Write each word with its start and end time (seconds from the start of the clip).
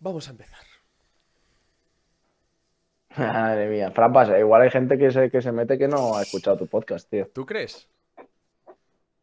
Vamos 0.00 0.28
a 0.28 0.30
empezar. 0.30 0.58
Madre 3.16 3.68
mía, 3.68 3.90
Fran 3.90 4.12
pasa. 4.12 4.38
Igual 4.38 4.62
hay 4.62 4.70
gente 4.70 4.96
que 4.98 5.10
se, 5.10 5.30
que 5.30 5.42
se 5.42 5.50
mete 5.50 5.76
que 5.78 5.88
no 5.88 6.16
ha 6.16 6.22
escuchado 6.22 6.56
tu 6.58 6.66
podcast, 6.66 7.08
tío. 7.10 7.28
¿Tú 7.32 7.44
crees? 7.44 7.88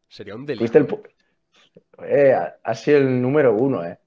Sería 0.08 0.34
un 0.34 0.46
Fuiste 0.46 0.78
delito. 0.78 0.96
el... 0.96 1.02
pu- 1.02 1.10
Eh, 2.06 2.32
ha- 2.34 2.56
has 2.62 2.80
sido 2.82 2.98
el 2.98 3.20
número 3.22 3.54
uno, 3.54 3.84
eh. 3.84 3.98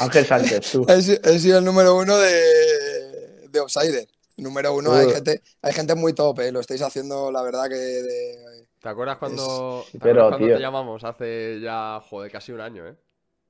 Ángel 0.00 0.24
Sánchez, 0.24 0.72
tú. 0.72 0.84
He, 0.88 1.00
si- 1.02 1.18
he 1.22 1.38
sido 1.38 1.58
el 1.58 1.64
número 1.64 1.96
uno 1.96 2.16
de, 2.18 3.48
de 3.48 3.58
Outsider. 3.60 4.06
Número 4.36 4.74
uno, 4.74 4.94
hay 4.94 5.10
gente, 5.12 5.42
hay 5.60 5.72
gente 5.72 5.94
muy 5.94 6.14
top, 6.14 6.40
eh, 6.40 6.50
Lo 6.50 6.60
estáis 6.60 6.80
haciendo, 6.82 7.30
la 7.30 7.42
verdad, 7.42 7.68
que 7.68 7.74
de- 7.76 8.66
¿Te 8.80 8.88
acuerdas 8.88 9.18
cuando, 9.18 9.84
Sí, 9.84 9.98
¿te 9.98 9.98
pero, 9.98 10.28
cuando 10.28 10.46
tío. 10.46 10.56
te 10.56 10.62
llamamos 10.62 11.04
hace 11.04 11.60
ya, 11.60 12.00
joder, 12.08 12.32
casi 12.32 12.50
un 12.52 12.60
año, 12.62 12.88
eh? 12.88 12.96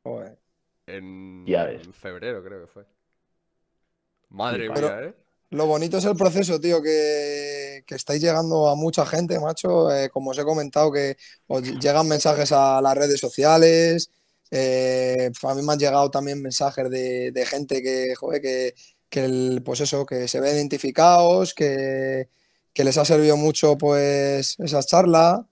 joder. 0.02 0.36
En, 0.96 1.44
Ya 1.46 1.64
ves. 1.64 1.86
en 1.86 1.92
febrero, 1.94 2.42
creo 2.42 2.60
que 2.62 2.66
fue. 2.66 2.84
Madre 4.30 4.62
Sí, 4.64 4.68
mía, 4.68 4.74
pero- 4.74 5.04
¿eh? 5.08 5.14
Lo 5.52 5.66
bonito 5.66 5.98
es 5.98 6.04
el 6.04 6.14
proceso, 6.14 6.60
tío, 6.60 6.80
que, 6.80 7.82
que 7.84 7.96
estáis 7.96 8.22
llegando 8.22 8.68
a 8.68 8.76
mucha 8.76 9.04
gente, 9.04 9.40
macho. 9.40 9.92
Eh, 9.92 10.08
como 10.08 10.30
os 10.30 10.38
he 10.38 10.44
comentado, 10.44 10.92
que 10.92 11.16
os 11.48 11.62
llegan 11.80 12.06
mensajes 12.06 12.52
a 12.52 12.80
las 12.80 12.96
redes 12.96 13.18
sociales. 13.18 14.10
eh, 14.52 15.30
a 15.42 15.54
mí 15.54 15.62
me 15.62 15.72
han 15.72 15.78
llegado 15.78 16.08
también 16.10 16.40
mensajes 16.42 16.88
de, 16.90 17.30
de 17.32 17.46
gente 17.46 17.82
que, 17.82 18.14
joder, 18.16 18.40
que, 18.40 18.74
que 19.08 19.24
el- 19.24 19.62
pues 19.64 19.80
eso, 19.80 20.04
que 20.06 20.26
se 20.28 20.40
ven 20.40 20.54
identificados, 20.56 21.52
que, 21.54 22.28
que 22.72 22.84
les 22.84 22.96
ha 22.98 23.04
servido 23.04 23.36
mucho, 23.36 23.76
pues, 23.78 24.56
esa 24.60 24.82
charla. 24.84 25.46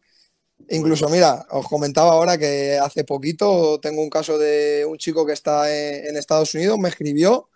Incluso, 0.71 1.09
mira, 1.09 1.47
os 1.51 1.67
comentaba 1.67 2.13
ahora 2.13 2.37
que 2.37 2.79
hace 2.79 3.05
poquito 3.05 3.81
tengo 3.81 4.03
un 4.03 4.11
caso 4.11 4.39
de 4.39 4.85
un 4.87 4.99
chico 4.99 5.25
que 5.25 5.33
está 5.33 5.73
en, 5.75 6.17
Estados 6.17 6.55
Unidos, 6.55 6.79
me 6.79 6.89
escribió. 6.89 7.49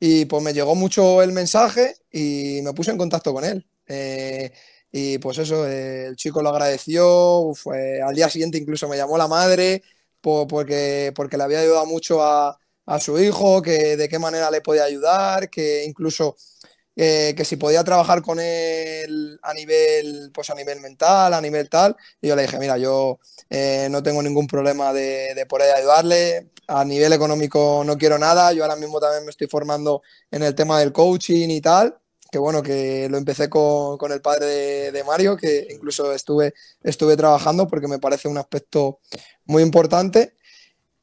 Y 0.00 0.26
pues 0.26 0.42
me 0.42 0.52
llegó 0.54 0.74
mucho 0.74 1.22
el 1.22 1.32
mensaje 1.32 1.96
y 2.12 2.60
me 2.62 2.74
puse 2.74 2.90
en 2.92 2.98
contacto 2.98 3.32
con 3.34 3.44
él. 3.44 3.66
Eh, 3.88 4.52
y 4.92 5.18
pues 5.18 5.38
eso, 5.38 5.66
eh, 5.68 6.06
el 6.06 6.16
chico 6.16 6.42
lo 6.42 6.50
agradeció. 6.50 7.52
Fue, 7.54 8.00
al 8.02 8.14
día 8.14 8.28
siguiente 8.30 8.58
incluso 8.58 8.88
me 8.88 8.96
llamó 8.96 9.18
la 9.18 9.28
madre 9.28 9.82
po- 10.20 10.46
porque, 10.46 11.12
porque 11.14 11.36
le 11.36 11.44
había 11.44 11.60
ayudado 11.60 11.86
mucho 11.86 12.22
a, 12.22 12.58
a 12.86 13.00
su 13.00 13.18
hijo, 13.20 13.62
que 13.62 13.96
de 13.96 14.08
qué 14.08 14.18
manera 14.18 14.50
le 14.50 14.60
podía 14.60 14.84
ayudar, 14.84 15.50
que 15.50 15.84
incluso 15.84 16.36
eh, 16.96 17.34
que 17.36 17.44
si 17.44 17.56
podía 17.56 17.84
trabajar 17.84 18.22
con 18.22 18.40
él 18.40 19.38
a 19.42 19.52
nivel, 19.52 20.30
pues 20.32 20.48
a 20.50 20.54
nivel 20.54 20.80
mental, 20.80 21.34
a 21.34 21.40
nivel 21.40 21.68
tal. 21.68 21.94
Y 22.20 22.28
yo 22.28 22.36
le 22.36 22.42
dije, 22.42 22.58
mira, 22.58 22.78
yo 22.78 23.18
eh, 23.50 23.88
no 23.90 24.02
tengo 24.02 24.22
ningún 24.22 24.46
problema 24.46 24.92
de, 24.92 25.34
de 25.34 25.46
poder 25.46 25.74
ayudarle. 25.74 26.50
A 26.68 26.84
nivel 26.84 27.12
económico 27.12 27.82
no 27.84 27.96
quiero 27.98 28.18
nada. 28.18 28.52
Yo 28.52 28.64
ahora 28.64 28.76
mismo 28.76 28.98
también 28.98 29.24
me 29.24 29.30
estoy 29.30 29.46
formando 29.46 30.02
en 30.30 30.42
el 30.42 30.54
tema 30.54 30.80
del 30.80 30.92
coaching 30.92 31.50
y 31.50 31.60
tal. 31.60 31.98
Que 32.30 32.38
bueno, 32.38 32.62
que 32.62 33.08
lo 33.08 33.18
empecé 33.18 33.48
con, 33.48 33.98
con 33.98 34.10
el 34.10 34.20
padre 34.20 34.46
de, 34.46 34.92
de 34.92 35.04
Mario, 35.04 35.36
que 35.36 35.68
incluso 35.70 36.12
estuve, 36.12 36.54
estuve 36.82 37.16
trabajando 37.16 37.68
porque 37.68 37.86
me 37.86 38.00
parece 38.00 38.26
un 38.26 38.36
aspecto 38.38 38.98
muy 39.44 39.62
importante. 39.62 40.35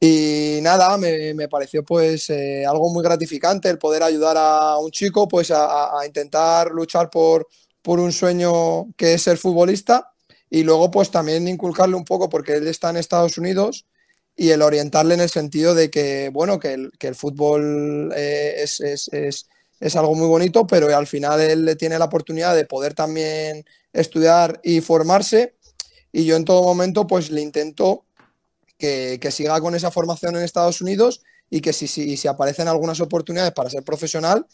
Y 0.06 0.58
nada, 0.60 0.98
me, 0.98 1.32
me 1.32 1.48
pareció 1.48 1.82
pues 1.82 2.28
eh, 2.28 2.66
algo 2.66 2.92
muy 2.92 3.02
gratificante 3.02 3.70
el 3.70 3.78
poder 3.78 4.02
ayudar 4.02 4.36
a 4.38 4.76
un 4.78 4.90
chico 4.90 5.26
pues 5.26 5.50
a, 5.50 5.90
intentar 6.06 6.70
luchar 6.72 7.08
por, 7.08 7.46
por 7.80 7.98
un 8.00 8.12
sueño 8.12 8.92
que 8.96 9.14
es 9.14 9.22
ser 9.22 9.38
futbolista 9.38 10.10
y 10.50 10.62
luego 10.62 10.90
pues 10.90 11.10
también 11.10 11.48
inculcarle 11.48 11.96
un 11.96 12.04
poco 12.04 12.28
porque 12.28 12.52
él 12.56 12.66
está 12.68 12.90
en 12.90 12.98
Estados 12.98 13.38
Unidos 13.38 13.86
y 14.36 14.50
el 14.50 14.60
orientarle 14.60 15.14
en 15.14 15.20
el 15.20 15.30
sentido 15.30 15.74
de 15.74 15.88
que 15.90 16.28
bueno, 16.34 16.58
que 16.58 16.74
el, 16.74 16.90
que 16.98 17.06
el 17.08 17.14
fútbol 17.14 18.12
eh, 18.14 18.56
es, 18.58 18.80
es- 18.80 19.08
es- 19.12 19.48
es 19.80 19.96
algo 19.96 20.14
muy 20.14 20.28
bonito, 20.28 20.66
pero 20.66 20.94
al 20.96 21.06
final 21.06 21.40
él 21.40 21.76
tiene 21.78 21.98
la 21.98 22.06
oportunidad 22.06 22.54
de 22.54 22.64
poder 22.66 22.94
también 22.94 23.64
estudiar 23.92 24.60
y 24.62 24.80
formarse 24.82 25.56
y 26.12 26.24
yo 26.24 26.36
en 26.36 26.44
todo 26.44 26.62
momento 26.62 27.06
pues 27.06 27.30
le 27.30 27.40
intento 27.40 28.04
que, 28.78 29.18
que 29.20 29.30
siga 29.30 29.60
con 29.60 29.74
esa 29.74 29.90
formación 29.90 30.36
en 30.36 30.42
Estados 30.42 30.80
Unidos 30.80 31.22
y 31.50 31.60
que 31.60 31.72
si, 31.72 31.86
si, 31.86 32.16
si 32.16 32.28
aparecen 32.28 32.68
algunas 32.68 33.00
oportunidades 33.00 33.52
para 33.52 33.70
ser 33.70 33.84
profesional, 33.84 34.46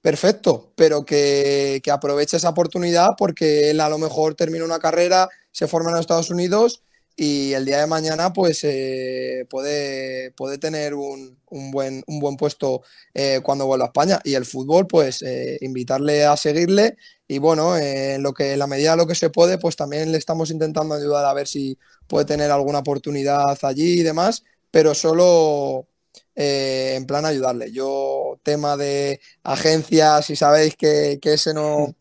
perfecto, 0.00 0.72
pero 0.76 1.04
que, 1.04 1.80
que 1.82 1.90
aproveche 1.90 2.36
esa 2.36 2.50
oportunidad 2.50 3.10
porque 3.18 3.70
él 3.70 3.80
a 3.80 3.88
lo 3.88 3.98
mejor 3.98 4.34
termina 4.34 4.64
una 4.64 4.78
carrera, 4.78 5.28
se 5.50 5.66
forma 5.66 5.90
en 5.90 5.96
Estados 5.96 6.30
Unidos 6.30 6.83
y 7.16 7.52
el 7.52 7.64
día 7.64 7.80
de 7.80 7.86
mañana 7.86 8.32
pues 8.32 8.64
eh, 8.64 9.46
puede, 9.48 10.32
tener 10.58 10.94
un, 10.94 11.38
un 11.50 11.70
buen, 11.70 12.02
un 12.06 12.18
buen 12.18 12.36
puesto 12.36 12.82
eh, 13.14 13.40
cuando 13.42 13.66
vuelva 13.66 13.86
a 13.86 13.88
España. 13.88 14.20
Y 14.24 14.34
el 14.34 14.44
fútbol, 14.44 14.86
pues 14.86 15.22
eh, 15.22 15.58
invitarle 15.60 16.24
a 16.24 16.36
seguirle 16.36 16.96
y 17.28 17.38
bueno, 17.38 17.76
en 17.78 18.22
lo 18.22 18.34
que, 18.34 18.52
en 18.52 18.58
la 18.58 18.66
medida 18.66 18.92
de 18.92 18.96
lo 18.98 19.06
que 19.06 19.14
se 19.14 19.30
puede, 19.30 19.58
pues 19.58 19.76
también 19.76 20.12
le 20.12 20.18
estamos 20.18 20.50
intentando 20.50 20.94
ayudar 20.94 21.24
a 21.24 21.34
ver 21.34 21.46
si 21.46 21.78
puede 22.06 22.24
tener 22.26 22.50
alguna 22.50 22.80
oportunidad 22.80 23.56
allí 23.62 24.00
y 24.00 24.02
demás, 24.02 24.44
pero 24.70 24.94
solo 24.94 25.88
en 26.34 27.06
plan 27.06 27.24
ayudarle. 27.24 27.72
Yo, 27.72 28.40
tema 28.42 28.76
de 28.76 29.20
agencias, 29.44 30.26
si 30.26 30.36
sabéis 30.36 30.76
que, 30.76 31.18
que 31.22 31.34
ese 31.34 31.54
no, 31.54 31.94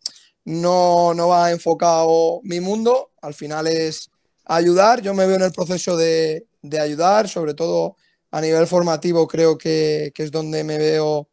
no, 0.45 1.13
no 1.13 1.27
va 1.29 1.51
enfocado 1.51 2.41
mi 2.43 2.59
mundo, 2.59 3.11
al 3.21 3.33
final 3.33 3.67
es 3.67 4.11
ayudar. 4.45 5.01
Yo 5.01 5.13
me 5.13 5.25
veo 5.25 5.35
en 5.37 5.43
el 5.43 5.51
proceso 5.51 5.97
de, 5.97 6.47
de 6.61 6.79
ayudar, 6.79 7.27
sobre 7.29 7.53
todo 7.53 7.97
a 8.31 8.41
nivel 8.41 8.67
formativo, 8.67 9.27
creo 9.27 9.57
que, 9.57 10.11
que 10.15 10.23
es 10.23 10.31
donde 10.31 10.63
me 10.63 10.77
veo 10.77 11.29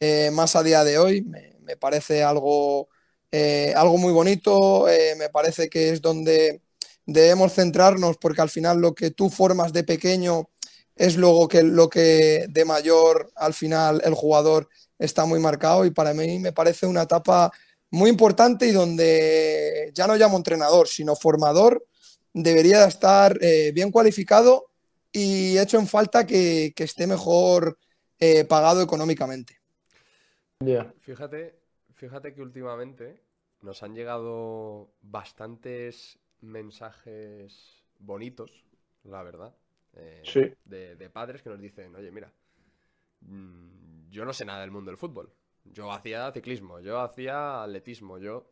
eh, 0.00 0.30
más 0.32 0.56
a 0.56 0.62
día 0.62 0.84
de 0.84 0.98
hoy. 0.98 1.22
Me, 1.22 1.56
me 1.62 1.76
parece 1.76 2.22
algo, 2.22 2.88
eh, 3.30 3.72
algo 3.76 3.96
muy 3.98 4.12
bonito, 4.12 4.88
eh, 4.88 5.14
me 5.16 5.30
parece 5.30 5.68
que 5.70 5.90
es 5.90 6.02
donde 6.02 6.62
debemos 7.06 7.52
centrarnos 7.54 8.16
porque 8.18 8.42
al 8.42 8.50
final 8.50 8.78
lo 8.78 8.94
que 8.94 9.10
tú 9.10 9.30
formas 9.30 9.72
de 9.72 9.84
pequeño 9.84 10.50
es 10.94 11.16
luego 11.16 11.48
que 11.48 11.62
lo 11.62 11.88
que 11.88 12.46
de 12.48 12.64
mayor 12.64 13.32
al 13.36 13.54
final 13.54 14.02
el 14.04 14.14
jugador 14.14 14.68
está 14.98 15.24
muy 15.24 15.40
marcado 15.40 15.84
y 15.84 15.90
para 15.90 16.14
mí 16.14 16.38
me 16.38 16.52
parece 16.52 16.86
una 16.86 17.02
etapa 17.02 17.50
muy 17.90 18.10
importante 18.10 18.66
y 18.66 18.72
donde 18.72 19.90
ya 19.94 20.06
no 20.06 20.16
llamo 20.16 20.36
entrenador, 20.36 20.88
sino 20.88 21.16
formador, 21.16 21.84
debería 22.34 22.80
de 22.80 22.88
estar 22.88 23.38
eh, 23.42 23.72
bien 23.74 23.90
cualificado 23.90 24.66
y 25.12 25.58
hecho 25.58 25.78
en 25.78 25.86
falta 25.86 26.26
que, 26.26 26.72
que 26.74 26.84
esté 26.84 27.06
mejor 27.06 27.78
eh, 28.18 28.44
pagado 28.44 28.82
económicamente. 28.82 29.60
Fíjate, 31.00 31.58
fíjate 31.94 32.34
que 32.34 32.42
últimamente 32.42 33.20
nos 33.62 33.82
han 33.82 33.94
llegado 33.94 34.92
bastantes 35.02 36.18
mensajes 36.40 37.82
bonitos, 37.98 38.64
la 39.04 39.22
verdad, 39.22 39.54
eh, 39.94 40.22
Sí. 40.24 40.52
de, 40.64 40.96
de 40.96 41.10
padres 41.10 41.42
que 41.42 41.50
nos 41.50 41.60
dicen, 41.60 41.94
oye, 41.94 42.10
mira, 42.10 42.32
mm, 43.20 44.10
yo 44.10 44.24
no 44.24 44.32
sé 44.32 44.44
nada 44.44 44.60
del 44.60 44.70
mundo 44.70 44.90
del 44.90 44.98
fútbol. 44.98 45.32
Yo 45.64 45.92
hacía 45.92 46.30
ciclismo, 46.32 46.80
yo 46.80 47.00
hacía 47.00 47.62
atletismo, 47.62 48.18
yo... 48.18 48.46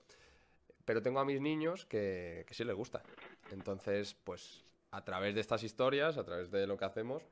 Pero 0.84 1.02
tengo 1.02 1.20
a 1.20 1.24
mis 1.24 1.40
niños 1.40 1.86
que, 1.86 2.44
que 2.46 2.54
sí 2.54 2.64
les 2.64 2.74
gusta. 2.76 3.02
Entonces, 3.50 4.14
pues, 4.24 4.64
a 4.90 5.04
través 5.04 5.34
de 5.34 5.40
estas 5.40 5.62
historias, 5.62 6.16
a 6.18 6.24
través 6.24 6.50
de 6.50 6.66
lo 6.66 6.76
que 6.76 6.84
hacemos, 6.84 7.22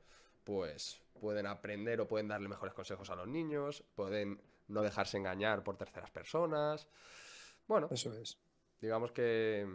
pues 0.43 1.01
pueden 1.19 1.45
aprender 1.47 1.99
o 2.01 2.07
pueden 2.07 2.27
darle 2.27 2.47
mejores 2.47 2.73
consejos 2.73 3.09
a 3.09 3.15
los 3.15 3.27
niños, 3.27 3.83
pueden 3.95 4.41
no 4.67 4.81
dejarse 4.81 5.17
engañar 5.17 5.63
por 5.63 5.75
terceras 5.77 6.09
personas. 6.11 6.87
Bueno, 7.67 7.87
Eso 7.91 8.13
es. 8.13 8.37
digamos 8.79 9.11
que, 9.11 9.67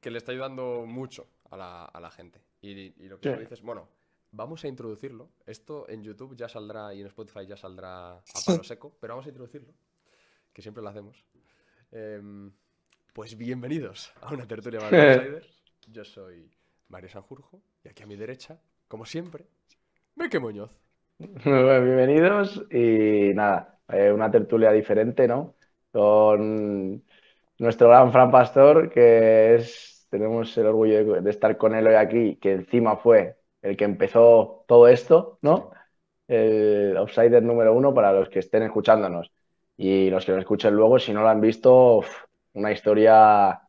que 0.00 0.10
le 0.10 0.18
está 0.18 0.32
ayudando 0.32 0.84
mucho 0.86 1.26
a 1.50 1.56
la, 1.56 1.84
a 1.86 2.00
la 2.00 2.10
gente. 2.10 2.40
Y, 2.60 2.70
y 3.02 3.08
lo 3.08 3.18
que 3.18 3.28
Sí. 3.30 3.34
tú 3.34 3.40
dices, 3.40 3.62
bueno, 3.62 3.88
vamos 4.32 4.62
a 4.64 4.68
introducirlo. 4.68 5.30
Esto 5.46 5.88
en 5.88 6.02
YouTube 6.04 6.36
ya 6.36 6.48
saldrá 6.48 6.92
y 6.94 7.00
en 7.00 7.06
Spotify 7.06 7.46
ya 7.46 7.56
saldrá 7.56 8.18
a 8.18 8.22
palo 8.46 8.62
seco, 8.64 8.94
pero 9.00 9.14
vamos 9.14 9.26
a 9.26 9.30
introducirlo, 9.30 9.72
que 10.52 10.60
siempre 10.62 10.82
lo 10.82 10.90
hacemos. 10.90 11.24
Em, 11.90 12.52
pues 13.12 13.36
bienvenidos 13.36 14.12
a 14.20 14.32
una 14.32 14.46
tertulia 14.46 14.80
de 14.90 15.00
Outsiders. 15.00 15.48
Yo 15.86 16.04
soy 16.04 16.50
Mario 16.88 17.08
Sanjurjo 17.08 17.60
y 17.84 17.88
aquí 17.88 18.02
a 18.02 18.06
mi 18.06 18.16
derecha, 18.16 18.60
como 18.88 19.04
siempre, 19.04 19.46
Meque 20.14 20.38
Muñoz. 20.38 20.70
Bienvenidos 21.18 22.64
y 22.70 23.32
nada, 23.34 23.78
eh, 23.88 24.12
una 24.12 24.30
tertulia 24.30 24.70
diferente, 24.72 25.26
¿no? 25.26 25.56
Con 25.92 27.02
nuestro 27.58 27.88
gran 27.88 28.12
Fran 28.12 28.30
Pastor, 28.30 28.90
que 28.90 29.56
es, 29.56 30.06
tenemos 30.10 30.56
el 30.56 30.66
orgullo 30.66 31.14
de, 31.14 31.20
de 31.20 31.30
estar 31.30 31.56
con 31.56 31.74
él 31.74 31.86
hoy 31.86 31.94
aquí, 31.94 32.36
que 32.36 32.52
encima 32.52 32.96
fue 32.96 33.36
el 33.62 33.76
que 33.76 33.84
empezó 33.84 34.64
todo 34.66 34.88
esto, 34.88 35.38
¿no? 35.42 35.72
El 36.28 36.96
Outsider 36.96 37.42
número 37.42 37.74
uno 37.74 37.92
para 37.92 38.12
los 38.12 38.28
que 38.28 38.38
estén 38.38 38.62
escuchándonos 38.62 39.32
y 39.76 40.10
los 40.10 40.24
que 40.24 40.32
lo 40.32 40.38
escuchen 40.38 40.74
luego, 40.74 40.98
si 40.98 41.12
no 41.12 41.22
lo 41.22 41.28
han 41.28 41.40
visto, 41.40 41.98
uf, 41.98 42.08
una 42.54 42.72
historia 42.72 43.60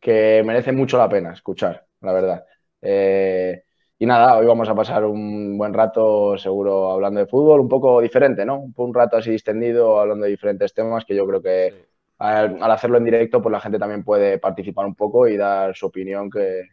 que 0.00 0.42
merece 0.44 0.72
mucho 0.72 0.98
la 0.98 1.08
pena 1.08 1.32
escuchar, 1.32 1.86
la 2.00 2.12
verdad. 2.12 2.44
Eh, 2.80 3.64
y 3.98 4.06
nada, 4.06 4.36
hoy 4.36 4.46
vamos 4.46 4.68
a 4.68 4.74
pasar 4.74 5.04
un 5.04 5.56
buen 5.56 5.72
rato 5.72 6.36
seguro 6.36 6.90
hablando 6.90 7.20
de 7.20 7.26
fútbol, 7.26 7.60
un 7.60 7.68
poco 7.68 8.00
diferente, 8.00 8.44
¿no? 8.44 8.64
Un, 8.76 8.94
rato 8.94 9.16
así 9.16 9.30
distendido 9.30 9.98
hablando 9.98 10.24
de 10.24 10.30
diferentes 10.30 10.74
temas 10.74 11.04
que 11.04 11.14
yo 11.14 11.26
creo 11.26 11.40
que 11.40 11.70
Sí. 11.70 11.88
al, 12.18 12.62
al 12.62 12.70
hacerlo 12.70 12.98
en 12.98 13.04
directo, 13.04 13.40
pues 13.40 13.52
la 13.52 13.60
gente 13.60 13.78
también 13.78 14.04
puede 14.04 14.38
participar 14.38 14.86
un 14.86 14.94
poco 14.94 15.26
y 15.26 15.36
dar 15.36 15.74
su 15.74 15.86
opinión, 15.86 16.28
que, 16.28 16.68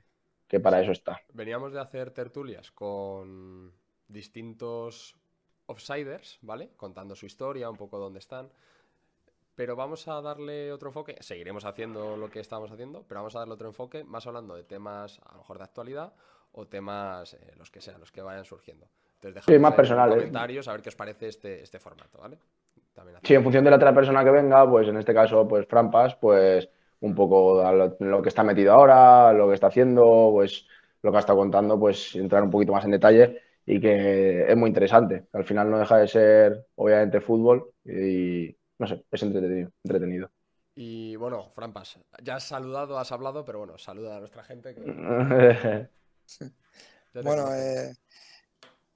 que 0.51 0.59
para 0.59 0.81
eso 0.81 0.91
está. 0.91 1.21
Veníamos 1.33 1.71
de 1.71 1.79
hacer 1.79 2.11
tertulias 2.11 2.71
con 2.71 3.71
distintos 4.09 5.15
offsiders, 5.67 6.39
¿vale? 6.41 6.71
Contando 6.75 7.15
su 7.15 7.25
historia, 7.25 7.69
un 7.69 7.77
poco 7.77 7.97
dónde 7.97 8.19
están. 8.19 8.49
Pero 9.61 9.75
vamos 9.75 10.07
a 10.07 10.19
darle 10.23 10.71
otro 10.71 10.89
enfoque. 10.89 11.17
Seguiremos 11.19 11.65
haciendo 11.65 12.17
lo 12.17 12.31
que 12.31 12.39
estamos 12.39 12.71
haciendo, 12.71 13.05
pero 13.07 13.19
vamos 13.19 13.35
a 13.35 13.39
darle 13.41 13.53
otro 13.53 13.67
enfoque, 13.67 14.03
más 14.03 14.25
hablando 14.25 14.55
de 14.55 14.63
temas 14.63 15.19
a 15.23 15.33
lo 15.33 15.37
mejor 15.37 15.59
de 15.59 15.63
actualidad 15.65 16.13
o 16.53 16.65
temas 16.65 17.35
eh, 17.35 17.37
los 17.59 17.69
que 17.69 17.79
sean, 17.79 17.99
los 17.99 18.11
que 18.11 18.23
vayan 18.23 18.43
surgiendo. 18.43 18.87
Entonces, 19.21 19.43
Sí, 19.45 19.59
más 19.59 19.75
personales. 19.75 20.15
comentarios 20.15 20.67
a 20.67 20.71
ver 20.71 20.81
qué 20.81 20.89
os 20.89 20.95
parece 20.95 21.27
este, 21.27 21.61
este 21.61 21.77
formato, 21.77 22.17
¿vale? 22.17 22.39
También 22.91 23.19
Sí, 23.21 23.35
en 23.35 23.43
función 23.43 23.63
de 23.63 23.69
la 23.69 23.75
otra 23.75 23.93
persona 23.93 24.23
que 24.23 24.31
venga, 24.31 24.67
pues 24.67 24.87
en 24.87 24.97
este 24.97 25.13
caso, 25.13 25.47
pues 25.47 25.67
Frampas, 25.67 26.15
pues 26.15 26.67
un 27.01 27.13
poco 27.13 27.61
a 27.61 27.71
lo, 27.71 27.95
lo 27.99 28.19
que 28.19 28.29
está 28.29 28.43
metido 28.43 28.73
ahora, 28.73 29.31
lo 29.31 29.47
que 29.47 29.53
está 29.53 29.67
haciendo, 29.67 30.31
pues 30.33 30.65
lo 31.03 31.11
que 31.11 31.17
ha 31.17 31.19
estado 31.19 31.37
contando, 31.37 31.79
pues 31.79 32.15
entrar 32.15 32.41
un 32.41 32.49
poquito 32.49 32.71
más 32.71 32.85
en 32.85 32.91
detalle 32.91 33.39
y 33.67 33.79
que 33.79 34.43
es 34.51 34.57
muy 34.57 34.69
interesante. 34.69 35.27
Al 35.33 35.43
final 35.45 35.69
no 35.69 35.77
deja 35.77 35.97
de 35.97 36.07
ser, 36.07 36.65
obviamente, 36.73 37.21
fútbol 37.21 37.71
y 37.85 38.55
no 38.81 38.87
sé, 38.87 39.05
es 39.11 39.21
entretenido. 39.21 39.69
entretenido. 39.83 40.31
Y 40.73 41.15
bueno, 41.15 41.51
Frampas, 41.53 41.99
ya 42.23 42.37
has 42.37 42.43
saludado, 42.45 42.97
has 42.97 43.11
hablado, 43.11 43.45
pero 43.45 43.59
bueno, 43.59 43.77
saluda 43.77 44.17
a 44.17 44.19
nuestra 44.19 44.43
gente. 44.43 44.73
que 44.73 44.81
Bueno, 47.23 47.53
eh, 47.53 47.93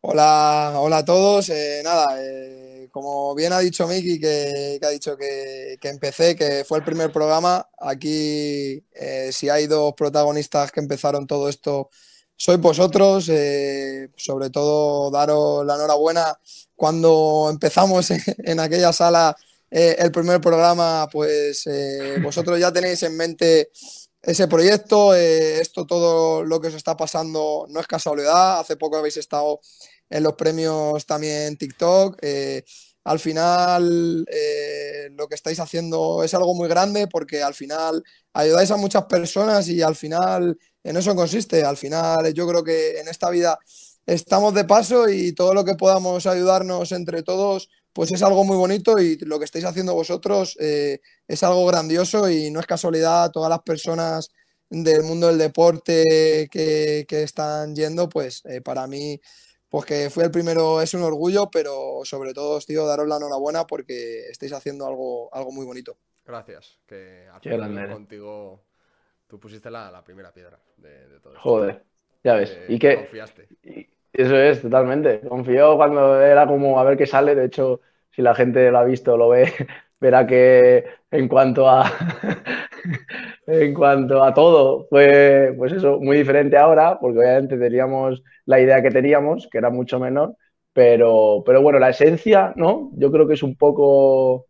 hola, 0.01 0.73
hola 0.77 0.97
a 0.97 1.05
todos. 1.05 1.49
Eh, 1.49 1.81
nada, 1.83 2.17
eh, 2.19 2.89
como 2.91 3.35
bien 3.35 3.53
ha 3.53 3.59
dicho 3.59 3.87
Miki, 3.87 4.19
que, 4.19 4.79
que 4.81 4.87
ha 4.87 4.89
dicho 4.89 5.15
que, 5.15 5.77
que 5.79 5.89
empecé, 5.89 6.35
que 6.35 6.65
fue 6.65 6.79
el 6.79 6.83
primer 6.83 7.11
programa, 7.11 7.69
aquí 7.77 8.83
eh, 8.93 9.29
si 9.31 9.49
hay 9.49 9.67
dos 9.67 9.93
protagonistas 9.93 10.71
que 10.71 10.79
empezaron 10.79 11.27
todo 11.27 11.47
esto, 11.47 11.89
sois 12.35 12.59
vosotros. 12.59 13.29
eh, 13.29 14.09
sobre 14.15 14.49
todo 14.49 15.11
daros 15.11 15.63
la 15.65 15.75
enhorabuena 15.75 16.39
cuando 16.75 17.49
empezamos 17.51 18.09
en, 18.11 18.21
en 18.39 18.59
aquella 18.59 18.91
sala 18.93 19.35
eh, 19.77 19.97
el 19.99 20.09
primer 20.09 20.39
programa, 20.39 21.09
pues 21.11 21.67
eh, 21.67 22.17
vosotros 22.23 22.57
ya 22.57 22.71
tenéis 22.71 23.03
en 23.03 23.17
mente 23.17 23.71
ese 24.21 24.47
proyecto, 24.47 25.13
eh, 25.13 25.59
esto 25.59 25.85
todo 25.85 26.45
lo 26.45 26.61
que 26.61 26.69
os 26.69 26.75
está 26.75 26.95
pasando 26.95 27.65
no 27.67 27.81
es 27.81 27.85
casualidad, 27.85 28.61
hace 28.61 28.77
poco 28.77 28.95
habéis 28.95 29.17
estado 29.17 29.59
en 30.09 30.23
los 30.23 30.35
premios 30.35 31.05
también 31.05 31.57
TikTok, 31.57 32.17
al 33.03 33.19
final 33.19 34.25
lo 35.11 35.27
que 35.27 35.35
estáis 35.35 35.59
haciendo 35.59 36.23
es 36.23 36.33
algo 36.33 36.55
muy 36.55 36.69
grande 36.69 37.07
porque 37.07 37.43
al 37.43 37.53
final 37.53 38.01
ayudáis 38.33 38.71
a 38.71 38.77
muchas 38.77 39.05
personas 39.05 39.67
y 39.67 39.81
al 39.81 39.95
final 39.95 40.57
en 40.83 40.97
eso 40.97 41.15
consiste, 41.15 41.65
al 41.65 41.75
final 41.75 42.33
yo 42.33 42.47
creo 42.47 42.63
que 42.63 42.99
en 42.99 43.09
esta 43.09 43.29
vida 43.29 43.59
estamos 44.05 44.53
de 44.53 44.65
paso 44.65 45.09
y 45.09 45.33
todo 45.33 45.53
lo 45.53 45.63
que 45.65 45.75
podamos 45.75 46.25
ayudarnos 46.25 46.91
entre 46.91 47.23
todos 47.23 47.69
pues 47.95 48.11
es 48.11 48.21
algo 48.23 48.43
muy 48.43 48.57
bonito 48.57 48.99
y 48.99 49.17
lo 49.19 49.39
que 49.39 49.45
estáis 49.45 49.63
haciendo 49.63 49.93
vosotros 49.93 50.57
eh, 50.59 50.99
es 51.29 51.43
algo 51.43 51.65
grandioso 51.65 52.29
y 52.29 52.51
no 52.51 52.59
es 52.59 52.65
casualidad 52.65 53.31
todas 53.31 53.49
las 53.49 53.61
personas 53.61 54.29
del 54.69 55.03
mundo 55.03 55.27
del 55.27 55.37
deporte 55.37 56.49
que, 56.51 57.05
que 57.07 57.23
están 57.23 57.73
yendo, 57.73 58.09
pues 58.09 58.43
eh, 58.45 58.59
para 58.59 58.85
mí, 58.87 59.21
pues 59.69 59.85
que 59.85 60.09
fui 60.09 60.25
el 60.25 60.31
primero 60.31 60.81
es 60.81 60.93
un 60.93 61.03
orgullo, 61.03 61.49
pero 61.49 62.01
sobre 62.03 62.33
todo, 62.33 62.59
tío, 62.59 62.85
daros 62.85 63.07
la 63.07 63.15
enhorabuena 63.15 63.65
porque 63.65 64.27
estáis 64.29 64.51
haciendo 64.51 64.85
algo, 64.85 65.33
algo 65.33 65.53
muy 65.53 65.65
bonito. 65.65 65.97
Gracias, 66.25 66.79
que 66.85 67.27
al 67.31 67.93
contigo 67.93 68.65
tú 69.25 69.39
pusiste 69.39 69.71
la, 69.71 69.89
la 69.89 70.03
primera 70.03 70.33
piedra 70.33 70.59
de, 70.75 71.07
de 71.07 71.19
todo 71.21 71.33
esto. 71.33 71.41
Joder, 71.41 71.85
ya 72.25 72.33
ves. 72.33 72.49
Eh, 72.51 72.65
Y 72.69 72.79
que 72.79 72.95
Confiaste. 72.97 73.47
y 73.63 73.87
eso 74.17 74.37
es, 74.37 74.61
totalmente. 74.61 75.21
Confió 75.27 75.75
cuando 75.77 76.21
era 76.21 76.47
como 76.47 76.79
a 76.79 76.83
ver 76.83 76.97
qué 76.97 77.05
sale. 77.05 77.35
De 77.35 77.45
hecho, 77.45 77.81
si 78.11 78.21
la 78.21 78.35
gente 78.35 78.71
lo 78.71 78.79
ha 78.79 78.83
visto, 78.83 79.17
lo 79.17 79.29
ve, 79.29 79.51
verá 79.99 80.25
que 80.25 80.85
en 81.11 81.27
cuanto 81.27 81.69
a 81.69 81.83
en 83.47 83.73
cuanto 83.73 84.23
a 84.23 84.33
todo, 84.33 84.87
fue 84.89 85.53
pues 85.57 85.73
eso, 85.73 85.99
muy 85.99 86.17
diferente 86.17 86.57
ahora, 86.57 86.99
porque 86.99 87.19
obviamente 87.19 87.57
teníamos 87.57 88.23
la 88.45 88.59
idea 88.59 88.81
que 88.81 88.91
teníamos, 88.91 89.47
que 89.51 89.57
era 89.57 89.69
mucho 89.69 89.99
menor, 89.99 90.35
pero, 90.73 91.43
pero 91.45 91.61
bueno, 91.61 91.79
la 91.79 91.89
esencia, 91.89 92.53
¿no? 92.55 92.91
Yo 92.95 93.11
creo 93.11 93.27
que 93.27 93.35
es 93.35 93.43
un 93.43 93.55
poco 93.55 94.47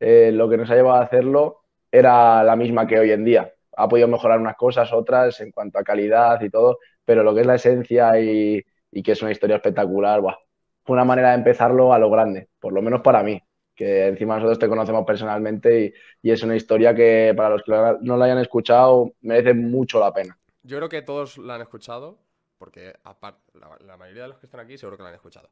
eh, 0.00 0.30
lo 0.32 0.48
que 0.48 0.56
nos 0.56 0.70
ha 0.70 0.74
llevado 0.76 0.96
a 1.00 1.04
hacerlo, 1.04 1.62
era 1.90 2.42
la 2.44 2.56
misma 2.56 2.86
que 2.86 2.98
hoy 2.98 3.12
en 3.12 3.24
día. 3.24 3.52
Ha 3.76 3.88
podido 3.88 4.08
mejorar 4.08 4.40
unas 4.40 4.56
cosas, 4.56 4.92
otras 4.92 5.40
en 5.40 5.50
cuanto 5.52 5.78
a 5.78 5.84
calidad 5.84 6.40
y 6.42 6.50
todo, 6.50 6.78
pero 7.04 7.22
lo 7.22 7.34
que 7.34 7.42
es 7.42 7.46
la 7.46 7.56
esencia 7.56 8.18
y, 8.20 8.62
y 8.94 9.02
que 9.02 9.12
es 9.12 9.22
una 9.22 9.32
historia 9.32 9.56
espectacular, 9.56 10.20
buah, 10.20 10.36
fue 10.84 10.94
una 10.94 11.04
manera 11.04 11.30
de 11.30 11.36
empezarlo 11.36 11.92
a 11.92 11.98
lo 11.98 12.10
grande, 12.10 12.48
por 12.60 12.72
lo 12.72 12.80
menos 12.82 13.00
para 13.02 13.22
mí, 13.22 13.40
que 13.74 14.06
encima 14.06 14.36
nosotros 14.36 14.58
te 14.58 14.68
conocemos 14.68 15.04
personalmente 15.04 15.84
y, 15.86 16.28
y 16.28 16.30
es 16.30 16.42
una 16.42 16.56
historia 16.56 16.94
que 16.94 17.32
para 17.36 17.50
los 17.50 17.62
que 17.62 17.72
no 18.02 18.16
la 18.16 18.24
hayan 18.26 18.38
escuchado 18.38 19.12
merece 19.22 19.54
mucho 19.54 19.98
la 20.00 20.12
pena. 20.12 20.38
Yo 20.62 20.76
creo 20.78 20.88
que 20.88 21.02
todos 21.02 21.38
la 21.38 21.56
han 21.56 21.62
escuchado, 21.62 22.18
porque 22.58 22.94
aparte, 23.04 23.58
la, 23.58 23.76
la 23.80 23.96
mayoría 23.96 24.22
de 24.22 24.28
los 24.28 24.38
que 24.38 24.46
están 24.46 24.60
aquí 24.60 24.78
seguro 24.78 24.96
que 24.96 25.02
la 25.02 25.08
han 25.10 25.16
escuchado, 25.16 25.50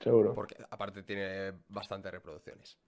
Seguro. 0.00 0.34
porque 0.34 0.56
aparte 0.70 1.02
tiene 1.02 1.52
bastantes 1.68 2.10
reproducciones. 2.10 2.78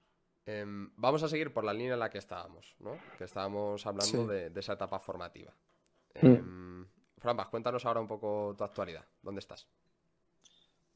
Em, 0.46 0.90
vamos 0.96 1.22
a 1.22 1.28
seguir 1.28 1.52
por 1.52 1.62
la 1.64 1.72
línea 1.72 1.94
en 1.94 2.00
la 2.00 2.10
que 2.10 2.18
estábamos, 2.18 2.74
¿no? 2.80 2.96
Que 3.18 3.24
estábamos 3.24 3.86
hablando 3.86 4.22
Sí. 4.24 4.26
de, 4.26 4.50
de 4.50 4.60
esa 4.60 4.72
etapa 4.72 4.98
formativa. 4.98 5.52
Mm. 6.20 6.26
Em, 6.26 6.86
cuéntanos 7.50 7.84
ahora 7.86 8.00
un 8.00 8.08
poco 8.08 8.54
tu 8.56 8.64
actualidad. 8.64 9.04
¿Dónde 9.22 9.38
estás? 9.38 9.68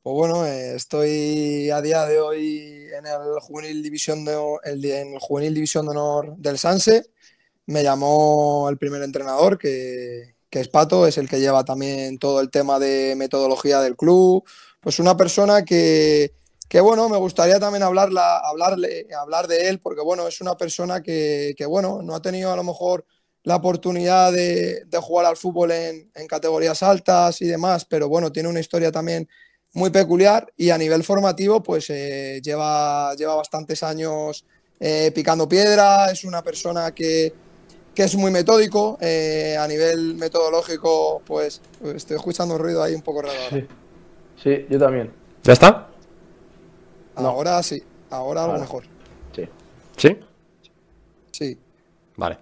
Pues 0.07 0.15
bueno, 0.15 0.47
eh, 0.47 0.77
estoy 0.77 1.69
a 1.71 1.83
día 1.83 2.07
de 2.07 2.21
hoy 2.21 2.87
en 2.97 3.07
el 3.07 3.41
Juvenil 3.41 3.83
División 3.83 4.25
de, 4.25 4.37
el, 4.63 4.85
en 4.85 5.15
el 5.15 5.19
Juvenil 5.19 5.53
División 5.53 5.85
de 5.85 5.91
Honor 5.91 6.37
del 6.37 6.59
Sanse. 6.59 7.07
Me 7.67 7.83
llamó 7.83 8.69
el 8.71 8.79
primer 8.79 9.03
entrenador, 9.03 9.59
que, 9.59 10.37
que 10.49 10.61
es 10.61 10.69
Pato, 10.69 11.09
es 11.09 11.19
el 11.19 11.29
que 11.29 11.41
lleva 11.41 11.65
también 11.65 12.21
todo 12.21 12.41
el 12.41 12.53
tema 12.53 12.79
de 12.79 13.15
metodología 13.17 13.81
del 13.81 13.97
club. 13.97 14.45
Pues 14.79 15.01
una 15.01 15.17
persona 15.17 15.65
que, 15.65 16.35
que 16.69 16.81
bueno, 16.81 17.09
me 17.09 17.17
gustaría 17.17 17.59
también 17.59 17.83
hablarla, 17.83 18.39
hablarle, 18.39 19.09
hablar 19.21 19.49
de 19.49 19.69
él, 19.69 19.81
porque 19.81 20.03
bueno, 20.03 20.29
es 20.29 20.41
una 20.41 20.57
persona 20.57 21.03
que, 21.03 21.53
que 21.59 21.67
bueno, 21.67 22.01
no 22.01 22.15
ha 22.15 22.23
tenido 22.23 22.53
a 22.53 22.57
lo 22.57 22.63
mejor 22.63 23.05
la 23.43 23.57
oportunidad 23.57 24.33
de, 24.33 24.85
de 24.85 24.99
jugar 24.99 25.27
al 25.27 25.37
fútbol 25.37 25.73
en, 25.73 26.13
en 26.15 26.27
categorías 26.29 26.85
altas 26.85 27.43
y 27.43 27.47
demás, 27.47 27.85
pero 27.85 28.09
bueno, 28.09 28.31
tiene 28.31 28.49
una 28.49 28.61
historia 28.61 28.93
también 28.93 29.29
muy 29.75 29.91
peculiar 29.91 30.53
y 30.57 30.71
a 30.71 30.79
nivel 30.79 31.05
formativo 31.05 31.63
pues 31.63 31.91
eh, 31.91 32.41
lleva, 32.43 33.15
lleva 33.15 33.35
bastantes 33.35 33.83
años 33.83 34.45
eh, 34.81 35.11
picando 35.15 35.49
piedra, 35.49 36.11
es 36.11 36.25
una 36.25 36.43
persona 36.43 36.93
que, 36.93 37.33
que 37.95 38.05
es 38.05 38.15
muy 38.17 38.31
metódico, 38.31 38.99
eh, 39.01 39.57
a 39.59 39.67
nivel 39.69 40.15
metodológico 40.15 41.23
pues 41.27 41.61
estoy 41.95 42.17
escuchando 42.17 42.55
un 42.55 42.61
ruido 42.61 42.83
ahí 42.83 42.95
un 42.95 43.03
poco 43.03 43.23
raro 43.23 43.39
ahora. 43.51 43.67
Sí, 44.43 44.67
yo 44.69 44.79
también. 44.79 45.13
¿Ya 45.43 45.53
está? 45.53 45.89
Ahora 47.15 47.63
sí, 47.63 47.83
ahora 48.11 48.45
algo 48.45 48.59
mejor. 48.59 48.85
Sí. 49.35 49.49
¿Sí? 49.97 50.19
Sí. 51.31 51.59
Vale. 52.17 52.39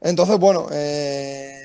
Entonces, 0.00 0.38
bueno, 0.38 0.68
eh, 0.70 1.63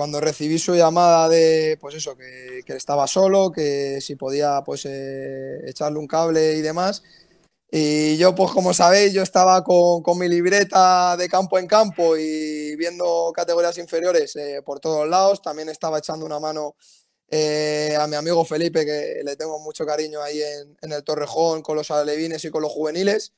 cuando 0.00 0.18
recibí 0.18 0.58
su 0.58 0.74
llamada 0.74 1.28
de, 1.28 1.76
pues 1.78 1.94
eso, 1.94 2.16
que, 2.16 2.62
que 2.64 2.72
estaba 2.74 3.06
solo, 3.06 3.52
que 3.52 4.00
si 4.00 4.16
podía, 4.16 4.62
pues, 4.64 4.86
eh, 4.86 5.58
echarle 5.66 5.98
un 5.98 6.06
cable 6.06 6.54
y 6.54 6.62
demás. 6.62 7.02
Y 7.70 8.16
yo, 8.16 8.34
pues 8.34 8.50
como 8.50 8.72
sabéis, 8.72 9.12
yo 9.12 9.20
estaba 9.22 9.62
con, 9.62 10.02
con 10.02 10.18
mi 10.18 10.26
libreta 10.26 11.18
de 11.18 11.28
campo 11.28 11.58
en 11.58 11.66
campo 11.66 12.16
y 12.16 12.74
viendo 12.76 13.30
categorías 13.34 13.76
inferiores 13.76 14.34
eh, 14.36 14.62
por 14.64 14.80
todos 14.80 15.06
lados. 15.06 15.42
También 15.42 15.68
estaba 15.68 15.98
echando 15.98 16.24
una 16.24 16.40
mano 16.40 16.76
eh, 17.30 17.94
a 18.00 18.06
mi 18.06 18.16
amigo 18.16 18.42
Felipe, 18.46 18.86
que 18.86 19.20
le 19.22 19.36
tengo 19.36 19.58
mucho 19.58 19.84
cariño 19.84 20.22
ahí 20.22 20.40
en, 20.40 20.78
en 20.80 20.92
el 20.92 21.04
Torrejón, 21.04 21.60
con 21.60 21.76
los 21.76 21.90
alevines 21.90 22.42
y 22.46 22.48
con 22.48 22.62
los 22.62 22.72
juveniles, 22.72 23.34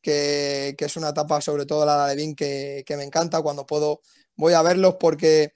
que, 0.00 0.74
que 0.78 0.86
es 0.86 0.96
una 0.96 1.10
etapa, 1.10 1.42
sobre 1.42 1.66
todo 1.66 1.84
la 1.84 2.06
alevín, 2.06 2.34
que, 2.34 2.84
que 2.86 2.96
me 2.96 3.04
encanta. 3.04 3.42
Cuando 3.42 3.66
puedo, 3.66 4.00
voy 4.34 4.54
a 4.54 4.62
verlos 4.62 4.94
porque 4.98 5.52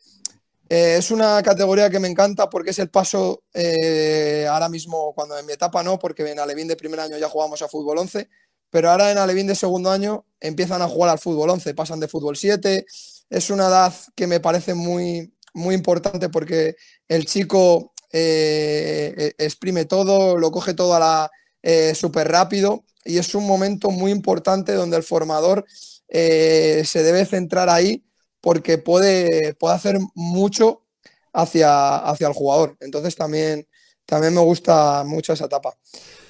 eh, 0.72 0.98
es 0.98 1.10
una 1.10 1.42
categoría 1.42 1.90
que 1.90 1.98
me 1.98 2.06
encanta 2.06 2.48
porque 2.48 2.70
es 2.70 2.78
el 2.78 2.90
paso 2.90 3.42
eh, 3.52 4.46
ahora 4.48 4.68
mismo, 4.68 5.12
cuando 5.16 5.36
en 5.36 5.44
mi 5.44 5.52
etapa 5.52 5.82
no, 5.82 5.98
porque 5.98 6.30
en 6.30 6.38
Alevín 6.38 6.68
de 6.68 6.76
primer 6.76 7.00
año 7.00 7.18
ya 7.18 7.28
jugamos 7.28 7.60
a 7.60 7.66
fútbol 7.66 7.98
11, 7.98 8.28
pero 8.70 8.88
ahora 8.88 9.10
en 9.10 9.18
Alevín 9.18 9.48
de 9.48 9.56
segundo 9.56 9.90
año 9.90 10.26
empiezan 10.38 10.80
a 10.80 10.86
jugar 10.86 11.10
al 11.10 11.18
fútbol 11.18 11.50
11, 11.50 11.74
pasan 11.74 11.98
de 11.98 12.06
fútbol 12.06 12.36
7. 12.36 12.86
Es 13.30 13.50
una 13.50 13.66
edad 13.66 13.92
que 14.14 14.28
me 14.28 14.38
parece 14.38 14.74
muy, 14.74 15.34
muy 15.54 15.74
importante 15.74 16.28
porque 16.28 16.76
el 17.08 17.26
chico 17.26 17.92
eh, 18.12 19.32
exprime 19.38 19.86
todo, 19.86 20.38
lo 20.38 20.52
coge 20.52 20.74
todo 20.74 20.94
a 20.94 21.00
la 21.00 21.30
súper 21.94 22.28
rápido 22.28 22.84
y 23.04 23.18
es 23.18 23.34
un 23.34 23.44
momento 23.44 23.90
muy 23.90 24.12
importante 24.12 24.72
donde 24.74 24.96
el 24.96 25.02
formador 25.02 25.64
se 26.08 27.02
debe 27.02 27.26
centrar 27.26 27.68
ahí 27.68 28.04
porque 28.40 28.78
puede, 28.78 29.54
puede 29.54 29.74
hacer 29.74 29.98
mucho 30.14 30.82
hacia, 31.32 31.96
hacia 31.96 32.28
el 32.28 32.34
jugador. 32.34 32.76
Entonces 32.80 33.14
también, 33.16 33.66
también 34.06 34.34
me 34.34 34.40
gusta 34.40 35.04
mucho 35.04 35.32
esa 35.32 35.46
etapa. 35.46 35.76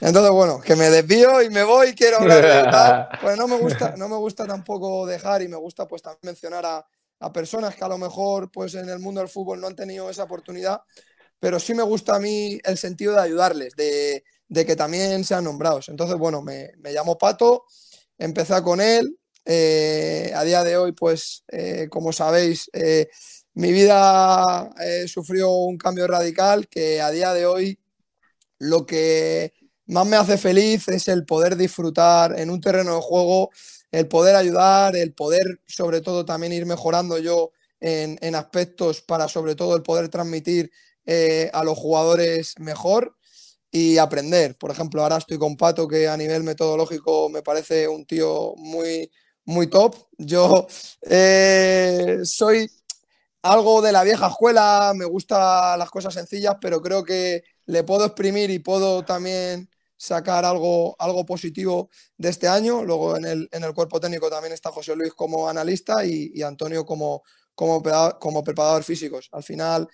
Entonces, 0.00 0.30
bueno, 0.32 0.60
que 0.60 0.76
me 0.76 0.90
desvío 0.90 1.42
y 1.42 1.50
me 1.50 1.62
voy, 1.62 1.94
quiero 1.94 2.18
hablar 2.18 2.42
de 2.42 2.70
tal. 2.70 3.08
Pues 3.20 3.36
no 3.36 3.46
me 3.46 3.58
gusta, 3.58 3.94
no 3.96 4.08
me 4.08 4.16
gusta 4.16 4.46
tampoco 4.46 5.06
dejar 5.06 5.42
y 5.42 5.48
me 5.48 5.56
gusta 5.56 5.86
pues 5.86 6.02
también 6.02 6.20
mencionar 6.22 6.64
a, 6.64 6.86
a 7.20 7.32
personas 7.32 7.74
que 7.76 7.84
a 7.84 7.88
lo 7.88 7.98
mejor 7.98 8.50
pues 8.50 8.74
en 8.74 8.88
el 8.88 8.98
mundo 8.98 9.20
del 9.20 9.28
fútbol 9.28 9.60
no 9.60 9.66
han 9.66 9.76
tenido 9.76 10.08
esa 10.08 10.24
oportunidad, 10.24 10.80
pero 11.38 11.60
sí 11.60 11.74
me 11.74 11.82
gusta 11.82 12.16
a 12.16 12.20
mí 12.20 12.58
el 12.64 12.78
sentido 12.78 13.14
de 13.14 13.20
ayudarles, 13.20 13.74
de, 13.76 14.24
de 14.48 14.66
que 14.66 14.74
también 14.74 15.24
sean 15.24 15.44
nombrados. 15.44 15.88
Entonces, 15.90 16.16
bueno, 16.16 16.42
me, 16.42 16.72
me 16.78 16.92
llamo 16.92 17.18
Pato, 17.18 17.64
empecé 18.18 18.62
con 18.62 18.80
él, 18.80 19.18
eh, 19.44 20.32
a 20.34 20.44
día 20.44 20.64
de 20.64 20.76
hoy, 20.76 20.92
pues, 20.92 21.44
eh, 21.48 21.88
como 21.90 22.12
sabéis, 22.12 22.70
eh, 22.72 23.08
mi 23.54 23.72
vida 23.72 24.70
sufrió 25.08 25.50
un 25.50 25.76
cambio 25.76 26.06
radical 26.06 26.68
que 26.68 27.00
a 27.00 27.10
día 27.10 27.34
de 27.34 27.46
hoy 27.46 27.78
lo 28.58 28.86
que 28.86 29.52
más 29.86 30.06
me 30.06 30.16
hace 30.16 30.38
feliz 30.38 30.88
es 30.88 31.08
el 31.08 31.24
poder 31.26 31.56
disfrutar 31.56 32.38
en 32.38 32.50
un 32.50 32.60
terreno 32.60 32.94
de 32.96 33.00
juego, 33.02 33.50
el 33.92 34.08
poder 34.08 34.36
ayudar, 34.36 34.96
el 34.96 35.14
poder 35.14 35.60
sobre 35.66 36.00
todo 36.00 36.24
también 36.24 36.52
ir 36.52 36.66
mejorando 36.66 37.18
yo 37.18 37.52
en, 37.80 38.18
en 38.22 38.34
aspectos 38.36 39.02
para 39.02 39.28
sobre 39.28 39.54
todo 39.56 39.76
el 39.76 39.82
poder 39.82 40.08
transmitir 40.08 40.70
a 41.52 41.64
los 41.64 41.76
jugadores 41.76 42.54
mejor 42.60 43.16
y 43.70 43.98
aprender. 43.98 44.56
Por 44.58 44.70
ejemplo, 44.70 45.02
ahora 45.02 45.18
estoy 45.18 45.38
con 45.38 45.56
Pato, 45.56 45.86
que 45.88 46.08
a 46.08 46.16
nivel 46.16 46.42
metodológico 46.42 47.28
me 47.28 47.42
parece 47.42 47.88
un 47.88 48.04
tío 48.06 48.54
muy, 48.56 49.10
muy 49.50 49.68
top. 49.68 49.96
Yo 50.16 50.66
eh, 51.02 52.20
soy 52.24 52.70
algo 53.42 53.82
de 53.82 53.92
la 53.92 54.04
vieja 54.04 54.28
escuela, 54.28 54.92
me 54.94 55.04
gustan 55.04 55.78
las 55.78 55.90
cosas 55.90 56.14
sencillas, 56.14 56.56
pero 56.60 56.80
creo 56.80 57.04
que 57.04 57.42
le 57.66 57.84
puedo 57.84 58.04
exprimir 58.04 58.50
y 58.50 58.58
puedo 58.58 59.04
también 59.04 59.68
sacar 59.96 60.44
algo, 60.44 60.96
algo 60.98 61.26
positivo 61.26 61.90
de 62.16 62.30
este 62.30 62.48
año. 62.48 62.84
Luego 62.84 63.16
en 63.16 63.24
el, 63.26 63.48
en 63.52 63.64
el 63.64 63.74
cuerpo 63.74 64.00
técnico 64.00 64.30
también 64.30 64.52
está 64.52 64.70
José 64.70 64.96
Luis 64.96 65.12
como 65.14 65.48
analista 65.48 66.04
y, 66.04 66.42
Antonio 66.42 66.84
como, 66.86 67.22
como, 67.54 67.82
como 68.18 68.44
preparador 68.44 68.82
físicos. 68.84 69.28
Al 69.32 69.42
final 69.42 69.88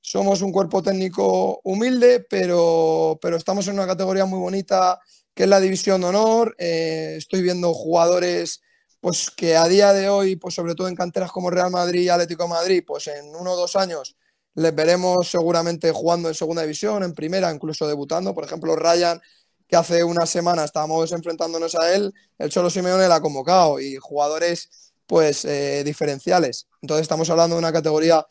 somos 0.00 0.42
un 0.42 0.52
cuerpo 0.52 0.82
técnico 0.82 1.60
humilde, 1.64 2.26
pero, 2.28 3.18
pero 3.22 3.36
estamos 3.36 3.68
en 3.68 3.74
una 3.74 3.86
categoría 3.86 4.24
muy 4.24 4.40
bonita 4.40 4.98
que 5.34 5.44
es 5.44 5.48
la 5.48 5.60
división 5.60 6.00
de 6.00 6.06
honor. 6.08 6.54
Eh, 6.58 7.14
estoy 7.18 7.42
viendo 7.42 7.72
jugadores 7.72 8.62
pues 9.02 9.32
que 9.32 9.56
a 9.56 9.66
día 9.66 9.92
de 9.92 10.08
hoy, 10.08 10.36
pues 10.36 10.54
sobre 10.54 10.76
todo 10.76 10.86
en 10.86 10.94
canteras 10.94 11.32
como 11.32 11.50
Real 11.50 11.72
Madrid 11.72 12.02
y 12.02 12.08
Atlético 12.08 12.46
Madrid, 12.46 12.84
pues 12.86 13.08
en 13.08 13.34
uno 13.34 13.54
o 13.54 13.56
dos 13.56 13.74
años 13.74 14.16
les 14.54 14.72
veremos 14.72 15.28
seguramente 15.28 15.90
jugando 15.90 16.28
en 16.28 16.36
segunda 16.36 16.62
división, 16.62 17.02
en 17.02 17.12
primera, 17.12 17.52
incluso 17.52 17.88
debutando. 17.88 18.32
Por 18.32 18.44
ejemplo, 18.44 18.76
Ryan, 18.76 19.20
que 19.66 19.74
hace 19.74 20.04
una 20.04 20.24
semana 20.24 20.62
estábamos 20.62 21.10
enfrentándonos 21.10 21.74
a 21.74 21.92
él, 21.92 22.14
el 22.38 22.50
Cholo 22.50 22.70
Simeone 22.70 23.08
la 23.08 23.16
ha 23.16 23.20
convocado 23.20 23.80
y 23.80 23.96
jugadores 23.96 24.92
pues 25.04 25.44
eh, 25.46 25.82
diferenciales. 25.84 26.68
Entonces 26.80 27.02
estamos 27.02 27.28
hablando 27.28 27.56
de 27.56 27.58
una 27.58 27.72
categoría 27.72 28.24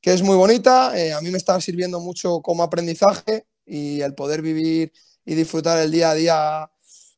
que 0.00 0.14
es 0.14 0.22
muy 0.22 0.36
bonita, 0.36 0.98
eh, 0.98 1.12
a 1.12 1.20
mí 1.20 1.30
me 1.30 1.36
está 1.36 1.60
sirviendo 1.60 2.00
mucho 2.00 2.40
como 2.40 2.62
aprendizaje 2.62 3.46
y 3.66 4.00
el 4.00 4.14
poder 4.14 4.40
vivir 4.40 4.90
y 5.26 5.34
disfrutar 5.34 5.80
el 5.80 5.90
día 5.90 6.12
a 6.12 6.14
día 6.14 6.70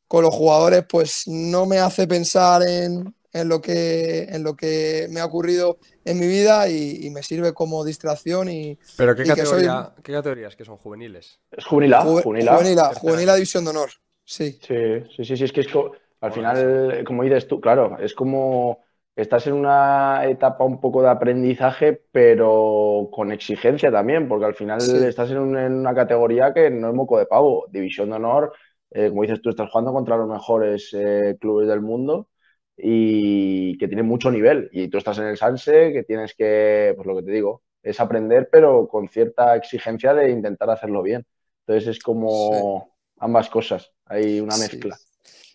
con 0.09 0.23
los 0.23 0.35
jugadores, 0.35 0.85
pues 0.89 1.25
no 1.29 1.67
me 1.67 1.79
hace 1.79 2.07
pensar 2.07 2.63
en, 2.63 3.15
en, 3.33 3.49
lo, 3.49 3.61
que, 3.61 4.25
en 4.31 4.43
lo 4.45 4.57
que 4.57 5.07
me 5.11 5.21
ha 5.21 5.25
ocurrido 5.27 5.79
en 6.05 6.19
mi 6.21 6.27
vida 6.29 6.69
y, 6.69 7.07
y 7.07 7.11
me 7.11 7.23
sirve 7.23 7.53
como 7.55 7.85
distracción. 7.85 8.49
Y, 8.49 8.79
¿Pero 8.97 9.15
qué, 9.17 9.25
y 9.25 9.33
que 9.33 9.47
categoría, 9.47 9.75
soy- 9.75 9.85
qué 10.03 10.13
categorías 10.13 10.57
que 10.57 10.65
son 10.65 10.77
juveniles? 10.79 11.41
Es 11.51 11.65
juvenil 11.65 11.95
A, 11.95 12.05
juvenil 12.07 12.49
A. 12.49 12.59
juvenil 12.59 12.79
A, 12.79 12.93
juvenil 12.95 13.29
A 13.31 13.35
división 13.35 13.65
de 13.65 13.71
honor. 13.71 13.91
Sí, 14.25 14.61
Sí, 14.61 14.75
sí, 15.17 15.25
sí, 15.25 15.37
sí, 15.37 15.45
es 15.45 15.53
que 15.53 15.61
es 15.61 15.69
co- 15.69 15.93
al 16.21 16.33
Bueno, 16.33 16.33
final, 16.33 17.05
como 17.07 17.23
dices 17.23 17.47
tú, 17.47 17.61
claro, 17.61 17.99
es 18.01 18.15
como 18.15 18.83
estás 19.15 19.47
en 19.47 19.53
una 19.55 20.25
etapa 20.27 20.65
un 20.65 20.81
poco 20.81 21.03
de 21.03 21.09
aprendizaje, 21.11 21.93
pero 22.11 23.09
con 23.13 23.33
exigencia 23.33 23.91
también, 23.93 24.29
porque 24.29 24.47
al 24.47 24.55
final 24.55 24.91
Sí. 24.91 24.99
estás 25.05 25.31
en, 25.31 25.39
un- 25.39 25.59
en 25.59 25.73
una 25.75 25.95
categoría 25.95 26.53
que 26.53 26.71
no 26.71 26.89
es 26.89 26.95
moco 26.95 27.19
de 27.19 27.27
pavo, 27.27 27.67
división 27.71 28.11
de 28.11 28.17
honor, 28.17 28.53
eh, 28.91 29.09
como 29.09 29.23
dices 29.23 29.43
tú, 29.43 29.51
estás 29.51 29.71
jugando 29.71 29.93
contra 29.93 30.17
los 30.17 30.29
mejores 30.29 30.91
eh, 30.95 31.37
clubes 31.41 31.69
del 31.69 31.81
mundo 31.81 32.29
y 32.77 33.79
que 33.79 33.89
tienen 33.89 34.07
mucho 34.07 34.31
nivel, 34.31 34.69
y 34.73 34.89
tú 34.89 34.99
estás 34.99 35.19
en 35.19 35.27
el 35.27 35.37
Sanse, 35.37 35.93
que 35.93 36.03
tienes 36.05 36.35
que, 36.35 36.93
pues 36.97 37.07
lo 37.07 37.17
que 37.17 37.23
te 37.23 37.33
digo, 37.33 37.63
es 37.83 38.01
aprender, 38.01 38.49
pero 38.51 38.89
con 38.89 39.09
cierta 39.09 39.57
exigencia 39.57 40.13
de 40.15 40.31
intentar 40.31 40.71
hacerlo 40.71 41.03
bien. 41.03 41.25
Entonces 41.67 41.97
es 41.97 42.03
como 42.03 42.93
ambas 43.19 43.49
cosas, 43.51 43.93
hay 44.05 44.41
una 44.41 44.57
Sí. 44.57 44.59
mezcla. 44.59 45.01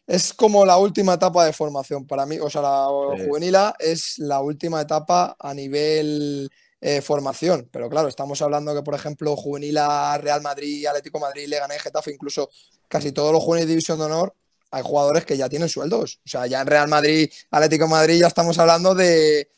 Es 0.07 0.33
como 0.33 0.65
la 0.65 0.77
última 0.77 1.13
etapa 1.13 1.45
de 1.45 1.53
formación 1.53 2.05
para 2.05 2.25
mí. 2.25 2.37
O 2.39 2.49
sea, 2.49 2.61
la 2.61 2.87
Sí. 3.17 3.23
juvenil 3.23 3.55
es 3.79 4.19
la 4.19 4.41
última 4.41 4.81
etapa 4.81 5.35
a 5.39 5.53
nivel 5.53 6.49
eh, 6.81 7.01
formación. 7.01 7.69
Pero 7.71 7.89
claro, 7.89 8.07
estamos 8.07 8.41
hablando 8.41 8.73
que, 8.73 8.81
por 8.81 8.95
ejemplo, 8.95 9.35
juvenil 9.35 9.77
A, 9.77 10.17
Real 10.17 10.41
Madrid, 10.41 10.85
Atlético 10.87 11.19
Madrid, 11.19 11.47
Leganés, 11.47 11.81
Getafe, 11.81 12.11
incluso 12.11 12.49
casi 12.87 13.11
todos 13.11 13.31
los 13.31 13.43
juveniles 13.43 13.67
de 13.67 13.73
División 13.73 13.99
de 13.99 14.05
Honor, 14.05 14.35
hay 14.71 14.81
jugadores 14.83 15.25
que 15.25 15.37
ya 15.37 15.47
tienen 15.47 15.69
sueldos. 15.69 16.19
O 16.25 16.29
sea, 16.29 16.47
ya 16.47 16.61
en 16.61 16.67
Real 16.67 16.87
Madrid, 16.87 17.29
Atlético 17.51 17.87
Madrid 17.87 18.19
ya 18.19 18.27
estamos 18.27 18.57
hablando 18.57 18.95
de, 18.95 19.49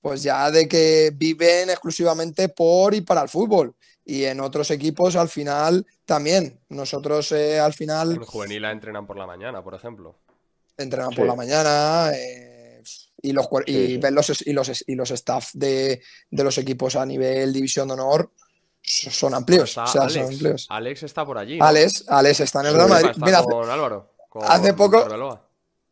pues 0.00 0.22
ya 0.22 0.50
de 0.50 0.68
que 0.68 1.10
viven 1.14 1.70
exclusivamente 1.70 2.48
por 2.48 2.94
y 2.94 3.00
para 3.00 3.22
el 3.22 3.28
fútbol. 3.28 3.74
Y 4.04 4.24
en 4.24 4.40
otros 4.40 4.70
equipos 4.70 5.16
al 5.16 5.28
final 5.28 5.86
también. 6.04 6.60
Nosotros 6.68 7.32
eh, 7.32 7.58
al 7.58 7.74
final 7.74 8.12
En 8.12 8.24
juvenil 8.24 8.64
A 8.64 8.72
entrenan 8.72 9.06
por 9.06 9.18
la 9.18 9.26
mañana, 9.26 9.62
por 9.62 9.74
ejemplo. 9.74 10.16
entrenan 10.76 11.10
Sí. 11.10 11.16
por 11.16 11.26
la 11.26 11.34
mañana 11.34 12.10
eh, 12.14 12.57
y 13.20 13.32
los 13.32 13.46
Sí, 13.66 13.72
y 13.72 13.96
ven 13.98 14.14
los 14.14 14.46
y 14.46 14.52
los 14.52 14.84
y 14.86 14.94
los 14.94 15.10
staff 15.10 15.50
de, 15.54 16.00
de 16.30 16.44
los 16.44 16.56
equipos 16.58 16.96
a 16.96 17.04
nivel 17.04 17.52
división 17.52 17.88
de 17.88 17.94
honor 17.94 18.32
so- 18.82 19.10
son 19.10 19.34
amplios, 19.34 19.70
Está 19.70 19.84
o 19.84 19.86
sea, 19.86 20.08
son 20.08 20.22
Alex. 20.22 20.32
amplios. 20.34 20.66
Alex 20.70 21.02
está 21.02 21.26
por 21.26 21.38
allí. 21.38 21.58
¿no? 21.58 21.64
Alex, 21.64 22.04
Alex 22.08 22.40
está 22.40 22.60
en 22.60 22.66
el 22.66 22.72
Sí, 22.72 22.76
Real 22.78 22.88
Madrid. 22.88 23.10
Mira, 23.24 23.38
hace, 23.38 23.48
con 23.48 23.68
Álvaro. 23.70 24.12
con 24.28 24.44
hace 24.44 24.72
poco- 24.74 25.38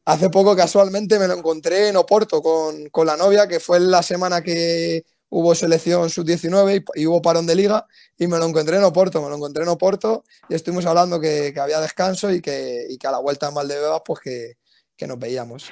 hace 0.05 0.31
poco 0.31 0.55
casualmente 0.57 1.19
me 1.19 1.27
lo 1.27 1.35
encontré 1.35 1.89
en 1.89 1.97
Oporto 1.97 2.41
con, 2.41 2.89
con 2.91 3.07
la 3.07 3.17
novia, 3.17 3.49
que 3.49 3.59
fue 3.61 3.81
la 3.81 4.03
semana 4.03 4.41
que 4.43 5.05
hubo 5.29 5.53
selección 5.57 6.09
sub-19 6.09 6.85
y, 6.95 7.03
y 7.03 7.07
hubo 7.07 7.21
parón 7.21 7.47
de 7.49 7.57
liga, 7.57 7.85
y 8.17 8.29
me 8.29 8.39
lo 8.39 8.45
encontré 8.47 8.77
en 8.77 8.85
Oporto, 8.85 9.21
me 9.21 9.29
lo 9.29 9.35
encontré 9.35 9.65
en 9.65 9.69
Oporto 9.69 10.25
y 10.49 10.55
estuvimos 10.55 10.87
hablando 10.87 11.19
que, 11.21 11.53
que 11.53 11.59
había 11.59 11.81
descanso 11.81 12.31
y 12.31 12.41
que, 12.41 12.87
y 12.89 12.97
que 12.97 13.07
a 13.09 13.11
la 13.11 13.19
vuelta 13.19 13.49
en 13.49 13.55
Valdebebas 13.55 14.03
pues 14.05 14.21
que, 14.21 14.53
que 14.97 15.07
nos 15.09 15.19
veíamos. 15.19 15.69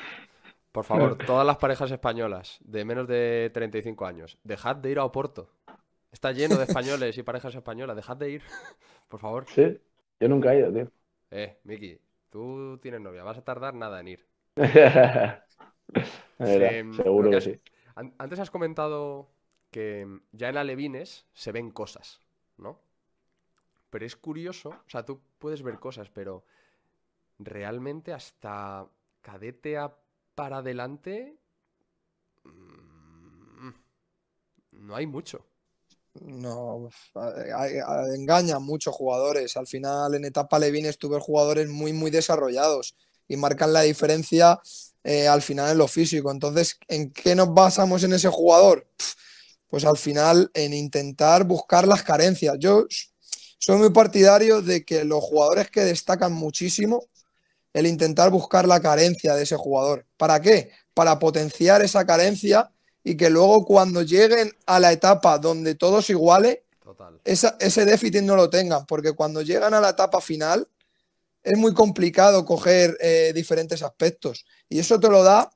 Por 0.74 0.84
favor, 0.84 1.16
todas 1.18 1.46
las 1.46 1.58
parejas 1.58 1.88
españolas 1.92 2.58
de 2.64 2.84
menos 2.84 3.06
de 3.06 3.48
35 3.54 4.06
años, 4.06 4.38
dejad 4.42 4.74
de 4.74 4.90
ir 4.90 4.98
a 4.98 5.04
Oporto. 5.04 5.48
Está 6.10 6.32
lleno 6.32 6.56
de 6.56 6.64
españoles 6.68 7.16
y 7.16 7.22
parejas 7.22 7.54
españolas. 7.54 7.94
Dejad 7.94 8.16
de 8.16 8.30
ir, 8.30 8.42
por 9.08 9.20
favor. 9.20 9.46
Sí, 9.46 9.78
yo 10.18 10.28
nunca 10.28 10.52
he 10.52 10.58
ido, 10.58 10.72
tío. 10.72 10.90
Eh, 11.30 11.60
Miki, 11.62 11.96
tú 12.28 12.76
tienes 12.82 13.00
novia, 13.00 13.22
vas 13.22 13.38
a 13.38 13.44
tardar 13.44 13.72
nada 13.74 14.00
en 14.00 14.08
ir. 14.08 14.26
Em, 16.40 16.92
seguro 16.92 17.30
que, 17.30 17.40
sí. 17.40 17.60
Antes 17.94 18.40
has 18.40 18.50
comentado 18.50 19.30
que 19.70 20.08
ya 20.32 20.48
en 20.48 20.56
Alevines 20.56 21.24
se 21.34 21.52
ven 21.52 21.70
cosas, 21.70 22.20
¿no? 22.56 22.80
Pero 23.90 24.04
es 24.04 24.16
curioso, 24.16 24.70
o 24.70 24.90
sea, 24.90 25.04
tú 25.04 25.20
puedes 25.38 25.62
ver 25.62 25.78
cosas, 25.78 26.10
pero 26.10 26.44
realmente 27.38 28.12
hasta 28.12 28.88
cadete 29.22 29.78
a 29.78 29.94
para 30.34 30.58
adelante 30.58 31.36
mm, 32.44 33.70
no 34.72 34.96
hay 34.96 35.06
mucho. 35.06 35.44
No, 36.20 36.90
engañan 38.14 38.62
muchos 38.62 38.94
jugadores. 38.94 39.56
Al 39.56 39.66
final, 39.66 40.14
en 40.14 40.24
etapa 40.24 40.60
Levines 40.60 40.96
tuve 40.96 41.18
jugadores 41.18 41.68
muy, 41.68 41.92
muy 41.92 42.10
desarrollados 42.10 42.94
y 43.26 43.36
marcan 43.36 43.72
la 43.72 43.82
diferencia 43.82 44.60
eh, 45.02 45.26
al 45.26 45.42
final 45.42 45.72
en 45.72 45.78
lo 45.78 45.88
físico. 45.88 46.30
Entonces, 46.30 46.78
¿en 46.88 47.10
qué 47.10 47.34
nos 47.34 47.52
basamos 47.52 48.04
en 48.04 48.12
ese 48.12 48.28
jugador? 48.28 48.86
Pues 49.68 49.84
al 49.84 49.96
final 49.96 50.50
en 50.54 50.72
intentar 50.72 51.44
buscar 51.44 51.88
las 51.88 52.04
carencias. 52.04 52.56
Yo 52.60 52.86
soy 53.58 53.78
muy 53.78 53.90
partidario 53.90 54.62
de 54.62 54.84
que 54.84 55.04
los 55.04 55.22
jugadores 55.24 55.70
que 55.70 55.80
destacan 55.80 56.32
muchísimo, 56.32 57.08
el 57.74 57.86
intentar 57.86 58.30
buscar 58.30 58.66
la 58.66 58.80
carencia 58.80 59.34
de 59.34 59.42
ese 59.42 59.56
jugador. 59.56 60.06
¿Para 60.16 60.40
qué? 60.40 60.70
Para 60.94 61.18
potenciar 61.18 61.82
esa 61.82 62.06
carencia 62.06 62.70
y 63.02 63.16
que 63.16 63.28
luego 63.28 63.66
cuando 63.66 64.00
lleguen 64.00 64.52
a 64.64 64.80
la 64.80 64.92
etapa 64.92 65.38
donde 65.38 65.74
todos 65.74 66.08
iguale, 66.08 66.64
ese 67.24 67.84
déficit 67.84 68.22
no 68.22 68.36
lo 68.36 68.48
tengan, 68.48 68.86
porque 68.86 69.12
cuando 69.12 69.42
llegan 69.42 69.74
a 69.74 69.80
la 69.80 69.90
etapa 69.90 70.20
final 70.20 70.66
es 71.42 71.58
muy 71.58 71.74
complicado 71.74 72.44
coger 72.44 72.96
eh, 73.00 73.32
diferentes 73.34 73.82
aspectos 73.82 74.46
y 74.68 74.78
eso 74.78 74.98
te 74.98 75.08
lo 75.08 75.22
da 75.22 75.50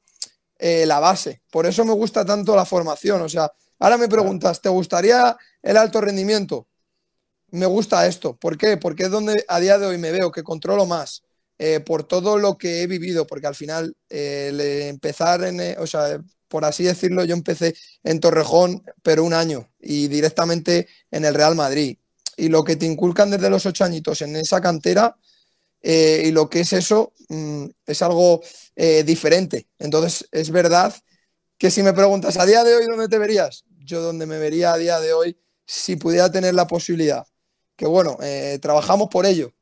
eh, 0.58 0.84
la 0.87 0.98
base. 0.98 1.42
Por 1.50 1.66
eso 1.66 1.84
me 1.84 1.92
gusta 1.92 2.25
tanto 2.25 2.54
la 2.56 2.66
formación. 2.66 3.22
O 3.22 3.28
sea, 3.28 3.50
ahora 3.78 3.96
me 3.96 4.08
preguntas, 4.08 4.60
¿te 4.60 4.68
gustaría 4.68 5.37
el 5.62 5.76
alto 5.76 6.00
rendimiento? 6.00 6.66
Me 7.50 7.64
gusta 7.66 8.06
esto. 8.06 8.37
¿Por 8.37 8.58
qué? 8.58 8.76
Porque 8.76 9.04
es 9.04 9.10
donde 9.10 9.44
a 9.48 9.60
día 9.60 9.78
de 9.78 9.87
hoy 9.87 9.98
me 9.98 10.10
veo 10.10 10.30
que 10.32 10.42
controlo 10.42 10.84
más. 10.84 11.22
Eh, 11.58 11.80
por 11.80 12.04
todo 12.04 12.38
lo 12.38 12.56
que 12.56 12.82
he 12.82 12.86
vivido, 12.86 13.26
porque 13.26 13.48
al 13.48 13.56
final 13.56 13.96
empezar 14.08 15.42
en, 15.42 15.60
o 15.78 15.86
sea, 15.88 16.20
por 16.48 16.64
así 16.64 16.84
decirlo, 16.84 17.24
yo 17.24 17.34
empecé 17.34 17.74
en 18.02 18.20
Torrejón, 18.20 18.82
pero 19.02 19.24
un 19.24 19.34
año 19.34 19.68
y 19.80 20.08
directamente 20.08 20.88
en 21.10 21.24
el 21.24 21.34
Real 21.34 21.54
Madrid. 21.54 21.98
Y 22.36 22.48
lo 22.48 22.64
que 22.64 22.76
te 22.76 22.86
inculcan 22.86 23.30
desde 23.30 23.50
los 23.50 23.66
ocho 23.66 23.84
añitos 23.84 24.22
en 24.22 24.36
esa 24.36 24.60
cantera 24.60 25.16
eh, 25.82 26.24
y 26.26 26.30
lo 26.30 26.48
que 26.48 26.60
es 26.60 26.72
eso 26.72 27.12
mm, 27.28 27.66
es 27.86 28.02
algo 28.02 28.40
eh, 28.76 29.02
diferente. 29.04 29.68
Entonces, 29.78 30.26
es 30.32 30.50
verdad 30.50 30.94
que 31.56 31.70
si 31.70 31.82
me 31.82 31.92
preguntas 31.92 32.36
a 32.36 32.46
día 32.46 32.64
de 32.64 32.74
hoy 32.74 32.84
dónde 32.88 33.08
te 33.08 33.18
verías, 33.18 33.64
yo 33.78 34.00
donde 34.02 34.26
me 34.26 34.38
vería 34.38 34.72
a 34.72 34.78
día 34.78 35.00
de 35.00 35.12
hoy, 35.12 35.38
si 35.66 35.96
pudiera 35.96 36.30
tener 36.30 36.54
la 36.54 36.66
posibilidad, 36.66 37.26
que 37.76 37.86
bueno, 37.86 38.18
eh, 38.22 38.58
trabajamos 38.60 39.08
por 39.08 39.26
ello, 39.26 39.52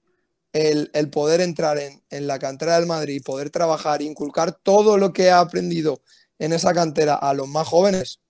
el, 0.57 1.11
poder 1.11 1.41
entrar 1.41 1.79
en, 1.79 2.27
la 2.27 2.39
cantera 2.39 2.77
del 2.77 2.87
Madrid, 2.87 3.23
poder 3.25 3.51
trabajar, 3.51 4.03
inculcar 4.03 4.53
todo 4.53 4.97
lo 4.97 5.13
que 5.13 5.25
he 5.25 5.31
aprendido 5.31 6.03
en 6.39 6.53
esa 6.53 6.73
cantera 6.73 7.15
a 7.15 7.35
los 7.35 7.49
más 7.49 7.67
jóvenes, 7.69 8.21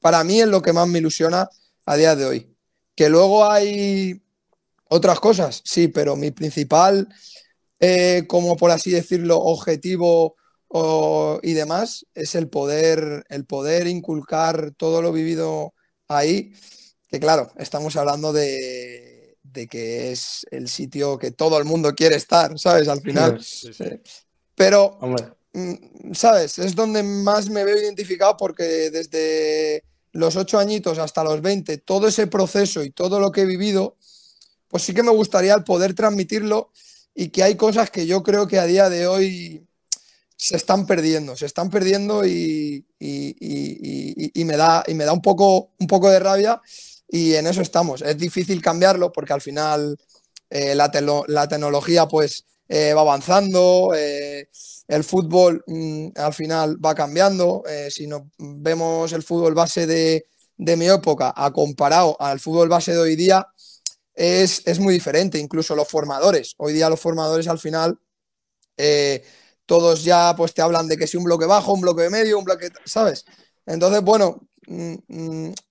para 0.00 0.24
mí 0.24 0.40
es 0.40 0.48
lo 0.48 0.62
que 0.62 0.72
más 0.72 0.88
me 0.88 0.98
ilusiona 0.98 1.48
a 1.86 1.96
día 1.96 2.16
de 2.16 2.24
hoy. 2.24 2.56
Que 2.94 3.08
luego 3.08 3.48
hay 3.48 4.20
otras 4.88 5.20
cosas, 5.20 5.62
sí, 5.64 5.88
pero 5.88 6.16
mi 6.16 6.30
principal, 6.30 7.08
eh, 7.80 8.24
como 8.28 8.56
por 8.56 8.70
así 8.70 8.90
decirlo, 8.90 9.38
objetivo 9.38 10.36
y 11.42 11.54
demás 11.54 12.04
es 12.14 12.34
el 12.34 12.48
poder, 12.48 13.24
el 13.30 13.46
poder 13.46 13.86
inculcar 13.86 14.72
todo 14.76 15.00
lo 15.00 15.12
vivido 15.12 15.72
ahí, 16.08 16.52
que 17.08 17.20
claro, 17.20 17.50
estamos 17.56 17.96
hablando 17.96 18.34
de, 18.34 19.07
de 19.58 19.66
que 19.66 20.12
es 20.12 20.46
el 20.50 20.68
sitio 20.68 21.18
que 21.18 21.30
todo 21.30 21.58
el 21.58 21.64
mundo 21.64 21.94
quiere 21.94 22.16
estar, 22.16 22.58
¿sabes? 22.58 22.88
Al 22.88 23.00
final. 23.00 23.40
Eh, 23.80 24.00
pero 24.54 24.98
Mm, 25.52 26.12
¿sabes? 26.12 26.58
Es 26.58 26.74
donde 26.74 27.02
más 27.02 27.48
me 27.48 27.64
veo 27.64 27.76
identificado 27.76 28.36
porque 28.36 28.90
desde 28.90 29.84
los 30.12 30.36
ocho 30.36 30.58
añitos 30.58 30.98
hasta 30.98 31.24
los 31.24 31.40
20, 31.42 31.78
todo 31.78 32.08
ese 32.08 32.26
proceso 32.26 32.84
y 32.84 32.90
todo 32.90 33.18
lo 33.18 33.32
que 33.32 33.42
he 33.42 33.46
vivido, 33.46 33.96
pues 34.68 34.82
sí 34.82 34.94
que 34.94 35.02
me 35.02 35.10
gustaría 35.10 35.58
poder 35.60 35.94
transmitirlo 35.94 36.70
y 37.14 37.30
que 37.30 37.42
hay 37.42 37.56
cosas 37.56 37.90
que 37.90 38.06
yo 38.06 38.22
creo 38.22 38.46
que 38.46 38.58
a 38.58 38.66
día 38.66 38.88
de 38.88 39.06
hoy 39.06 39.66
se 40.36 40.56
están 40.56 40.86
perdiendo, 40.86 41.36
se 41.36 41.46
están 41.46 41.70
perdiendo 41.70 42.24
y, 42.24 42.86
me, 43.00 44.56
da, 44.56 44.84
y 44.86 44.94
me 44.94 45.04
da 45.04 45.12
un 45.12 45.22
poco, 45.22 45.72
un 45.78 45.86
poco 45.86 46.10
de 46.10 46.20
rabia 46.20 46.60
y 47.08 47.34
en 47.34 47.46
eso 47.46 47.62
estamos. 47.62 48.02
Es 48.02 48.16
difícil 48.18 48.60
cambiarlo 48.60 49.10
porque 49.10 49.32
al 49.32 49.40
final 49.40 49.96
eh, 50.50 50.74
la, 50.74 50.90
la, 51.26 51.48
tecnología 51.48 52.06
pues 52.06 52.44
eh, 52.68 52.92
va 52.92 53.00
avanzando. 53.00 53.92
Eh, 53.96 54.48
el 54.88 55.04
fútbol 55.04 55.64
mm, 55.66 56.08
al 56.16 56.34
final 56.34 56.84
va 56.84 56.94
cambiando. 56.94 57.62
Si 57.90 58.06
nos 58.06 58.22
vemos 58.38 59.12
el 59.12 59.22
fútbol 59.22 59.54
base 59.54 59.86
de, 59.86 60.26
mi 60.76 60.88
época 60.88 61.32
a 61.34 61.52
comparado 61.52 62.16
al 62.20 62.40
fútbol 62.40 62.68
base 62.68 62.92
de 62.92 62.98
hoy 62.98 63.16
día, 63.16 63.46
es, 64.14 64.62
es, 64.66 64.78
muy 64.80 64.92
diferente. 64.94 65.38
Incluso 65.38 65.74
los 65.74 65.88
formadores. 65.88 66.54
Hoy 66.58 66.72
día 66.74 66.90
los 66.90 67.00
formadores 67.00 67.48
al 67.48 67.58
final, 67.58 67.98
todos 69.66 70.04
ya 70.04 70.34
pues 70.36 70.54
te 70.54 70.62
hablan 70.62 70.88
de 70.88 70.96
que 70.96 71.06
si 71.06 71.16
un 71.16 71.24
bloque 71.24 71.46
bajo, 71.46 71.72
un 71.72 71.80
bloque 71.82 72.10
medio, 72.10 72.38
un 72.38 72.44
bloque, 72.44 72.70
¿sabes? 72.84 73.24
Entonces, 73.66 74.02
bueno, 74.02 74.47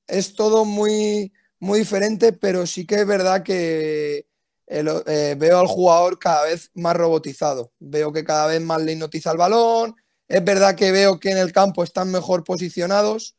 es 0.08 0.34
todo 0.36 0.66
muy, 0.66 1.32
muy 1.60 1.80
diferente, 1.80 2.34
pero 2.34 2.66
sí 2.66 2.86
que 2.86 2.96
es 2.96 3.08
verdad 3.08 3.44
que 3.44 4.28
eh, 4.68 5.36
veo 5.38 5.60
al 5.60 5.68
jugador 5.68 6.20
cada 6.20 6.46
vez 6.46 6.72
más 6.74 6.96
robotizado. 6.96 7.72
Veo 7.80 8.12
que 8.12 8.24
cada 8.24 8.48
vez 8.48 8.62
más 8.62 8.82
le 8.82 8.94
hipnotiza 8.94 9.32
el 9.32 9.38
balón. 9.38 9.96
Es 10.28 10.44
verdad 10.44 10.76
que 10.76 10.92
veo 10.92 11.20
que 11.20 11.32
en 11.32 11.38
el 11.38 11.52
campo 11.54 11.84
están 11.84 12.12
mejor 12.12 12.44
posicionados, 12.44 13.38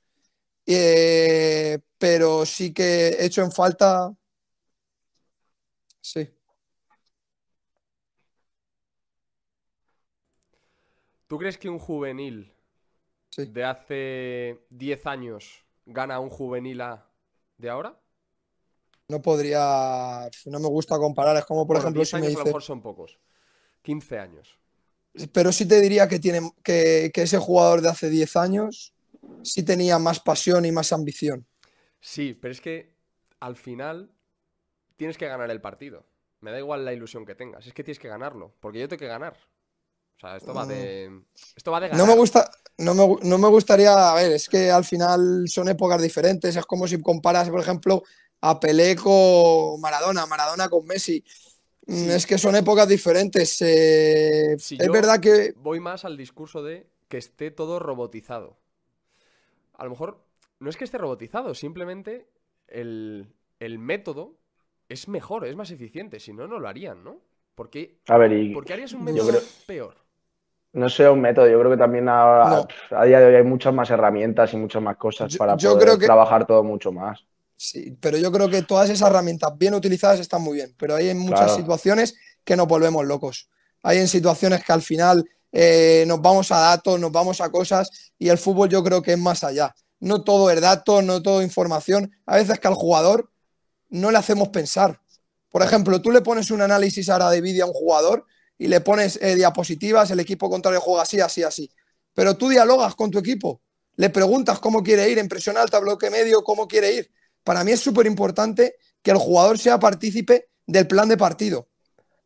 eh, 0.67 1.81
pero 1.99 2.47
sí 2.47 2.73
que 2.73 3.09
he 3.11 3.27
hecho 3.27 3.43
en 3.43 3.53
falta. 3.53 4.13
Sí. 6.01 6.29
¿Tú 11.27 11.37
crees 11.37 11.59
que 11.59 11.69
un 11.69 11.79
juvenil 11.79 12.55
de 13.37 13.65
hace 13.65 14.61
10 14.71 15.07
años 15.07 15.65
gana 15.87 16.21
un 16.21 16.31
juvenil 16.31 16.81
A 16.81 17.07
de 17.57 17.71
ahora? 17.71 17.99
no 19.09 19.23
podría, 19.23 20.29
no 20.47 20.61
me 20.61 20.69
gusta 20.69 20.99
comparar, 20.99 21.37
es 21.37 21.45
como 21.47 21.67
por 21.67 21.79
ejemplo 21.79 22.05
si 22.05 22.17
me 22.17 22.29
dice... 22.29 22.41
a 22.41 22.41
lo 22.41 22.47
mejor 22.47 22.63
son 22.63 22.83
pocos, 22.83 23.19
15 23.83 24.19
años. 24.19 24.59
Pero 25.33 25.51
sí 25.51 25.67
te 25.67 25.81
diría 25.81 26.07
que, 26.07 26.19
tiene, 26.19 26.53
que, 26.63 27.11
ese 27.15 27.39
jugador 27.39 27.81
de 27.81 27.89
hace 27.89 28.11
10 28.11 28.37
años 28.37 28.93
sí 29.43 29.63
tenía 29.63 29.99
más 29.99 30.21
pasión 30.21 30.65
y 30.67 30.73
más 30.73 30.93
ambición. 30.93 31.47
Sí, 32.01 32.35
pero 32.35 32.53
es 32.53 32.61
que 32.61 32.95
al 33.41 33.57
final 33.57 34.13
tienes 34.97 35.17
que 35.17 35.27
ganar 35.27 35.51
el 35.51 35.61
partido. 35.61 36.05
Me 36.41 36.53
da 36.53 36.59
igual 36.59 36.85
la 36.85 36.93
ilusión 36.93 37.25
que 37.25 37.35
tengas, 37.35 37.67
es 37.67 37.73
que 37.73 37.83
tienes 37.83 37.99
que 37.99 38.09
ganarlo, 38.09 38.55
porque 38.61 38.79
yo 38.79 38.89
tengo 38.89 39.01
que 39.01 39.09
ganar. 39.09 39.37
O 40.19 40.21
sea, 40.21 40.37
esto 40.37 40.53
va 40.53 40.67
de, 40.67 41.09
mm. 41.09 41.25
esto 41.57 41.73
va 41.73 41.81
de 41.81 41.89
ganar. 41.89 42.07
No 42.07 42.13
me 42.13 42.19
gusta, 42.19 42.49
no 42.79 42.95
me, 42.95 43.17
no 43.23 43.39
me 43.39 43.49
gustaría, 43.49 44.11
a 44.11 44.15
ver, 44.15 44.33
es 44.33 44.49
que 44.49 44.71
al 44.71 44.85
final 44.85 45.45
son 45.49 45.69
épocas 45.69 46.01
diferentes, 46.01 46.57
es 46.57 46.65
como 46.65 46.87
si 46.87 47.01
comparas, 47.01 47.51
por 47.51 47.61
ejemplo, 47.61 48.03
a 48.41 48.61
Pelé 48.61 48.97
con 48.97 49.81
Maradona, 49.81 50.27
Maradona 50.27 50.69
con 50.69 50.87
Messi. 50.87 51.23
Mm, 51.87 52.11
es 52.11 52.27
que 52.27 52.39
son 52.39 52.55
épocas 52.55 52.87
diferentes. 52.87 53.61
Eh, 53.63 54.53
es 54.53 54.89
verdad 54.93 55.21
que. 55.21 55.55
Voy 55.57 55.81
más 55.81 56.05
al 56.05 56.17
discurso 56.17 56.63
de 56.63 56.87
que 57.09 57.17
esté 57.17 57.51
todo 57.51 57.79
robotizado. 57.79 58.59
A 59.75 59.85
lo 59.85 59.91
mejor 59.91 60.23
no 60.61 60.71
es 60.71 60.77
que 60.77 60.85
esté 60.85 60.99
robotizado, 60.99 61.55
simplemente 61.55 62.29
el, 62.67 63.29
método 63.61 64.37
es 64.89 65.09
mejor, 65.09 65.47
es 65.47 65.57
más 65.57 65.71
eficiente. 65.71 66.21
Si 66.21 66.33
no, 66.33 66.47
no 66.47 66.59
lo 66.59 66.69
harían, 66.69 67.03
¿no? 67.05 67.23
¿Por 67.55 67.71
qué, 67.71 67.99
a 68.07 68.19
ver, 68.19 68.33
harías 68.71 68.93
un 68.93 69.05
método 69.05 69.41
peor? 69.67 69.97
No 70.73 70.89
sé 70.89 71.09
un 71.09 71.21
método, 71.21 71.49
yo 71.49 71.59
creo 71.59 71.71
que 71.71 71.79
también 71.79 72.09
ahora, 72.09 72.67
a 72.91 73.05
día 73.05 73.21
de 73.21 73.27
hoy 73.27 73.35
hay 73.37 73.43
muchas 73.43 73.73
más 73.73 73.89
herramientas 73.91 74.53
y 74.53 74.57
muchas 74.57 74.83
más 74.83 74.97
cosas 74.97 75.35
para 75.37 75.57
poder 75.57 75.99
trabajar 75.99 76.47
todo 76.47 76.63
mucho 76.63 76.93
más. 76.93 77.25
Sí, 77.57 77.97
pero 78.01 78.19
yo 78.19 78.31
creo 78.31 78.49
que 78.49 78.63
todas 78.63 78.89
esas 78.89 79.11
herramientas 79.11 79.57
bien 79.57 79.75
utilizadas 79.75 80.21
están 80.21 80.43
muy 80.43 80.57
bien, 80.57 80.75
pero 80.79 80.95
hay 80.95 81.09
en 81.09 81.19
muchas 81.19 81.57
situaciones 81.57 82.17
que 82.45 82.55
nos 82.55 82.69
volvemos 82.69 83.05
locos. 83.05 83.49
Hay 83.83 83.99
en 83.99 84.09
situaciones 84.09 84.63
que 84.63 84.73
al 84.73 84.83
final 84.83 85.29
eh, 85.51 86.05
nos 86.07 86.21
vamos 86.21 86.53
a 86.53 86.59
datos, 86.59 87.01
nos 87.01 87.11
vamos 87.11 87.41
a 87.41 87.51
cosas 87.51 88.13
y 88.19 88.29
el 88.29 88.39
fútbol 88.39 88.69
yo 88.69 88.85
creo 88.85 89.03
que 89.03 89.13
es 89.13 89.19
más 89.19 89.43
allá. 89.45 89.75
no 90.01 90.23
todo 90.23 90.51
es 90.51 90.61
datos, 90.61 91.03
no 91.03 91.21
todo 91.23 91.43
información. 91.43 92.13
A 92.27 92.37
veces 92.37 92.61
que 92.61 92.69
al 92.69 92.75
jugador 92.75 93.31
no 93.89 94.11
le 94.11 94.19
hacemos 94.19 94.49
pensar. 94.51 95.01
Por 95.51 95.63
ejemplo, 95.63 96.01
tú 96.01 96.11
le 96.11 96.21
pones 96.21 96.51
un 96.51 96.61
análisis 96.61 97.09
ahora 97.09 97.31
de 97.31 97.41
vídeo 97.41 97.65
a 97.65 97.69
un 97.69 97.75
jugador 97.75 98.27
y 98.59 98.67
le 98.67 98.81
pones 98.81 99.19
eh, 99.23 99.37
diapositivas, 99.37 100.11
el 100.11 100.21
equipo 100.21 100.51
contrario 100.51 100.81
juega 100.81 101.03
así, 101.03 101.21
así, 101.21 101.43
así. 101.43 101.71
Pero 102.13 102.37
tú 102.37 102.49
dialogas 102.49 102.95
con 102.97 103.11
tu 103.11 103.19
equipo, 103.19 103.63
le 103.97 104.11
preguntas 104.11 104.59
cómo 104.59 104.83
quiere 104.83 105.09
ir, 105.09 105.19
en 105.19 105.29
presión 105.29 105.57
alta, 105.57 105.79
bloque 105.79 106.11
medio, 106.11 106.43
cómo 106.43 106.67
quiere 106.67 106.93
ir. 106.93 107.11
Para 107.45 107.65
mí 107.65 107.73
es 107.73 107.81
súper 107.81 108.07
importante 108.07 108.77
que 109.03 109.13
el 109.13 109.17
jugador 109.17 109.59
sea 109.59 109.79
partícipe 109.79 110.49
del 110.67 110.87
plan 110.87 111.09
de 111.09 111.17
partido. 111.17 111.69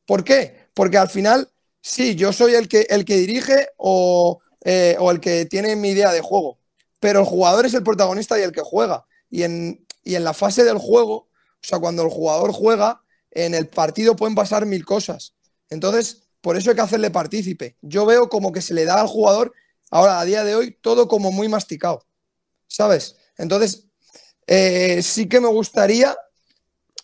¿Por 0.07 0.25
qué? 0.25 0.66
Porque 0.75 0.99
al 0.99 1.09
final, 1.09 1.51
sí, 1.81 2.16
yo 2.16 2.33
soy 2.33 2.55
el 2.55 2.68
que, 2.68 2.87
el 2.88 3.05
que 3.05 3.16
dirige 3.16 3.68
o, 3.77 4.40
eh, 4.64 4.97
o 4.99 5.11
el 5.11 5.21
que 5.21 5.45
tiene 5.47 5.77
mi 5.77 5.90
idea 5.90 6.12
de 6.12 6.23
juego, 6.23 6.59
pero 6.99 7.21
el 7.21 7.27
jugador 7.27 7.66
es 7.66 7.75
el 7.75 7.83
protagonista 7.83 8.38
y 8.38 8.42
el 8.42 8.53
que 8.53 8.62
juega. 8.62 9.07
Y 9.31 9.42
en, 9.45 9.87
y 10.03 10.14
en 10.14 10.25
la 10.25 10.35
fase 10.35 10.64
del 10.64 10.79
juego, 10.79 11.14
o 11.14 11.29
sea, 11.61 11.79
cuando 11.79 12.03
el 12.03 12.09
jugador 12.09 12.53
juega, 12.53 13.03
en 13.31 13.55
el 13.55 13.68
partido 13.68 14.16
pueden 14.16 14.35
pasar 14.35 14.66
mil 14.66 14.85
cosas. 14.85 15.35
Entonces, 15.71 16.22
por 16.43 16.57
eso 16.57 16.71
hay 16.71 16.77
que 16.77 16.83
hacerle 16.83 17.11
partícipe. 17.11 17.77
Yo 17.81 18.05
veo 18.05 18.29
como 18.29 18.53
que 18.53 18.61
se 18.61 18.75
le 18.75 18.85
da 18.85 19.01
al 19.01 19.07
jugador, 19.07 19.55
ahora 19.91 20.21
a 20.21 20.25
día 20.25 20.45
de 20.45 20.55
hoy, 20.55 20.77
todo 20.83 21.09
como 21.09 21.33
muy 21.33 21.49
masticado. 21.49 22.05
¿Sabes? 22.67 23.17
Entonces, 23.39 23.87
eh, 24.47 25.03
sí 25.03 25.29
que 25.29 25.41
me 25.41 25.49
gustaría, 25.49 26.17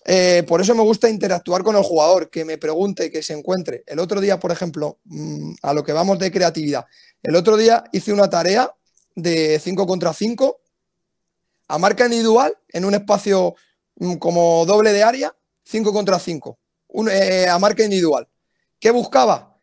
eh, 0.05 0.43
por 0.47 0.61
eso 0.61 0.75
me 0.75 0.83
gusta 0.83 1.09
interactuar 1.09 1.63
con 1.63 1.77
el 1.77 1.83
jugador, 1.83 2.31
que 2.31 2.45
me 2.45 2.59
pregunte, 2.59 3.11
que 3.11 3.23
se 3.23 3.33
encuentre. 3.33 3.85
El 3.87 4.01
otro 4.01 4.21
día, 4.21 4.41
por 4.41 4.51
ejemplo, 4.51 4.99
mm, 5.05 5.55
a 5.63 5.73
lo 5.73 5.85
que 5.85 5.93
vamos 5.93 6.19
de 6.19 6.33
creatividad, 6.33 6.85
el 7.23 7.37
otro 7.37 7.57
día 7.57 7.85
hice 7.93 8.13
una 8.13 8.29
tarea 8.29 8.75
de 9.15 9.61
5 9.63 9.87
contra 9.87 10.13
5 10.13 10.61
a 11.69 11.79
marca 11.79 12.07
individual 12.07 12.57
en 12.71 12.85
un 12.85 12.95
espacio 12.95 13.55
mm, 13.97 14.15
como 14.17 14.67
doble 14.67 14.93
de 14.93 15.03
área, 15.05 15.37
5 15.65 15.93
contra 15.93 16.19
5, 16.19 16.59
eh, 17.11 17.47
a 17.49 17.59
marca 17.59 17.85
individual. 17.85 18.27
¿Qué 18.79 18.91
buscaba? 18.91 19.57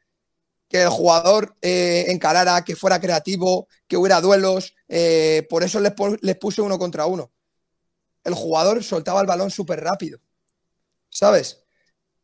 Que 0.67 0.81
el 0.83 0.89
jugador 0.89 1.55
eh, 1.61 2.05
encarara, 2.09 2.63
que 2.63 2.75
fuera 2.75 2.99
creativo, 2.99 3.67
que 3.87 3.97
hubiera 3.97 4.21
duelos. 4.21 4.75
Eh, 4.87 5.45
por 5.49 5.63
eso 5.63 5.79
les, 5.79 5.93
les, 6.21 6.37
puse 6.37 6.61
uno 6.61 6.77
contra 6.77 7.05
uno. 7.05 7.31
El 8.23 8.33
jugador 8.33 8.83
soltaba 8.83 9.21
el 9.21 9.27
balón 9.27 9.51
súper 9.51 9.81
rápido. 9.81 10.19
¿Sabes? 11.09 11.63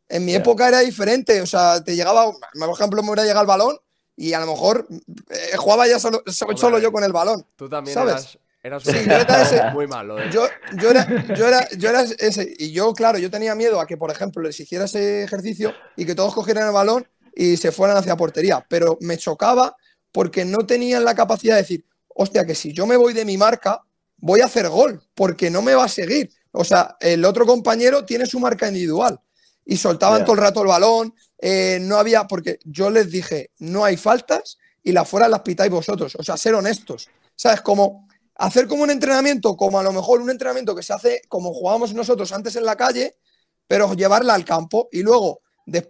En 0.08 0.24
mi 0.24 0.34
época 0.34 0.68
era 0.68 0.80
diferente. 0.80 1.40
O 1.40 1.46
sea, 1.46 1.82
te 1.82 1.96
llegaba, 1.96 2.30
por 2.30 2.70
ejemplo, 2.70 3.02
me 3.02 3.08
hubiera 3.08 3.24
llegado 3.24 3.42
el 3.42 3.46
balón 3.46 3.78
y 4.16 4.34
a 4.34 4.40
lo 4.40 4.46
mejor 4.46 4.86
eh, 5.30 5.56
jugaba 5.56 5.86
ya 5.86 5.98
solo, 5.98 6.22
solo, 6.26 6.78
yo 6.78 6.92
con 6.92 7.04
el 7.04 7.12
balón. 7.12 7.46
Tú 7.56 7.68
también 7.68 7.94
¿sabes? 7.94 8.12
eras, 8.12 8.38
sí, 8.62 8.92
yo 8.92 9.16
era 9.16 9.42
ese, 9.42 9.62
muy 9.72 9.86
malo. 9.86 10.18
¿eh? 10.20 10.30
Yo, 10.32 10.46
yo, 10.76 10.90
era, 10.90 11.06
yo, 11.34 11.48
era, 11.48 11.68
yo 11.70 11.88
era 11.88 12.02
ese. 12.02 12.54
Y 12.58 12.72
yo, 12.72 12.92
claro, 12.92 13.18
yo 13.18 13.30
tenía 13.30 13.54
miedo 13.54 13.80
a 13.80 13.86
que, 13.86 13.96
por 13.96 14.10
ejemplo, 14.10 14.42
les 14.42 14.58
hiciera 14.58 14.84
ese 14.84 15.24
ejercicio 15.24 15.74
y 15.96 16.04
que 16.06 16.14
todos 16.14 16.34
cogieran 16.34 16.66
el 16.66 16.72
balón 16.72 17.06
y 17.34 17.56
se 17.56 17.72
fueran 17.72 17.96
hacia 17.96 18.16
portería. 18.16 18.64
Pero 18.68 18.98
me 19.00 19.18
chocaba 19.18 19.76
porque 20.12 20.44
no 20.44 20.66
tenían 20.66 21.04
la 21.04 21.14
capacidad 21.14 21.56
de 21.56 21.62
decir, 21.62 21.84
hostia, 22.08 22.46
que 22.46 22.54
si 22.54 22.72
yo 22.72 22.86
me 22.86 22.96
voy 22.96 23.14
de 23.14 23.24
mi 23.24 23.36
marca, 23.36 23.82
voy 24.18 24.40
a 24.40 24.46
hacer 24.46 24.68
gol, 24.68 25.02
porque 25.14 25.50
no 25.50 25.62
me 25.62 25.74
va 25.74 25.84
a 25.84 25.88
seguir. 25.88 26.30
O 26.52 26.64
sea, 26.64 26.96
el 27.00 27.24
otro 27.24 27.46
compañero 27.46 28.04
tiene 28.04 28.26
su 28.26 28.38
marca 28.38 28.68
individual 28.68 29.18
y 29.64 29.76
soltaban 29.76 30.24
todo 30.24 30.34
el 30.34 30.42
rato 30.42 30.60
el 30.60 30.68
balón. 30.68 31.14
Eh, 31.38 31.78
no 31.80 31.96
había, 31.96 32.26
porque 32.28 32.58
yo 32.64 32.90
les 32.90 33.10
dije, 33.10 33.50
no 33.58 33.84
hay 33.84 33.96
faltas 33.96 34.58
y 34.82 34.92
las 34.92 35.08
fuera 35.08 35.28
las 35.28 35.40
pitáis 35.40 35.70
vosotros. 35.70 36.14
O 36.16 36.22
sea, 36.22 36.36
ser 36.36 36.54
honestos. 36.54 37.08
¿Sabes? 37.34 37.62
Como 37.62 38.06
hacer 38.36 38.66
como 38.66 38.82
un 38.82 38.90
entrenamiento, 38.90 39.56
como 39.56 39.78
a 39.78 39.82
lo 39.82 39.92
mejor 39.92 40.20
un 40.20 40.30
entrenamiento 40.30 40.74
que 40.74 40.82
se 40.82 40.92
hace 40.92 41.22
como 41.28 41.52
jugábamos 41.52 41.94
nosotros 41.94 42.32
antes 42.32 42.56
en 42.56 42.64
la 42.64 42.76
calle, 42.76 43.16
pero 43.66 43.94
llevarla 43.94 44.34
al 44.34 44.44
campo 44.44 44.88
y 44.92 45.02
luego 45.02 45.40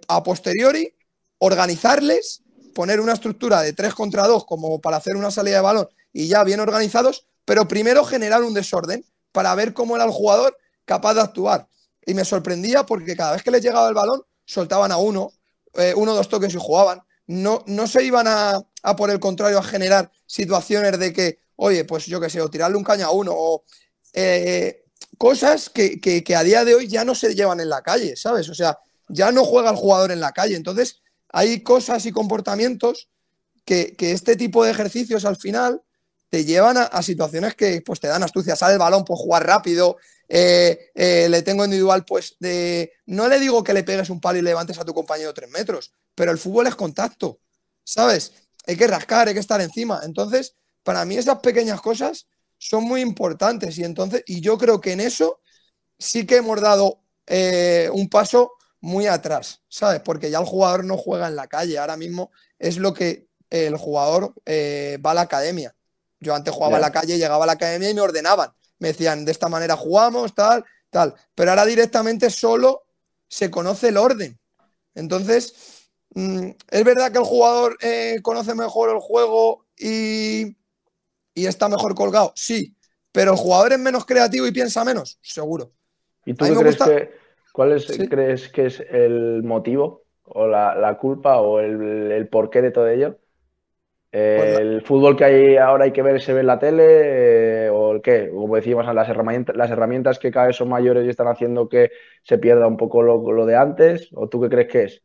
a 0.08 0.22
posteriori 0.22 0.94
organizarles, 1.38 2.42
poner 2.74 3.00
una 3.00 3.14
estructura 3.14 3.62
de 3.62 3.72
3 3.72 3.94
contra 3.94 4.26
2 4.26 4.44
como 4.44 4.80
para 4.80 4.98
hacer 4.98 5.16
una 5.16 5.30
salida 5.30 5.56
de 5.56 5.62
balón 5.62 5.88
y 6.12 6.28
ya 6.28 6.44
bien 6.44 6.60
organizados, 6.60 7.26
pero 7.44 7.66
primero 7.66 8.04
generar 8.04 8.42
un 8.42 8.54
desorden 8.54 9.04
para 9.32 9.54
ver 9.54 9.72
cómo 9.72 9.96
era 9.96 10.04
el 10.04 10.10
jugador 10.10 10.56
capaz 10.84 11.14
de 11.14 11.22
actuar. 11.22 11.68
Y 12.04 12.14
me 12.14 12.24
sorprendía 12.24 12.84
porque 12.84 13.16
cada 13.16 13.32
vez 13.32 13.42
que 13.42 13.50
les 13.50 13.62
llegaba 13.62 13.88
el 13.88 13.94
balón, 13.94 14.22
soltaban 14.44 14.92
a 14.92 14.96
uno, 14.96 15.32
eh, 15.74 15.94
uno 15.96 16.12
o 16.12 16.14
dos 16.14 16.28
toques 16.28 16.54
y 16.54 16.58
jugaban. 16.60 17.02
No, 17.26 17.62
no 17.66 17.86
se 17.86 18.04
iban 18.04 18.26
a, 18.28 18.62
por 18.96 19.10
el 19.10 19.20
contrario, 19.20 19.58
a 19.58 19.62
generar 19.62 20.10
situaciones 20.26 20.98
de 20.98 21.12
que, 21.12 21.38
oye, 21.62 21.84
pues 21.84 22.06
yo 22.06 22.20
qué 22.20 22.28
sé, 22.28 22.40
o 22.40 22.50
tirarle 22.50 22.76
un 22.76 22.82
caña 22.82 23.06
a 23.06 23.10
uno, 23.12 23.32
o 23.34 23.64
eh, 24.12 24.84
cosas 25.16 25.70
que, 25.70 26.24
a 26.36 26.42
día 26.42 26.64
de 26.64 26.74
hoy 26.74 26.88
ya 26.88 27.04
no 27.04 27.14
se 27.14 27.34
llevan 27.34 27.60
en 27.60 27.68
la 27.68 27.82
calle, 27.82 28.16
¿sabes? 28.16 28.48
O 28.48 28.54
sea, 28.54 28.78
ya 29.08 29.30
no 29.30 29.44
juega 29.44 29.70
el 29.70 29.76
jugador 29.76 30.10
en 30.10 30.20
la 30.20 30.32
calle. 30.32 30.56
Entonces, 30.56 31.02
hay 31.28 31.62
cosas 31.62 32.04
y 32.06 32.10
comportamientos 32.10 33.08
que, 33.64 33.94
este 34.00 34.34
tipo 34.34 34.64
de 34.64 34.72
ejercicios 34.72 35.24
al 35.24 35.36
final 35.36 35.82
te 36.30 36.44
llevan 36.44 36.78
a, 36.78 37.02
situaciones 37.02 37.54
que 37.54 37.80
pues, 37.82 38.00
te 38.00 38.08
dan 38.08 38.24
astucia. 38.24 38.56
Sale 38.56 38.72
el 38.72 38.78
balón, 38.80 39.04
pues 39.04 39.20
jugar 39.20 39.46
rápido, 39.46 39.98
eh, 40.28 40.90
eh, 40.96 41.28
le 41.28 41.42
tengo 41.42 41.64
individual, 41.64 42.04
pues 42.04 42.34
de. 42.40 42.92
No 43.06 43.28
le 43.28 43.38
digo 43.38 43.62
que 43.62 43.74
le 43.74 43.84
pegues 43.84 44.10
un 44.10 44.20
palo 44.20 44.38
y 44.38 44.42
levantes 44.42 44.78
a 44.78 44.84
tu 44.84 44.94
compañero 44.94 45.32
tres 45.32 45.50
metros, 45.50 45.92
pero 46.16 46.32
el 46.32 46.38
fútbol 46.38 46.66
es 46.66 46.74
contacto, 46.74 47.38
¿sabes? 47.84 48.32
Hay 48.66 48.76
que 48.76 48.86
rascar, 48.88 49.28
hay 49.28 49.34
que 49.34 49.40
estar 49.40 49.60
encima. 49.60 50.00
Entonces, 50.04 50.56
para 50.82 51.04
mí 51.04 51.16
esas 51.16 51.38
pequeñas 51.40 51.80
cosas 51.80 52.26
son 52.58 52.84
muy 52.84 53.00
importantes 53.00 53.78
y 53.78 53.84
entonces, 53.84 54.22
y 54.26 54.40
yo 54.40 54.58
creo 54.58 54.80
que 54.80 54.92
en 54.92 55.00
eso 55.00 55.40
sí 55.98 56.26
que 56.26 56.36
hemos 56.36 56.60
dado 56.60 57.00
eh, 57.26 57.88
un 57.92 58.08
paso 58.08 58.52
muy 58.80 59.06
atrás, 59.06 59.62
¿sabes? 59.68 60.00
Porque 60.00 60.30
ya 60.30 60.38
el 60.38 60.44
jugador 60.44 60.84
no 60.84 60.96
juega 60.96 61.28
en 61.28 61.36
la 61.36 61.46
calle, 61.46 61.78
ahora 61.78 61.96
mismo 61.96 62.30
es 62.58 62.78
lo 62.78 62.92
que 62.94 63.28
el 63.50 63.76
jugador 63.76 64.34
va 64.46 65.10
a 65.10 65.14
la 65.14 65.20
academia. 65.20 65.74
Yo 66.18 66.34
antes 66.34 66.54
jugaba 66.54 66.76
en 66.76 66.82
la 66.82 66.90
calle, 66.90 67.18
llegaba 67.18 67.44
a 67.44 67.46
la 67.46 67.52
academia 67.52 67.90
y 67.90 67.94
me 67.94 68.00
ordenaban 68.00 68.52
me 68.82 68.88
decían, 68.88 69.24
de 69.24 69.30
esta 69.30 69.48
manera 69.48 69.76
jugamos, 69.76 70.34
tal, 70.34 70.64
tal. 70.90 71.14
Pero 71.36 71.50
ahora 71.50 71.64
directamente 71.64 72.28
solo 72.30 72.82
se 73.28 73.48
conoce 73.48 73.88
el 73.88 73.96
orden. 73.96 74.38
Entonces, 74.96 75.54
mm, 76.14 76.50
es 76.68 76.84
verdad 76.84 77.12
que 77.12 77.18
el 77.18 77.24
jugador 77.24 77.78
eh, 77.80 78.18
conoce 78.22 78.56
mejor 78.56 78.90
el 78.90 78.98
juego 78.98 79.66
y, 79.78 80.56
está 81.34 81.68
mejor 81.68 81.94
colgado, 81.94 82.32
sí. 82.34 82.76
Pero 83.12 83.32
el 83.32 83.36
jugador 83.36 83.72
es 83.72 83.78
menos 83.78 84.04
creativo 84.04 84.46
y 84.46 84.52
piensa 84.52 84.84
menos, 84.84 85.18
seguro. 85.20 85.72
¿Y 86.24 86.34
tú 86.34 86.44
crees 86.44 86.76
que, 86.76 87.10
cuál 87.52 87.72
es, 87.72 87.86
crees 88.08 88.48
que 88.48 88.66
es 88.66 88.80
el 88.80 89.42
motivo 89.42 90.04
o 90.24 90.46
la, 90.46 90.96
culpa 90.98 91.40
o 91.40 91.60
el, 91.60 92.12
el 92.12 92.28
porqué 92.28 92.62
de 92.62 92.70
todo 92.70 92.88
ello? 92.88 93.18
Pues 94.12 94.58
¿El 94.58 94.82
fútbol 94.82 95.16
que 95.16 95.24
hay 95.24 95.56
ahora 95.56 95.84
hay 95.84 95.92
que 95.92 96.02
ver 96.02 96.20
se 96.20 96.34
ve 96.34 96.40
en 96.40 96.46
la 96.46 96.58
tele? 96.58 96.84
Eh, 96.86 97.70
¿O 97.70 97.92
el 97.92 98.02
qué? 98.02 98.28
Como 98.28 98.54
decíamos, 98.54 98.84
las 98.94 99.08
herramientas, 99.08 99.56
las 99.56 99.70
herramientas 99.70 100.18
que 100.18 100.30
cada 100.30 100.48
vez 100.48 100.56
son 100.56 100.68
mayores 100.68 101.06
y 101.06 101.08
están 101.08 101.28
haciendo 101.28 101.66
que 101.66 101.90
se 102.22 102.36
pierda 102.36 102.66
un 102.66 102.76
poco 102.76 103.00
lo, 103.02 103.46
de 103.46 103.56
antes. 103.56 104.10
¿O 104.12 104.28
tú 104.28 104.38
qué 104.42 104.50
crees 104.50 104.68
que 104.68 104.82
es? 104.82 105.02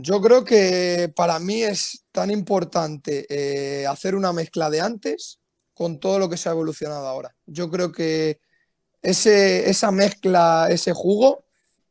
Yo 0.00 0.20
creo 0.20 0.44
que 0.44 1.12
para 1.16 1.40
mí 1.40 1.64
es 1.64 2.04
tan 2.12 2.30
importante 2.30 3.26
eh, 3.28 3.84
hacer 3.84 4.14
una 4.14 4.32
mezcla 4.32 4.70
de 4.70 4.80
antes 4.80 5.40
con 5.74 5.98
todo 5.98 6.20
lo 6.20 6.28
que 6.28 6.36
se 6.36 6.48
ha 6.48 6.52
evolucionado 6.52 7.04
ahora. 7.08 7.34
Yo 7.46 7.68
creo 7.68 7.90
que 7.90 8.38
ese, 9.02 9.68
esa 9.68 9.90
mezcla, 9.90 10.68
ese 10.70 10.92
jugo, 10.92 11.46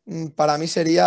mm, 0.05 0.27
para 0.27 0.57
mí 0.57 0.67
sería 0.67 1.05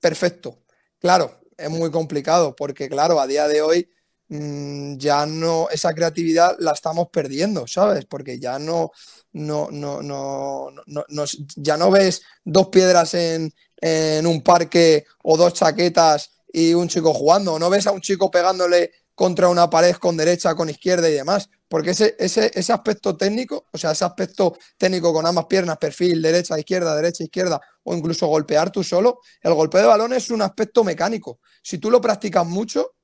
perfecto. 0.00 0.58
Claro, 0.98 1.30
es 1.56 1.70
muy 1.70 1.92
complicado 1.92 2.56
porque, 2.56 2.88
claro, 2.88 3.20
a 3.20 3.28
día 3.28 3.46
de 3.46 3.62
hoy 3.62 3.88
mm, 4.30 4.96
ya 4.96 5.26
no, 5.26 5.68
esa 5.70 5.94
creatividad 5.94 6.56
la 6.58 6.72
estamos 6.72 7.08
perdiendo, 7.12 7.68
¿sabes? 7.68 8.04
Porque 8.06 8.40
ya 8.40 8.58
no, 8.58 8.90
no, 9.32 9.68
no, 9.70 10.02
no, 10.02 10.72
no, 10.86 11.24
ya 11.54 11.76
no 11.76 11.90
ves 11.92 12.22
dos 12.44 12.66
piedras 12.68 13.14
en, 13.14 13.52
en 13.82 14.26
un 14.26 14.42
parque 14.42 15.04
o 15.24 15.36
dos 15.36 15.54
chaquetas 15.54 16.30
y 16.52 16.72
un 16.72 16.88
chico 16.88 17.12
jugando, 17.12 17.58
no 17.58 17.68
ves 17.68 17.86
a 17.86 17.92
un 17.92 18.00
chico 18.00 18.30
pegándole 18.30 18.92
contra 19.14 19.48
una 19.48 19.68
pared 19.68 19.96
con 19.96 20.16
derecha, 20.16 20.54
con 20.54 20.70
izquierda 20.70 21.10
y 21.10 21.14
demás. 21.14 21.50
Porque 21.68 21.90
ese, 21.90 22.14
ese, 22.18 22.50
ese, 22.54 22.72
aspecto 22.72 23.16
técnico, 23.16 23.66
o 23.72 23.78
sea, 23.78 23.92
ese 23.92 24.04
aspecto 24.04 24.56
técnico 24.76 25.12
con 25.12 25.26
ambas 25.26 25.46
piernas, 25.46 25.78
perfil, 25.78 26.20
derecha, 26.20 26.58
izquierda, 26.58 26.94
derecha, 26.94 27.24
izquierda, 27.24 27.60
o 27.82 27.94
incluso 27.94 28.26
golpear 28.26 28.70
tú 28.70 28.84
solo, 28.84 29.20
el 29.40 29.54
golpe 29.54 29.78
de 29.78 29.86
balón 29.86 30.12
es 30.12 30.30
un 30.30 30.42
aspecto 30.42 30.84
mecánico. 30.84 31.40
Si 31.62 31.78
tú 31.78 31.90
lo 31.90 32.00
practicas 32.00 32.46
mucho, 32.46 32.94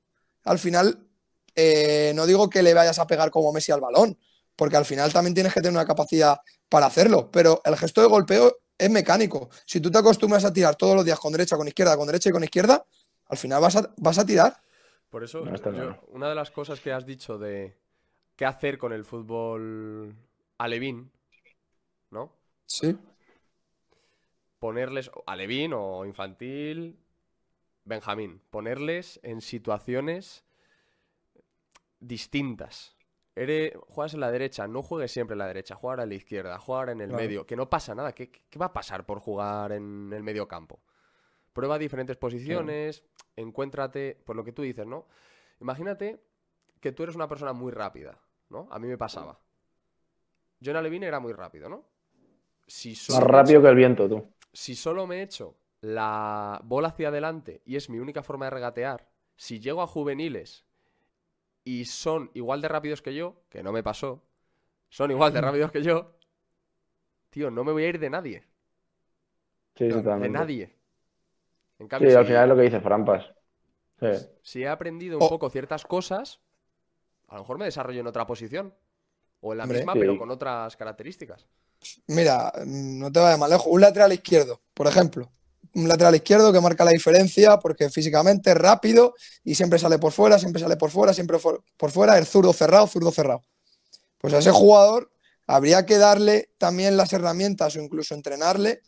al 0.43 0.59
final, 0.59 1.07
eh, 1.55 2.13
no 2.15 2.27
digo 2.27 2.49
que 2.49 2.61
le 2.61 2.75
vayas 2.75 2.99
a 2.99 3.07
pegar 3.07 3.31
como 3.31 3.51
Messi 3.51 3.71
al 3.71 3.81
balón, 3.81 4.17
porque 4.55 4.77
al 4.77 4.85
final 4.85 5.11
también 5.11 5.33
tienes 5.33 5.53
que 5.53 5.61
tener 5.61 5.73
una 5.73 5.85
capacidad 5.85 6.37
para 6.69 6.85
hacerlo, 6.85 7.31
pero 7.31 7.61
el 7.65 7.75
gesto 7.75 8.01
de 8.01 8.07
golpeo 8.07 8.55
es 8.79 8.89
mecánico. 8.89 9.49
Si 9.65 9.81
tú 9.81 9.91
te 9.91 9.97
acostumbras 9.99 10.45
a 10.45 10.53
tirar 10.53 10.75
todos 10.75 10.95
los 10.95 11.05
días 11.05 11.19
con 11.19 11.31
derecha, 11.31 11.57
con 11.57 11.67
izquierda, 11.67 11.97
con 11.97 12.07
derecha 12.07 12.29
y 12.29 12.31
con 12.31 12.43
izquierda, 12.43 12.85
al 13.27 13.37
final 13.37 13.61
vas 13.61 13.75
a, 13.75 13.93
vas 13.97 14.17
a 14.17 14.25
tirar. 14.25 14.53
Por 15.09 15.23
eso, 15.23 15.43
una 16.07 16.29
de 16.29 16.35
las 16.35 16.49
cosas 16.49 16.79
que 16.79 16.91
has 16.91 17.05
dicho 17.05 17.37
de 17.37 17.77
qué 18.35 18.45
hacer 18.45 18.77
con 18.77 18.93
el 18.93 19.05
fútbol 19.05 20.15
alevín, 20.57 21.11
¿no? 22.09 22.31
Sí. 22.65 22.97
Ponerles, 24.59 25.11
alevín 25.25 25.73
o 25.73 26.05
infantil, 26.05 26.97
Benjamín, 27.83 28.41
ponerles 28.51 29.19
en 29.23 29.41
situaciones 29.41 30.45
distintas. 31.99 32.95
Eres, 33.39 33.71
juegas 33.87 34.13
en 34.15 34.19
la 34.19 34.31
derecha, 34.31 34.67
no 34.67 34.81
juegues 34.83 35.11
siempre 35.13 35.33
en 35.33 35.37
la 35.39 35.47
derecha, 35.47 35.73
jugar 35.73 36.01
a 36.01 36.05
la 36.05 36.13
izquierda, 36.13 36.59
jugar 36.59 36.89
en 36.89 36.99
el 36.99 37.07
Claro. 37.07 37.23
medio, 37.23 37.45
que 37.45 37.55
no 37.55 37.69
pasa 37.69 37.95
nada. 37.95 38.11
¿Qué, 38.13 38.29
qué 38.29 38.59
va 38.59 38.65
a 38.65 38.73
pasar 38.73 39.05
por 39.05 39.19
jugar 39.21 39.71
en 39.71 40.11
el 40.11 40.23
medio 40.23 40.45
campo? 40.45 40.81
Prueba 41.53 41.79
diferentes 41.79 42.17
posiciones, 42.17 43.05
encuéntrate, 43.37 44.21
por 44.25 44.35
lo 44.35 44.43
que 44.43 44.51
tú 44.51 44.61
dices, 44.61 44.85
¿no? 44.85 45.07
Imagínate 45.61 46.21
que 46.81 46.91
tú 46.91 47.03
eres 47.03 47.15
una 47.15 47.29
persona 47.29 47.53
muy 47.53 47.71
rápida, 47.71 48.19
¿no? 48.49 48.67
A 48.71 48.77
mí 48.77 48.87
me 48.89 48.97
pasaba. 48.97 49.39
Yo 50.59 50.71
en 50.71 50.77
Alevín 50.77 51.03
era 51.03 51.21
muy 51.21 51.31
rápido, 51.31 51.69
¿no? 51.69 51.85
Si 52.67 52.89
Más 53.11 53.23
rápido 53.23 53.61
que 53.61 53.69
el 53.69 53.75
viento, 53.75 54.09
tú. 54.09 54.33
si 54.51 54.75
solo 54.75 55.07
me 55.07 55.21
echo 55.21 55.55
la 55.79 56.59
bola 56.65 56.89
hacia 56.89 57.07
adelante 57.07 57.61
y 57.65 57.77
es 57.77 57.89
mi 57.89 57.99
única 57.99 58.21
forma 58.21 58.47
de 58.47 58.51
regatear, 58.51 59.09
si 59.37 59.61
llego 59.61 59.81
a 59.81 59.87
juveniles 59.87 60.65
y 61.71 61.85
son 61.85 62.31
igual 62.33 62.61
de 62.61 62.67
rápidos 62.67 63.01
que 63.03 63.13
yo, 63.13 63.43
que 63.49 63.61
no 63.63 63.71
me 63.71 63.83
pasó, 63.83 64.23
son 64.89 65.11
igual 65.11 65.33
de 65.33 65.41
rápidos 65.41 65.71
que 65.71 65.83
yo, 65.83 66.15
tío, 67.31 67.49
no 67.51 67.63
me 67.63 67.71
voy 67.71 67.83
a 67.83 67.89
ir 67.89 67.99
de 67.99 68.09
nadie, 68.09 68.43
Sí, 69.75 69.85
de 69.85 69.93
totalmente. 69.93 70.29
nadie. 70.29 70.75
En 71.79 71.87
Sí, 71.87 71.89
cambio, 71.89 72.17
al 72.17 72.25
si, 72.25 72.27
final 72.27 72.43
es 72.43 72.49
lo 72.49 72.55
que 72.55 72.61
dice 72.63 72.79
Frampas. 72.81 73.25
Sí. 73.99 74.07
si 74.41 74.63
he 74.63 74.67
aprendido 74.67 75.17
un 75.17 75.23
Oh. 75.25 75.29
poco 75.29 75.49
ciertas 75.49 75.85
cosas, 75.85 76.39
a 77.27 77.35
lo 77.35 77.41
mejor 77.41 77.57
me 77.59 77.65
desarrollo 77.65 78.01
en 78.01 78.07
otra 78.07 78.27
posición. 78.27 78.75
O 79.41 79.53
en 79.53 79.59
la 79.59 79.65
Hombre. 79.65 79.79
misma, 79.79 79.93
Sí. 79.93 79.99
pero 79.99 80.17
con 80.17 80.31
otras 80.31 80.75
características. 80.77 81.47
Mira, 82.07 82.51
mm, 82.65 82.99
no 82.99 83.11
te 83.11 83.19
vayas 83.19 83.39
más 83.39 83.49
lejos. 83.49 83.67
Un 83.67 83.81
lateral 83.81 84.11
izquierdo, 84.13 84.59
por 84.73 84.87
ejemplo. 84.87 85.31
Un 85.75 85.87
lateral 85.87 86.15
izquierdo 86.15 86.51
que 86.51 86.61
marca 86.61 86.83
la 86.83 86.91
diferencia 86.91 87.57
porque 87.57 87.89
físicamente 87.89 88.51
es 88.51 88.57
rápido 88.57 89.13
y 89.43 89.55
siempre 89.55 89.79
sale 89.79 89.99
por 89.99 90.11
fuera, 90.11 90.39
siempre 90.39 90.61
sale 90.61 90.77
por 90.77 90.89
fuera, 90.89 91.13
siempre 91.13 91.37
por 91.39 91.91
fuera, 91.91 92.17
el 92.17 92.25
zurdo 92.25 92.53
cerrado, 92.53 92.87
zurdo 92.87 93.11
cerrado. 93.11 93.41
Pues 94.17 94.33
a 94.33 94.39
ese 94.39 94.51
jugador 94.51 95.11
habría 95.47 95.85
que 95.85 95.97
darle 95.97 96.51
también 96.57 96.97
las 96.97 97.13
herramientas 97.13 97.75
o 97.75 97.81
incluso 97.81 98.13
entrenarle 98.13 98.81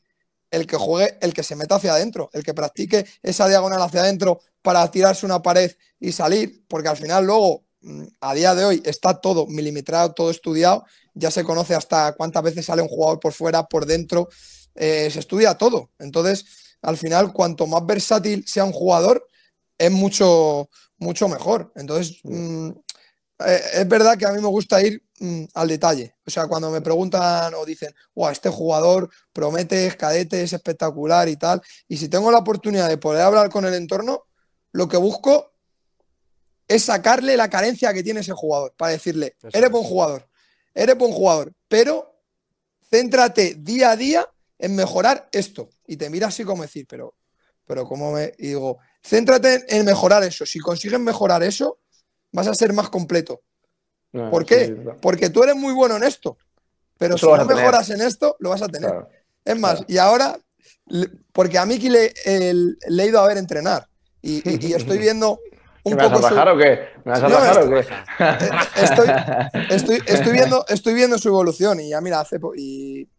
el 0.52 0.68
que 0.68 0.78
juegue, 0.78 1.18
el 1.22 1.34
que 1.34 1.44
se 1.44 1.56
meta 1.56 1.76
hacia 1.76 1.94
adentro, 1.94 2.30
el 2.34 2.44
que 2.44 2.54
practique 2.54 3.06
esa 3.24 3.48
diagonal 3.48 3.82
hacia 3.82 4.02
adentro 4.02 4.42
para 4.62 4.90
tirarse 4.92 5.26
una 5.26 5.42
pared 5.42 5.72
y 6.00 6.12
salir, 6.12 6.66
porque 6.68 6.90
al 6.90 6.98
final 6.98 7.26
luego, 7.26 7.64
mm, 7.82 8.04
a 8.20 8.34
día 8.34 8.54
de 8.54 8.66
hoy, 8.66 8.84
está 8.86 9.20
todo 9.20 9.48
milimetrado, 9.48 10.14
todo 10.14 10.30
estudiado, 10.30 10.86
ya 11.14 11.32
se 11.32 11.44
conoce 11.44 11.74
hasta 11.74 12.14
cuántas 12.14 12.44
veces 12.44 12.66
sale 12.66 12.82
un 12.82 12.90
jugador 12.90 13.20
por 13.20 13.34
fuera, 13.34 13.64
por 13.64 13.86
dentro, 13.86 14.28
eh, 14.76 15.10
se 15.12 15.20
estudia 15.20 15.56
todo. 15.56 15.90
Entonces, 16.00 16.46
al 16.82 16.98
final, 16.98 17.32
cuanto 17.34 17.68
más 17.68 17.86
versátil 17.86 18.44
sea 18.48 18.66
un 18.66 18.72
jugador, 18.72 19.28
es 19.78 19.92
mucho, 19.92 20.70
mucho 20.98 21.28
mejor. 21.28 21.72
Entonces, 21.76 22.20
mm, 22.24 22.70
eh, 23.46 23.62
es 23.74 23.88
verdad 23.88 24.18
que 24.18 24.26
a 24.26 24.32
mí 24.32 24.42
me 24.42 24.48
gusta 24.48 24.82
ir 24.82 25.04
mm, 25.20 25.44
al 25.54 25.68
detalle. 25.68 26.16
O 26.26 26.30
sea, 26.30 26.48
cuando 26.48 26.70
me 26.72 26.82
preguntan 26.82 27.54
o 27.54 27.66
dicen, 27.66 27.94
wow, 28.16 28.30
este 28.30 28.50
jugador 28.50 29.10
promete, 29.34 29.88
es 29.88 29.96
cadete, 29.96 30.44
es 30.44 30.54
espectacular 30.54 31.28
y 31.30 31.36
tal. 31.36 31.62
Y 31.88 31.98
si 31.98 32.10
tengo 32.10 32.32
la 32.32 32.40
oportunidad 32.40 32.90
de 32.90 32.98
poder 32.98 33.22
hablar 33.22 33.50
con 33.50 33.66
el 33.66 33.74
entorno, 33.74 34.26
lo 34.72 34.88
que 34.88 34.98
busco 34.98 35.52
es 36.68 36.84
sacarle 36.84 37.36
la 37.36 37.50
carencia 37.50 37.94
que 37.94 38.04
tiene 38.04 38.22
ese 38.22 38.32
jugador 38.32 38.74
para 38.78 38.94
decirle, 38.94 39.36
eres 39.44 39.64
es. 39.64 39.72
buen 39.72 39.84
jugador, 39.84 40.28
eres 40.74 40.98
buen 40.98 41.12
jugador, 41.12 41.54
pero 41.68 42.16
céntrate 42.90 43.56
día 43.56 43.92
a 43.92 43.96
día 43.98 44.30
en 44.62 44.76
mejorar 44.76 45.28
esto. 45.32 45.70
Y 45.88 45.98
te 45.98 46.10
mira 46.10 46.28
así 46.28 46.44
como 46.44 46.64
decir, 46.64 46.86
pero, 46.88 47.16
pero 47.66 47.86
¿cómo 47.86 48.12
me...? 48.12 48.34
Y 48.38 48.48
digo, 48.50 48.78
céntrate 49.04 49.66
en 49.70 49.86
mejorar 49.86 50.24
eso. 50.24 50.46
Si 50.46 50.60
consigues 50.60 51.00
mejorar 51.00 51.44
eso, 51.44 51.80
vas 52.32 52.48
a 52.48 52.56
ser 52.56 52.74
más 52.74 52.90
completo. 52.90 53.42
No, 54.14 54.30
¿Por 54.30 54.44
Ah, 54.44 54.46
sí, 54.48 54.56
qué? 54.56 54.66
sí. 54.68 54.74
Porque 55.02 55.30
tú 55.30 55.44
eres 55.44 55.56
muy 55.56 55.74
bueno 55.74 55.96
en 55.98 56.04
esto. 56.04 56.38
Pero 56.98 57.16
Eso 57.16 57.26
si 57.28 57.32
no 57.34 57.36
a 57.42 57.48
tener. 57.48 57.56
mejoras 57.64 57.90
en 57.90 58.02
esto, 58.02 58.36
lo 58.40 58.50
vas 58.50 58.62
a 58.62 58.68
tener. 58.68 58.90
Claro. 58.90 59.10
Es 59.44 59.60
más, 59.60 59.72
claro. 59.80 59.86
y 59.88 59.98
ahora, 59.98 60.38
porque 61.32 61.58
a 61.58 61.66
Miki 61.66 61.90
le, 61.90 62.14
el- 62.26 62.78
le 62.88 63.04
he 63.04 63.08
ido 63.08 63.20
a 63.20 63.28
ver 63.28 63.38
entrenar 63.38 63.88
y, 64.22 64.38
y- 64.48 64.68
y 64.68 64.74
estoy 64.74 64.98
viendo 65.00 65.40
un 65.84 65.94
¿Me 65.94 65.98
vas 65.98 66.12
a 66.12 66.14
poco 66.14 66.28
su- 66.28 66.36
rajar 66.36 66.50
o 66.50 66.58
qué? 66.60 66.80
¿Me 67.06 67.12
vas 67.12 67.24
a 67.24 67.28
No, 67.30 67.40
rajar 67.40 67.58
o 67.64 67.78
esto- 67.80 67.96
qué? 68.20 68.46
eh, 68.46 68.50
estoy, 68.84 69.10
estoy, 69.72 70.04
estoy 70.06 70.32
viendo, 70.34 70.66
estoy 70.68 70.94
viendo 70.94 71.18
su 71.18 71.30
evolución 71.30 71.80
y 71.80 71.90
ya 71.90 72.02
mira, 72.02 72.20
hace 72.20 72.40
po- 72.40 72.54
y 72.56 73.10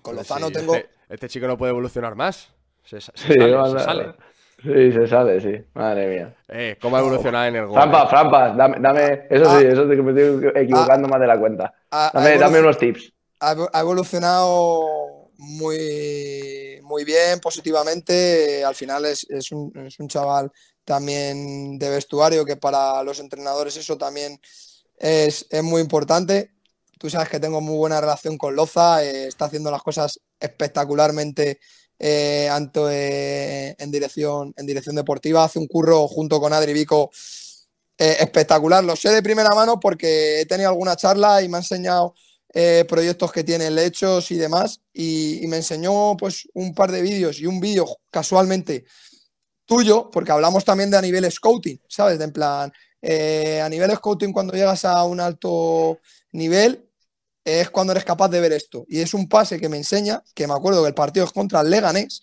con 0.00 0.16
Lozano 0.16 0.46
Sí, 0.48 0.52
tengo. 0.54 0.74
Este, 0.74 0.90
este 1.08 1.28
chico 1.28 1.46
no 1.46 1.56
puede 1.58 1.70
evolucionar 1.70 2.14
más. 2.14 2.48
Se, 2.84 3.00
se 3.00 3.12
Sí, 3.14 3.34
sale, 3.34 3.52
vale. 3.54 3.78
se 3.78 3.84
sale. 3.84 4.14
Sí, 4.62 4.92
se 4.92 5.06
sale, 5.08 5.40
sí. 5.40 5.64
Madre 5.74 6.06
mía. 6.08 6.36
Eh, 6.48 6.78
¿Cómo 6.80 6.96
ha 6.96 7.00
evolucionado 7.00 7.46
en 7.46 7.56
el 7.56 7.66
gol? 7.66 7.74
Frampas, 7.74 8.08
Frampas, 8.10 8.56
dame, 8.56 8.76
dame, 8.80 9.26
eso 9.28 9.44
Ah. 9.48 9.58
sí, 9.58 9.66
eso 9.66 9.82
sí 9.88 9.96
que 9.96 10.02
me 10.02 10.10
estoy 10.12 10.50
equivocando 10.62 11.08
más 11.08 11.20
de 11.20 11.26
la 11.26 11.38
cuenta. 11.38 11.74
ha 11.90 12.10
Dame, 12.14 12.38
dame 12.38 12.60
unos 12.60 12.78
tips. 12.78 13.12
ha 13.40 13.54
evo- 13.54 13.70
ha 13.72 13.80
evolucionado 13.80 15.30
muy, 15.36 16.78
muy 16.82 17.04
bien, 17.04 17.40
positivamente. 17.40 18.64
Al 18.64 18.74
final 18.74 19.04
es, 19.06 19.26
es 19.30 19.50
un, 19.52 19.72
es 19.86 19.98
un 19.98 20.08
chaval 20.08 20.50
también 20.84 21.78
de 21.78 21.90
vestuario 21.90 22.44
que 22.44 22.56
para 22.56 23.02
los 23.02 23.18
entrenadores 23.20 23.76
eso 23.76 23.96
también 23.98 24.38
es, 24.98 25.46
es 25.50 25.62
muy 25.62 25.80
importante. 25.82 26.52
Tú 27.02 27.10
sabes 27.10 27.28
que 27.28 27.40
tengo 27.40 27.60
muy 27.60 27.76
buena 27.76 28.00
relación 28.00 28.38
con 28.38 28.54
Loza, 28.54 29.02
eh, 29.02 29.26
está 29.26 29.46
haciendo 29.46 29.72
las 29.72 29.82
cosas 29.82 30.20
espectacularmente 30.38 31.58
eh, 31.98 32.48
eh, 32.48 33.74
en, 33.76 33.90
dirección, 33.90 34.54
en 34.56 34.66
dirección 34.66 34.94
deportiva. 34.94 35.42
Hace 35.42 35.58
un 35.58 35.66
curro 35.66 36.06
junto 36.06 36.40
con 36.40 36.52
Adri 36.52 36.72
Vico 36.72 37.10
eh, 37.98 38.18
espectacular. 38.20 38.84
Lo 38.84 38.94
sé 38.94 39.10
de 39.10 39.20
primera 39.20 39.50
mano 39.50 39.80
porque 39.80 40.42
he 40.42 40.46
tenido 40.46 40.68
alguna 40.70 40.94
charla 40.94 41.42
y 41.42 41.48
me 41.48 41.56
ha 41.56 41.60
enseñado 41.60 42.14
proyectos 42.86 43.32
que 43.32 43.42
tienen 43.42 43.76
hechos 43.80 44.30
y 44.30 44.36
demás. 44.36 44.80
Y, 44.92 45.44
me 45.48 45.56
enseñó 45.56 46.16
pues 46.16 46.46
un 46.54 46.72
par 46.72 46.92
de 46.92 47.02
vídeos 47.02 47.40
y 47.40 47.46
un 47.46 47.58
vídeo 47.58 47.84
casualmente 48.12 48.84
tuyo, 49.64 50.08
porque 50.08 50.30
hablamos 50.30 50.64
también 50.64 50.88
de 50.88 50.98
a 50.98 51.02
nivel 51.02 51.28
scouting, 51.32 51.80
¿sabes? 51.88 52.20
De 52.20 52.26
en 52.26 52.32
plan, 52.32 52.72
a 53.02 53.68
nivel 53.68 53.90
scouting 53.96 54.32
cuando 54.32 54.52
llegas 54.52 54.84
a 54.84 55.02
un 55.02 55.18
alto 55.18 55.98
nivel 56.32 56.91
es 57.44 57.70
cuando 57.70 57.92
eres 57.92 58.04
capaz 58.04 58.28
de 58.28 58.40
ver 58.40 58.52
esto. 58.52 58.84
Y 58.88 59.00
es 59.00 59.14
un 59.14 59.28
pase 59.28 59.58
que 59.60 59.68
me 59.68 59.76
enseña, 59.76 60.22
que 60.34 60.46
me 60.46 60.54
acuerdo 60.54 60.82
que 60.82 60.88
el 60.88 60.94
partido 60.94 61.26
es 61.26 61.32
contra 61.32 61.60
el 61.60 61.70
Leganés, 61.70 62.22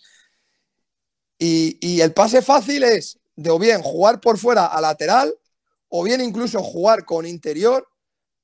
y, 1.38 1.78
y 1.80 2.00
el 2.00 2.12
pase 2.12 2.42
fácil 2.42 2.82
es 2.82 3.18
de 3.36 3.50
o 3.50 3.58
bien 3.58 3.82
jugar 3.82 4.20
por 4.20 4.38
fuera 4.38 4.66
a 4.66 4.80
lateral, 4.80 5.34
o 5.88 6.02
bien 6.04 6.20
incluso 6.20 6.62
jugar 6.62 7.04
con 7.04 7.26
interior, 7.26 7.88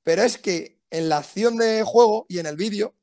pero 0.03 0.23
es 0.23 0.37
que 0.37 0.79
en 0.89 1.09
la 1.09 1.17
acción 1.17 1.57
de 1.57 1.83
juego 1.83 2.25
y 2.29 2.39
en 2.39 2.45
el 2.45 2.55
vídeo, 2.55 2.95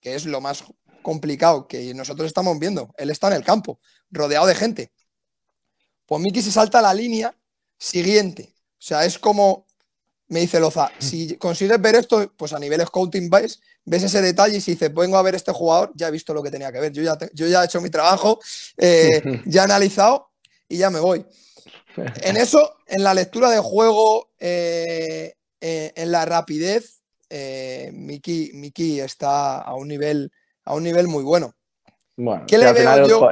que 0.00 0.14
es 0.14 0.26
lo 0.26 0.40
más 0.40 0.64
complicado 1.02 1.66
que 1.66 1.94
nosotros 1.94 2.26
estamos 2.26 2.58
viendo, 2.58 2.94
él 2.98 3.10
está 3.10 3.28
en 3.28 3.34
el 3.34 3.44
campo, 3.44 3.80
rodeado 4.10 4.46
de 4.46 4.54
gente. 4.54 4.92
Pues 6.06 6.20
Miki 6.20 6.42
se 6.42 6.52
salta 6.52 6.78
a 6.78 6.82
la 6.82 6.94
línea 6.94 7.36
siguiente. 7.78 8.54
O 8.56 8.80
sea, 8.80 9.04
es 9.04 9.18
como, 9.18 9.66
me 10.28 10.40
dice 10.40 10.60
Loza, 10.60 10.90
si 11.00 11.36
consigues 11.36 11.80
ver 11.80 11.94
esto, 11.96 12.32
pues 12.36 12.52
a 12.52 12.58
nivel 12.58 12.80
scouting 12.86 13.30
ves, 13.30 13.60
ves 13.84 14.02
ese 14.04 14.20
detalle 14.20 14.58
y 14.58 14.60
si 14.60 14.72
dices, 14.72 14.92
vengo 14.92 15.16
a 15.16 15.22
ver 15.22 15.34
este 15.34 15.52
jugador, 15.52 15.92
ya 15.94 16.08
he 16.08 16.10
visto 16.10 16.34
lo 16.34 16.42
que 16.42 16.50
tenía 16.50 16.70
que 16.70 16.80
ver. 16.80 16.92
Yo 16.92 17.02
ya, 17.02 17.16
te- 17.16 17.30
yo 17.32 17.46
ya 17.46 17.62
he 17.62 17.64
hecho 17.64 17.80
mi 17.80 17.90
trabajo, 17.90 18.38
eh, 18.76 19.22
ya 19.46 19.62
he 19.62 19.64
analizado 19.64 20.30
y 20.68 20.76
ya 20.78 20.90
me 20.90 21.00
voy. 21.00 21.24
En 22.22 22.36
eso, 22.36 22.76
en 22.86 23.02
la 23.02 23.14
lectura 23.14 23.50
de 23.50 23.58
juego, 23.60 24.30
eh, 24.38 25.34
eh, 25.60 25.92
en 25.96 26.12
la 26.12 26.24
rapidez, 26.24 27.00
Miki, 27.92 28.52
Miki 28.54 29.00
está 29.00 29.58
a 29.60 29.74
un 29.74 29.88
nivel, 29.88 30.30
a 30.64 30.74
un 30.74 30.82
nivel 30.82 31.08
muy 31.08 31.24
bueno. 31.24 31.54
Bueno, 32.16 32.44
¿Qué 32.46 32.58
le 32.58 32.72
veo 32.72 33.06
yo? 33.08 33.30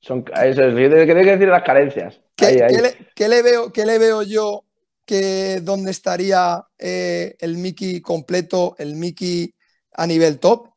Son, 0.00 0.24
eso 0.42 0.62
es, 0.62 0.74
yo 0.74 0.90
te- 0.90 1.06
que 1.06 1.12
tengo 1.14 1.24
que 1.24 1.32
decir 1.32 1.48
las 1.48 1.62
carencias. 1.62 2.20
¿Qué, 2.36 2.46
Ahí, 2.46 2.60
ahí. 2.60 2.74
qué 2.74 2.82
le, 2.82 2.96
qué 3.14 3.28
le 3.28 3.42
veo, 3.42 3.72
qué 3.72 3.86
le 3.86 3.98
veo 3.98 4.22
yo 4.22 4.65
que 5.06 5.60
dónde 5.62 5.90
estaría 5.92 6.64
eh, 6.78 7.36
el 7.40 7.56
Mickey 7.58 8.00
completo, 8.02 8.76
el 8.78 8.96
Mickey 8.96 9.54
a 9.94 10.06
nivel 10.06 10.38
top? 10.40 10.68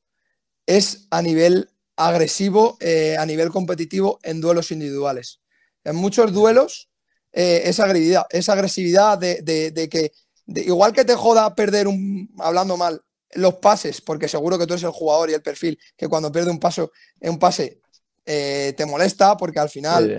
Es 0.66 1.08
a 1.12 1.22
nivel 1.22 1.70
agresivo, 1.96 2.78
eh, 2.80 3.18
a 3.18 3.26
nivel 3.26 3.50
competitivo 3.50 4.20
en 4.24 4.42
duelos 4.42 4.72
individuales. 4.72 5.42
En 5.84 5.96
muchos 5.96 6.32
duelos, 6.34 6.90
eh, 7.34 7.64
esa 7.66 7.86
agresividad, 7.86 8.26
esa 8.30 8.54
agresividad 8.54 9.18
de, 9.18 9.42
de- 9.42 9.72
de 9.72 9.90
que, 9.90 10.12
de- 10.46 10.62
igual 10.62 10.94
que 10.94 11.06
te 11.06 11.16
joda 11.16 11.56
perder 11.56 11.88
un, 11.88 12.30
hablando 12.40 12.78
mal, 12.78 13.02
los 13.34 13.56
pases, 13.56 14.02
porque 14.02 14.28
seguro 14.28 14.58
que 14.58 14.66
tú 14.68 14.74
eres 14.74 14.84
el 14.84 14.92
jugador 14.92 15.30
y 15.30 15.34
el 15.34 15.42
perfil, 15.42 15.80
que 15.98 16.08
cuando 16.08 16.32
pierde 16.32 16.52
un 16.52 16.60
paso, 16.60 16.92
un 17.22 17.38
pase 17.40 17.82
eh, 18.26 18.74
te 18.78 18.86
molesta, 18.86 19.38
porque 19.38 19.60
al 19.60 19.70
final 19.70 20.14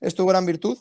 es 0.00 0.14
tu 0.14 0.26
gran 0.26 0.46
virtud. 0.46 0.78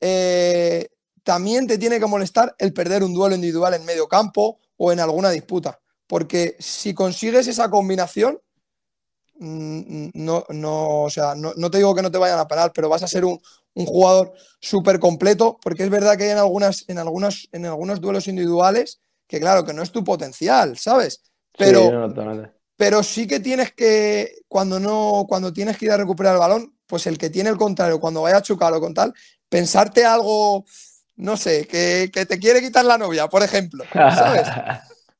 eh, 0.00 0.88
también 1.24 1.66
te 1.66 1.78
tiene 1.78 1.98
que 1.98 2.06
molestar 2.06 2.54
el 2.58 2.72
perder 2.72 3.02
un 3.02 3.14
duelo 3.14 3.34
individual 3.34 3.74
en 3.74 3.84
medio 3.84 4.06
campo 4.06 4.60
o 4.76 4.92
en 4.92 5.00
alguna 5.00 5.30
disputa. 5.30 5.80
Porque 6.06 6.56
si 6.60 6.94
consigues 6.94 7.48
esa 7.48 7.68
combinación, 7.70 8.38
mm, 9.40 10.10
no, 10.14 10.44
no, 10.50 11.02
o 11.02 11.10
sea, 11.10 11.34
no, 11.34 11.52
no 11.56 11.70
te 11.70 11.78
digo 11.78 11.94
que 11.94 12.02
no 12.02 12.10
te 12.10 12.18
vayan 12.18 12.38
a 12.38 12.46
parar, 12.46 12.72
pero 12.72 12.88
vas 12.88 13.02
a 13.02 13.08
ser 13.08 13.24
un, 13.24 13.40
un 13.74 13.86
jugador 13.86 14.32
súper 14.60 14.98
completo, 14.98 15.58
porque 15.62 15.82
es 15.82 15.90
verdad 15.90 16.16
que 16.16 16.24
hay 16.24 16.30
en, 16.30 16.38
algunas, 16.38 16.84
en, 16.88 16.98
algunos, 16.98 17.48
en 17.52 17.66
algunos 17.66 18.00
duelos 18.00 18.28
individuales 18.28 19.00
que, 19.26 19.40
claro, 19.40 19.64
que 19.64 19.72
no 19.72 19.82
es 19.82 19.90
tu 19.90 20.04
potencial, 20.04 20.78
¿sabes? 20.78 21.22
Pero, 21.56 21.80
Sí, 21.80 21.90
no, 21.90 22.52
pero 22.76 23.02
sí 23.02 23.26
que 23.26 23.40
tienes 23.40 23.72
que, 23.72 24.42
cuando 24.48 24.80
no, 24.80 25.26
cuando 25.28 25.52
tienes 25.52 25.78
que 25.78 25.86
ir 25.86 25.92
a 25.92 25.96
recuperar 25.96 26.34
el 26.34 26.40
balón, 26.40 26.76
pues 26.86 27.06
el 27.06 27.18
que 27.18 27.30
tiene 27.30 27.50
el 27.50 27.56
contrario, 27.56 28.00
cuando 28.00 28.22
vaya 28.22 28.38
a 28.38 28.42
chocar 28.42 28.72
o 28.74 28.80
con 28.80 28.94
tal, 28.94 29.14
pensarte 29.48 30.04
algo, 30.04 30.64
no 31.16 31.36
sé, 31.36 31.66
que, 31.66 32.10
que 32.12 32.26
te 32.26 32.38
quiere 32.38 32.60
quitar 32.60 32.84
la 32.84 32.98
novia, 32.98 33.28
por 33.28 33.42
ejemplo, 33.42 33.84
¿sabes? 33.92 34.48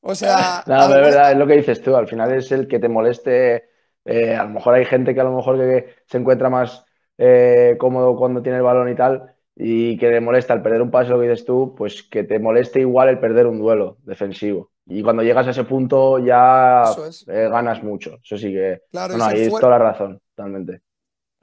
O 0.01 0.13
sea, 0.15 0.63
No, 0.67 0.75
pero 0.75 0.77
es 0.77 0.81
alguna- 0.81 1.01
verdad, 1.01 1.31
es 1.31 1.37
lo 1.37 1.47
que 1.47 1.53
dices 1.57 1.81
tú. 1.81 1.95
Al 1.95 2.07
final 2.07 2.31
es 2.33 2.51
el 2.51 2.67
que 2.67 2.79
te 2.79 2.89
moleste. 2.89 3.69
eh, 4.05 4.35
a 4.35 4.43
lo 4.43 4.49
mejor 4.51 4.75
hay 4.75 4.85
gente 4.85 5.13
que 5.15 5.21
a 5.21 5.23
lo 5.23 5.35
mejor 5.35 5.57
que 5.57 5.95
se 6.05 6.17
encuentra 6.17 6.49
más 6.49 6.85
eh, 7.17 7.75
cómodo 7.79 8.15
cuando 8.15 8.41
tiene 8.41 8.57
el 8.59 8.63
balón 8.63 8.89
y 8.89 8.95
tal, 8.95 9.33
y 9.55 9.97
que 9.97 10.09
le 10.09 10.19
molesta 10.21 10.53
el 10.53 10.61
perder 10.61 10.81
un 10.81 10.91
pase, 10.91 11.09
lo 11.09 11.19
que 11.19 11.29
dices 11.29 11.45
tú, 11.45 11.73
pues 11.77 12.03
que 12.03 12.23
te 12.23 12.39
moleste 12.39 12.81
igual 12.81 13.09
el 13.09 13.19
perder 13.19 13.47
un 13.47 13.57
duelo 13.59 13.97
defensivo. 14.03 14.71
Y 14.85 15.01
cuando 15.01 15.23
llegas 15.23 15.47
a 15.47 15.51
ese 15.51 15.63
punto 15.63 16.19
ya 16.19 16.83
es. 17.07 17.25
eh, 17.27 17.47
ganas 17.49 17.81
mucho. 17.81 18.19
Eso 18.23 18.37
sí 18.37 18.51
que. 18.51 18.81
Claro, 18.91 19.17
no, 19.17 19.25
no, 19.25 19.31
ese 19.31 19.35
ahí 19.41 19.47
es 19.47 19.53
toda 19.59 19.71
la 19.71 19.79
razón, 19.79 20.21
totalmente. 20.35 20.81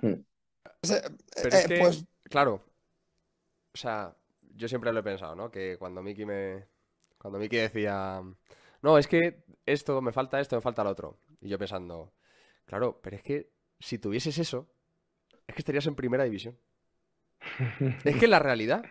Hmm. 0.01 0.15
ese- 0.83 1.03
Pero 1.35 1.49
eh, 1.57 1.59
es 1.59 1.67
que, 1.67 1.79
pues 1.81 2.05
claro, 2.31 2.55
o 3.75 3.79
sea, 3.79 4.15
yo 4.55 4.69
siempre 4.69 4.93
lo 4.93 5.01
he 5.01 5.03
pensado, 5.03 5.35
¿no? 5.35 5.51
Que 5.51 5.77
cuando 5.79 6.03
Miki 6.03 6.25
me. 6.25 6.67
Cuando 7.19 7.38
Miki 7.38 7.57
decía. 7.57 8.23
No, 8.83 8.99
es 8.99 9.07
que 9.07 9.45
esto, 9.65 10.01
me 10.01 10.12
falta 10.12 10.41
esto, 10.41 10.57
me 10.57 10.62
falta 10.62 10.85
lo 10.85 10.91
otro. 10.91 11.19
Y 11.41 11.49
yo 11.49 11.59
pensando, 11.59 12.12
claro, 12.65 13.01
pero 13.03 13.17
es 13.17 13.23
que 13.23 13.53
si 13.79 13.99
tuvieses 13.99 14.38
eso, 14.38 14.69
es 15.47 15.55
que 15.55 15.61
estarías 15.61 15.87
en 15.87 15.95
primera 15.95 16.25
división. 16.25 16.59
Es 18.05 18.17
que 18.17 18.25
es 18.27 18.31
la 18.31 18.38
realidad. 18.38 18.85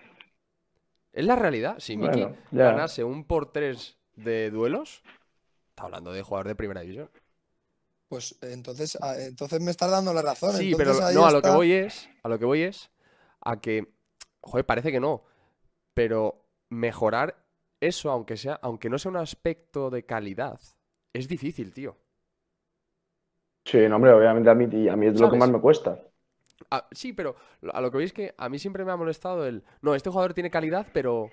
Es 1.13 1.25
la 1.25 1.35
realidad. 1.35 1.75
Si 1.79 1.97
Miki 1.97 2.21
Bueno, 2.21 2.37
ya. 2.51 2.65
ganase 2.71 3.03
un 3.03 3.25
por 3.25 3.51
tres 3.51 3.97
de 4.15 4.49
duelos, 4.49 5.03
está 5.69 5.83
hablando 5.83 6.11
de 6.11 6.21
jugador 6.21 6.47
de 6.47 6.55
primera 6.55 6.81
división. 6.81 7.09
Pues 8.07 8.37
entonces, 8.41 8.97
ah, 9.01 9.15
entonces 9.17 9.61
me 9.61 9.71
estás 9.71 9.89
dando 9.89 10.13
la 10.13 10.21
razón. 10.21 10.51
Sí, 10.53 10.71
entonces 10.71 10.97
pero 10.99 11.13
no, 11.13 11.25
a 11.25 11.31
lo 11.31 11.41
que 11.41 11.49
voy 11.49 11.71
es, 11.71 12.09
a 12.23 12.29
lo 12.29 12.37
que 12.37 12.45
voy 12.45 12.63
es 12.63 12.89
a 13.39 13.59
que, 13.59 13.87
joder, 14.41 14.65
parece 14.65 14.91
que 14.91 14.99
no, 14.99 15.23
pero 15.93 16.45
mejorar 16.69 17.45
eso, 17.79 18.11
aunque 18.11 18.37
sea, 18.37 18.59
aunque 18.61 18.89
no 18.89 18.97
sea 18.97 19.11
un 19.11 19.17
aspecto 19.17 19.89
de 19.89 20.05
calidad, 20.05 20.59
es 21.13 21.27
difícil, 21.27 21.73
tío. 21.73 21.97
Sí, 23.65 23.77
no, 23.87 23.95
hombre, 23.95 24.11
obviamente 24.13 24.49
a 24.49 24.55
mí, 24.55 24.65
a 24.89 24.95
mí 24.95 25.07
es 25.07 25.19
lo 25.19 25.29
que 25.29 25.37
más 25.37 25.49
me 25.49 25.59
cuesta. 25.59 25.99
Ah, 26.69 26.87
sí, 26.91 27.13
pero 27.13 27.35
a 27.73 27.81
lo 27.81 27.91
que 27.91 28.03
es 28.03 28.13
que 28.13 28.33
a 28.37 28.49
mí 28.49 28.59
siempre 28.59 28.85
me 28.85 28.91
ha 28.91 28.95
molestado 28.97 29.45
el, 29.45 29.63
no, 29.81 29.95
este 29.95 30.09
jugador 30.09 30.33
tiene 30.33 30.51
calidad, 30.51 30.87
pero, 30.93 31.29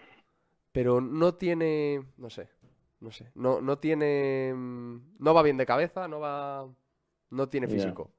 pero 0.73 1.01
no 1.01 1.35
tiene, 1.35 2.05
no 2.17 2.31
sé, 2.31 2.51
no 3.01 3.11
sé, 3.13 3.31
no, 3.35 3.61
no 3.61 3.79
tiene, 3.79 4.53
mm, 4.55 5.17
no 5.21 5.35
va 5.35 5.43
bien 5.43 5.57
de 5.57 5.67
cabeza, 5.67 6.09
no 6.09 6.21
va, 6.21 6.69
no 7.31 7.49
tiene 7.49 7.69
físico. 7.69 8.13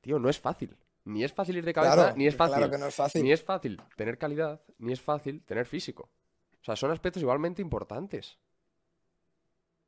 Tío, 0.00 0.18
no 0.18 0.28
es 0.30 0.40
fácil. 0.40 0.76
Ni 1.12 1.24
es 1.24 1.32
fácil 1.32 1.56
ir 1.60 1.64
de 1.64 1.72
cabeza, 1.78 2.04
Claro, 2.04 2.16
ni 2.16 2.26
es 2.26 2.36
claro 2.42 2.42
fácil. 2.42 2.70
que 2.70 2.78
no 2.78 2.86
es 2.88 2.94
fácil. 2.94 3.26
Ni 3.26 3.32
es 3.32 3.42
fácil 3.42 3.80
tener 3.96 4.18
calidad, 4.18 4.60
ni 4.78 4.92
es 4.92 5.00
fácil 5.00 5.42
tener 5.44 5.66
físico. 5.66 6.10
O 6.60 6.64
sea, 6.66 6.76
son 6.76 6.90
aspectos 6.90 7.22
igualmente 7.22 7.62
importantes. 7.62 8.38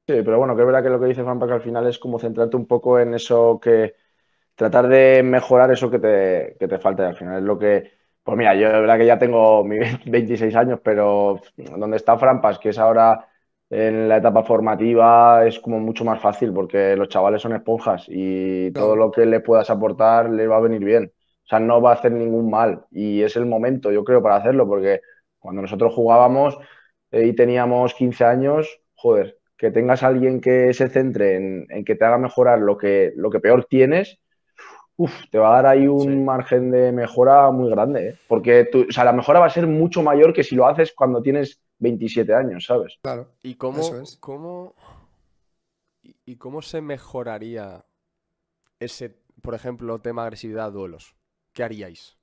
Sí, 0.06 0.14
pero 0.24 0.38
bueno, 0.38 0.56
que 0.56 0.62
es 0.62 0.66
verdad 0.66 0.82
que 0.82 0.88
lo 0.88 0.98
que 0.98 1.06
dice 1.06 1.22
Franpa 1.22 1.46
que 1.46 1.52
al 1.52 1.60
final 1.60 1.86
es 1.86 1.98
como 1.98 2.18
centrarte 2.18 2.56
un 2.56 2.66
poco 2.66 2.98
en 2.98 3.12
eso 3.12 3.60
que 3.60 3.94
tratar 4.54 4.88
de 4.88 5.22
mejorar 5.22 5.70
eso 5.72 5.90
que 5.90 5.98
te, 6.00 6.56
que 6.60 6.68
te 6.68 6.78
falta. 6.78 7.04
Y 7.04 7.06
al 7.08 7.16
final 7.16 7.38
es 7.38 7.44
lo 7.44 7.58
que, 7.58 7.92
pues 8.22 8.38
mira, 8.38 8.54
yo 8.54 8.68
es 8.68 8.72
verdad 8.74 8.98
que 8.98 9.06
ya 9.06 9.18
tengo 9.18 9.64
mis 9.64 9.80
26 10.06 10.56
años, 10.56 10.80
pero 10.84 11.40
donde 11.56 11.96
está 11.98 12.18
Frampas, 12.18 12.58
que 12.58 12.70
es 12.70 12.78
ahora 12.78 13.28
en 13.70 14.08
la 14.08 14.16
etapa 14.18 14.44
formativa, 14.44 15.46
es 15.46 15.58
como 15.60 15.78
mucho 15.80 16.04
más 16.04 16.20
fácil 16.20 16.52
porque 16.52 16.96
los 16.96 17.08
chavales 17.08 17.42
son 17.42 17.54
esponjas 17.54 18.04
y 18.08 18.72
todo 18.72 18.96
lo 18.96 19.10
que 19.10 19.26
le 19.26 19.40
puedas 19.40 19.70
aportar 19.70 20.30
le 20.30 20.46
va 20.46 20.56
a 20.56 20.60
venir 20.60 20.84
bien. 20.84 21.12
O 21.44 21.48
sea, 21.48 21.60
no 21.60 21.80
va 21.80 21.90
a 21.90 21.94
hacer 21.94 22.12
ningún 22.12 22.50
mal 22.50 22.84
y 22.90 23.22
es 23.22 23.36
el 23.36 23.46
momento, 23.46 23.90
yo 23.92 24.04
creo, 24.04 24.22
para 24.22 24.36
hacerlo 24.36 24.66
porque 24.66 25.00
cuando 25.38 25.62
nosotros 25.62 25.94
jugábamos 25.94 26.58
eh, 27.10 27.26
y 27.26 27.34
teníamos 27.34 27.94
15 27.94 28.24
años, 28.24 28.80
joder, 28.94 29.38
que 29.56 29.70
tengas 29.70 30.02
a 30.02 30.08
alguien 30.08 30.40
que 30.40 30.72
se 30.74 30.88
centre 30.88 31.36
en, 31.36 31.66
en 31.70 31.84
que 31.84 31.94
te 31.94 32.04
haga 32.04 32.18
mejorar 32.18 32.60
lo 32.60 32.76
que, 32.78 33.12
lo 33.16 33.30
que 33.30 33.40
peor 33.40 33.64
tienes, 33.66 34.18
uf, 34.96 35.12
te 35.30 35.38
va 35.38 35.50
a 35.50 35.62
dar 35.62 35.66
ahí 35.66 35.86
un 35.88 36.12
Sí. 36.18 36.24
margen 36.24 36.70
de 36.70 36.92
mejora 36.92 37.50
muy 37.50 37.70
grande, 37.70 38.08
¿eh? 38.08 38.18
Porque 38.26 38.64
tú, 38.70 38.86
o 38.88 38.92
sea, 38.92 39.04
la 39.04 39.12
mejora 39.12 39.40
va 39.40 39.46
a 39.46 39.50
ser 39.50 39.66
mucho 39.66 40.02
mayor 40.02 40.32
que 40.32 40.44
si 40.44 40.56
lo 40.56 40.66
haces 40.66 40.92
cuando 40.94 41.22
tienes 41.22 41.60
27 41.78 42.34
años, 42.34 42.64
¿sabes? 42.66 42.98
Claro. 43.02 43.32
¿Y 43.42 43.54
cómo, 43.54 43.80
Eso 43.80 44.00
es. 44.00 44.16
cómo, 44.16 44.74
y, 46.02 46.36
cómo 46.36 46.62
se 46.62 46.80
mejoraría 46.80 47.84
ese, 48.80 49.16
por 49.42 49.54
ejemplo, 49.54 50.00
tema 50.00 50.22
agresividad, 50.24 50.72
duelos? 50.72 51.14
¿Qué 51.52 51.62
haríais? 51.64 52.16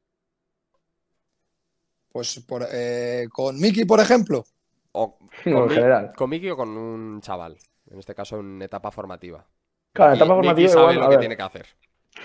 Pues 2.11 2.39
por, 2.41 2.65
eh, 2.71 3.27
con 3.31 3.59
Miki, 3.59 3.85
por 3.85 3.99
ejemplo. 3.99 4.45
O 4.93 5.17
En 5.45 5.53
con, 5.53 5.67
Mi- 5.67 5.73
general. 5.75 6.13
con 6.15 6.29
Miki 6.29 6.49
o 6.49 6.55
con 6.55 6.69
un 6.69 7.21
chaval. 7.21 7.57
En 7.89 7.99
este 7.99 8.15
caso, 8.15 8.39
en 8.39 8.61
etapa 8.61 8.91
formativa. 8.91 9.45
Claro, 9.93 10.13
en 10.13 10.19
Miki- 10.19 10.23
etapa 10.23 10.35
Miki 10.41 10.47
formativa 10.47 10.69
sabe 10.69 10.93
igual, 10.93 10.95
lo 10.95 11.03
a 11.03 11.09
que 11.09 11.15
ver. 11.15 11.19
tiene 11.19 11.37
que 11.37 11.43
hacer. 11.43 11.67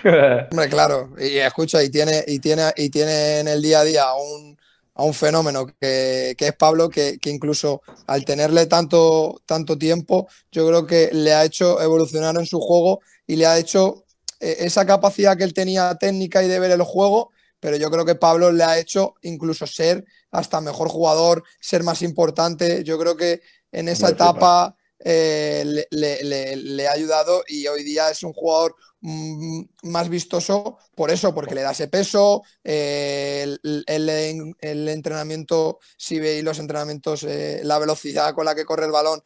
Hombre, 0.51 0.69
claro. 0.69 1.09
Y 1.19 1.37
escucha, 1.37 1.83
y 1.83 1.89
tiene, 1.89 2.23
y 2.25 2.39
tiene, 2.39 2.71
y 2.77 2.89
tiene 2.89 3.39
en 3.41 3.47
el 3.49 3.61
día 3.61 3.81
a 3.81 3.83
día 3.83 4.05
un, 4.13 4.57
a 4.93 5.03
un 5.03 5.13
fenómeno 5.13 5.65
que, 5.65 6.35
que 6.37 6.47
es 6.47 6.55
Pablo, 6.55 6.89
que, 6.89 7.17
que 7.19 7.29
incluso 7.29 7.81
al 8.07 8.25
tenerle 8.25 8.65
tanto, 8.65 9.41
tanto 9.45 9.77
tiempo, 9.77 10.27
yo 10.51 10.67
creo 10.67 10.85
que 10.85 11.09
le 11.13 11.33
ha 11.33 11.45
hecho 11.45 11.81
evolucionar 11.81 12.35
en 12.35 12.45
su 12.45 12.59
juego 12.59 12.99
y 13.25 13.37
le 13.37 13.45
ha 13.45 13.57
hecho 13.57 14.05
eh, 14.39 14.57
esa 14.65 14.85
capacidad 14.85 15.37
que 15.37 15.43
él 15.43 15.53
tenía 15.53 15.95
técnica 15.95 16.43
y 16.43 16.47
de 16.47 16.59
ver 16.59 16.71
el 16.71 16.81
juego, 16.81 17.31
pero 17.59 17.77
yo 17.77 17.89
creo 17.91 18.05
que 18.05 18.15
Pablo 18.15 18.51
le 18.51 18.63
ha 18.63 18.79
hecho 18.79 19.13
incluso 19.21 19.67
ser 19.67 20.03
hasta 20.31 20.61
mejor 20.61 20.89
jugador, 20.89 21.43
ser 21.59 21.83
más 21.83 22.01
importante. 22.01 22.83
Yo 22.83 22.97
creo 22.97 23.15
que 23.15 23.41
en 23.71 23.87
esa 23.87 24.09
etapa 24.09 24.75
eh, 25.03 25.63
le, 25.65 25.87
le- 25.91 26.23
le- 26.23 26.55
le 26.55 26.87
ha 26.87 26.91
ayudado 26.93 27.43
y 27.47 27.67
hoy 27.67 27.83
día 27.83 28.09
es 28.09 28.23
un 28.23 28.33
jugador 28.33 28.75
mm, 29.01 29.61
más 29.83 30.09
vistoso 30.09 30.77
por 30.95 31.11
eso, 31.11 31.33
porque 31.33 31.55
le 31.55 31.61
da 31.61 31.71
ese 31.71 31.87
peso, 31.87 32.43
eh, 32.63 33.41
el, 33.43 33.83
el- 33.87 34.55
el 34.59 34.89
entrenamiento, 34.89 35.79
si 35.97 36.19
veis 36.19 36.43
los 36.43 36.59
entrenamientos, 36.59 37.23
eh, 37.23 37.61
la 37.63 37.79
velocidad 37.79 38.33
con 38.35 38.45
la 38.45 38.55
que 38.55 38.65
corre 38.65 38.85
el 38.85 38.91
balón 38.91 39.23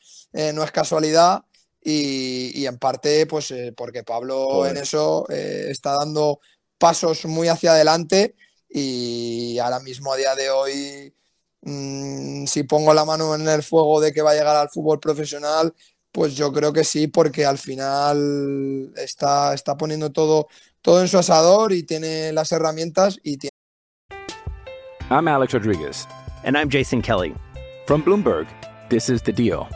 no 0.53 0.63
es 0.63 0.71
casualidad 0.71 1.43
y, 1.81 2.51
y 2.59 2.65
en 2.65 2.77
parte 2.79 3.25
pues 3.27 3.53
porque 3.77 4.03
Pablo 4.03 4.65
en 4.65 4.77
eso 4.77 5.27
está 5.29 5.93
dando 5.93 6.39
pasos 6.77 7.25
muy 7.25 7.47
hacia 7.47 7.71
adelante 7.73 8.35
y 8.69 9.57
ahora 9.59 9.79
mismo 9.79 10.11
a 10.13 10.17
día 10.17 10.35
de 10.35 10.49
hoy 10.49 11.13
mm, 11.65 12.45
si 12.45 12.63
pongo 12.63 12.93
la 12.93 13.04
mano 13.06 13.36
en 13.36 13.47
el 13.47 13.62
fuego 13.62 13.99
de 13.99 14.13
que 14.13 14.21
va 14.21 14.32
a 14.32 14.36
llegar 14.36 14.56
al 14.56 14.69
fútbol 14.69 14.99
profesional, 14.99 15.73
pues 16.12 16.36
yo 16.36 16.54
creo 16.54 16.71
que 16.71 16.86
sí, 16.86 17.08
porque 17.08 17.45
al 17.45 17.58
final 17.58 18.93
está, 18.95 19.54
está 19.54 19.75
poniendo 19.75 20.12
todo, 20.12 20.47
todo 20.82 21.01
en 21.01 21.10
su 21.10 21.17
asador 21.17 21.73
y 21.73 21.84
tiene 21.84 22.32
las 22.32 22.51
herramientas 22.54 23.19
y 23.21 23.38
tiene 23.38 23.51
I'm 25.12 25.28
Alex 25.28 25.54
Rodriguez. 25.54 26.08
And 26.43 26.58
I'm 26.58 26.69
Jason 26.69 27.01
Kelly. 27.01 27.36
From 27.86 28.01
Bloomberg, 28.01 28.47
this 28.89 29.10
is 29.10 29.21
The 29.21 29.32
Deal. 29.32 29.68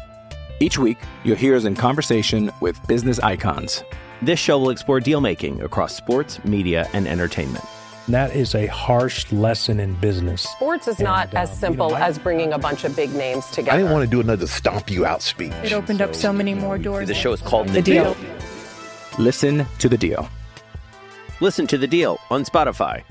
Each 0.60 0.78
week, 0.80 0.98
you'll 1.24 1.36
hear 1.38 1.56
us 1.56 1.66
in 1.66 1.76
conversation 1.76 2.52
with 2.62 2.76
business 2.88 3.20
icons. 3.20 3.84
This 4.22 4.40
show 4.40 4.58
will 4.60 4.72
explore 4.72 5.00
deal 5.00 5.22
making 5.22 5.62
across 5.62 5.96
sports, 5.96 6.44
media, 6.44 6.90
and 6.94 7.08
entertainment. 7.08 7.64
That 8.10 8.36
is 8.36 8.56
a 8.56 8.66
harsh 8.68 9.32
lesson 9.32 9.80
in 9.80 9.94
business. 10.02 10.42
Sports 10.42 10.88
is 10.88 11.00
not 11.00 11.28
And, 11.30 11.38
as 11.38 11.50
um, 11.50 11.54
you 11.56 11.60
simple 11.60 11.90
know, 11.90 11.96
I- 11.96 12.08
as 12.08 12.18
bringing 12.18 12.54
a 12.54 12.58
bunch 12.58 12.84
of 12.84 12.96
big 12.96 13.14
names 13.14 13.46
together. 13.48 13.72
I 13.74 13.78
didn't 13.78 13.92
want 13.92 14.04
to 14.04 14.10
do 14.10 14.20
another 14.20 14.48
stomp 14.48 14.90
you 14.90 15.06
out 15.06 15.22
speech. 15.22 15.54
It 15.64 15.74
opened 15.74 16.02
up 16.02 16.16
so 16.16 16.34
many 16.34 16.56
more 16.56 16.80
doors. 16.80 17.08
The 17.08 17.14
show 17.14 17.34
is 17.34 17.42
called 17.42 17.70
The 17.70 17.82
Deal. 17.84 18.16
Listen 19.20 19.66
to 19.80 19.88
The 19.90 19.98
Deal. 19.98 20.28
Listen 21.42 21.68
to 21.68 21.78
the 21.78 21.88
deal 21.88 22.18
on 22.30 22.44
Spotify. 22.44 23.04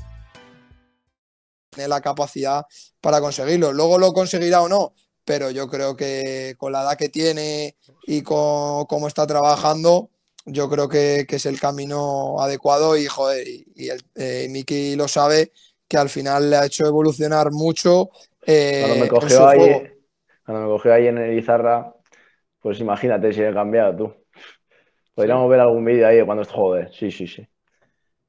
tiene 1.71 1.89
la 1.89 2.01
capacidad 2.03 2.67
para 3.01 3.21
conseguirlo. 3.21 3.73
Luego 3.73 3.99
lo 3.99 4.13
conseguirá 4.13 4.61
o 4.61 4.69
no, 4.69 4.93
pero 5.25 5.51
yo 5.51 5.67
creo 5.69 5.97
que 5.97 6.55
con 6.59 6.73
la 6.73 6.83
edad 6.83 6.99
que 6.99 7.09
tiene 7.09 7.77
y 8.07 8.21
con 8.23 8.85
cómo 8.87 9.07
está 9.09 9.27
trabajando, 9.27 10.11
yo 10.53 10.69
creo 10.69 10.89
que, 10.89 11.25
que 11.29 11.37
es 11.37 11.47
el 11.47 11.61
camino 11.61 12.41
adecuado 12.41 12.97
y, 12.97 13.07
joder, 13.07 13.47
y, 13.49 13.67
y 13.75 13.89
el, 13.91 14.01
eh, 14.17 14.49
Miki 14.51 14.97
lo 14.97 15.09
sabe, 15.09 15.53
que 15.89 15.97
al 15.97 16.09
final 16.09 16.51
le 16.51 16.57
ha 16.57 16.67
hecho 16.67 16.87
evolucionar 16.87 17.51
mucho 17.53 18.11
Eh, 18.47 18.81
cuando 18.81 18.97
me 19.05 19.09
cogió 19.09 19.47
ahí, 19.47 19.93
cuando 20.45 20.63
me 20.65 20.69
cogió 20.69 20.95
ahí 20.95 21.07
en 21.09 21.19
el 21.19 21.39
Izarra, 21.39 21.95
pues 22.61 22.81
imagínate 22.81 23.33
si 23.33 23.43
he 23.43 23.53
cambiado 23.53 23.97
tú. 23.97 24.15
Podríamos 25.15 25.51
ver 25.51 25.61
algún 25.61 25.85
vídeo 25.85 26.07
ahí 26.07 26.25
cuando 26.25 26.43
es 26.43 26.49
joder. 26.49 26.93
Sí, 26.93 27.11
sí, 27.11 27.27
sí. 27.27 27.47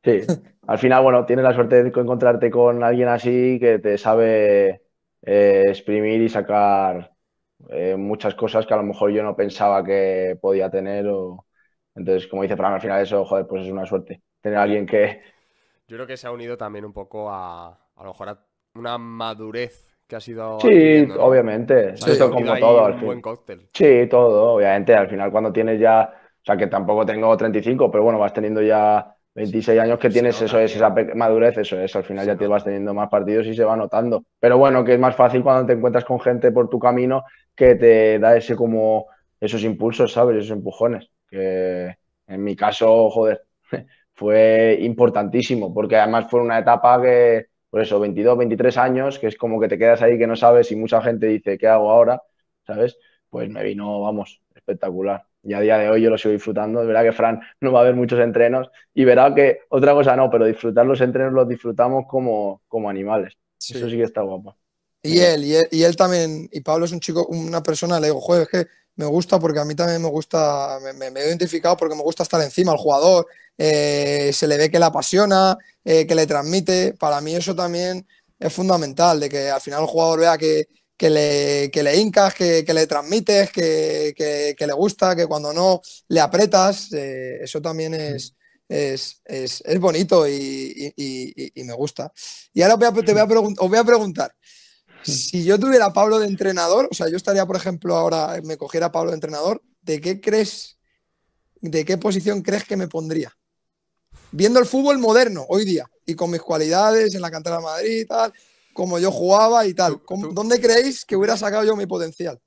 Sí. 0.03 0.21
Al 0.67 0.79
final, 0.79 1.03
bueno, 1.03 1.25
tienes 1.25 1.43
la 1.43 1.53
suerte 1.53 1.83
de 1.83 1.89
encontrarte 1.89 2.51
con 2.51 2.83
alguien 2.83 3.07
así 3.09 3.59
que 3.59 3.79
te 3.79 3.97
sabe 3.97 4.83
eh, 5.23 5.65
exprimir 5.69 6.21
y 6.21 6.29
sacar 6.29 7.13
eh, 7.69 7.95
muchas 7.97 8.35
cosas 8.35 8.65
que 8.65 8.73
a 8.73 8.77
lo 8.77 8.83
mejor 8.83 9.11
yo 9.11 9.23
no 9.23 9.35
pensaba 9.35 9.83
que 9.83 10.37
podía 10.41 10.69
tener. 10.69 11.07
O... 11.07 11.45
Entonces, 11.99 12.27
como 12.27 12.43
dice 12.43 12.57
Fran, 12.57 12.73
al 12.73 12.81
final 12.81 13.01
eso, 13.01 13.25
joder, 13.25 13.45
pues 13.47 13.65
es 13.65 13.71
una 13.71 13.85
suerte. 13.85 14.21
Tener 14.41 14.57
a 14.57 14.63
alguien 14.63 14.85
que... 14.85 15.21
Yo 15.87 15.97
creo 15.97 16.07
que 16.07 16.17
se 16.17 16.27
ha 16.27 16.31
unido 16.31 16.57
también 16.57 16.85
un 16.85 16.93
poco 16.93 17.29
a, 17.29 17.67
a 17.67 18.03
lo 18.03 18.09
mejor 18.09 18.29
a 18.29 18.39
una 18.75 18.97
madurez 18.97 19.89
que 20.09 20.15
ha 20.15 20.19
sido. 20.19 20.59
Sí, 20.59 21.07
obviamente. 21.19 21.93
como 22.31 22.57
todo. 22.57 22.85
Al 22.85 22.95
fin. 22.95 23.05
buen 23.05 23.21
cóctel. 23.21 23.69
Sí, 23.73 24.07
todo, 24.09 24.55
obviamente. 24.55 24.95
Al 24.95 25.07
final, 25.07 25.31
cuando 25.31 25.53
tienes 25.53 25.79
ya. 25.79 26.11
O 26.41 26.45
sea, 26.45 26.57
que 26.57 26.67
tampoco 26.67 27.05
tengo 27.05 27.35
35, 27.37 27.91
pero 27.91 28.03
bueno, 28.03 28.17
vas 28.17 28.33
teniendo 28.33 28.61
ya 28.61 29.13
26 29.35 29.79
años 29.79 29.99
que 29.99 30.09
tienes, 30.09 30.41
eso 30.41 30.57
es, 30.57 30.75
esa 30.75 30.93
madurez, 31.15 31.57
eso 31.57 31.79
es. 31.79 31.95
Al 31.95 32.03
final 32.03 32.25
ya 32.25 32.35
te 32.35 32.47
vas 32.47 32.63
teniendo 32.63 32.93
más 32.93 33.09
partidos 33.09 33.45
y 33.45 33.53
se 33.53 33.63
va 33.63 33.75
notando. 33.75 34.23
Pero 34.39 34.57
bueno, 34.57 34.83
que 34.83 34.93
es 34.93 34.99
más 34.99 35.15
fácil 35.15 35.43
cuando 35.43 35.67
te 35.67 35.73
encuentras 35.73 36.05
con 36.05 36.19
gente 36.19 36.51
por 36.51 36.69
tu 36.69 36.79
camino 36.79 37.23
que 37.55 37.75
te 37.75 38.17
da 38.19 38.35
ese 38.35 38.55
como. 38.55 39.07
Esos 39.41 39.63
impulsos, 39.63 40.11
¿sabes? 40.11 40.37
Esos 40.37 40.51
empujones. 40.51 41.09
Que 41.29 41.95
en 42.27 42.43
mi 42.43 42.55
caso, 42.55 43.09
joder, 43.09 43.43
fue 44.13 44.77
importantísimo, 44.81 45.73
porque 45.73 45.97
además 45.97 46.27
fue 46.29 46.41
una 46.41 46.59
etapa 46.59 47.01
que 47.01 47.47
por 47.69 47.81
eso, 47.81 47.99
22, 47.99 48.37
23 48.37 48.77
años, 48.77 49.19
que 49.19 49.27
es 49.27 49.37
como 49.37 49.59
que 49.59 49.67
te 49.67 49.77
quedas 49.77 50.01
ahí 50.01 50.17
que 50.17 50.27
no 50.27 50.35
sabes 50.35 50.71
y 50.71 50.75
mucha 50.75 51.01
gente 51.01 51.27
dice, 51.27 51.57
¿qué 51.57 51.67
hago 51.67 51.91
ahora? 51.91 52.21
¿Sabes? 52.65 52.97
Pues 53.29 53.49
me 53.49 53.63
vino, 53.63 54.01
vamos, 54.01 54.41
espectacular. 54.55 55.23
Y 55.43 55.53
a 55.53 55.61
día 55.61 55.77
de 55.77 55.89
hoy 55.89 56.01
yo 56.01 56.09
lo 56.09 56.17
sigo 56.17 56.33
disfrutando. 56.33 56.85
Verdad 56.85 57.03
que 57.03 57.11
Fran 57.11 57.39
no 57.61 57.71
va 57.71 57.79
a 57.79 57.81
haber 57.83 57.95
muchos 57.95 58.19
entrenos 58.19 58.69
y 58.93 59.05
verá 59.05 59.33
que 59.35 59.59
otra 59.69 59.93
cosa 59.93 60.15
no, 60.15 60.29
pero 60.29 60.45
disfrutar 60.45 60.85
los 60.85 60.99
entrenos 61.01 61.33
los 61.33 61.47
disfrutamos 61.47 62.05
como, 62.07 62.61
como 62.67 62.89
animales. 62.89 63.37
Eso 63.59 63.89
sí 63.89 63.97
que 63.97 64.03
está 64.03 64.21
guapo. 64.21 64.57
Y 65.01 65.19
él, 65.19 65.45
y 65.45 65.83
él, 65.83 65.95
también, 65.95 66.49
y 66.51 66.59
Pablo 66.59 66.83
es 66.83 66.91
un 66.91 66.99
chico, 66.99 67.25
una 67.27 67.63
persona, 67.63 67.99
le 68.01 68.07
digo, 68.07 68.19
joder, 68.19 68.41
es 68.41 68.49
que 68.49 68.69
me 68.95 69.05
gusta 69.05 69.39
porque 69.39 69.59
a 69.59 69.65
mí 69.65 69.75
también 69.75 70.01
me 70.01 70.09
gusta, 70.09 70.77
me, 70.93 71.07
he 71.07 71.27
identificado 71.27 71.77
porque 71.77 71.95
me 71.95 72.03
gusta 72.03 72.23
estar 72.23 72.41
encima 72.41 72.73
al 72.73 72.77
jugador, 72.77 73.27
eh, 73.57 74.31
se 74.33 74.47
le 74.47 74.57
ve 74.57 74.69
que 74.69 74.79
le 74.79 74.85
apasiona, 74.85 75.57
eh, 75.83 76.05
que 76.05 76.15
le 76.15 76.27
transmite. 76.27 76.93
Para 76.93 77.21
mí 77.21 77.35
eso 77.35 77.55
también 77.55 78.05
es 78.37 78.53
fundamental, 78.53 79.19
de 79.19 79.29
que 79.29 79.49
al 79.49 79.61
final 79.61 79.81
el 79.81 79.87
jugador 79.87 80.19
vea 80.19 80.37
que, 80.37 80.67
le, 81.09 81.69
que 81.71 81.83
le 81.83 81.95
hincas, 81.95 82.33
que, 82.33 82.65
le 82.67 82.87
transmites, 82.87 83.51
que, 83.51 84.55
le 84.57 84.73
gusta, 84.73 85.15
que 85.15 85.27
cuando 85.27 85.53
no 85.53 85.81
le 86.09 86.19
apretas, 86.19 86.91
eh, 86.93 87.39
eso 87.41 87.61
también 87.61 87.93
es, 87.93 88.35
es, 88.67 89.21
bonito 89.79 90.27
y, 90.27 90.93
me 91.55 91.73
gusta. 91.73 92.11
Y 92.53 92.61
ahora 92.61 92.91
te 93.01 93.13
voy 93.13 93.21
a, 93.21 93.23
os 93.23 93.69
voy 93.69 93.77
a 93.77 93.83
preguntar, 93.83 94.33
si 95.03 95.43
yo 95.43 95.59
tuviera 95.59 95.85
a 95.85 95.93
Pablo 95.93 96.19
de 96.19 96.27
entrenador, 96.27 96.87
o 96.91 96.93
sea, 96.93 97.09
yo 97.09 97.17
estaría, 97.17 97.45
por 97.45 97.55
ejemplo, 97.55 97.95
ahora 97.95 98.39
me 98.43 98.57
cogiera 98.57 98.87
a 98.87 98.91
Pablo 98.91 99.11
de 99.11 99.15
entrenador, 99.15 99.61
¿de 99.81 100.01
qué 100.01 100.19
crees, 100.21 100.77
de 101.61 101.85
qué 101.85 101.97
posición 101.97 102.41
crees 102.41 102.65
que 102.65 102.77
me 102.77 102.87
pondría? 102.87 103.35
Viendo 104.31 104.59
el 104.59 104.65
fútbol 104.65 104.99
moderno 104.99 105.45
hoy 105.49 105.65
día 105.65 105.89
y 106.05 106.15
con 106.15 106.29
mis 106.29 106.41
cualidades 106.41 107.15
en 107.15 107.21
la 107.21 107.31
cantera 107.31 107.57
de 107.57 107.63
Madrid 107.63 108.01
y 108.01 108.05
tal, 108.05 108.33
como 108.73 108.99
yo 108.99 109.11
jugaba 109.11 109.65
y 109.65 109.73
tal, 109.73 110.01
¿dónde 110.31 110.59
creéis 110.59 111.05
que 111.05 111.15
hubiera 111.15 111.35
sacado 111.35 111.63
yo 111.63 111.75
mi 111.75 111.85
potencial? 111.85 112.39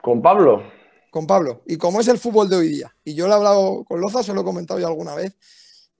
Con 0.00 0.22
Pablo. 0.22 0.62
Con 1.10 1.26
Pablo. 1.26 1.62
Y 1.66 1.76
cómo 1.76 2.00
es 2.00 2.08
el 2.08 2.18
fútbol 2.18 2.48
de 2.48 2.56
hoy 2.56 2.68
día. 2.68 2.94
Y 3.04 3.14
yo 3.14 3.26
lo 3.26 3.32
he 3.32 3.36
hablado 3.36 3.84
con 3.84 4.00
Loza, 4.00 4.22
se 4.22 4.32
lo 4.32 4.42
he 4.42 4.44
comentado 4.44 4.78
ya 4.78 4.86
alguna 4.86 5.14
vez. 5.14 5.36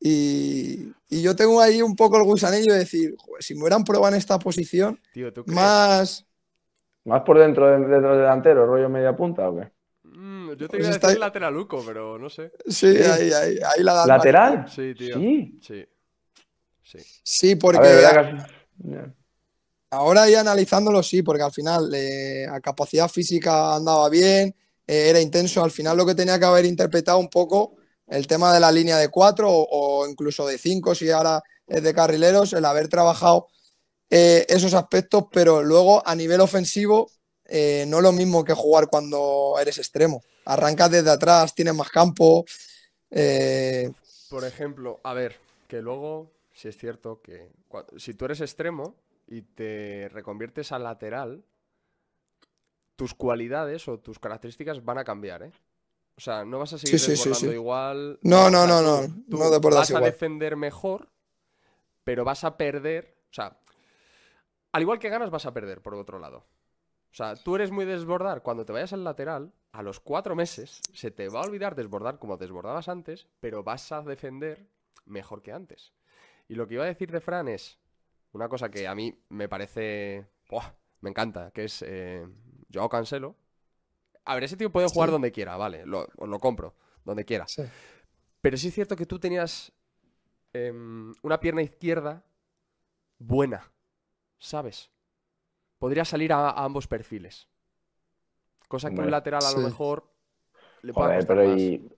Y, 0.01 0.92
yo 1.09 1.34
tengo 1.34 1.61
ahí 1.61 1.82
un 1.82 1.97
poco 1.97 2.16
el 2.16 2.24
gusanillo 2.24 2.72
de 2.72 2.80
decir, 2.80 3.16
si 3.38 3.55
me 3.55 3.62
hubieran 3.62 3.84
probado 3.84 4.14
en 4.14 4.18
esta 4.18 4.38
posición, 4.38 5.01
más... 5.47 6.26
¿Más 7.05 7.22
por 7.22 7.38
dentro 7.38 7.68
del 7.70 7.88
delantero, 7.88 8.66
rollo 8.66 8.88
media 8.88 9.16
punta 9.16 9.49
o 9.49 9.57
qué? 9.57 9.70
Mm, 10.03 10.55
yo 10.55 10.68
te 10.68 10.78
iba 10.78 10.88
a 10.88 10.99
decir 10.99 11.18
lateraluco, 11.18 11.84
pero 11.86 12.18
no 12.18 12.28
sé. 12.28 12.51
Sí, 12.66 12.86
ahí, 12.86 13.30
ahí, 13.32 13.59
ahí 13.64 13.82
la 13.82 13.94
da. 13.94 14.07
¿Lateral? 14.07 14.68
Sí, 14.68 14.92
tío. 14.94 15.16
Sí. 15.16 15.86
Sí, 16.82 16.99
sí. 17.22 17.57
porque... 17.57 17.86
Ahora 19.90 20.28
ya 20.28 20.40
analizándolo, 20.40 21.03
sí, 21.03 21.22
porque 21.22 21.44
al 21.44 21.53
final 21.53 21.94
eh, 21.94 22.47
a 22.51 22.61
capacidad 22.61 23.09
física 23.09 23.76
andaba 23.76 24.09
bien, 24.09 24.55
eh, 24.86 25.11
era 25.11 25.20
intenso. 25.20 25.62
Al 25.62 25.70
final 25.70 25.97
lo 25.97 26.05
que 26.05 26.14
tenía 26.14 26.38
que 26.38 26.44
haber 26.44 26.64
interpretado 26.64 27.18
un 27.18 27.28
poco 27.28 27.76
el 28.07 28.26
tema 28.26 28.52
de 28.52 28.61
la 28.61 28.72
línea 28.72 28.98
de 28.98 29.09
cuatro 29.09 29.48
o, 29.50 30.07
incluso 30.09 30.46
de 30.46 30.59
cinco, 30.59 30.94
si 30.94 31.11
ahora 31.11 31.42
es 31.66 31.82
de 31.82 31.94
carrileros, 31.94 32.52
el 32.52 32.64
haber 32.64 32.88
trabajado 32.88 33.48
eh, 34.11 34.46
esos 34.48 34.74
aspectos, 34.74 35.24
pero 35.32 35.62
luego 35.62 36.07
a 36.07 36.14
nivel 36.14 36.40
ofensivo 36.40 37.11
eh, 37.44 37.84
no 37.88 37.98
es 37.98 38.02
lo 38.02 38.12
mismo 38.12 38.44
que 38.44 38.54
jugar 38.54 38.88
cuando 38.88 39.57
eres 39.61 39.78
extremo. 39.78 40.22
Arrancas 40.44 40.90
desde 40.90 41.11
atrás, 41.11 41.54
tienes 41.54 41.74
más 41.74 41.90
campo. 41.90 42.44
Eh, 43.11 43.90
Por 44.30 44.44
ejemplo, 44.44 45.00
a 45.02 45.12
ver, 45.12 45.36
que 45.66 45.82
luego, 45.82 46.30
si 46.54 46.68
es 46.68 46.76
cierto 46.76 47.20
que 47.20 47.50
si 47.96 48.14
tú 48.14 48.24
eres 48.26 48.40
extremo 48.40 48.94
y 49.26 49.42
te 49.42 50.09
reconviertes 50.12 50.70
a 50.70 50.78
lateral, 50.78 51.44
tus 52.94 53.14
cualidades 53.14 53.88
o 53.88 53.98
tus 53.98 54.18
características 54.18 54.84
van 54.84 54.98
a 54.98 55.04
cambiar, 55.04 55.42
¿eh? 55.42 55.52
O 56.16 56.20
sea, 56.20 56.44
no 56.44 56.58
vas 56.58 56.72
a 56.72 56.78
seguir 56.78 56.98
desbordando 56.98 57.52
igual. 57.52 58.18
No, 58.22 58.48
no, 58.48 58.66
no, 58.66 58.80
no. 58.80 59.02
no 59.28 59.60
vas 59.60 59.90
a 59.90 60.00
defender 60.00 60.56
mejor, 60.56 61.10
pero 62.04 62.24
vas 62.24 62.42
a 62.44 62.56
perder. 62.56 63.18
O 63.30 63.34
sea, 63.34 63.58
al 64.72 64.82
igual 64.82 64.98
que 64.98 65.10
ganas, 65.10 65.30
vas 65.30 65.44
a 65.44 65.52
perder, 65.52 65.82
por 65.82 65.94
otro 65.94 66.18
lado. 66.18 66.38
O 66.38 67.14
sea, 67.16 67.34
tú 67.34 67.56
eres 67.56 67.70
muy 67.70 67.84
desbordar. 67.84 68.42
Cuando 68.42 68.64
te 68.64 68.72
vayas 68.72 68.94
al 68.94 69.04
lateral, 69.04 69.52
a 69.72 69.82
los 69.82 70.00
cuatro 70.00 70.34
meses, 70.34 70.80
se 70.94 71.10
te 71.10 71.28
va 71.28 71.40
a 71.40 71.46
olvidar 71.46 71.74
desbordar 71.74 72.18
como 72.18 72.38
desbordabas 72.38 72.88
antes, 72.88 73.26
pero 73.40 73.62
vas 73.62 73.92
a 73.92 74.00
defender 74.00 74.70
mejor 75.04 75.42
que 75.42 75.52
antes. 75.52 75.92
Y 76.48 76.54
lo 76.54 76.66
que 76.66 76.74
iba 76.74 76.84
a 76.84 76.88
decir 76.88 77.10
de 77.10 77.20
Fran 77.20 77.48
es 77.48 77.78
una 78.32 78.48
cosa 78.48 78.70
que 78.70 78.86
a 78.86 78.94
mí 78.94 79.18
me 79.28 79.48
parece. 79.48 80.28
me 81.00 81.10
encanta, 81.10 81.50
que 81.50 81.64
es 81.64 81.82
eh, 81.86 82.26
Joao 82.72 82.88
Cancelo 82.88 83.36
a 84.27 84.35
ver, 84.35 84.45
ese 84.45 84.57
tío 84.57 84.70
puede 84.70 84.89
jugar 84.89 85.11
donde 85.11 85.33
quiera, 85.33 85.57
vale, 85.57 85.87
lo, 85.87 86.09
lo 86.18 86.39
compro, 86.41 86.74
donde 87.05 87.24
quiera. 87.24 87.47
Pero 88.41 88.57
sí 88.57 88.68
es 88.68 88.74
cierto 88.74 88.97
que 88.97 89.07
tú 89.07 89.18
tenías 89.18 89.72
em, 90.53 91.14
una 91.22 91.41
pierna 91.41 91.62
izquierda 91.62 92.24
buena, 93.18 93.70
¿sabes? 94.39 94.91
Podría 95.79 96.05
salir 96.05 96.33
a, 96.33 96.51
ambos 96.51 96.87
perfiles. 96.87 97.49
Cosa 98.68 98.91
que 98.91 99.01
un 99.01 99.11
lateral 99.11 99.45
a 99.45 99.53
lo 99.53 99.59
mejor 99.61 100.11
le 100.83 100.93
puede 100.93 101.24
pero 101.24 101.57
y... 101.57 101.89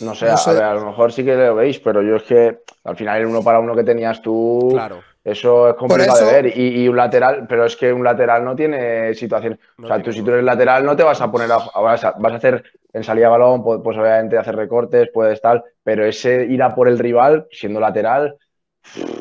No 0.00 0.14
sé, 0.14 0.28
A, 0.28 0.74
lo 0.74 0.84
mejor 0.84 1.12
sí 1.12 1.24
que 1.24 1.34
lo 1.34 1.54
veis, 1.54 1.80
pero 1.80 2.02
yo 2.02 2.16
es 2.16 2.22
que 2.24 2.62
al 2.84 2.96
final 2.96 3.20
el 3.20 3.26
uno 3.26 3.42
para 3.42 3.58
uno 3.58 3.74
que 3.74 3.84
tenías 3.84 4.20
tú. 4.20 4.68
Claro. 4.70 5.02
Eso 5.30 5.68
es 5.68 5.74
complicado 5.74 6.26
de 6.26 6.32
ver. 6.32 6.58
Y, 6.58 6.88
un 6.88 6.96
lateral, 6.96 7.46
pero 7.48 7.66
es 7.66 7.76
que 7.76 7.92
un 7.92 8.02
lateral 8.02 8.44
no 8.44 8.56
tiene 8.56 9.14
situación. 9.14 9.58
o 9.82 9.86
sea, 9.86 10.02
tú 10.02 10.12
si 10.12 10.22
tú 10.22 10.30
eres 10.30 10.44
lateral 10.44 10.84
no 10.84 10.96
te 10.96 11.02
vas 11.02 11.20
a 11.20 11.30
poner 11.30 11.50
a. 11.52 11.58
Vas 11.80 12.04
a, 12.04 12.16
hacer 12.34 12.64
en 12.92 13.04
salida 13.04 13.26
de 13.26 13.30
balón, 13.30 13.62
pues, 13.62 13.80
pues, 13.84 13.96
obviamente 13.98 14.38
hacer 14.38 14.56
recortes, 14.56 15.10
puedes 15.12 15.40
tal, 15.40 15.62
pero 15.82 16.06
ese 16.06 16.44
ir 16.46 16.62
a 16.62 16.74
por 16.74 16.88
el 16.88 16.98
rival 16.98 17.46
siendo 17.50 17.80
lateral. 17.80 18.36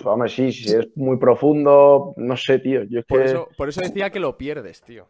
Hombre, 0.06 0.30
sí, 0.30 0.52
sí, 0.52 0.74
es 0.74 0.88
muy 0.96 1.18
profundo, 1.18 2.14
no 2.16 2.38
sé, 2.38 2.60
tío. 2.60 2.82
por, 3.08 3.22
eso, 3.22 3.50
por 3.58 3.68
eso 3.68 3.82
decía 3.82 4.10
que 4.10 4.20
lo 4.20 4.38
pierdes, 4.38 4.82
tío. 4.82 5.08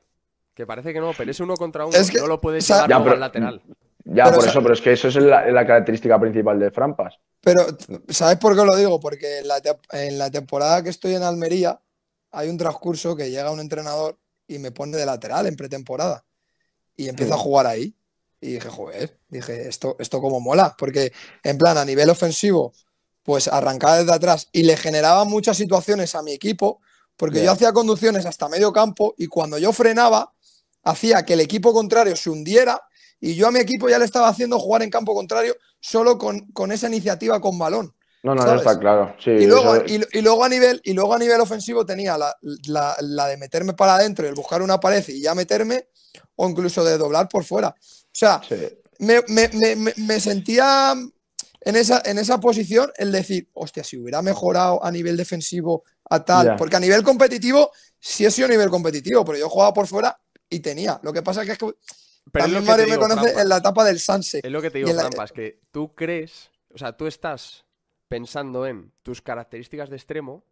Que 0.56 0.66
parece 0.66 0.92
que 0.92 1.00
no, 1.00 1.12
pero 1.16 1.30
ese 1.30 1.44
uno 1.44 1.56
contra 1.56 1.86
uno 1.86 1.96
no 2.20 2.28
lo 2.28 2.42
puedes 2.42 2.68
llevar 2.68 3.10
al 3.10 3.20
lateral. 3.20 3.62
Ya, 4.10 4.32
por 4.32 4.48
eso, 4.48 4.62
pero 4.62 4.74
es 4.74 4.82
que 4.82 4.94
eso 4.94 5.10
es 5.10 5.16
la, 5.16 5.68
característica 5.68 6.20
principal 6.20 6.58
de 6.60 6.72
Frampas. 6.72 7.16
Pero, 7.42 7.66
¿sabes 8.08 8.38
por 8.38 8.56
qué 8.56 8.64
lo 8.64 8.76
digo? 8.76 9.00
Porque 9.00 9.40
en 9.40 9.48
la, 9.48 9.62
en 9.92 10.18
la, 10.18 10.32
temporada 10.32 10.82
que 10.82 10.90
estoy 10.90 11.16
en 11.16 11.24
Almería 11.24 11.80
hay 12.32 12.50
un 12.50 12.58
transcurso 12.58 13.16
que 13.16 13.30
llega 13.30 13.52
un 13.52 13.60
entrenador 13.60 14.18
y 14.48 14.60
me 14.60 14.72
pone 14.72 14.96
de 14.98 15.06
lateral 15.06 15.46
en 15.48 15.58
pretemporada. 15.58 16.24
Y 16.96 17.10
empiezo 17.10 17.34
a 17.34 17.38
jugar 17.38 17.68
ahí. 17.68 17.96
Y 18.40 18.54
dije, 18.54 18.70
joder, 18.70 19.20
dije, 19.28 19.68
esto, 19.68 19.98
esto 20.00 20.22
como 20.22 20.40
mola. 20.40 20.76
Porque, 20.78 21.12
en 21.44 21.58
plan, 21.58 21.78
a 21.78 21.84
nivel 21.84 22.10
ofensivo, 22.10 22.74
pues 23.24 23.50
arrancaba 23.50 23.98
desde 23.98 24.14
atrás 24.14 24.48
y 24.54 24.64
le 24.64 24.78
generaba 24.78 25.26
muchas 25.26 25.58
situaciones 25.58 26.16
a 26.16 26.24
mi 26.24 26.32
equipo, 26.32 26.80
porque 27.18 27.44
yo 27.44 27.52
hacía 27.52 27.74
conducciones 27.74 28.26
hasta 28.26 28.48
medio 28.48 28.72
campo 28.72 29.16
y 29.18 29.28
cuando 29.28 29.58
yo 29.58 29.74
frenaba, 29.74 30.34
hacía 30.84 31.26
que 31.26 31.34
el 31.34 31.42
equipo 31.42 31.74
contrario 31.74 32.16
se 32.16 32.30
hundiera 32.30 32.82
y 33.20 33.36
yo 33.36 33.48
a 33.48 33.52
mi 33.52 33.60
equipo 33.60 33.90
ya 33.90 34.00
le 34.00 34.06
estaba 34.06 34.28
haciendo 34.28 34.60
jugar 34.60 34.84
en 34.84 34.90
campo 34.90 35.14
contrario 35.14 35.56
solo 35.80 36.18
con, 36.18 36.48
esa 36.72 36.88
iniciativa 36.88 37.40
con 37.42 37.58
balón. 37.58 37.94
No, 38.24 38.36
no, 38.36 38.42
no 38.42 38.48
¿sabes? 38.48 38.62
está 38.62 38.80
claro. 38.80 39.16
Sí, 39.24 39.32
Y 39.32 39.46
luego, 39.46 39.76
y, 39.88 40.02
y 40.12 40.22
luego 40.22 40.44
a 40.44 40.50
nivel, 40.50 40.82
y 40.84 40.94
luego 40.94 41.14
a 41.14 41.20
nivel 41.20 41.40
ofensivo 41.40 41.86
tenía 41.86 42.18
la, 42.18 42.36
la- 42.68 42.96
la 43.02 43.28
de 43.28 43.38
meterme 43.38 43.74
para 43.74 43.96
adentro 43.96 44.26
y 44.26 44.30
el 44.30 44.36
buscar 44.36 44.62
una 44.62 44.80
pared 44.80 45.04
y 45.08 45.22
ya 45.22 45.34
meterme, 45.36 45.88
o 46.36 46.50
incluso 46.50 46.84
de 46.84 46.98
doblar 46.98 47.28
por 47.30 47.44
fuera. 47.44 47.70
O 47.70 47.76
sea, 48.12 48.42
sí. 48.48 48.56
me, 49.00 49.24
me- 49.28 49.94
me- 49.96 50.20
sentía 50.20 50.94
en 51.62 51.76
esa, 51.76 52.02
en 52.06 52.18
esa 52.18 52.40
posición 52.40 52.92
el 52.98 53.12
decir, 53.12 53.50
hostia, 53.54 53.84
si 53.84 53.98
hubiera 53.98 54.22
mejorado 54.22 54.84
a 54.84 54.92
nivel 54.92 55.18
defensivo 55.18 55.84
a 56.10 56.24
tal, 56.24 56.56
porque 56.56 56.78
a 56.78 56.80
nivel 56.80 57.04
competitivo 57.04 57.72
sí 58.00 58.26
he 58.26 58.32
sido 58.32 58.48
nivel 58.48 58.70
competitivo, 58.70 59.24
pero 59.26 59.38
yo 59.38 59.50
jugaba 59.50 59.74
por 59.74 59.88
fuera 59.88 60.20
y 60.50 60.60
tenía. 60.60 61.00
Lo 61.04 61.12
que 61.14 61.22
pasa 61.22 61.46
que 61.46 61.52
es 61.54 61.58
que 61.58 61.66
Pero 62.32 62.46
también 62.46 62.66
Mario 62.66 62.86
me 62.86 62.92
digo, 62.92 63.02
conoce 63.02 63.22
Frampas. 63.22 63.42
en 63.44 63.50
la 63.50 63.58
etapa 63.58 63.84
del 63.86 64.00
Sanse. 64.00 64.42
Es 64.44 64.52
lo 64.52 64.62
que 64.62 64.70
te 64.72 64.80
digo, 64.80 64.92
la- 64.94 65.02
Frampas, 65.02 65.32
que 65.32 65.60
tú 65.72 65.94
crees, 65.96 66.52
o 66.74 66.78
sea, 66.78 66.96
tú 66.96 67.08
estás 67.08 67.66
pensando 68.08 68.66
en 68.66 68.92
tus 69.04 69.22
características 69.22 69.90
de 69.90 69.96
extremo 69.98 70.44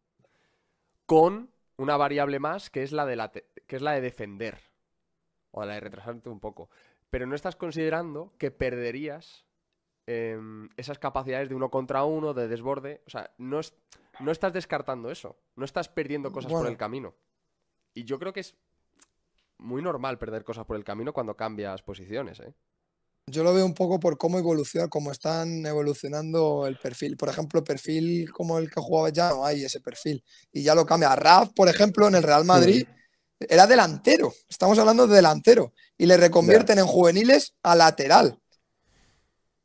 con 1.05 1.49
una 1.77 1.97
variable 1.97 2.39
más 2.39 2.69
que 2.69 2.83
es 2.83 2.91
la 2.91 3.05
de, 3.05 3.15
la 3.15 3.31
te- 3.31 3.45
que 3.67 3.75
es 3.75 3.81
la 3.81 3.91
de 3.93 4.01
defender 4.01 4.59
o 5.51 5.63
la 5.65 5.73
de 5.75 5.79
retrasarte 5.79 6.29
un 6.29 6.39
poco. 6.39 6.69
Pero 7.09 7.25
no 7.27 7.35
estás 7.35 7.55
considerando 7.55 8.33
que 8.37 8.51
perderías 8.51 9.45
em, 10.07 10.69
esas 10.77 10.99
capacidades 10.99 11.49
de 11.49 11.55
uno 11.55 11.71
contra 11.71 12.03
uno, 12.03 12.33
de 12.35 12.47
desborde. 12.47 13.01
O 13.07 13.09
sea, 13.09 13.31
no, 13.37 13.59
es- 13.59 13.73
no 14.19 14.31
estás 14.31 14.53
descartando 14.53 15.09
eso. 15.09 15.37
No 15.55 15.65
estás 15.65 15.89
perdiendo 15.89 16.31
cosas 16.31 16.51
por 16.51 16.67
el 16.67 16.77
camino. 16.77 17.15
Y 17.93 18.03
yo 18.03 18.19
creo 18.19 18.31
que 18.33 18.41
es 18.41 18.55
muy 19.57 19.81
normal 19.81 20.17
perder 20.17 20.43
cosas 20.43 20.65
por 20.65 20.75
el 20.75 20.83
camino 20.83 21.13
cuando 21.13 21.35
cambias 21.35 21.81
posiciones, 21.81 22.39
¿eh? 22.39 22.53
Yo 23.27 23.43
lo 23.43 23.55
veo 23.55 23.65
un 23.65 23.73
poco 23.73 23.99
por 23.99 24.19
cómo 24.19 24.37
evoluciona, 24.37 24.87
cómo 24.87 25.11
están 25.11 25.65
evolucionando 25.65 26.67
el 26.67 26.77
perfil. 26.77 27.17
Por 27.17 27.27
ejemplo, 27.27 27.63
perfil 27.63 28.31
como 28.31 28.59
el 28.59 28.69
que 28.69 28.79
jugaba 28.79 29.09
ya 29.09 29.29
no 29.29 29.43
hay 29.43 29.65
ese 29.65 29.79
perfil. 29.79 30.23
Y 30.51 30.61
ya 30.61 30.75
lo 30.75 30.85
cambia. 30.85 31.15
Raf, 31.15 31.49
por 31.55 31.67
ejemplo, 31.67 32.07
en 32.07 32.13
el 32.13 32.21
Real 32.21 32.45
Madrid 32.45 32.85
era 33.39 33.65
delantero. 33.65 34.31
Estamos 34.47 34.77
hablando 34.77 35.07
de 35.07 35.15
delantero. 35.15 35.73
Y 35.97 36.05
le 36.05 36.17
reconvierten 36.17 36.77
en 36.77 36.85
juveniles 36.85 37.55
a 37.63 37.75
lateral. 37.75 38.39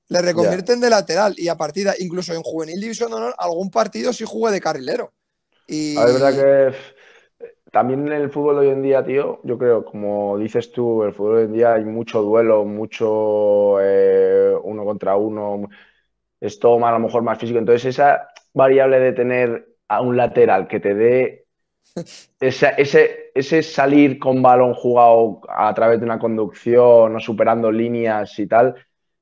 Le 0.09 0.23
reconvierten 0.23 0.81
de 0.81 0.89
lateral. 0.89 1.35
Y 1.37 1.49
a 1.49 1.57
partir 1.59 1.87
de, 1.87 1.97
incluso 1.99 2.33
en 2.33 2.43
juvenil 2.43 2.81
división 2.81 3.11
de 3.11 3.17
honor, 3.17 3.35
algún 3.37 3.71
partido 3.71 4.15
sí 4.15 4.25
jugué 4.27 4.53
de 4.53 4.61
carrilero. 4.63 5.13
Y 5.67 5.99
es 5.99 6.15
verdad 6.15 6.33
que 6.33 6.77
también 7.71 8.07
en 8.07 8.13
el 8.15 8.31
fútbol 8.31 8.57
de 8.57 8.61
hoy 8.63 8.69
en 8.71 8.83
día, 8.83 9.05
tío, 9.05 9.41
yo 9.45 9.59
creo, 9.59 9.85
como 9.85 10.39
dices 10.39 10.73
tú, 10.73 11.03
el 11.05 11.13
fútbol 11.15 11.37
de 11.37 11.41
hoy 11.43 11.47
en 11.49 11.53
día 11.55 11.75
hay 11.75 11.85
mucho 11.85 12.23
duelo, 12.23 12.65
mucho 12.65 13.79
eh, 13.81 14.55
uno 14.65 14.85
contra 14.85 15.17
uno, 15.17 15.69
es 16.41 16.59
todo 16.61 16.79
más, 16.79 16.91
a 16.91 16.95
lo 16.99 17.07
mejor 17.07 17.23
más 17.23 17.39
físico. 17.39 17.59
Entonces, 17.59 17.87
esa 17.87 18.29
variable 18.55 19.01
de 19.01 19.13
tener 19.13 19.69
a 19.89 20.03
un 20.03 20.17
lateral 20.17 20.69
que 20.69 20.81
te 20.81 20.95
dé 20.95 21.47
esa- 22.41 22.71
ese, 22.71 23.31
ese 23.35 23.63
salir 23.63 24.19
con 24.19 24.43
balón 24.43 24.75
jugado 24.75 25.41
a 25.49 25.73
través 25.75 25.99
de 26.01 26.07
una 26.07 26.19
conducción 26.19 27.17
o 27.17 27.21
superando 27.21 27.71
líneas 27.71 28.39
y 28.39 28.47
tal, 28.47 28.75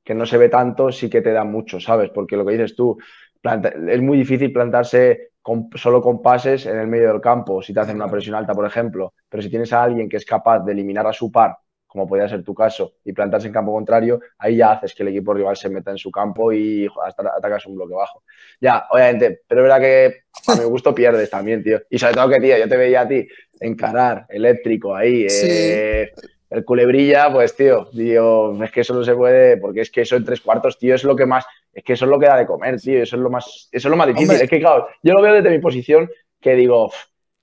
que 0.05 0.14
no 0.14 0.24
se 0.26 0.38
ve 0.38 0.49
tanto, 0.49 0.90
sí 0.92 1.11
que 1.11 1.20
te 1.22 1.32
da 1.32 1.44
mucho, 1.44 1.80
¿sabes? 1.80 2.11
Porque 2.11 2.36
lo 2.36 2.46
que 2.46 2.53
dices 2.53 2.74
tú, 2.76 2.96
planta- 3.42 3.72
es 3.88 4.01
muy 4.01 4.18
difícil 4.18 4.53
plantarse 4.53 5.30
con- 5.49 5.70
solo 5.76 6.03
con 6.03 6.20
pases 6.20 6.66
en 6.66 6.78
el 6.78 6.86
medio 6.86 7.09
del 7.11 7.22
campo, 7.22 7.62
si 7.62 7.72
te 7.72 7.80
hacen 7.80 7.96
una 7.96 8.11
presión 8.11 8.34
alta, 8.34 8.53
por 8.55 8.66
ejemplo. 8.66 9.14
Pero 9.30 9.42
si 9.42 9.49
tienes 9.49 9.72
a 9.72 9.82
alguien 9.82 10.07
que 10.07 10.18
es 10.18 10.26
capaz 10.26 10.59
de 10.61 10.72
eliminar 10.72 11.07
a 11.07 11.12
su 11.14 11.32
par, 11.32 11.57
como 11.86 12.07
podría 12.07 12.28
ser 12.28 12.44
tu 12.44 12.55
caso, 12.55 12.96
y 13.03 13.14
plantarse 13.14 13.46
en 13.46 13.55
campo 13.55 13.72
contrario, 13.72 14.20
ahí 14.38 14.57
ya 14.57 14.72
haces 14.72 14.94
que 14.94 15.03
el 15.05 15.09
equipo 15.09 15.32
rival 15.32 15.57
se 15.57 15.70
meta 15.70 15.90
en 15.90 15.96
su 15.96 16.11
campo 16.11 16.53
y 16.53 16.86
hasta 17.03 17.22
atacas 17.34 17.64
un 17.64 17.76
bloque 17.76 17.94
bajo. 17.94 18.22
Ya, 18.61 18.84
obviamente, 18.90 19.40
pero 19.49 19.62
es 19.62 19.64
verdad 19.68 19.80
que 19.80 20.14
a 20.46 20.55
mi 20.57 20.64
gusto 20.64 20.94
pierdes 20.94 21.30
también, 21.30 21.62
tío. 21.62 21.80
Y 21.88 21.99
sobre 21.99 22.12
todo 22.14 22.28
que, 22.28 22.40
tío, 22.40 22.59
yo 22.59 22.68
te 22.68 22.76
veía 22.76 23.01
a 23.01 23.09
ti 23.09 23.26
encarar, 23.59 24.26
eléctrico 24.28 24.94
ahí, 24.94 25.26
Sí. 25.28 25.46
eh, 25.51 26.11
el 26.51 26.64
culebrilla, 26.64 27.32
pues, 27.32 27.55
tío, 27.57 27.88
digo, 27.92 28.62
es 28.64 28.70
que 28.70 28.80
eso 28.80 28.94
no 28.94 29.05
se 29.05 29.14
puede, 29.14 29.57
porque 29.59 29.82
es 29.82 29.90
que 29.90 30.03
eso 30.03 30.16
en 30.16 30.24
tres 30.24 30.40
cuartos, 30.40 30.78
tío, 30.78 30.94
es 30.94 31.05
lo 31.05 31.14
que 31.16 31.26
más, 31.26 31.44
es 31.72 31.84
que 31.84 31.92
eso 31.92 32.05
es 32.07 32.11
lo 32.11 32.18
que 32.18 32.26
da 32.26 32.36
de 32.38 32.46
comer, 32.46 32.80
tío, 32.80 33.03
eso 33.03 33.16
es 33.16 33.22
lo 33.22 33.30
más, 33.30 33.68
eso 33.70 33.88
es 33.88 33.90
lo 33.90 33.96
más 33.96 34.07
difícil. 34.07 34.30
Hombre. 34.30 34.44
Es 34.44 34.51
que, 34.51 34.59
claro, 34.61 34.88
yo 35.03 35.12
lo 35.14 35.22
veo 35.22 35.34
desde 35.34 35.51
mi 35.51 35.59
posición 35.59 36.11
que 36.40 36.55
digo, 36.55 36.86
"Uf, 36.86 36.94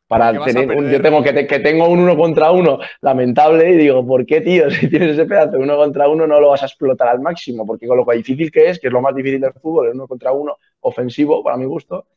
para 0.08 0.26
¿Por 0.26 0.34
qué 0.34 0.40
vas 0.40 0.50
a 0.52 0.60
tener 0.60 0.78
un, 0.78 0.90
yo 0.92 1.02
tengo 1.02 1.24
que, 1.24 1.34
te- 1.34 1.48
que 1.48 1.60
tengo 1.60 1.88
un 1.88 2.00
uno 2.00 2.16
contra 2.16 2.52
uno 2.52 2.80
lamentable 3.02 3.72
y 3.72 3.76
digo, 3.78 4.06
¿por 4.06 4.26
qué, 4.26 4.42
tío? 4.42 4.66
Si 4.88 4.88
tienes 4.90 5.12
ese 5.14 5.26
pedazo 5.26 5.52
de 5.54 5.58
uno 5.58 5.76
contra 5.78 6.08
uno 6.08 6.28
no 6.28 6.40
lo 6.40 6.50
vas 6.50 6.62
a 6.64 6.68
explotar 6.68 7.08
al 7.10 7.22
máximo, 7.22 7.66
porque 7.66 7.88
con 7.88 7.98
lo 7.98 8.06
difícil 8.06 8.52
que 8.52 8.70
es, 8.70 8.80
que 8.80 8.88
es 8.88 8.94
lo 8.94 9.02
más 9.02 9.16
difícil 9.16 9.42
del 9.42 9.54
fútbol, 9.54 9.88
el 9.88 9.94
uno 9.96 10.08
contra 10.08 10.32
uno 10.32 10.58
ofensivo, 10.82 11.44
para 11.44 11.58
mi 11.58 11.66
gusto, 11.66 12.08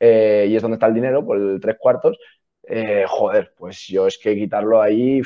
eh, 0.00 0.46
y 0.48 0.56
es 0.56 0.62
donde 0.62 0.74
está 0.74 0.86
el 0.88 0.94
dinero, 0.94 1.24
por 1.24 1.36
el 1.38 1.60
tres 1.60 1.76
cuartos, 1.78 2.18
eh, 2.68 3.04
joder, 3.06 3.52
pues 3.56 3.86
yo 3.86 4.06
es 4.08 4.18
que 4.18 4.34
quitarlo 4.34 4.82
ahí 4.82 5.22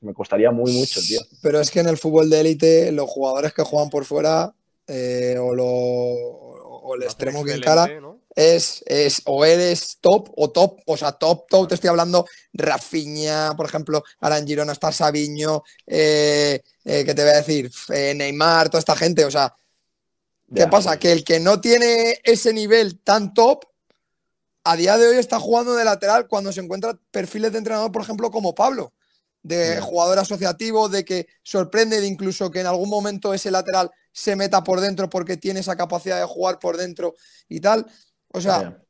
me 0.00 0.14
costaría 0.14 0.50
muy 0.50 0.72
mucho, 0.72 1.00
tío. 1.00 1.20
Pero 1.42 1.60
es 1.60 1.70
que 1.70 1.80
en 1.80 1.88
el 1.88 1.98
fútbol 1.98 2.30
de 2.30 2.40
élite, 2.40 2.92
los 2.92 3.08
jugadores 3.08 3.52
que 3.52 3.62
juegan 3.62 3.90
por 3.90 4.04
fuera 4.04 4.54
eh, 4.86 5.36
o, 5.40 5.54
lo- 5.54 5.66
o 5.66 6.94
el 6.94 7.02
extremo 7.02 7.44
que 7.44 7.54
encara 7.54 7.86
¿no? 8.00 8.20
es, 8.34 8.82
es 8.86 9.20
o 9.26 9.44
eres 9.44 9.98
top 10.00 10.30
o 10.36 10.50
top, 10.50 10.80
o 10.86 10.96
sea, 10.96 11.12
top, 11.12 11.46
top, 11.48 11.68
te 11.68 11.74
estoy 11.74 11.88
hablando 11.90 12.24
Rafinha, 12.52 13.52
por 13.56 13.66
ejemplo, 13.66 14.02
ahora 14.20 14.38
en 14.38 14.46
Girona 14.46 14.72
está 14.72 14.92
Sabiño, 14.92 15.62
eh, 15.86 16.62
eh, 16.84 17.04
¿qué 17.04 17.14
te 17.14 17.22
voy 17.22 17.32
a 17.32 17.36
decir? 17.36 17.70
Eh, 17.92 18.14
Neymar, 18.14 18.68
toda 18.70 18.78
esta 18.78 18.96
gente, 18.96 19.24
o 19.24 19.30
sea, 19.30 19.54
¿qué 20.54 20.60
Ya, 20.60 20.70
pasa? 20.70 20.90
pues. 20.90 21.00
Que 21.00 21.12
el 21.12 21.24
que 21.24 21.40
no 21.40 21.60
tiene 21.60 22.18
ese 22.24 22.52
nivel 22.54 23.00
tan 23.00 23.34
top, 23.34 23.64
a 24.64 24.76
día 24.76 24.96
de 24.98 25.08
hoy 25.08 25.16
está 25.16 25.38
jugando 25.40 25.74
de 25.74 25.84
lateral 25.84 26.28
cuando 26.28 26.52
se 26.52 26.60
encuentra 26.60 26.98
perfiles 27.10 27.52
de 27.52 27.58
entrenador, 27.58 27.90
por 27.92 28.02
ejemplo, 28.02 28.30
como 28.30 28.54
Pablo, 28.54 28.92
de 29.42 29.80
jugador 29.80 30.18
asociativo, 30.18 30.88
de 30.88 31.04
que 31.04 31.26
sorprende 31.42 32.00
de 32.00 32.06
incluso 32.06 32.50
que 32.50 32.60
en 32.60 32.66
algún 32.66 32.88
momento 32.88 33.32
ese 33.32 33.50
lateral 33.50 33.90
se 34.12 34.36
meta 34.36 34.64
por 34.64 34.80
dentro 34.80 35.08
porque 35.08 35.36
tiene 35.36 35.60
esa 35.60 35.76
capacidad 35.76 36.18
de 36.18 36.26
jugar 36.26 36.58
por 36.58 36.76
dentro 36.76 37.14
y 37.48 37.60
tal. 37.60 37.86
O 38.32 38.40
sea, 38.40 38.82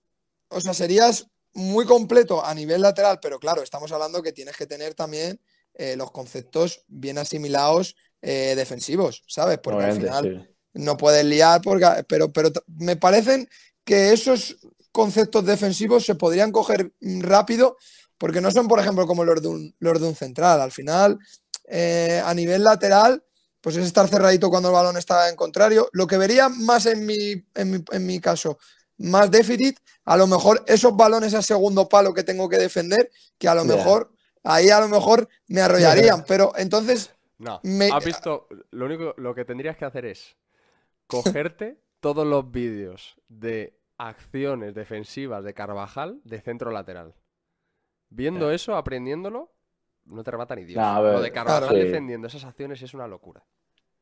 o 0.49 0.61
sea, 0.61 0.75
serías 0.75 1.27
muy 1.53 1.85
completo 1.85 2.45
a 2.45 2.55
nivel 2.55 2.83
lateral, 2.83 3.19
pero 3.21 3.39
claro, 3.39 3.63
estamos 3.63 3.93
hablando 3.93 4.23
que 4.23 4.33
tienes 4.33 4.57
que 4.57 4.67
tener 4.67 4.95
también 4.95 5.41
eh, 5.75 5.97
los 5.97 6.11
conceptos 6.11 6.85
bien 6.87 7.19
asimilados 7.19 7.97
eh, 8.23 8.55
defensivos, 8.57 9.23
¿sabes? 9.27 9.59
Porque 9.59 9.85
al 9.85 9.95
final 9.95 10.49
sí. 10.49 10.55
no 10.75 10.97
puedes 10.97 11.25
liar, 11.25 11.61
porque, 11.63 12.05
pero, 12.09 12.33
pero 12.33 12.51
me 12.67 12.97
parecen 12.97 13.49
que 13.85 14.13
esos 14.13 14.57
conceptos 14.93 15.45
defensivos 15.45 16.05
se 16.05 16.15
podrían 16.15 16.53
coger 16.53 16.93
mm, 17.01 17.21
rápido, 17.21 17.77
porque 18.19 18.41
no 18.41 18.51
son, 18.51 18.69
por 18.69 18.81
ejemplo, 18.81 19.07
como 19.07 19.25
los 19.25 19.41
de 19.43 19.49
un, 19.49 19.75
los 19.79 20.01
de 20.01 20.09
un 20.09 20.15
central. 20.15 20.61
Al 20.61 20.73
final, 20.73 21.19
eh, 21.65 22.21
a 22.25 22.35
nivel 22.35 22.65
lateral, 22.65 23.23
pues 23.61 23.77
es 23.77 23.87
estar 23.87 24.09
cerradito 24.09 24.51
cuando 24.51 24.69
el 24.69 24.75
balón 24.75 24.97
está 24.97 25.29
en 25.29 25.37
contrario. 25.37 25.89
Lo 25.93 26.07
que 26.07 26.17
vería 26.19 26.49
más 26.49 26.87
en 26.87 27.07
mi, 27.07 27.45
en 27.55 27.71
mi, 27.71 27.85
en 27.93 28.07
mi 28.07 28.21
caso, 28.21 28.59
más 28.99 29.31
déficit, 29.31 29.79
a 30.05 30.17
lo 30.17 30.27
mejor 30.27 30.65
esos 30.67 30.97
balones 30.97 31.35
a 31.35 31.43
segundo 31.43 31.89
palo 31.89 32.13
que 32.15 32.25
tengo 32.25 32.49
que 32.49 32.59
defender, 32.59 33.11
que 33.39 33.49
a 33.49 33.55
lo 33.55 33.65
mejor, 33.65 34.13
ahí 34.45 34.71
a 34.71 34.81
lo 34.81 34.89
mejor 34.89 35.29
me 35.49 35.61
arrollarían, 35.61 36.25
pero 36.27 36.53
entonces 36.57 37.11
No, 37.39 37.61
Me- 37.63 37.91
has 37.91 38.05
visto, 38.05 38.49
lo 38.71 38.87
único, 38.87 39.15
lo 39.17 39.35
que 39.35 39.45
tendrías 39.45 39.77
que 39.77 39.85
hacer 39.85 40.05
es 40.07 40.37
cogerte 41.07 41.79
todos 42.01 42.27
los 42.27 42.51
vídeos 42.51 43.17
de 43.29 43.79
acciones 43.99 44.75
defensivas 44.75 45.45
de 45.45 45.55
Carvajal 45.55 46.21
de 46.25 46.41
centro 46.41 46.71
lateral. 46.71 47.15
Viendo 48.11 48.51
eso, 48.51 48.75
aprendiéndolo, 48.77 49.53
no 50.07 50.25
te 50.25 50.31
remata 50.31 50.55
ni 50.57 50.65
Dios. 50.65 50.77
Lo 51.13 51.21
de 51.21 51.33
Carvajal 51.33 51.69
claro. 51.69 51.75
Sí. 51.81 51.87
defendiendo 51.87 52.27
esas 52.29 52.45
acciones 52.45 52.81
es 52.83 52.95
una 52.95 53.07
locura. 53.07 53.45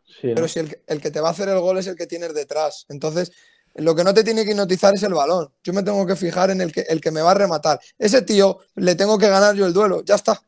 Sí, 0.04 0.28
¿no? 0.28 0.34
Pero 0.36 0.48
si 0.48 0.60
el, 0.60 0.68
que- 0.68 0.82
el 0.86 1.00
que 1.00 1.10
te 1.10 1.20
va 1.20 1.28
a 1.28 1.32
hacer 1.32 1.48
el 1.48 1.58
gol 1.58 1.78
es 1.78 1.86
el 1.88 1.96
que 1.96 2.06
tienes 2.06 2.32
detrás. 2.32 2.86
Entonces, 2.88 3.32
lo 3.74 3.94
que 3.94 4.04
no 4.04 4.14
te 4.14 4.22
tiene 4.22 4.44
que 4.44 4.52
hipnotizar 4.52 4.94
es 4.94 5.02
el 5.02 5.14
balón. 5.14 5.52
Yo 5.64 5.72
me 5.72 5.82
tengo 5.82 6.06
que 6.06 6.14
fijar 6.16 6.50
en 6.50 6.60
el 6.60 6.72
que, 6.72 6.82
el 6.82 7.00
que 7.00 7.10
me 7.10 7.20
va 7.20 7.32
a 7.32 7.34
rematar. 7.34 7.80
Ese 7.98 8.22
tío 8.22 8.58
le 8.76 8.94
tengo 8.94 9.18
que 9.18 9.28
ganar 9.28 9.54
yo 9.56 9.66
el 9.66 9.72
duelo. 9.72 10.02
Ya 10.04 10.14
está. 10.14 10.40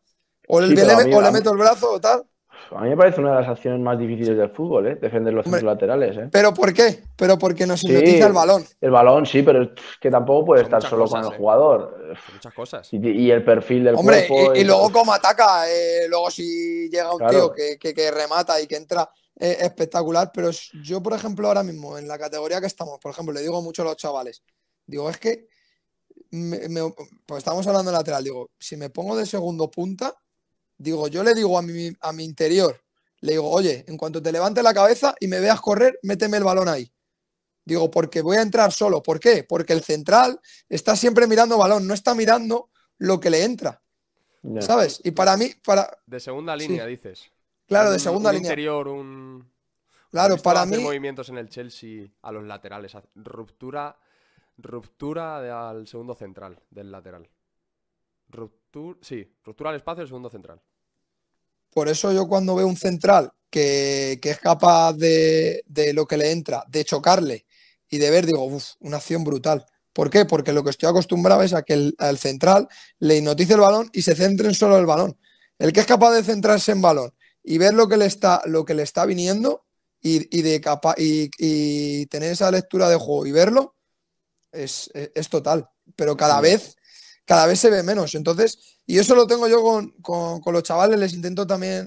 O, 0.46 0.60
el- 0.60 0.68
le, 0.86 0.94
mí- 1.04 1.14
o 1.14 1.20
le 1.20 1.30
meto 1.32 1.50
el 1.50 1.58
brazo 1.58 1.92
o 1.92 2.00
tal. 2.00 2.22
A 2.70 2.82
mí 2.82 2.90
me 2.90 2.96
parece 2.96 3.20
una 3.20 3.30
de 3.36 3.40
las 3.42 3.48
acciones 3.50 3.80
más 3.80 3.98
difíciles 3.98 4.36
del 4.36 4.50
fútbol, 4.50 4.86
¿eh? 4.88 4.94
Defender 4.96 5.32
los 5.32 5.44
centros 5.44 5.62
laterales, 5.64 6.16
¿eh? 6.16 6.28
¿Pero 6.30 6.52
por 6.52 6.72
qué? 6.74 7.02
Pero 7.16 7.38
porque 7.38 7.66
nos 7.66 7.80
Sí. 7.80 7.88
hipnotiza 7.88 8.26
el 8.26 8.32
balón. 8.32 8.64
El 8.80 8.90
balón 8.90 9.26
sí, 9.26 9.42
pero 9.42 9.62
es 9.62 9.70
que 10.00 10.10
tampoco 10.10 10.46
puede 10.46 10.62
Son 10.64 10.74
estar 10.74 10.90
solo 10.90 11.04
cosas, 11.04 11.20
con 11.20 11.28
el 11.28 11.34
¿eh? 11.34 11.38
jugador. 11.38 12.16
Muchas 12.34 12.54
cosas. 12.54 12.88
Y, 12.92 12.96
y 13.08 13.30
el 13.30 13.44
perfil 13.44 13.84
del 13.84 13.94
Hombre, 13.96 14.26
cuerpo. 14.28 14.54
y, 14.54 14.64
luego 14.64 14.90
cómo 14.92 15.12
ataca. 15.12 15.68
eh, 15.70 16.06
luego 16.08 16.30
si 16.30 16.88
llega 16.90 17.10
un 17.12 17.18
Claro. 17.18 17.32
tío 17.32 17.52
que, 17.52 17.78
que- 17.78 17.94
que 17.94 18.10
remata 18.10 18.60
y 18.60 18.66
que 18.66 18.76
entra 18.76 19.08
eh, 19.40 19.56
espectacular. 19.60 20.30
Pero 20.34 20.50
yo, 20.82 21.02
por 21.02 21.12
ejemplo, 21.14 21.48
ahora 21.48 21.62
mismo, 21.62 21.96
en 21.96 22.08
la 22.08 22.18
categoría 22.18 22.60
que 22.60 22.66
estamos, 22.66 22.98
por 22.98 23.12
ejemplo, 23.12 23.32
le 23.32 23.40
digo 23.40 23.62
mucho 23.62 23.82
a 23.82 23.84
los 23.86 23.96
chavales. 23.96 24.42
Digo, 24.86 25.08
es 25.08 25.18
que 25.18 25.46
me- 26.30 26.68
me- 26.68 26.92
pues 27.24 27.38
estamos 27.38 27.66
hablando 27.66 27.90
de 27.90 27.96
lateral. 27.96 28.24
Digo, 28.24 28.50
si 28.58 28.76
me 28.76 28.90
pongo 28.90 29.16
de 29.16 29.26
segundo 29.26 29.70
punta, 29.70 30.12
digo, 30.78 31.08
yo 31.08 31.22
le 31.22 31.34
digo 31.34 31.58
a 31.58 31.62
mi, 31.62 31.92
a 32.00 32.12
mi 32.12 32.24
interior, 32.24 32.80
le 33.20 33.32
digo, 33.32 33.50
oye, 33.50 33.84
en 33.88 33.96
cuanto 33.96 34.22
te 34.22 34.32
levantes 34.32 34.62
la 34.64 34.72
cabeza 34.72 35.14
y 35.20 35.26
me 35.26 35.40
veas 35.40 35.60
correr, 35.60 35.98
méteme 36.02 36.36
el 36.36 36.44
balón 36.44 36.68
ahí. 36.68 36.90
Digo, 37.64 37.90
porque 37.90 38.22
voy 38.22 38.38
a 38.38 38.42
entrar 38.42 38.72
solo. 38.72 39.02
¿Por 39.02 39.20
qué? 39.20 39.44
Porque 39.44 39.74
el 39.74 39.82
central 39.82 40.40
está 40.70 40.96
siempre 40.96 41.26
mirando 41.26 41.58
balón, 41.58 41.86
no 41.86 41.92
está 41.92 42.14
mirando 42.14 42.70
lo 42.96 43.20
que 43.20 43.28
le 43.28 43.44
entra. 43.44 43.82
¿Sabes? 44.60 45.02
Y 45.04 45.10
para 45.10 45.36
mí, 45.36 45.50
para. 45.64 45.98
De 46.06 46.20
segunda 46.20 46.56
línea, 46.56 46.86
dices. 46.86 47.30
Claro, 47.66 47.90
de 47.90 47.98
segunda 47.98 48.30
un 48.30 48.36
línea. 48.36 48.52
Interior, 48.52 48.88
un. 48.88 49.52
Claro, 50.10 50.38
para 50.38 50.64
mí. 50.64 50.78
movimientos 50.78 51.28
en 51.28 51.36
el 51.36 51.50
Chelsea 51.50 52.06
a 52.22 52.32
los 52.32 52.44
laterales. 52.44 52.96
Ruptura. 53.14 53.98
Ruptura 54.56 55.68
al 55.68 55.86
segundo 55.86 56.14
central, 56.14 56.58
del 56.70 56.90
lateral. 56.90 57.28
Ruptura. 58.28 58.98
Sí, 59.02 59.30
ruptura 59.44 59.70
al 59.70 59.76
espacio 59.76 60.00
del 60.00 60.08
segundo 60.08 60.30
central. 60.30 60.60
Por 61.78 61.88
eso 61.88 62.12
yo 62.12 62.26
cuando 62.26 62.56
veo 62.56 62.66
un 62.66 62.76
central 62.76 63.30
que, 63.48 64.18
es 64.20 64.38
capaz 64.40 64.94
de, 64.94 65.62
de, 65.64 65.92
lo 65.92 66.08
que 66.08 66.16
le 66.16 66.32
entra, 66.32 66.64
de 66.66 66.84
chocarle 66.84 67.46
y 67.88 67.98
de 67.98 68.10
ver, 68.10 68.26
digo, 68.26 68.44
uff, 68.44 68.70
una 68.80 68.96
acción 68.96 69.22
brutal. 69.22 69.64
¿Por 69.92 70.10
qué? 70.10 70.24
Porque 70.24 70.52
lo 70.52 70.64
que 70.64 70.70
estoy 70.70 70.88
acostumbrado 70.88 71.40
es 71.44 71.52
a 71.52 71.62
que 71.62 71.74
el, 71.74 72.18
central 72.18 72.66
le 72.98 73.18
hipnotice 73.18 73.52
el 73.52 73.60
balón 73.60 73.90
y 73.92 74.02
se 74.02 74.16
centre 74.16 74.48
en 74.48 74.54
solo 74.54 74.76
el 74.76 74.86
balón. 74.86 75.16
El 75.56 75.72
que 75.72 75.78
es 75.78 75.86
capaz 75.86 76.14
de 76.14 76.24
centrarse 76.24 76.72
en 76.72 76.82
balón 76.82 77.14
y 77.44 77.58
ver 77.58 77.74
lo 77.74 77.86
que 77.86 77.96
le 77.96 78.06
está, 78.06 78.42
lo 78.46 78.64
que 78.64 78.74
le 78.74 78.82
está 78.82 79.06
viniendo 79.06 79.64
y, 80.00 80.42
de 80.42 80.60
capa 80.60 80.96
y, 80.98 82.06
tener 82.06 82.32
esa 82.32 82.50
lectura 82.50 82.88
de 82.88 82.96
juego 82.96 83.24
y 83.24 83.30
verlo, 83.30 83.76
es, 84.50 84.90
total. 85.30 85.70
Pero 85.94 86.16
cada 86.16 86.40
vez, 86.40 86.74
cada 87.28 87.44
vez 87.46 87.60
se 87.60 87.68
ve 87.68 87.82
menos. 87.82 88.14
Entonces, 88.14 88.78
y 88.86 88.98
eso 88.98 89.14
lo 89.14 89.26
tengo 89.26 89.46
yo 89.48 89.62
con, 90.00 90.42
los 90.46 90.62
chavales, 90.62 90.98
les 90.98 91.12
intento 91.12 91.46
también 91.46 91.86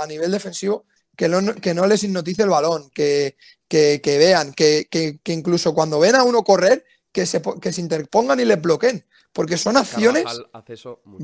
a 0.00 0.04
nivel 0.08 0.32
defensivo 0.32 0.86
que 1.16 1.28
no, 1.28 1.54
que 1.54 1.72
no 1.72 1.86
les 1.86 2.02
hipnotice 2.02 2.42
el 2.42 2.48
balón, 2.48 2.90
que, 2.90 3.36
que, 3.68 4.00
vean, 4.04 4.52
que, 4.52 5.20
incluso 5.26 5.72
cuando 5.72 6.00
ven 6.00 6.16
a 6.16 6.24
uno 6.24 6.42
correr, 6.42 6.84
que 7.12 7.26
se, 7.26 7.40
que 7.60 7.72
se 7.72 7.80
interpongan 7.80 8.40
y 8.40 8.44
le 8.44 8.56
bloqueen. 8.56 9.06
Porque 9.32 9.56
son 9.56 9.76
acciones 9.76 10.24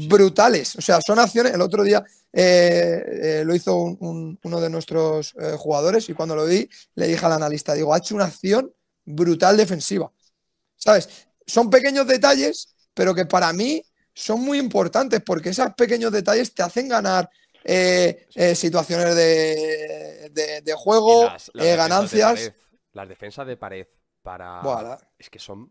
brutales. 0.09 0.76
O 0.76 0.80
sea, 0.80 1.00
son 1.00 1.18
acciones. 1.18 1.52
El 1.52 1.61
otro 1.61 1.82
día 1.82 2.02
eh, 2.32 3.02
eh, 3.06 3.42
lo 3.44 3.56
hizo 3.56 3.74
uno 3.74 4.61
de 4.61 4.70
nuestros 4.70 5.34
eh, 5.38 5.56
jugadores 5.59 6.09
y 6.09 6.14
cuando 6.14 6.36
lo 6.36 6.46
vi 6.46 6.70
le 6.94 7.09
dije 7.09 7.26
al 7.26 7.32
analista, 7.32 7.74
digo, 7.74 7.92
ha 7.92 7.98
hecho 7.98 8.14
una 8.14 8.26
acción 8.26 8.72
brutal 9.04 9.56
defensiva. 9.56 10.11
¿Sabes? 10.76 11.09
Son 11.44 11.68
pequeños 11.68 12.06
detalles, 12.06 12.76
pero 12.99 13.14
que 13.14 13.26
para 13.26 13.53
mí 13.53 13.80
son 14.12 14.40
muy 14.40 14.59
importantes 14.59 15.22
porque 15.24 15.51
esos 15.51 15.72
pequeños 15.74 16.11
detalles 16.11 16.53
te 16.53 16.64
hacen 16.64 16.88
ganar 16.88 17.30
eh, 17.62 18.26
eh, 18.34 18.57
situaciones 18.57 19.14
de, 19.14 20.32
de, 20.64 20.74
juego, 20.74 21.28
eh, 21.55 21.76
ganancias. 21.76 22.53
las 22.94 23.09
defensas 23.09 23.46
de 23.46 23.57
pared 23.57 23.86
para. 24.20 24.99
Es 25.16 25.30
que 25.30 25.38
son 25.38 25.70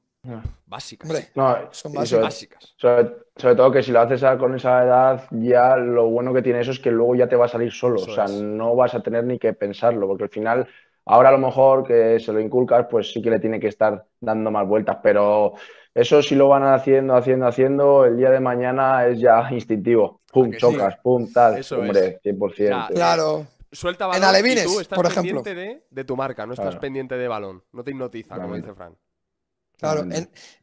básicas. 0.65 1.29
son 1.71 1.93
básicas. 1.93 2.75
Sobre, 2.77 3.55
todo 3.57 3.71
que 3.73 3.83
si 3.83 3.91
lo 3.91 3.99
haces 3.99 4.23
con 4.39 4.55
esa 4.55 4.85
edad, 4.85 5.23
ya 5.31 5.75
lo 5.75 6.07
bueno 6.07 6.33
que 6.33 6.41
tiene 6.41 6.61
eso 6.61 6.71
es 6.71 6.79
que 6.79 6.91
luego 6.91 7.15
ya 7.15 7.27
te 7.27 7.35
va 7.35 7.47
a 7.47 7.49
salir 7.49 7.73
solo. 7.73 7.99
o 7.99 8.09
sea, 8.09 8.27
no 8.27 8.73
vas 8.73 8.95
a 8.95 9.03
tener 9.03 9.25
ni 9.25 9.37
que 9.37 9.51
pensarlo, 9.51 10.07
porque 10.07 10.23
al 10.23 10.29
final. 10.29 10.67
Ahora 11.09 11.29
a 11.29 11.31
lo 11.31 11.37
mejor 11.37 11.87
que 11.87 12.19
se 12.19 12.33
lo 12.33 12.39
inculcas, 12.41 12.85
pues 12.91 13.13
sí 13.13 13.21
que 13.21 13.29
le 13.29 13.39
tiene 13.39 13.61
que 13.61 13.69
estar 13.69 14.05
dando 14.19 14.51
más 14.51 14.67
vueltas, 14.67 14.97
pero 15.01 15.53
eso 15.97 16.21
si 16.21 16.35
lo 16.35 16.47
van 16.47 16.61
haciendo, 16.61 17.15
haciendo, 17.15 17.47
haciendo, 17.47 18.05
el 18.05 18.17
día 18.17 18.29
de 18.29 18.39
mañana 18.39 19.07
es 19.07 19.19
ya 19.19 19.47
instintivo. 19.51 20.21
Pum, 20.31 20.51
chocas, 20.55 20.95
pum, 21.01 21.31
tal. 21.33 21.57
Eso 21.57 21.79
hombre, 21.79 22.21
100%. 22.23 22.93
claro. 22.93 23.47
Suelta 23.71 24.05
balón 24.05 24.21
en 24.21 24.29
Alevines, 24.29 24.63
y 24.63 24.67
tú 24.67 24.79
estás 24.79 24.95
por 24.95 25.07
ejemplo. 25.07 25.41
pendiente 25.43 25.85
de, 25.89 26.03
tu 26.03 26.15
marca, 26.15 26.45
no 26.45 26.53
estás 26.53 26.75
pendiente 26.75 27.15
de 27.15 27.27
balón. 27.27 27.63
No 27.73 27.83
te 27.83 27.91
hipnotiza, 27.91 28.35
como 28.35 28.55
dice 28.55 28.73
Fran. 28.75 28.95
Claro, 29.75 30.05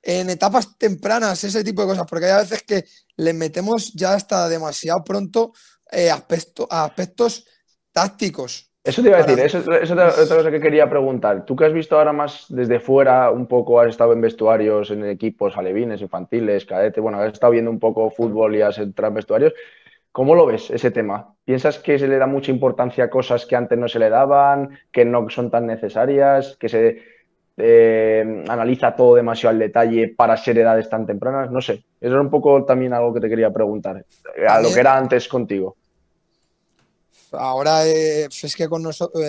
en, 0.03 0.31
etapas 0.31 0.79
tempranas, 0.79 1.43
ese 1.43 1.65
tipo 1.65 1.83
de 1.83 1.89
cosas, 1.89 2.07
porque 2.09 2.27
hay 2.27 2.43
veces 2.43 2.63
que 2.63 2.85
le 3.17 3.33
metemos 3.33 3.93
ya 3.93 4.15
hasta 4.15 4.49
demasiado 4.49 5.03
pronto 5.05 5.53
eh, 5.91 6.11
aspectos 6.11 7.45
tácticos. 7.93 8.73
Eso 8.85 9.01
te 9.01 9.09
iba 9.09 9.17
a 9.17 9.23
decir, 9.23 9.43
eso, 9.43 9.73
es 9.73 9.91
otra 9.91 10.11
cosa 10.13 10.51
que 10.51 10.61
quería 10.61 10.91
preguntar. 10.91 11.47
Tú 11.47 11.57
que 11.57 11.65
has 11.65 11.73
visto 11.73 11.97
ahora 11.97 12.13
más 12.13 12.45
desde 12.51 12.81
fuera, 12.81 13.31
un 13.31 13.47
poco 13.47 13.81
has 13.81 13.89
estado 13.89 14.13
en 14.13 14.21
vestuarios, 14.21 14.91
en 14.91 15.07
equipos 15.07 15.57
alevines, 15.57 16.03
infantiles, 16.03 16.67
cadete, 16.67 17.01
bueno, 17.01 17.19
has 17.19 17.33
estado 17.33 17.53
viendo 17.53 17.71
un 17.71 17.79
poco 17.79 18.11
fútbol 18.11 18.55
y 18.55 18.61
has 18.61 18.77
entrado 18.77 19.09
en 19.09 19.15
vestuarios. 19.15 19.55
¿Cómo 20.13 20.35
lo 20.35 20.45
ves 20.45 20.71
ese 20.71 20.91
tema? 20.91 21.35
¿Piensas 21.47 21.79
que 21.79 21.99
se 21.99 22.07
le 22.07 22.19
da 22.19 22.27
mucha 22.27 22.53
importancia 22.53 23.05
a 23.05 23.11
cosas 23.11 23.47
que 23.47 23.57
antes 23.57 23.79
no 23.79 23.89
se 23.89 23.99
le 23.99 24.11
daban, 24.11 24.79
que 24.93 25.07
no 25.07 25.31
son 25.31 25.51
tan 25.51 25.67
necesarias, 25.67 26.59
que 26.61 26.69
se 26.69 27.03
eh, 27.57 28.45
analiza 28.47 28.95
todo 28.95 29.15
demasiado 29.15 29.55
al 29.55 29.61
detalle 29.61 30.09
para 30.15 30.37
ser 30.37 30.59
edades 30.59 30.91
tan 30.91 31.07
tempranas? 31.07 31.51
No 31.51 31.63
sé, 31.63 31.85
eso 32.01 32.13
era 32.13 32.21
un 32.21 32.31
poco 32.31 32.67
también 32.67 32.93
algo 32.93 33.15
que 33.15 33.21
te 33.21 33.31
quería 33.31 33.51
preguntar, 33.51 34.05
a 34.47 34.61
lo 34.61 34.69
que 34.75 34.81
era 34.81 34.95
antes 34.95 35.27
contigo. 35.27 35.75
Ahora 37.39 37.87
eh, 37.87 38.29
es 38.31 38.57
que 38.57 38.69
con 38.69 38.83
nosotros, 38.83 39.23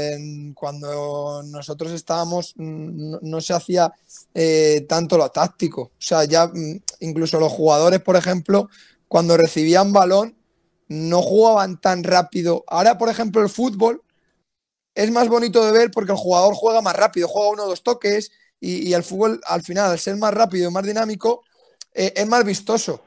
cuando 0.53 1.43
nosotros 1.43 1.91
estábamos, 1.91 2.53
no, 2.57 3.41
se 3.41 3.53
hacía 3.53 3.93
eh, 4.33 4.85
tanto 4.87 5.17
lo 5.17 5.29
táctico. 5.29 5.81
O 5.81 5.91
sea, 5.99 6.25
ya 6.25 6.47
mm, 6.47 6.81
incluso 7.01 7.39
los 7.39 7.51
jugadores, 7.51 8.01
por 8.01 8.15
ejemplo, 8.15 8.69
cuando 9.07 9.37
recibían 9.37 9.93
balón, 9.93 10.35
no 10.87 11.21
jugaban 11.21 11.79
tan 11.79 12.03
rápido. 12.03 12.63
Ahora, 12.67 12.97
por 12.97 13.09
ejemplo, 13.09 13.41
el 13.41 13.49
fútbol 13.49 14.03
es 14.93 15.11
más 15.11 15.27
bonito 15.27 15.65
de 15.65 15.71
ver 15.71 15.91
porque 15.91 16.11
el 16.11 16.17
jugador 16.17 16.55
juega 16.55 16.81
más 16.81 16.95
rápido, 16.95 17.27
juega 17.27 17.51
uno 17.51 17.63
o 17.63 17.67
dos 17.67 17.83
toques 17.83 18.31
y, 18.59 18.93
el 18.93 19.03
fútbol, 19.03 19.41
al 19.45 19.61
final, 19.63 19.91
al 19.91 19.99
ser 19.99 20.15
más 20.17 20.33
rápido 20.33 20.69
y 20.69 20.73
más 20.73 20.85
dinámico, 20.85 21.43
eh, 21.93 22.13
es 22.15 22.27
más 22.27 22.43
vistoso. 22.45 23.01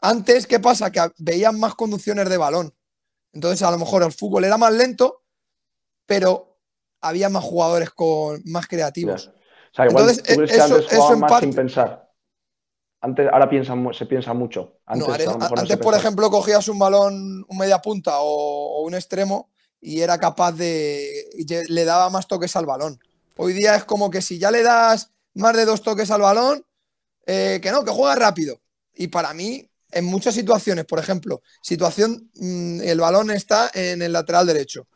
Antes, 0.00 0.46
¿qué 0.46 0.60
pasa? 0.60 0.90
Que 0.90 1.00
veían 1.18 1.58
más 1.58 1.74
conducciones 1.74 2.28
de 2.28 2.36
balón. 2.36 2.72
Entonces, 3.32 3.62
a 3.62 3.70
lo 3.70 3.78
mejor 3.78 4.02
el 4.02 4.12
fútbol 4.12 4.44
era 4.44 4.56
más 4.56 4.72
lento, 4.72 5.22
pero 6.06 6.58
había 7.00 7.28
más 7.28 7.44
jugadores 7.44 7.90
con 7.90 8.42
más 8.44 8.66
creativos. 8.66 9.28
O 9.28 9.74
sea, 9.74 9.86
igual 9.86 10.08
Entonces, 10.08 10.22
tú 10.22 10.34
crees 10.34 10.52
que 10.52 10.60
antes 10.60 10.86
jugaban 10.86 11.20
más 11.20 11.40
sin 11.40 11.54
pensar. 11.54 12.08
Antes, 13.00 13.28
ahora 13.32 13.48
piensa, 13.48 13.74
se 13.92 14.06
piensa 14.06 14.34
mucho. 14.34 14.80
Antes, 14.86 15.76
por 15.76 15.94
ejemplo, 15.94 16.30
cogías 16.30 16.66
un 16.68 16.78
balón, 16.78 17.44
un 17.48 17.58
media 17.58 17.78
punta 17.78 18.16
o, 18.18 18.82
un 18.82 18.94
extremo 18.94 19.50
y 19.80 20.00
era 20.00 20.18
capaz 20.18 20.52
de. 20.52 21.08
le 21.68 21.84
daba 21.84 22.10
más 22.10 22.26
toques 22.26 22.56
al 22.56 22.66
balón. 22.66 22.98
Hoy 23.36 23.52
día 23.52 23.76
es 23.76 23.84
como 23.84 24.10
que 24.10 24.20
si 24.20 24.38
ya 24.38 24.50
le 24.50 24.64
das 24.64 25.12
más 25.34 25.54
de 25.54 25.64
dos 25.64 25.82
toques 25.82 26.10
al 26.10 26.22
balón, 26.22 26.66
eh, 27.24 27.60
que 27.62 27.70
no, 27.70 27.84
que 27.84 27.92
juega 27.92 28.16
rápido. 28.16 28.60
Y 28.94 29.06
para 29.08 29.32
mí, 29.32 29.67
en 29.90 30.04
muchas 30.04 30.34
situaciones, 30.34 30.84
por 30.84 30.98
ejemplo, 30.98 31.42
situación, 31.62 32.30
mm, 32.34 32.80
el 32.82 33.00
balón 33.00 33.30
está 33.30 33.70
en 33.74 34.02
el 34.02 34.12
lateral 34.12 34.46
derecho, 34.46 34.88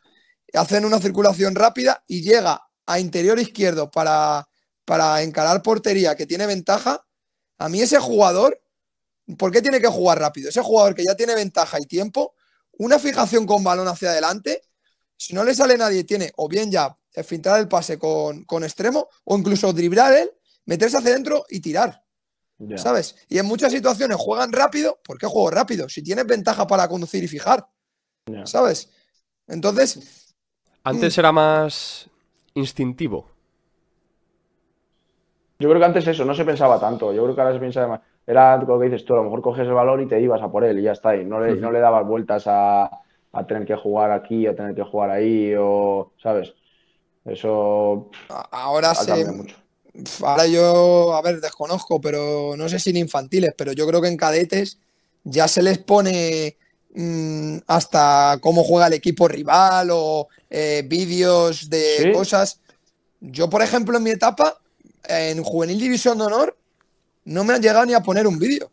hacen 0.53 0.85
una 0.85 0.99
circulación 0.99 1.55
rápida 1.55 2.03
y 2.07 2.21
llega 2.21 2.61
a 2.85 2.99
interior 2.99 3.39
izquierdo 3.39 3.89
para, 3.89 4.47
para 4.85 5.21
encarar 5.21 5.61
portería 5.61 6.15
que 6.15 6.25
tiene 6.25 6.45
ventaja, 6.45 7.05
a 7.57 7.69
mí 7.69 7.81
ese 7.81 7.99
jugador, 7.99 8.61
¿por 9.37 9.51
qué 9.51 9.61
tiene 9.61 9.79
que 9.79 9.87
jugar 9.87 10.19
rápido? 10.19 10.49
Ese 10.49 10.61
jugador 10.61 10.95
que 10.95 11.03
ya 11.03 11.15
tiene 11.15 11.35
ventaja 11.35 11.79
y 11.79 11.85
tiempo, 11.85 12.35
una 12.73 12.99
fijación 12.99 13.45
con 13.45 13.63
balón 13.63 13.87
hacia 13.87 14.11
adelante, 14.11 14.61
si 15.17 15.33
no 15.33 15.43
le 15.43 15.55
sale 15.55 15.77
nadie, 15.77 16.03
tiene 16.03 16.31
o 16.35 16.47
bien 16.47 16.71
ya 16.71 16.97
filtrar 17.23 17.59
el 17.59 17.67
pase 17.67 17.97
con, 17.97 18.43
con 18.45 18.63
extremo 18.63 19.07
o 19.23 19.37
incluso 19.37 19.71
driblar 19.71 20.13
él, 20.13 20.31
meterse 20.65 20.97
hacia 20.97 21.11
adentro 21.11 21.45
y 21.49 21.59
tirar. 21.59 22.02
¿Sabes? 22.75 23.15
Y 23.29 23.37
en 23.37 23.45
muchas 23.45 23.71
situaciones 23.71 24.17
juegan 24.17 24.51
rápido. 24.51 24.99
¿Por 25.03 25.17
qué 25.17 25.25
juego 25.25 25.49
rápido? 25.49 25.89
Si 25.89 26.03
tienes 26.03 26.25
ventaja 26.25 26.67
para 26.67 26.87
conducir 26.87 27.23
y 27.23 27.27
fijar. 27.27 27.67
¿Sabes? 28.45 28.91
Entonces. 29.47 30.35
Antes 30.83 31.17
mm. 31.17 31.19
era 31.19 31.31
más 31.31 32.09
instintivo. 32.55 33.27
Yo 35.59 35.69
creo 35.69 35.79
que 35.79 35.85
antes 35.85 36.07
eso, 36.07 36.25
no 36.25 36.33
se 36.33 36.45
pensaba 36.45 36.79
tanto. 36.79 37.13
Yo 37.13 37.23
creo 37.23 37.35
que 37.35 37.41
ahora 37.41 37.53
se 37.53 37.59
piensa 37.59 37.87
más. 37.87 38.01
Era 38.25 38.57
lo 38.57 38.79
que 38.79 38.85
dices 38.85 39.05
tú, 39.05 39.13
a 39.13 39.17
lo 39.17 39.23
mejor 39.23 39.41
coges 39.41 39.67
el 39.67 39.73
balón 39.73 40.01
y 40.01 40.07
te 40.07 40.19
ibas 40.19 40.41
a 40.41 40.51
por 40.51 40.63
él 40.63 40.79
y 40.79 40.83
ya 40.83 40.93
está 40.93 41.09
ahí. 41.09 41.25
No 41.25 41.39
le, 41.39 41.55
no 41.55 41.71
le 41.71 41.79
dabas 41.79 42.05
vueltas 42.05 42.43
a, 42.47 42.89
a, 43.31 43.47
tener 43.47 43.65
que 43.65 43.75
jugar 43.75 44.11
aquí, 44.11 44.47
a 44.47 44.55
tener 44.55 44.75
que 44.75 44.83
jugar 44.83 45.09
ahí, 45.09 45.53
o. 45.57 46.13
¿Sabes? 46.21 46.53
Eso. 47.25 48.09
Ahora 48.51 48.95
se, 48.95 49.31
mucho. 49.31 49.55
Ahora 50.21 50.47
yo, 50.47 51.13
a 51.15 51.21
ver, 51.21 51.39
desconozco, 51.39 52.01
pero 52.01 52.55
no 52.57 52.67
sé 52.67 52.79
si 52.79 52.89
en 52.89 52.97
infantiles, 52.97 53.53
pero 53.55 53.73
yo 53.73 53.85
creo 53.85 54.01
que 54.01 54.07
en 54.07 54.17
cadetes 54.17 54.79
ya 55.23 55.47
se 55.47 55.61
les 55.61 55.77
pone 55.77 56.57
mm, 56.95 57.57
hasta 57.67 58.39
cómo 58.41 58.63
juega 58.63 58.87
el 58.87 58.93
equipo 58.93 59.27
rival 59.27 59.89
o 59.91 60.27
eh, 60.49 60.83
vídeos 60.87 61.69
de 61.69 62.11
cosas. 62.13 62.59
Yo, 63.21 63.49
por 63.49 63.61
ejemplo, 63.61 63.97
en 63.97 64.03
mi 64.03 64.09
etapa, 64.09 64.59
en 65.07 65.43
Juvenil 65.43 65.79
División 65.79 66.17
de 66.17 66.25
Honor, 66.25 66.57
no 67.25 67.43
me 67.43 67.53
han 67.53 67.61
llegado 67.61 67.85
ni 67.85 67.93
a 67.93 68.01
poner 68.01 68.25
un 68.25 68.39
vídeo. 68.39 68.71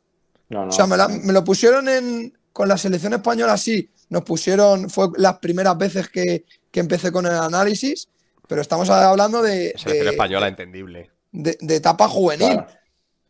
O 0.53 0.73
sea, 0.73 0.87
me, 0.87 0.97
lo 1.33 1.45
pusieron 1.45 1.89
en, 1.89 2.37
con 2.53 2.67
la 2.67 2.77
selección 2.77 3.13
española, 3.13 3.57
sí, 3.57 3.89
nos 4.09 4.25
pusieron, 4.25 4.91
fue 4.91 5.09
las 5.17 5.39
primeras 5.39 5.79
veces 5.79 6.09
que, 6.09 6.45
que 6.73 6.81
empecé 6.81 7.13
con 7.13 7.27
el 7.27 7.35
análisis 7.35 8.09
pero 8.51 8.63
estamos 8.63 8.91
hablando 8.91 9.41
de. 9.43 9.69
Selección 9.79 10.05
de- 10.07 10.11
española, 10.11 10.49
entendible. 10.49 11.09
de, 11.31 11.57
de 11.61 11.77
etapa 11.77 12.09
juvenil. 12.09 12.55
Claro. 12.55 12.67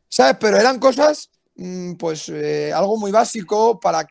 ¿Sabes? 0.09 0.37
Pero 0.41 0.57
eran 0.57 0.79
cosas, 0.79 1.31
mm, 1.57 1.93
pues, 1.97 2.31
eh, 2.31 2.73
algo 2.75 2.97
muy 2.97 3.13
básico 3.13 3.79
para 3.79 4.07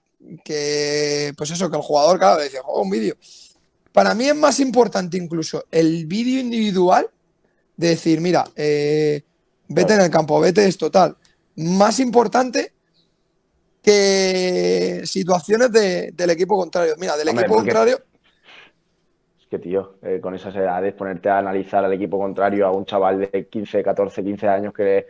que, 0.46 1.34
pues 1.36 1.50
eso, 1.50 1.68
que 1.70 1.78
el 1.78 1.82
jugador, 1.82 2.20
claro, 2.20 2.40
decía, 2.42 2.62
juega 2.64 2.82
un 2.82 2.90
vídeo. 2.92 3.18
Para 3.92 4.14
mí 4.14 4.26
es 4.28 4.36
más 4.36 4.60
importante 4.60 5.18
incluso 5.18 5.66
el 5.72 6.06
vídeo 6.06 6.40
individual 6.40 7.10
de 7.76 7.88
decir, 7.90 8.22
mira, 8.22 8.46
eh, 8.56 9.24
vete 9.68 9.96
en 9.96 10.02
el 10.02 10.12
campo, 10.12 10.40
vete 10.40 10.68
esto, 10.68 10.92
tal. 10.92 11.18
Más 11.56 12.00
importante 12.00 12.74
que 13.82 15.02
situaciones 15.06 15.72
de- 15.72 16.12
del 16.14 16.30
equipo 16.30 16.56
contrario. 16.58 16.94
Mira, 17.00 17.18
del 17.18 17.30
Hombre, 17.30 17.44
equipo 17.46 17.56
porque- 17.56 17.72
contrario, 17.72 18.04
que, 19.50 19.60
tío, 19.60 19.98
eh, 20.04 20.20
con 20.22 20.36
esas 20.36 20.56
edades, 20.56 20.94
ponerte 20.94 21.30
a 21.30 21.40
analizar 21.40 21.84
al 21.84 21.94
equipo 21.94 22.20
contrario 22.20 22.68
a 22.68 22.72
un 22.72 22.86
chaval 22.86 23.20
de 23.32 23.48
15, 23.50 23.84
14, 23.84 24.24
15 24.24 24.48
años 24.48 24.74
que, 24.74 25.08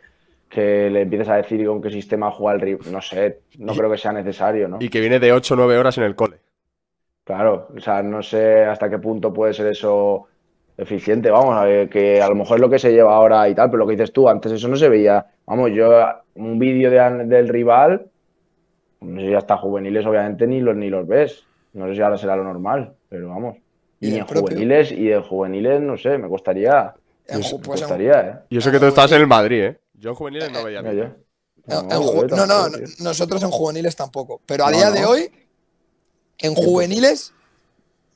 que 0.49 0.89
le 0.89 1.01
empieces 1.01 1.29
a 1.29 1.35
decir 1.37 1.65
con 1.67 1.81
qué 1.81 1.89
sistema 1.91 2.31
juega 2.31 2.55
el 2.55 2.61
rival, 2.61 2.91
no 2.91 3.01
sé, 3.01 3.43
no 3.57 3.73
Y- 3.73 3.77
creo 3.77 3.91
que 3.91 3.97
sea 3.97 4.13
necesario, 4.13 4.67
¿no? 4.67 4.79
Y 4.81 4.89
que 4.89 4.99
viene 5.01 5.19
de 5.19 5.31
8 5.33 5.53
o 5.53 5.57
9 5.57 5.77
horas 5.77 5.97
en 5.97 6.05
el 6.05 6.15
cole. 6.15 6.39
Claro, 7.23 7.67
o 7.77 7.79
sea, 7.79 8.01
no 8.01 8.23
sé 8.23 8.65
hasta 8.65 8.89
qué 8.89 8.97
punto 8.97 9.31
puede 9.31 9.53
ser 9.53 9.67
eso 9.67 10.27
eficiente, 10.75 11.29
vamos, 11.29 11.55
a 11.55 11.63
ver, 11.65 11.89
que 11.89 12.21
a 12.21 12.27
lo 12.27 12.33
mejor 12.35 12.57
es 12.57 12.61
lo 12.61 12.69
que 12.69 12.79
se 12.79 12.91
lleva 12.91 13.15
ahora 13.15 13.47
y 13.47 13.53
tal, 13.53 13.69
pero 13.69 13.79
lo 13.79 13.85
que 13.87 13.91
dices 13.93 14.11
tú, 14.13 14.27
antes 14.27 14.51
eso 14.51 14.67
no 14.67 14.75
se 14.75 14.89
veía. 14.89 15.27
Vamos, 15.45 15.69
yo 15.71 15.91
un 16.35 16.57
vídeo 16.57 16.89
de 16.89 17.25
del 17.25 17.47
rival, 17.49 18.09
no 19.01 19.21
sé 19.21 19.27
si 19.29 19.35
hasta 19.35 19.57
juveniles 19.57 20.05
obviamente 20.05 20.47
ni 20.47 20.61
los, 20.61 20.75
ni 20.75 20.89
los 20.89 21.07
ves, 21.07 21.49
no 21.73 21.87
sé 21.87 21.95
si 21.95 22.01
ahora 22.01 22.17
será 22.17 22.35
lo 22.37 22.43
normal, 22.45 22.97
pero 23.09 23.29
vamos. 23.29 23.57
Y 23.99 24.09
Y, 24.11 24.15
en 24.17 24.25
propio. 24.25 24.41
juveniles, 24.41 24.91
y 24.91 25.05
de 25.07 25.19
juveniles, 25.21 25.81
no 25.81 25.97
sé, 25.97 26.17
me 26.17 26.29
costaría, 26.29 26.93
en 27.27 27.39
me 27.39 27.45
ju- 27.45 27.61
pues 27.61 27.81
en- 27.81 28.01
¿eh? 28.01 28.33
Y 28.49 28.57
eso 28.57 28.71
que 28.71 28.79
tú 28.79 28.85
estabas 28.85 29.11
en 29.11 29.21
el 29.21 29.27
Madrid, 29.27 29.61
¿eh? 29.63 29.79
Yo 29.93 30.09
en 30.11 30.15
juveniles 30.15 30.51
no 30.51 30.63
veía. 30.63 30.79
En- 30.79 30.87
en 30.87 31.89
ju- 31.89 32.27
yo 32.29 32.35
no, 32.35 32.45
no, 32.45 32.69
tío. 32.71 32.87
nosotros 32.99 33.43
en 33.43 33.51
juveniles 33.51 33.95
tampoco. 33.95 34.41
Pero 34.45 34.65
a 34.65 34.71
No, 34.71 34.77
día 34.77 34.91
de 34.91 35.01
no. 35.01 35.09
hoy, 35.09 35.29
en 36.39 36.55
juveniles, 36.55 37.33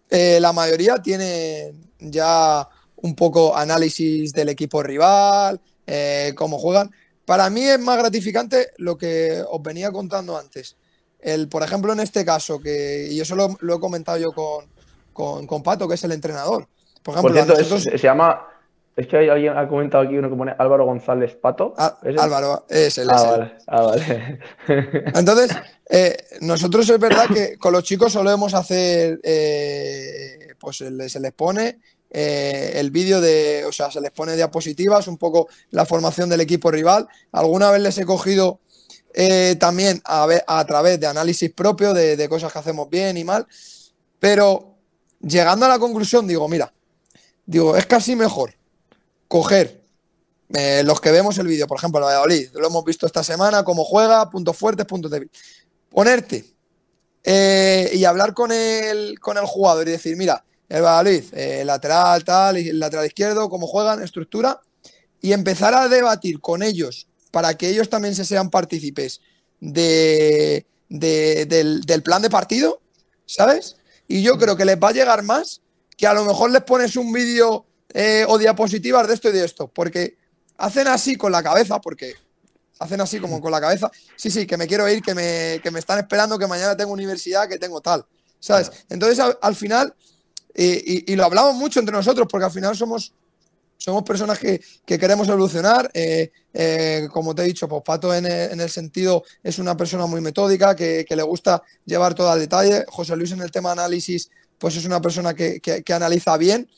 eh, 0.09 0.39
la 0.39 0.53
mayoría 0.53 0.95
tienen 0.97 1.89
ya 1.99 2.67
un 2.97 3.15
poco 3.15 3.55
análisis 3.55 4.31
del 4.33 4.49
equipo 4.49 4.81
rival, 4.81 5.59
eh, 5.85 6.33
cómo 6.35 6.57
juegan. 6.57 6.89
Para 7.25 7.49
mí 7.49 7.61
es 7.63 7.79
más 7.79 7.97
gratificante 7.97 8.71
lo 8.77 8.97
que 8.97 9.43
os 9.49 9.61
venía 9.61 9.91
contando 9.91 10.37
antes. 10.37 10.77
El, 11.19 11.47
por 11.49 11.63
ejemplo, 11.63 11.91
en 11.93 11.99
este 11.99 12.23
caso, 12.25 12.59
que 12.59 13.07
y 13.11 13.19
eso 13.19 13.35
lo, 13.35 13.57
lo 13.61 13.75
he 13.75 13.79
comentado 13.79 14.17
yo 14.17 14.31
con, 14.33 14.65
con, 15.13 15.47
con 15.47 15.63
Pato, 15.63 15.87
que 15.87 15.95
es 15.95 16.03
el 16.03 16.11
entrenador. 16.11 16.67
Por 17.03 17.13
ejemplo, 17.15 17.21
Por 17.21 17.33
cierto, 17.33 17.53
es- 17.53 17.69
nosotros- 17.71 17.83
se 18.01 18.07
llama, 18.07 18.47
es 18.95 19.07
que 19.07 19.17
hay 19.17 19.29
alguien 19.29 19.57
ha 19.57 19.67
comentado 19.67 20.03
aquí 20.03 20.17
uno 20.17 20.29
que 20.29 20.35
pone 20.35 20.53
Álvaro 20.57 20.85
González 20.85 21.35
Pato. 21.35 21.73
Á- 21.77 21.97
¿Es? 22.03 22.19
Álvaro, 22.19 22.65
es 22.69 22.97
él, 22.97 23.07
Ah, 23.11 23.15
es 23.15 23.27
vale, 23.27 23.51
ah, 23.67 23.81
vale. 23.81 24.39
Entonces, 25.15 25.51
eh, 25.89 26.17
nosotros 26.41 26.89
es 26.89 26.99
verdad 26.99 27.25
que 27.33 27.57
con 27.57 27.73
los 27.73 27.83
chicos 27.83 28.13
solemos 28.13 28.53
hacer, 28.53 29.19
eh, 29.23 30.47
pues 30.59 30.77
se 30.77 30.91
les, 30.91 31.17
pone 31.33 31.79
eh, 32.09 32.73
el 32.75 32.91
vídeo 32.91 33.19
de, 33.19 33.65
o 33.67 33.71
sea, 33.71 33.89
se 33.91 33.99
les 33.99 34.11
pone 34.11 34.35
diapositivas, 34.35 35.07
un 35.07 35.17
poco 35.17 35.47
la 35.71 35.85
formación 35.85 36.29
del 36.29 36.41
equipo 36.41 36.69
rival. 36.71 37.07
Alguna 37.31 37.71
vez 37.71 37.81
les 37.81 37.97
he 37.97 38.05
cogido 38.05 38.59
eh, 39.15 39.55
también 39.59 40.01
a, 40.05 40.65
través 40.65 40.99
de 40.99 41.07
análisis 41.07 41.51
propio 41.51 41.93
de, 41.93 42.15
de 42.15 42.29
cosas 42.29 42.53
que 42.53 42.59
hacemos 42.59 42.89
bien 42.89 43.17
y 43.17 43.23
mal, 43.23 43.45
pero 44.19 44.72
llegando 45.23 45.65
a 45.65 45.69
la 45.69 45.79
conclusión 45.79 46.27
digo, 46.27 46.47
mira, 46.47 46.71
digo, 47.45 47.75
es 47.75 47.85
casi 47.85 48.15
mejor 48.15 48.53
coger 49.27 49.81
eh, 50.53 50.83
los 50.85 51.01
que 51.01 51.09
vemos 51.11 51.37
el 51.39 51.47
vídeo, 51.47 51.65
por 51.65 51.77
ejemplo, 51.79 51.99
el 51.99 52.05
Valladolid, 52.05 52.49
lo 52.53 52.67
hemos 52.67 52.83
visto 52.85 53.07
esta 53.07 53.23
semana, 53.23 53.63
cómo 53.63 53.83
juega, 53.83 54.29
puntos 54.29 54.55
fuertes, 54.55 54.85
puntos 54.85 55.09
débiles. 55.09 55.35
Ponerte 55.89 56.45
eh, 57.23 57.89
y 57.93 58.05
hablar 58.05 58.33
con 58.33 58.51
el, 58.51 59.19
con 59.19 59.37
el 59.37 59.45
jugador 59.45 59.87
y 59.87 59.91
decir, 59.91 60.15
mira, 60.15 60.43
el 60.69 60.81
Valladolid, 60.83 61.23
eh, 61.33 61.63
lateral, 61.65 62.23
tal, 62.23 62.57
y 62.59 62.69
el 62.69 62.79
lateral 62.79 63.05
izquierdo, 63.05 63.49
cómo 63.49 63.65
juegan, 63.65 64.03
estructura, 64.03 64.59
y 65.21 65.31
empezar 65.33 65.73
a 65.73 65.87
debatir 65.87 66.39
con 66.41 66.61
ellos 66.61 67.07
para 67.31 67.55
que 67.57 67.69
ellos 67.69 67.89
también 67.89 68.13
se 68.13 68.25
sean 68.25 68.49
partícipes 68.49 69.21
de, 69.59 70.65
de- 70.89 71.45
del 71.85 72.03
plan 72.03 72.21
de 72.21 72.29
partido, 72.29 72.81
¿sabes? 73.25 73.77
Y 74.13 74.21
yo 74.21 74.37
creo 74.37 74.55
que 74.55 74.63
les 74.63 74.77
va 74.77 74.89
a 74.89 74.91
llegar 74.91 75.23
más 75.23 75.59
que 75.97 76.05
a 76.05 76.13
lo 76.13 76.23
mejor 76.23 76.51
les 76.51 76.61
pones 76.61 76.95
un 76.97 77.11
vídeo 77.11 77.65
eh, 77.95 78.23
o 78.27 78.37
diapositivas 78.37 79.07
de 79.07 79.15
esto 79.15 79.29
y 79.29 79.31
de 79.31 79.43
esto, 79.43 79.67
porque 79.69 80.19
hacen 80.57 80.87
así 80.87 81.15
con 81.15 81.31
la 81.31 81.41
cabeza, 81.41 81.81
porque 81.81 82.13
hacen 82.77 83.01
así 83.01 83.19
como 83.19 83.41
con 83.41 83.51
la 83.51 83.59
cabeza, 83.59 83.89
sí, 84.15 84.29
sí, 84.29 84.45
que 84.45 84.55
me 84.55 84.67
quiero 84.67 84.87
ir, 84.87 85.01
que 85.01 85.15
me, 85.15 85.59
que 85.63 85.71
me 85.71 85.79
están 85.79 85.97
esperando, 85.97 86.37
que 86.37 86.45
mañana 86.45 86.77
tengo 86.77 86.91
universidad, 86.91 87.49
que 87.49 87.57
tengo 87.57 87.81
tal, 87.81 88.05
¿sabes? 88.39 88.69
Entonces 88.87 89.17
al, 89.17 89.35
al 89.41 89.55
final, 89.55 89.95
eh, 90.53 90.79
y, 90.85 91.11
y 91.11 91.15
lo 91.15 91.25
hablamos 91.25 91.55
mucho 91.55 91.79
entre 91.79 91.95
nosotros, 91.95 92.27
porque 92.29 92.45
al 92.45 92.51
final 92.51 92.77
somos, 92.77 93.13
somos 93.83 94.03
personas 94.03 94.39
que, 94.39 94.61
que 94.85 94.97
queremos 94.97 95.27
evolucionar, 95.27 95.91
eh, 95.93 96.31
eh, 96.53 97.09
como 97.11 97.35
te 97.35 97.41
he 97.41 97.45
dicho, 97.45 97.67
pues 97.67 97.81
Pato 97.83 98.13
en 98.15 98.25
en 98.25 98.61
el 98.61 98.69
sentido 98.69 99.23
es 99.43 99.59
una 99.59 99.75
persona 99.75 100.05
muy 100.05 100.21
metódica, 100.21 100.73
que, 100.73 101.03
que 101.07 101.15
le 101.17 101.23
gusta 101.23 101.61
llevar 101.85 102.13
todo 102.15 102.29
al 102.29 102.39
detalle, 102.39 102.85
José 102.87 103.17
Luis 103.17 103.31
en 103.33 103.41
el 103.41 103.51
tema 103.51 103.73
análisis, 103.73 104.29
pues 104.57 104.77
es 104.77 104.85
una 104.85 105.01
persona 105.01 105.33
que- 105.33 105.59
que 105.59 105.93
analiza 105.93 106.37
bien, 106.37 106.69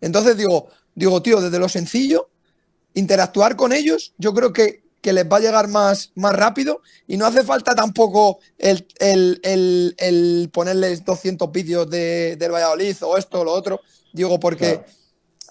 entonces 0.00 0.36
digo, 0.36 0.68
digo, 0.94 1.20
tío, 1.22 1.40
desde 1.40 1.58
lo 1.58 1.68
sencillo, 1.68 2.28
interactuar 2.94 3.56
con 3.56 3.72
ellos, 3.72 4.12
yo 4.18 4.32
creo 4.32 4.52
que, 4.52 4.84
que 5.00 5.12
les 5.12 5.24
va 5.24 5.38
a 5.38 5.40
llegar 5.40 5.66
más, 5.68 6.12
más 6.14 6.34
rápido 6.34 6.80
y 7.08 7.16
no 7.16 7.26
hace 7.26 7.42
falta 7.42 7.74
tampoco 7.74 8.38
el, 8.58 8.86
el- 9.00 9.40
el- 9.42 9.94
el 9.98 10.50
ponerles 10.52 11.04
200 11.04 11.50
vídeos 11.50 11.90
de, 11.90 12.36
del 12.36 12.52
Valladolid 12.52 12.96
o 13.02 13.16
esto 13.18 13.40
o 13.40 13.44
lo 13.44 13.52
otro. 13.52 13.80
Digo, 14.12 14.38
porque 14.38 14.76
Claro. 14.78 15.03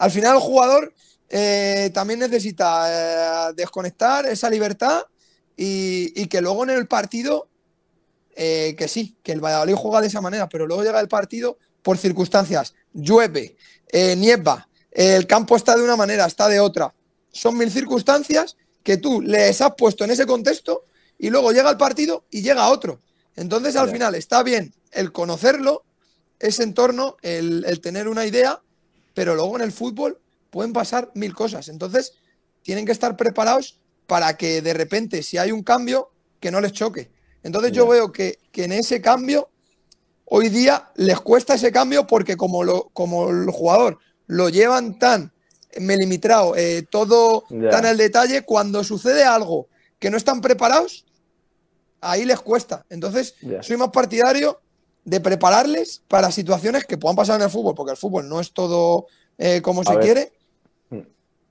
Al 0.04 0.12
final 0.12 0.36
el 0.36 0.42
jugador 0.42 0.94
eh, 1.30 1.90
también 1.94 2.20
necesita 2.20 3.50
eh, 3.50 3.54
desconectar 3.56 4.26
esa 4.26 4.50
libertad 4.50 5.02
y, 5.56 6.12
y 6.22 6.28
que 6.28 6.42
luego 6.42 6.66
en 6.66 6.72
el 6.72 6.88
partido, 6.88 7.48
eh, 8.36 8.76
que 8.78 8.90
sí, 8.90 9.16
que 9.24 9.32
el 9.32 9.40
Valladolid 9.40 9.76
juega 9.76 10.02
de 10.02 10.08
esa 10.08 10.20
manera, 10.20 10.50
pero 10.50 10.68
luego 10.68 10.84
llega 10.84 11.00
el 11.00 11.08
partido 11.08 11.58
por 11.82 11.98
circunstancias, 11.98 12.76
llueve, 12.92 13.56
nieva, 14.18 14.68
el 14.92 15.26
campo 15.26 15.56
está 15.56 15.78
de 15.78 15.84
una 15.84 15.96
manera, 15.96 16.26
está 16.26 16.50
de 16.50 16.60
otra. 16.60 16.94
Son 17.32 17.58
mil 17.58 17.72
circunstancias 17.72 18.58
que 18.84 18.98
tú 18.98 19.22
les 19.22 19.62
has 19.62 19.74
puesto 19.78 20.04
en 20.04 20.12
ese 20.12 20.26
contexto 20.26 20.84
y 21.18 21.30
luego 21.30 21.54
llega 21.54 21.70
el 21.70 21.78
partido 21.78 22.26
y 22.30 22.42
llega 22.42 22.68
otro. 22.68 23.00
Entonces, 23.38 23.78
al 23.78 23.90
final, 23.90 24.16
está 24.16 24.44
bien 24.44 24.74
el 24.92 25.14
conocerlo, 25.14 25.86
ese 26.40 26.64
entorno, 26.64 27.16
el, 27.22 27.64
el 27.66 27.80
tener 27.80 28.10
una 28.10 28.26
idea, 28.26 28.62
pero 29.14 29.36
luego 29.36 29.56
en 29.56 29.64
el 29.64 29.72
fútbol 29.72 30.20
pueden 30.50 30.74
pasar 30.74 31.12
mil 31.16 31.34
cosas. 31.34 31.68
Entonces, 31.70 32.14
tienen 32.62 32.86
que 32.86 32.92
estar 32.92 33.16
preparados 33.18 33.80
para 34.08 34.38
que 34.38 34.62
de 34.62 34.74
repente, 34.74 35.24
si 35.24 35.38
hay 35.38 35.52
un 35.52 35.64
cambio, 35.64 36.12
que 36.40 36.52
no 36.52 36.62
les 36.62 36.74
choque. 36.74 37.12
Entonces, 37.42 37.72
yo 37.72 37.88
veo 37.88 38.12
que, 38.12 38.40
que 38.52 38.66
en 38.66 38.74
ese 38.74 39.02
cambio, 39.02 39.50
hoy 40.26 40.50
día 40.50 40.92
les 40.96 41.20
cuesta 41.20 41.56
ese 41.56 41.72
cambio 41.72 42.08
porque 42.08 42.38
como, 42.38 42.64
lo, 42.64 42.90
como 42.94 43.30
el 43.30 43.50
jugador 43.50 44.00
lo 44.28 44.50
llevan 44.50 44.98
tan 44.98 45.34
milimetrado, 45.80 46.56
eh, 46.56 46.86
todo 46.90 47.46
tan 47.70 47.86
al 47.86 47.98
detalle, 47.98 48.44
cuando 48.44 48.84
sucede 48.84 49.24
algo 49.24 49.68
que 50.00 50.10
no 50.10 50.18
están 50.18 50.42
preparados, 50.42 51.06
ahí 52.02 52.26
les 52.26 52.40
cuesta. 52.42 52.86
Entonces, 52.90 53.36
soy 53.62 53.78
más 53.78 53.90
partidario 53.90 54.62
de 55.06 55.20
prepararles 55.20 56.02
para 56.08 56.32
situaciones 56.32 56.86
que 56.86 56.98
puedan 56.98 57.16
pasar 57.16 57.38
en 57.40 57.44
el 57.46 57.50
fútbol, 57.50 57.76
porque 57.76 57.92
el 57.92 57.98
fútbol 57.98 58.28
no 58.30 58.40
es 58.40 58.54
todo 58.54 59.08
eh, 59.38 59.62
como 59.62 59.82
A 59.82 59.86
se 59.86 59.96
ver. 59.96 60.04
quiere. 60.04 60.34
Mm. 60.90 61.00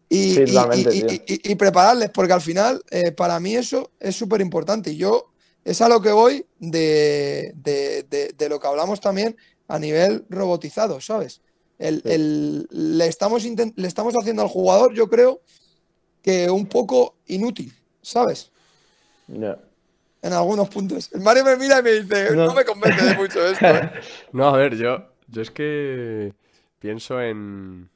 Y, 0.08 0.34
Sí, 0.34 1.54
prepararles, 1.56 2.10
porque 2.10 2.32
al 2.32 2.40
final, 2.40 2.82
eh, 2.90 3.12
para 3.12 3.38
mí 3.40 3.54
eso 3.56 3.90
es 4.00 4.16
súper 4.16 4.40
importante. 4.40 4.90
Y 4.92 4.96
yo, 4.96 5.32
es 5.64 5.80
a 5.80 5.88
lo 5.88 6.00
que 6.00 6.10
voy 6.12 6.46
de, 6.58 7.52
de- 7.56 8.04
de- 8.08 8.34
de 8.36 8.48
lo 8.48 8.58
que 8.58 8.66
hablamos 8.66 9.00
también 9.00 9.36
a 9.68 9.78
nivel 9.78 10.24
robotizado, 10.28 11.00
¿sabes? 11.00 11.40
El, 11.78 12.02
Sí. 12.02 12.10
el- 12.10 12.68
le, 12.70 13.06
estamos 13.06 13.44
le 13.44 13.88
estamos 13.88 14.14
haciendo 14.14 14.42
al 14.42 14.48
jugador, 14.48 14.94
yo 14.94 15.08
creo, 15.08 15.40
que 16.22 16.48
un 16.50 16.66
poco 16.66 17.16
inútil, 17.26 17.72
¿sabes? 18.00 18.50
Ya. 19.28 19.58
En 20.22 20.32
algunos 20.32 20.68
puntos. 20.68 21.10
El 21.12 21.20
Mario 21.20 21.44
me 21.44 21.56
mira 21.56 21.80
y 21.80 21.82
me 21.82 21.90
dice, 21.92 22.34
no, 22.36 22.46
No. 22.46 22.54
me 22.54 22.64
convence 22.64 23.04
de 23.04 23.14
mucho 23.16 23.44
esto. 23.44 23.66
¿eh". 23.66 23.90
No, 24.32 24.48
a 24.48 24.56
ver, 24.56 24.76
yo, 24.76 25.08
yo 25.26 25.42
es 25.42 25.50
que 25.50 26.32
pienso 26.78 27.20
en, 27.20 27.90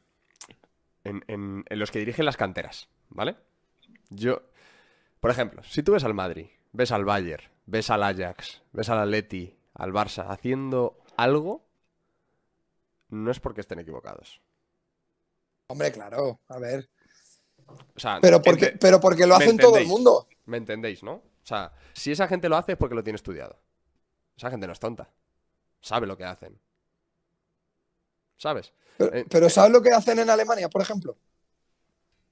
en, 1.05 1.24
en- 1.29 1.64
en 1.68 1.79
los 1.79 1.91
que 1.91 2.01
dirigen 2.01 2.24
las 2.24 2.37
canteras, 2.37 2.89
¿vale? 3.11 3.37
Yo, 4.11 4.43
por 5.20 5.31
ejemplo, 5.31 5.62
si 5.64 5.83
tú 5.83 5.93
ves 5.93 6.05
al 6.05 6.14
Madrid, 6.14 6.47
ves 6.72 6.91
al 6.93 7.05
Bayern, 7.05 7.45
ves 7.66 7.91
al 7.91 8.03
Ajax, 8.03 8.61
ves 8.72 8.89
al 8.89 8.99
Atleti, 8.99 9.57
al 9.74 9.93
Barça 9.93 10.27
haciendo 10.29 10.99
algo, 11.16 11.64
no 13.09 13.31
es 13.31 13.39
porque 13.41 13.61
estén 13.61 13.79
equivocados. 13.79 14.41
Hombre, 15.68 15.93
claro, 15.93 16.41
a 16.49 16.59
ver. 16.59 16.89
O 17.69 17.99
sea, 18.01 18.19
Pero 18.21 18.41
porque, 18.43 18.67
ente- 18.67 18.79
pero 18.79 19.01
porque 19.01 19.27
lo 19.27 19.37
¿me 19.39 19.45
hacen 19.45 19.57
todo 19.57 19.77
el 19.79 19.87
mundo. 19.87 20.27
¿Me 20.47 20.57
entendéis, 20.59 21.03
no? 21.03 21.12
O 21.14 21.23
sea, 21.49 21.73
si 21.95 22.12
esa 22.12 22.29
gente 22.29 22.49
lo 22.49 22.57
hace 22.57 22.73
es 22.73 22.79
porque 22.79 22.95
lo 22.95 23.03
tiene 23.05 23.17
estudiado. 23.17 23.59
Esa 24.37 24.51
gente 24.51 24.67
no 24.67 24.73
es 24.73 24.81
tonta. 24.81 25.09
Sabe 25.81 26.07
lo 26.07 26.17
que 26.17 26.25
hacen. 26.25 26.59
¿Sabes? 28.37 28.73
Pero, 28.99 29.14
Eh, 29.14 29.25
pero 29.29 29.49
¿sabes 29.51 29.73
lo 29.73 29.83
que 29.83 29.91
hacen 29.91 30.19
en 30.19 30.29
Alemania, 30.31 30.69
por 30.69 30.83
ejemplo? 30.83 31.17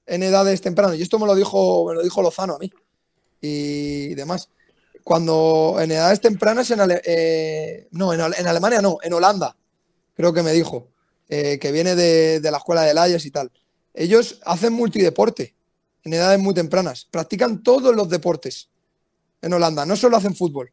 En 0.07 0.23
edades 0.23 0.61
tempranas. 0.61 0.97
Y 0.99 1.03
esto 1.03 1.19
me 1.19 1.27
lo 1.27 1.35
dijo, 1.35 1.87
me 1.89 1.95
lo 1.95 2.03
dijo 2.03 2.21
Lozano 2.23 2.55
a 2.57 2.59
mí. 2.59 2.71
Y 3.41 4.15
demás. 4.15 4.49
Cuando 5.03 5.77
en 5.81 5.91
edades 5.93 6.21
tempranas, 6.21 6.71
en 6.71 6.81
Ale- 6.81 7.03
eh, 7.05 7.89
no, 7.93 8.13
en, 8.13 8.21
Ale- 8.21 8.37
en 8.39 8.47
Alemania 8.47 8.81
no, 8.83 8.99
en 9.03 9.13
Holanda, 9.13 9.57
creo 10.15 10.33
que 10.33 10.43
me 10.43 10.53
dijo, 10.53 10.89
eh, 11.29 11.59
que 11.59 11.73
viene 11.73 11.95
de, 11.95 12.41
de 12.41 12.51
la 12.51 12.59
escuela 12.59 12.83
de 12.83 12.95
Layas 12.95 13.25
y 13.27 13.31
tal. 13.31 13.51
Ellos 13.95 14.41
hacen 14.45 14.73
multideporte 14.73 15.55
en 16.03 16.13
edades 16.13 16.39
muy 16.39 16.53
tempranas. 16.53 17.07
Practican 17.11 17.63
todos 17.63 17.95
los 17.95 18.09
deportes 18.09 18.69
en 19.41 19.53
Holanda, 19.53 19.87
no 19.87 19.97
solo 19.97 20.17
hacen 20.17 20.35
fútbol. 20.35 20.71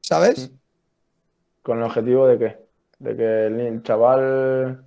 ¿Sabes? 0.00 0.50
¿Con 1.62 1.78
el 1.78 1.84
objetivo 1.84 2.26
de 2.26 2.38
qué? 2.38 2.56
De 2.98 3.16
que 3.16 3.46
el, 3.46 3.82
chaval 3.82 4.84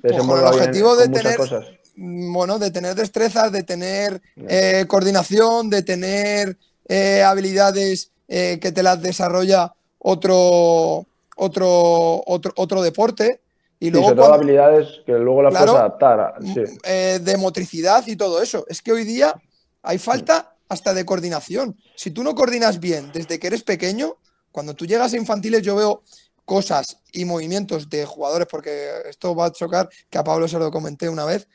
Pues 0.00 0.12
con 0.16 0.30
el 0.30 0.36
bien 0.36 0.46
objetivo 0.46 0.96
con 0.96 0.98
de 0.98 1.08
tener, 1.08 1.36
cosas. 1.36 1.66
mm, 1.96 2.32
bueno, 2.32 2.58
de 2.58 2.70
tener 2.70 2.94
destrezas, 2.94 3.52
de 3.52 3.62
tener 3.62 4.20
eh, 4.36 4.86
coordinación, 4.88 5.70
de 5.70 5.82
tener 5.82 6.56
eh, 6.88 7.22
habilidades 7.22 8.10
eh, 8.26 8.58
que 8.60 8.72
te 8.72 8.82
las 8.82 9.00
desarrolla 9.02 9.74
otro, 9.98 11.06
otro, 11.36 12.22
otro, 12.26 12.52
otro 12.56 12.82
deporte. 12.82 13.40
Y 13.80 13.86
Sí, 13.86 13.90
luego 13.92 14.08
sobre 14.08 14.16
todo 14.16 14.28
cuando- 14.28 14.44
habilidades 14.44 14.88
que 15.06 15.12
luego 15.12 15.42
las 15.42 15.50
Claro. 15.52 15.66
puedes 15.66 15.80
adaptar. 15.80 16.20
a- 16.20 16.34
sí. 16.42 16.62
eh, 16.84 17.20
de 17.22 17.36
motricidad 17.36 18.04
y 18.06 18.16
todo 18.16 18.42
eso. 18.42 18.64
Es 18.68 18.82
que 18.82 18.92
hoy 18.92 19.04
día 19.04 19.34
hay 19.82 19.98
falta 19.98 20.56
hasta 20.68 20.92
de 20.94 21.04
coordinación. 21.04 21.76
Si 21.96 22.10
tú 22.10 22.22
no 22.24 22.34
coordinas 22.34 22.80
bien 22.80 23.10
desde 23.12 23.38
que 23.38 23.46
eres 23.46 23.62
pequeño, 23.62 24.16
cuando 24.50 24.74
tú 24.74 24.84
llegas 24.86 25.12
a 25.12 25.16
infantiles 25.16 25.62
yo 25.62 25.76
veo 25.76 26.02
cosas 26.44 26.98
y 27.12 27.24
movimientos 27.24 27.88
de 27.88 28.04
jugadores, 28.04 28.48
porque 28.50 28.90
esto 29.08 29.34
va 29.34 29.46
a 29.46 29.52
chocar, 29.52 29.88
que 30.10 30.18
a 30.18 30.24
Pablo 30.24 30.48
se 30.48 30.58
lo 30.58 30.70
comenté 30.70 31.08
una 31.08 31.24
vez, 31.24 31.46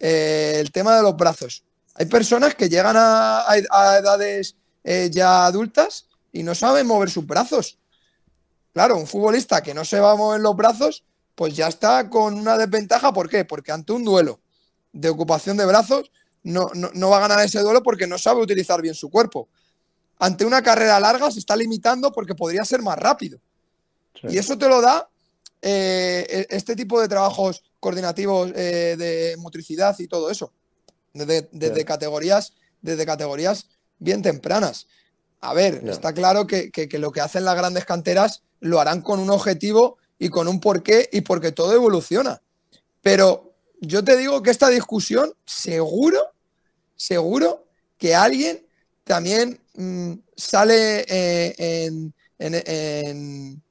eh, 0.00 0.58
el 0.60 0.70
tema 0.70 0.96
de 0.96 1.02
los 1.02 1.16
brazos. 1.16 1.64
Hay 1.94 2.06
personas 2.06 2.54
que 2.54 2.68
llegan 2.68 2.94
a 2.98 3.44
edades 3.98 4.56
eh, 4.84 5.08
ya 5.10 5.46
adultas 5.46 6.06
y 6.30 6.42
no 6.42 6.54
saben 6.54 6.86
mover 6.86 7.08
sus 7.10 7.26
brazos. 7.26 7.78
Claro, 8.72 8.96
un 8.98 9.06
futbolista 9.06 9.62
que 9.62 9.72
no 9.72 9.84
se 9.84 9.98
va 10.00 10.12
a 10.12 10.16
mover 10.16 10.40
los 10.40 10.54
brazos, 10.56 11.04
pues 11.34 11.54
ya 11.56 11.68
está 11.68 12.08
con 12.10 12.34
una 12.38 12.56
desventaja. 12.56 13.12
¿Por 13.12 13.28
qué? 13.28 13.44
Porque 13.44 13.72
ante 13.72 13.92
un 13.92 14.04
duelo 14.04 14.40
de 14.92 15.08
ocupación 15.08 15.56
de 15.56 15.66
brazos 15.66 16.10
no, 16.42 16.68
no, 16.74 16.90
no 16.94 17.10
va 17.10 17.16
a 17.18 17.20
ganar 17.28 17.44
ese 17.44 17.60
duelo 17.60 17.82
porque 17.82 18.06
no 18.06 18.18
sabe 18.18 18.40
utilizar 18.42 18.80
bien 18.82 18.94
su 18.94 19.10
cuerpo. 19.10 19.48
Ante 20.18 20.44
una 20.44 20.62
carrera 20.62 21.00
larga 21.00 21.30
se 21.30 21.38
está 21.40 21.56
limitando 21.56 22.12
porque 22.12 22.34
podría 22.34 22.64
ser 22.64 22.82
más 22.82 22.98
rápido. 22.98 23.38
Sí. 24.20 24.28
Y 24.30 24.38
eso 24.38 24.56
te 24.56 24.68
lo 24.68 24.80
da 24.80 25.08
eh, 25.62 26.26
e- 26.28 26.46
este 26.56 26.76
tipo 26.76 27.00
de 27.00 27.08
trabajos 27.08 27.64
coordinativos 27.80 28.50
eh, 28.54 28.94
de 28.98 29.36
motricidad 29.38 29.98
y 29.98 30.06
todo 30.06 30.30
eso. 30.30 30.52
Desde, 31.12 31.48
desde 31.52 31.84
categorías, 31.84 32.52
desde 32.82 33.06
categorías 33.06 33.68
bien 33.98 34.22
tempranas. 34.22 34.86
A 35.40 35.52
ver, 35.54 35.82
está 35.88 36.12
claro 36.12 36.46
que, 36.46 36.70
que- 36.70 36.88
que 36.88 36.98
lo 36.98 37.10
que 37.12 37.20
hacen 37.20 37.44
las 37.44 37.56
grandes 37.56 37.84
canteras 37.84 38.42
lo 38.60 38.80
harán 38.80 39.00
con 39.02 39.18
un 39.20 39.30
objetivo 39.30 39.98
y 40.18 40.28
con 40.28 40.48
un 40.48 40.60
porqué 40.60 41.08
y 41.12 41.20
porque 41.22 41.52
todo 41.52 41.72
evoluciona. 41.74 42.40
Pero 43.02 43.54
yo 43.80 44.02
te 44.04 44.16
digo 44.16 44.42
que 44.42 44.50
esta 44.50 44.68
discusión, 44.68 45.34
seguro, 45.44 46.20
seguro 46.96 47.66
que 47.98 48.14
alguien 48.14 48.66
también 49.04 49.60
mm, 49.74 50.12
sale 50.36 51.04
eh, 51.08 51.54
en, 51.86 52.14
en- 52.38 53.62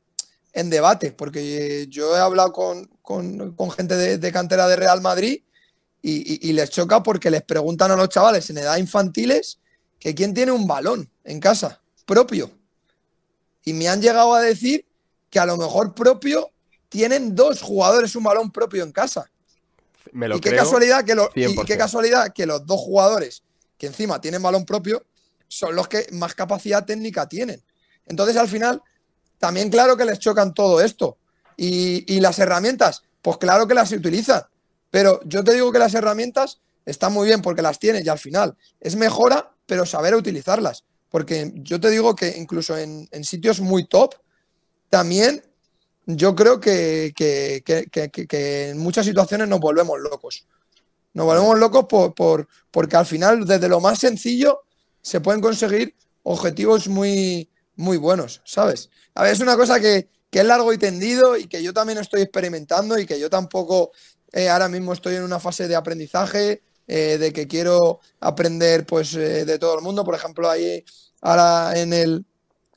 en- 0.53 0.69
debate, 0.69 1.11
porque 1.11 1.87
yo 1.89 2.15
he 2.15 2.19
hablado 2.19 2.51
con, 2.53 2.85
con- 3.01 3.55
gente 3.71 3.95
de, 3.95 4.31
cantera 4.31 4.67
de 4.67 4.75
Real 4.75 5.01
Madrid 5.01 5.41
y- 6.01 6.47
y 6.49 6.53
les 6.53 6.69
choca 6.69 7.01
porque 7.01 7.31
les 7.31 7.41
preguntan 7.41 7.89
a 7.91 7.95
los 7.95 8.09
chavales 8.09 8.49
en 8.49 8.59
edad 8.59 8.77
infantiles 8.77 9.59
que 9.99 10.13
quién 10.13 10.33
tiene 10.33 10.51
un 10.51 10.67
balón 10.67 11.09
en 11.23 11.39
casa 11.39 11.81
propio. 12.05 12.51
Y 13.65 13.73
me 13.73 13.87
han 13.87 14.01
llegado 14.01 14.33
a 14.33 14.41
decir 14.41 14.85
que 15.34 15.39
a 15.39 15.47
lo 15.47 15.57
mejor 15.57 15.95
propio 15.95 16.51
tienen 16.89 17.34
dos 17.34 17.59
jugadores 17.59 18.15
un 18.15 18.23
balón 18.23 18.51
propio 18.51 18.84
en 18.84 18.91
casa. 18.91 19.27
Me 20.11 20.27
lo 20.27 20.38
y 20.38 20.39
qué 20.39 20.49
creo. 20.49 20.63
casualidad 20.63 21.03
que 21.03 21.15
los 21.15 21.29
y 21.34 21.41
100%. 21.41 21.65
qué 21.65 21.75
casualidad 21.75 22.31
que 22.31 22.45
los 22.45 22.63
dos 22.67 22.79
jugadores 22.79 23.41
que 23.79 23.88
encima 23.88 24.21
tienen 24.21 24.43
balón 24.43 24.63
propio 24.63 25.03
son 25.47 25.75
los 25.75 25.88
que 25.88 26.05
más 26.11 26.36
capacidad 26.36 26.86
técnica 26.86 27.27
tienen. 27.27 27.63
Entonces, 28.05 28.38
al 28.38 28.47
final, 28.47 28.84
también 29.39 29.71
claro 29.71 29.97
que 29.97 30.05
les 30.05 30.19
chocan 30.19 30.53
todo 30.53 30.81
esto. 30.81 31.17
Y, 31.57 32.05
y 32.13 32.19
las 32.19 32.38
herramientas, 32.38 33.01
pues 33.23 33.38
claro 33.38 33.67
que 33.67 33.73
las 33.73 33.91
utilizan. 33.91 34.43
Pero 34.91 35.19
yo 35.25 35.43
te 35.43 35.53
digo 35.53 35.71
que 35.71 35.79
las 35.79 35.95
herramientas 35.95 36.59
están 36.86 37.11
muy 37.11 37.25
bien 37.25 37.41
porque 37.41 37.63
las 37.63 37.79
tienes 37.79 38.05
y 38.05 38.09
al 38.09 38.19
final 38.19 38.55
es 38.79 38.95
mejora, 38.95 39.51
pero 39.65 39.88
saber 39.88 40.13
utilizarlas. 40.13 40.84
Porque 41.09 41.51
yo 41.55 41.79
te 41.79 41.89
digo 41.89 42.15
que 42.15 42.38
incluso 42.38 42.77
en, 42.77 43.07
en 43.11 43.23
sitios 43.23 43.61
muy 43.61 43.88
top, 43.88 44.13
también 44.93 45.43
yo 46.05 46.35
creo 46.35 46.59
que, 46.59 47.13
que- 47.15 47.63
que- 47.63 48.69
en 48.69 48.77
muchas 48.77 49.07
situaciones 49.07 49.47
nos 49.47 49.59
volvemos 49.59 49.99
locos. 49.99 50.45
Nos 51.15 51.25
volvemos 51.25 51.57
locos 51.57 51.85
por, 51.89 52.13
por- 52.13 52.47
porque 52.69 52.95
al 52.95 53.07
final, 53.07 53.43
desde 53.43 53.67
lo 53.69 53.79
más 53.79 53.97
sencillo, 53.97 54.59
se 55.01 55.19
pueden 55.19 55.41
conseguir 55.41 55.95
objetivos 56.21 56.87
muy, 56.89 57.49
muy 57.75 57.97
buenos, 57.97 58.41
¿sabes? 58.45 58.91
A 59.15 59.23
ver, 59.23 59.33
es 59.33 59.39
una 59.39 59.57
cosa 59.57 59.79
que, 59.79 60.09
que 60.29 60.41
es 60.41 60.45
largo 60.45 60.71
y 60.73 60.77
tendido 60.77 61.37
y 61.37 61.47
que 61.47 61.63
yo 61.63 61.73
también 61.73 61.97
estoy 61.97 62.21
experimentando 62.21 62.99
y 62.99 63.07
que 63.07 63.19
yo 63.19 63.31
tampoco 63.31 63.93
eh, 64.31 64.49
ahora 64.49 64.69
mismo 64.69 64.93
estoy 64.93 65.15
en 65.15 65.23
una 65.23 65.39
fase 65.39 65.67
de 65.67 65.75
aprendizaje, 65.75 66.61
eh, 66.87 67.17
de 67.17 67.33
que 67.33 67.47
quiero 67.47 67.99
aprender 68.19 68.85
pues 68.85 69.15
eh, 69.15 69.43
de 69.43 69.57
todo 69.57 69.75
el 69.75 69.81
mundo. 69.83 70.03
Por 70.03 70.13
ejemplo, 70.13 70.47
ahí 70.51 70.85
ahora 71.21 71.73
en 71.79 71.93
el, 71.93 72.25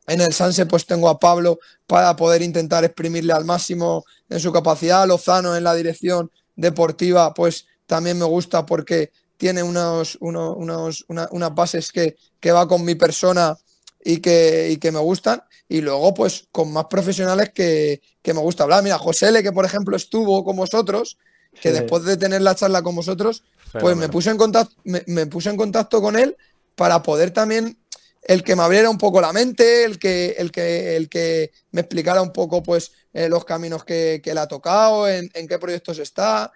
en 0.07 0.21
el 0.21 0.33
Sanse 0.33 0.67
pues 0.67 0.87
tengo 0.87 1.09
a 1.09 1.19
Pablo 1.19 1.59
para 1.87 2.15
poder 2.17 2.43
intentar 2.43 2.85
exprimirle 2.85 3.33
al 3.33 3.45
máximo 3.45 4.05
en 4.29 4.41
su 4.41 4.53
capacidad. 4.53 5.07
Lozano 5.07 5.57
en 5.57 5.65
la 5.65 5.75
dirección 5.75 6.31
deportiva 6.55 7.35
pues 7.35 7.67
también 7.87 8.19
me 8.19 8.25
gusta 8.25 8.65
porque 8.67 9.13
tiene 9.37 9.63
unos, 9.63 10.17
uno- 10.21 10.55
unos, 10.55 11.05
una- 11.09 11.29
unas 11.31 11.55
bases 11.55 11.93
que, 11.93 12.17
que 12.41 12.53
va 12.53 12.67
con 12.67 12.85
mi 12.85 12.95
persona 12.95 13.57
y 14.05 14.19
que, 14.19 14.71
y 14.71 14.77
que 14.79 14.93
me 14.93 15.01
gustan. 15.01 15.43
Y 15.69 15.81
luego 15.81 16.15
pues 16.15 16.47
con 16.53 16.73
más 16.73 16.87
profesionales 16.87 17.51
que, 17.53 18.01
que 18.23 18.33
me 18.33 18.41
gusta 18.41 18.63
hablar. 18.63 18.83
Mira, 18.83 18.99
José 18.99 19.29
L, 19.29 19.43
que 19.43 19.53
por 19.53 19.65
ejemplo 19.65 19.97
estuvo 19.97 20.45
con 20.45 20.57
vosotros, 20.57 21.19
que 21.61 21.71
Sí. 21.71 21.75
después 21.81 22.05
de 22.05 22.17
tener 22.17 22.43
la 22.43 22.55
charla 22.55 22.83
con 22.83 22.95
vosotros, 22.95 23.43
pues 23.81 23.97
me 23.97 24.09
puse 24.09 24.31
en 24.31 24.37
contacto, 24.37 24.75
me, 24.85 25.03
me 25.07 25.27
puse 25.27 25.51
en 25.51 25.57
contacto 25.57 26.01
con 26.01 26.17
él 26.17 26.37
para 26.77 27.03
poder 27.03 27.31
también 27.31 27.77
el 28.27 28.43
que 28.45 28.57
me 28.57 28.63
abriera 28.63 28.91
un 28.91 28.99
poco 28.99 29.21
la 29.21 29.33
mente, 29.33 29.85
el 29.85 29.99
que, 29.99 30.37
el 30.39 30.51
que, 30.53 30.97
el 30.97 31.09
que 31.09 31.53
me 31.73 31.83
explicara 31.83 32.23
un 32.23 32.33
poco 32.33 32.63
pues 32.63 32.93
eh, 33.13 33.29
los 33.29 33.45
caminos 33.45 33.85
que, 33.85 34.21
que 34.23 34.31
él 34.33 34.39
ha 34.39 34.49
tocado, 34.49 35.09
en, 35.09 35.31
qué 35.49 35.59
proyectos 35.59 35.99
está, 35.99 36.53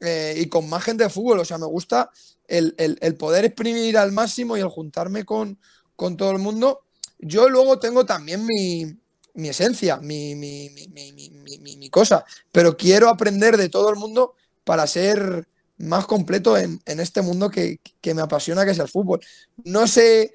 eh, 0.00 0.34
y 0.38 0.46
con 0.48 0.68
más 0.68 0.84
gente 0.84 1.04
de 1.04 1.10
fútbol. 1.10 1.40
O 1.40 1.44
sea, 1.44 1.58
me 1.58 1.66
gusta 1.66 2.10
el, 2.48 2.74
el- 2.78 2.98
poder 3.16 3.44
exprimir 3.44 3.98
al 3.98 4.12
máximo 4.12 4.56
y 4.56 4.60
el 4.60 4.68
juntarme 4.68 5.24
con, 5.24 5.58
con 5.96 6.16
todo 6.16 6.30
el 6.32 6.38
mundo. 6.38 6.82
Yo 7.18 7.48
luego 7.48 7.78
tengo 7.78 8.04
también 8.06 8.44
mi, 8.46 8.86
mi 9.34 9.48
esencia, 9.48 9.98
mi- 9.98 10.34
mi- 10.34 11.76
mi 11.76 11.90
cosa, 11.90 12.24
pero 12.52 12.76
quiero 12.76 13.08
aprender 13.08 13.56
de 13.56 13.68
todo 13.68 13.90
el 13.90 13.96
mundo 13.96 14.34
para 14.64 14.86
ser 14.86 15.48
más 15.78 16.06
completo 16.06 16.56
en, 16.56 16.80
en 16.86 17.00
este 17.00 17.20
mundo 17.22 17.50
que, 17.50 17.78
que 18.00 18.14
me 18.14 18.22
apasiona, 18.22 18.64
que 18.64 18.70
es 18.72 18.78
el 18.78 18.88
fútbol. 18.88 19.20
No 19.64 19.86
sé 19.86 20.32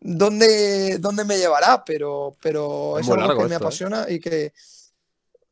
dónde, 0.00 0.98
dónde 0.98 1.24
me 1.24 1.36
llevará, 1.38 1.82
pero, 1.84 2.34
pero 2.42 2.98
Es 2.98 3.06
es, 3.08 3.14
muy 3.14 3.20
algo 3.22 3.42
que 3.42 3.48
me 3.48 3.54
¿eh? 3.54 3.56
apasiona 3.56 4.06
y 4.08 4.18
que, 4.20 4.52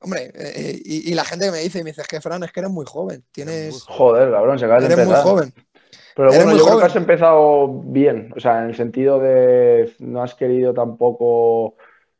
hombre, 0.01 0.31
eh, 0.35 0.81
y, 0.85 1.11
y 1.13 1.15
la 1.15 1.25
gente 1.25 1.47
que 1.47 1.53
me 1.53 1.59
dice, 1.59 1.85
me 1.85 1.91
dice, 1.91 2.03
es 2.03 2.09
que 2.09 2.21
Fran, 2.21 2.43
es 2.45 2.53
que 2.53 2.61
eres 2.61 2.73
muy 2.73 2.87
joven, 2.87 3.25
tienes, 3.33 3.89
Joder, 3.89 4.31
cabrón, 4.31 4.59
se 4.59 4.65
acaba 4.67 4.81
de 4.81 4.87
eres 4.87 5.01
muy 5.01 5.15
empezar. 5.15 5.23
joven. 5.23 5.53
Pero 6.15 6.33
bueno, 6.35 6.51
muy 6.51 6.59
yo 6.59 6.65
creo 6.65 6.79
que 6.79 6.85
has 6.87 6.97
empezado 6.97 7.69
bien, 7.85 8.33
o 8.37 8.41
sea, 8.41 8.59
en 8.63 8.71
el 8.71 8.75
sentido 8.75 9.21
de 9.21 9.95
no 10.01 10.23
has 10.23 10.35
querido 10.35 10.75
tampoco 10.75 11.77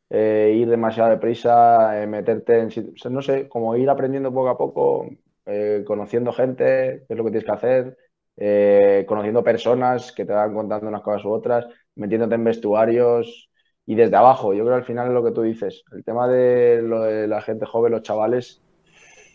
eh, 0.09 0.53
ir 0.55 0.69
demasiado 0.69 1.09
deprisa, 1.09 2.01
eh, 2.01 2.07
meterte 2.07 2.59
en, 2.59 2.67
o 2.67 2.97
sea, 2.97 3.11
no 3.11 3.21
sé, 3.21 3.49
como 3.49 3.75
ir 3.75 3.89
aprendiendo 3.89 4.33
poco 4.33 4.49
a 4.49 4.57
poco, 4.57 5.09
eh, 5.45 5.83
conociendo 5.85 6.31
gente, 6.31 7.03
qué 7.07 7.13
es 7.13 7.17
lo 7.17 7.25
que 7.25 7.31
tienes 7.31 7.45
que 7.45 7.51
hacer, 7.51 7.97
eh, 8.37 9.05
conociendo 9.07 9.43
personas 9.43 10.11
que 10.13 10.23
te 10.25 10.31
van 10.31 10.53
contando 10.53 10.87
unas 10.87 11.01
cosas 11.01 11.25
u 11.25 11.31
otras, 11.31 11.67
metiéndote 11.99 12.35
en 12.35 12.43
vestuarios 12.43 13.49
y 13.85 13.95
desde 13.95 14.15
abajo. 14.15 14.53
Yo 14.53 14.63
creo 14.63 14.75
que 14.75 14.81
al 14.81 14.85
final 14.85 15.07
es 15.07 15.13
lo 15.13 15.23
que 15.23 15.31
tú 15.31 15.41
dices, 15.41 15.83
el 15.91 16.03
tema 16.03 16.27
de 16.27 16.81
lo 16.81 17.03
de 17.03 17.27
la 17.27 17.41
gente 17.41 17.65
joven, 17.65 17.91
los 17.91 18.03
chavales, 18.03 18.61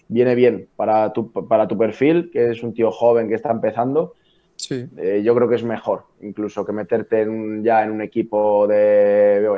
viene 0.08 0.34
bien 0.34 0.68
para 0.76 1.12
tu, 1.12 1.30
para 1.32 1.68
tu 1.68 1.76
perfil, 1.78 2.30
que 2.32 2.50
es 2.50 2.62
un 2.62 2.74
tío 2.74 2.90
joven 2.90 3.28
que 3.28 3.34
está 3.34 3.50
empezando. 3.50 4.14
Sí. 4.56 4.86
Eh, 4.96 5.22
yo 5.24 5.34
creo 5.34 5.48
que 5.48 5.56
es 5.56 5.64
mejor, 5.64 6.04
incluso 6.20 6.64
que 6.64 6.72
meterte 6.72 7.22
en, 7.22 7.64
ya 7.64 7.82
en 7.82 7.90
un 7.90 8.02
equipo 8.02 8.66
de, 8.68 9.40
yo 9.42 9.56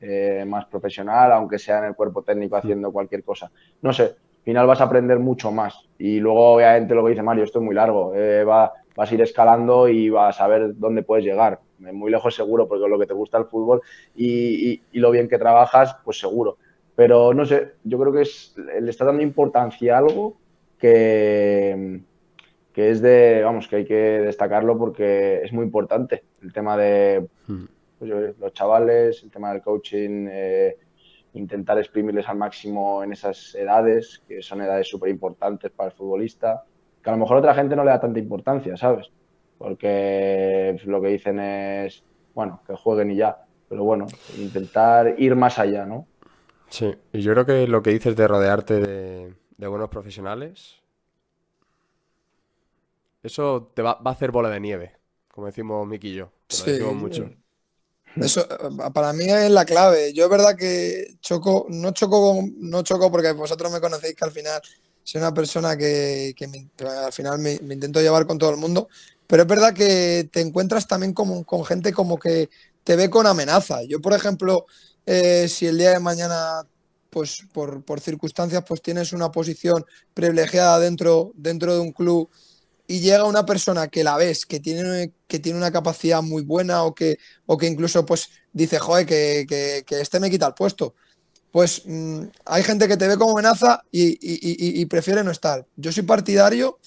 eh, 0.00 0.44
más 0.46 0.66
profesional, 0.66 1.32
aunque 1.32 1.58
sea 1.58 1.78
en 1.78 1.84
el 1.86 1.94
cuerpo 1.94 2.22
técnico 2.22 2.56
haciendo 2.56 2.92
cualquier 2.92 3.24
cosa. 3.24 3.50
No 3.80 3.92
sé, 3.92 4.02
al 4.02 4.42
final 4.44 4.66
vas 4.66 4.82
a 4.82 4.84
aprender 4.84 5.18
mucho 5.18 5.50
más. 5.50 5.88
Y 5.98 6.20
luego, 6.20 6.56
obviamente, 6.56 6.94
lo 6.94 7.02
que 7.02 7.10
dice 7.10 7.22
Mario, 7.22 7.44
esto 7.44 7.60
es 7.60 7.64
muy 7.64 7.74
largo. 7.74 8.14
Eh, 8.14 8.44
va, 8.44 8.70
vas 8.94 9.10
a 9.10 9.14
ir 9.14 9.22
escalando 9.22 9.88
y 9.88 10.10
vas 10.10 10.38
a 10.42 10.46
ver 10.46 10.76
dónde 10.76 11.02
puedes 11.02 11.24
llegar. 11.24 11.60
Muy 11.78 12.10
lejos 12.10 12.34
seguro, 12.34 12.68
porque 12.68 12.84
es 12.84 12.90
lo 12.90 12.98
que 12.98 13.06
te 13.06 13.14
gusta 13.14 13.38
el 13.38 13.46
fútbol 13.46 13.82
y, 14.14 14.80
y 14.92 14.98
lo 14.98 15.10
bien 15.10 15.28
que 15.28 15.38
trabajas, 15.38 15.96
pues 16.04 16.18
seguro. 16.18 16.56
Pero 16.96 17.34
no 17.34 17.44
sé, 17.44 17.72
yo 17.82 17.98
creo 17.98 18.12
que 18.12 18.22
es, 18.22 18.54
le 18.56 18.90
está 18.90 19.04
dando 19.04 19.22
importancia 19.22 19.94
a 19.94 19.98
algo 19.98 20.36
que, 20.78 22.00
que 22.72 22.90
es 22.90 23.00
de, 23.00 23.42
vamos, 23.42 23.66
que 23.68 23.76
hay 23.76 23.84
que 23.84 23.94
destacarlo 23.94 24.78
porque 24.78 25.40
es 25.42 25.52
muy 25.52 25.64
importante. 25.64 26.24
El 26.42 26.52
tema 26.52 26.76
de 26.76 27.26
hmm. 27.48 27.64
pues 27.98 28.10
los 28.38 28.52
chavales, 28.52 29.22
el 29.24 29.30
tema 29.30 29.52
del 29.52 29.62
coaching, 29.62 30.26
eh, 30.30 30.76
intentar 31.32 31.78
exprimirles 31.78 32.28
al 32.28 32.36
máximo 32.36 33.02
en 33.02 33.12
esas 33.12 33.54
edades, 33.56 34.22
que 34.28 34.40
son 34.40 34.60
edades 34.60 34.88
súper 34.88 35.10
importantes 35.10 35.72
para 35.72 35.90
el 35.90 35.96
futbolista, 35.96 36.64
que 37.02 37.10
a 37.10 37.12
lo 37.12 37.18
mejor 37.18 37.38
otra 37.38 37.54
gente 37.54 37.74
no 37.74 37.84
le 37.84 37.90
da 37.90 38.00
tanta 38.00 38.20
importancia, 38.20 38.76
¿sabes? 38.76 39.10
Porque 39.64 40.78
lo 40.84 41.00
que 41.00 41.08
dicen 41.08 41.40
es, 41.40 42.02
bueno, 42.34 42.60
que 42.66 42.76
jueguen 42.76 43.12
y 43.12 43.16
ya. 43.16 43.46
Pero 43.66 43.82
bueno, 43.82 44.06
intentar 44.36 45.14
ir 45.16 45.34
más 45.36 45.58
allá, 45.58 45.86
¿no? 45.86 46.06
Sí, 46.68 46.94
y 47.14 47.22
yo 47.22 47.32
creo 47.32 47.46
que 47.46 47.66
lo 47.66 47.82
que 47.82 47.88
dices 47.88 48.14
de 48.14 48.28
rodearte 48.28 48.78
de, 48.78 49.66
buenos 49.66 49.88
profesionales, 49.88 50.82
eso 53.22 53.72
te 53.74 53.80
va, 53.80 53.98
a 54.04 54.10
hacer 54.10 54.32
bola 54.32 54.50
de 54.50 54.60
nieve, 54.60 54.92
como 55.32 55.46
decimos 55.46 55.86
Miki 55.86 56.08
y 56.08 56.14
yo. 56.16 56.30
sí. 56.50 56.78
mucho. 56.82 57.30
Eso 58.16 58.46
para 58.92 59.14
mí 59.14 59.24
es 59.30 59.50
la 59.50 59.64
clave. 59.64 60.12
Yo 60.12 60.24
es 60.24 60.30
verdad 60.30 60.56
que 60.56 61.16
choco, 61.20 61.66
no 61.70 61.92
choco, 61.92 62.38
no 62.58 62.82
choco 62.82 63.10
porque 63.10 63.32
vosotros 63.32 63.72
me 63.72 63.80
conocéis 63.80 64.14
que 64.14 64.24
al 64.26 64.30
final 64.30 64.60
soy 65.04 65.20
una 65.20 65.34
persona 65.34 65.76
que, 65.76 66.34
al 67.06 67.12
final 67.12 67.38
me, 67.38 67.52
intento 67.52 68.00
llevar 68.00 68.26
con 68.26 68.38
todo 68.38 68.50
el 68.50 68.56
mundo, 68.56 68.88
pero 69.34 69.42
es 69.42 69.48
verdad 69.48 69.74
que 69.74 70.28
te 70.30 70.40
encuentras 70.42 70.86
también 70.86 71.12
con 71.12 71.64
gente 71.64 71.92
como 71.92 72.20
que 72.20 72.50
te 72.84 72.94
ve 72.94 73.10
con 73.10 73.26
amenaza. 73.26 73.82
Yo, 73.82 74.00
por 74.00 74.12
ejemplo, 74.12 74.66
eh, 75.06 75.48
si 75.48 75.66
el 75.66 75.76
día 75.76 75.90
de 75.90 75.98
mañana, 75.98 76.62
pues 77.10 77.44
por, 77.52 77.82
circunstancias, 78.00 78.62
pues 78.64 78.80
tienes 78.80 79.12
una 79.12 79.32
posición 79.32 79.84
privilegiada 80.14 80.78
dentro, 80.78 81.32
dentro 81.34 81.74
de 81.74 81.80
un 81.80 81.90
club 81.90 82.30
y 82.86 83.00
llega 83.00 83.24
una 83.24 83.44
persona 83.44 83.88
que 83.88 84.04
la 84.04 84.16
ves, 84.16 84.46
que 84.46 84.60
tiene, 84.60 85.12
que 85.26 85.40
tiene 85.40 85.58
una 85.58 85.72
capacidad 85.72 86.22
muy 86.22 86.44
buena 86.44 86.84
o 86.84 86.94
que, 86.94 87.18
o 87.46 87.58
que 87.58 87.66
incluso 87.66 88.06
pues 88.06 88.30
dice, 88.52 88.78
joder, 88.78 89.04
que, 89.04 89.46
que, 89.84 90.00
este 90.00 90.20
me 90.20 90.30
quita 90.30 90.46
el 90.46 90.54
puesto. 90.54 90.94
Pues 91.50 91.82
mm, 91.86 92.22
hay 92.44 92.62
gente 92.62 92.86
que 92.86 92.96
te 92.96 93.08
ve 93.08 93.18
como 93.18 93.32
amenaza 93.32 93.82
y, 93.90 94.86
prefiere 94.86 95.24
no 95.24 95.32
estar. 95.32 95.66
Yo 95.74 95.90
soy 95.90 96.04
partidario 96.04 96.78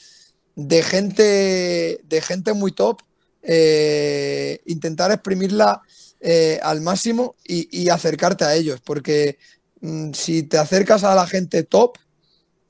de 0.57 0.81
gente, 0.81 2.01
de 2.03 2.21
gente 2.21 2.53
muy 2.53 2.71
top, 2.71 3.01
eh, 3.43 4.59
intentar 4.65 5.11
exprimirla 5.11 5.83
eh, 6.19 6.59
al 6.63 6.81
máximo 6.81 7.35
y, 7.45 7.89
acercarte 7.89 8.43
a 8.43 8.55
ellos, 8.55 8.81
porque 8.83 9.37
mm, 9.81 10.13
si 10.13 10.41
te 10.43 10.57
acercas 10.57 11.03
a 11.03 11.13
la 11.13 11.27
gente 11.27 11.61
top, 11.61 11.99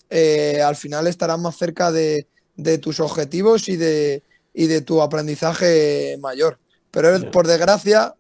eh, 0.10 0.62
al 0.62 0.76
final 0.76 1.08
estarás 1.08 1.40
más 1.40 1.56
cerca 1.56 1.90
de, 1.92 2.28
tus 2.82 3.00
objetivos 3.00 3.70
y 3.70 3.78
de, 3.78 4.22
de 4.54 4.82
tu 4.82 5.02
aprendizaje 5.02 6.18
mayor. 6.20 6.60
Pero 6.92 7.32
por 7.32 7.48
desgracia, 7.48 8.16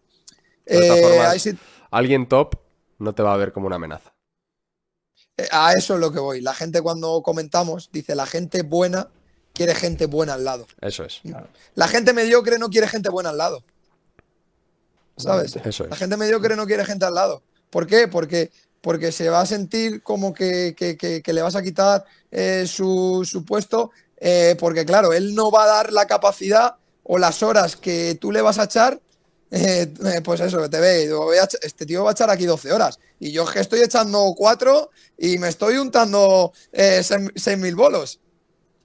alguien 1.91 2.29
top 2.29 2.55
no 2.99 3.13
te 3.13 3.21
va 3.21 3.33
a 3.33 3.37
ver 3.37 3.51
como 3.51 3.67
una 3.67 3.75
amenaza. 3.75 4.13
A 5.51 5.73
eso 5.73 5.95
es 5.95 5.99
lo 5.99 6.11
que 6.11 6.19
voy. 6.19 6.39
La 6.39 6.53
gente 6.53 6.81
cuando 6.81 7.21
comentamos 7.21 7.89
dice 7.91 8.15
la 8.15 8.25
gente 8.25 8.61
buena 8.61 9.09
quiere 9.57 9.73
gente 9.73 10.05
buena 10.05 10.35
al 10.35 10.45
lado. 10.45 10.67
Eso 10.79 11.03
es. 11.03 11.21
La 11.73 11.87
gente 11.87 12.13
mediocre 12.13 12.59
no 12.59 12.69
quiere 12.69 12.87
gente 12.87 13.09
buena 13.09 13.31
al 13.31 13.37
lado. 13.39 13.63
¿sabes? 15.17 15.55
Eso 15.63 15.87
La 15.87 15.95
gente 15.95 16.15
mediocre 16.15 16.55
no 16.55 16.65
quiere 16.65 16.85
gente 16.85 17.05
al 17.05 17.15
lado. 17.15 17.41
¿Por 17.69 17.87
qué? 17.87 18.07
Porque, 18.07 18.51
porque 18.81 19.11
se 19.11 19.29
va 19.29 19.41
a 19.41 19.45
sentir 19.45 20.01
como 20.03 20.33
que, 20.33 20.75
le 21.25 21.41
vas 21.41 21.55
a 21.55 21.63
quitar 21.63 22.05
eh, 22.31 22.65
su, 22.67 23.43
puesto, 23.45 23.91
eh, 24.17 24.55
porque 24.59 24.85
claro, 24.85 25.13
él 25.13 25.35
no 25.35 25.51
va 25.51 25.63
a 25.63 25.67
dar 25.67 25.93
la 25.93 26.05
capacidad 26.05 26.75
o 27.03 27.17
las 27.17 27.41
horas 27.43 27.75
que 27.75 28.17
tú 28.21 28.31
le 28.31 28.41
vas 28.41 28.59
a 28.59 28.65
echar. 28.65 29.01
Eh, 29.49 29.93
pues 30.25 30.41
eso, 30.41 30.69
te 30.69 30.79
ve, 30.79 31.09
este 31.61 31.85
tío 31.85 32.03
va 32.03 32.09
a 32.09 32.11
echar 32.11 32.29
aquí 32.29 32.45
12 32.45 32.69
horas 32.73 32.99
y 33.17 33.31
yo 33.31 33.45
que 33.45 33.61
estoy 33.61 33.79
echando 33.79 34.33
4 34.35 34.89
y 35.17 35.37
me 35.37 35.47
estoy 35.47 35.77
untando 35.77 36.51
6.000 36.73 37.75
bolos. 37.75 38.19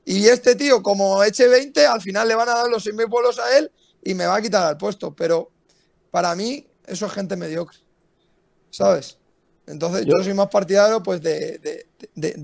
Y 0.04 0.26
este 0.26 0.56
tío, 0.56 0.82
como 0.82 1.22
eche 1.22 1.48
20, 1.48 1.86
al 1.86 2.00
final 2.00 2.26
le 2.28 2.34
van 2.34 2.48
a 2.48 2.54
dar 2.54 2.68
los 2.68 2.86
6.000 2.86 3.08
bolos 3.08 3.38
a 3.38 3.56
él 3.56 3.70
y 4.02 4.14
me 4.14 4.26
va 4.26 4.36
a 4.36 4.42
quitar 4.42 4.70
el 4.70 4.76
puesto. 4.76 5.14
Pero 5.14 5.50
para 6.10 6.34
mí, 6.34 6.66
eso 6.86 7.06
es 7.06 7.12
gente 7.12 7.36
mediocre. 7.36 7.78
¿Sabes? 8.70 9.18
Entonces, 9.66 10.04
yo, 10.06 10.22
soy 10.22 10.34
más 10.34 10.48
partidario 10.48 11.02
pues, 11.02 11.22
de, 11.22 11.86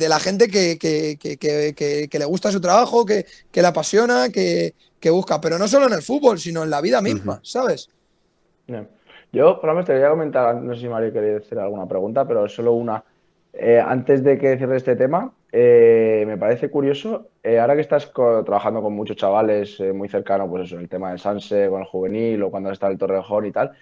la 0.09 0.21
gente 0.21 0.49
que, 0.49 0.79
que, 0.79 2.19
le 2.19 2.25
gusta 2.25 2.53
su 2.53 2.61
trabajo, 2.61 3.05
que, 3.05 3.27
le 3.53 3.67
apasiona, 3.67 4.29
que, 4.29 4.75
busca, 5.11 5.41
pero 5.41 5.59
no 5.59 5.67
solo 5.67 5.87
en 5.87 5.95
el 5.95 6.03
fútbol, 6.03 6.39
sino 6.39 6.63
en 6.63 6.71
la 6.71 6.81
vida 6.81 7.03
misma, 7.03 7.41
¿sabes? 7.43 7.89
Yo, 9.33 9.61
por 9.61 9.67
lo 9.67 9.75
menos, 9.75 9.87
te 9.87 9.93
quería 9.95 10.11
comentar, 10.11 10.55
no 10.55 10.75
sé 10.75 10.83
si 10.83 10.89
Mario 10.89 11.13
quería 11.13 11.39
hacer 11.39 11.59
alguna 11.59 11.87
pregunta, 11.87 12.27
pero 12.27 12.49
solo 12.49 12.73
una. 12.73 13.03
Eh, 13.61 13.81
antes 13.85 14.23
de 14.23 14.39
que 14.39 14.57
cierre 14.57 14.77
este 14.77 14.95
tema, 14.95 15.33
eh, 15.51 16.23
me 16.29 16.39
parece 16.39 16.71
curioso, 16.71 17.31
eh, 17.43 17.59
ahora 17.59 17.75
que 17.75 17.81
estás 17.81 18.13
trabajando 18.13 18.81
con 18.81 18.93
muchos 18.95 19.17
chavales 19.17 19.81
muy 19.95 20.09
cercanos, 20.09 20.49
pues 20.49 20.67
eso, 20.67 20.79
el 20.79 20.89
tema 20.89 21.11
del 21.11 21.19
Sanse, 21.19 21.69
con 21.69 21.81
el 21.81 21.87
juvenil 21.87 22.41
o 22.45 22.53
cuando 22.53 22.71
está 22.71 22.87
el 22.87 22.97
Torrejón 22.97 23.47
y 23.47 23.53
tal, 23.53 23.73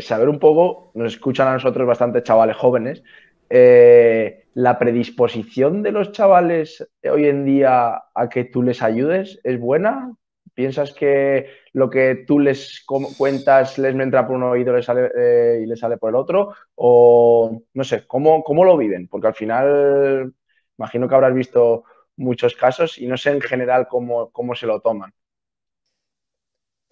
saber 0.00 0.28
un 0.28 0.40
poco, 0.40 0.90
nos 0.94 1.14
escuchan 1.14 1.46
a 1.46 1.52
nosotros 1.52 1.86
bastantes 1.86 2.24
chavales 2.24 2.56
jóvenes, 2.56 3.04
la 3.48 4.78
predisposición 4.78 5.82
de 5.84 5.92
los 5.92 6.10
chavales 6.10 6.88
hoy 7.08 7.26
en 7.26 7.44
día 7.44 8.02
a 8.12 8.28
que 8.28 8.44
tú 8.44 8.62
les 8.62 8.82
ayudes 8.82 9.38
es 9.44 9.60
buena. 9.60 10.16
¿Piensas 10.60 10.92
que 10.92 11.46
lo 11.72 11.88
que 11.88 12.24
tú 12.26 12.38
les 12.38 12.84
cuentas 13.16 13.78
les 13.78 13.94
entra 13.94 14.26
por 14.26 14.36
un 14.36 14.42
oído 14.42 14.80
sale, 14.82 15.10
y 15.62 15.66
les 15.66 15.80
sale 15.80 15.96
por 15.96 16.10
el 16.10 16.16
otro? 16.16 16.54
O 16.74 17.62
no 17.72 17.84
sé, 17.84 18.06
¿cómo, 18.06 18.42
¿cómo 18.44 18.62
lo 18.64 18.76
viven? 18.76 19.08
Porque 19.08 19.28
al 19.28 19.34
final 19.34 20.34
Imagino 20.78 21.08
que 21.08 21.14
habrás 21.14 21.34
visto 21.34 21.84
muchos 22.16 22.54
casos 22.56 22.98
y 22.98 23.06
no 23.06 23.16
sé 23.18 23.30
en 23.32 23.40
general 23.42 23.86
cómo, 23.88 24.30
cómo 24.30 24.54
se 24.54 24.66
lo 24.66 24.80
toman. 24.80 25.12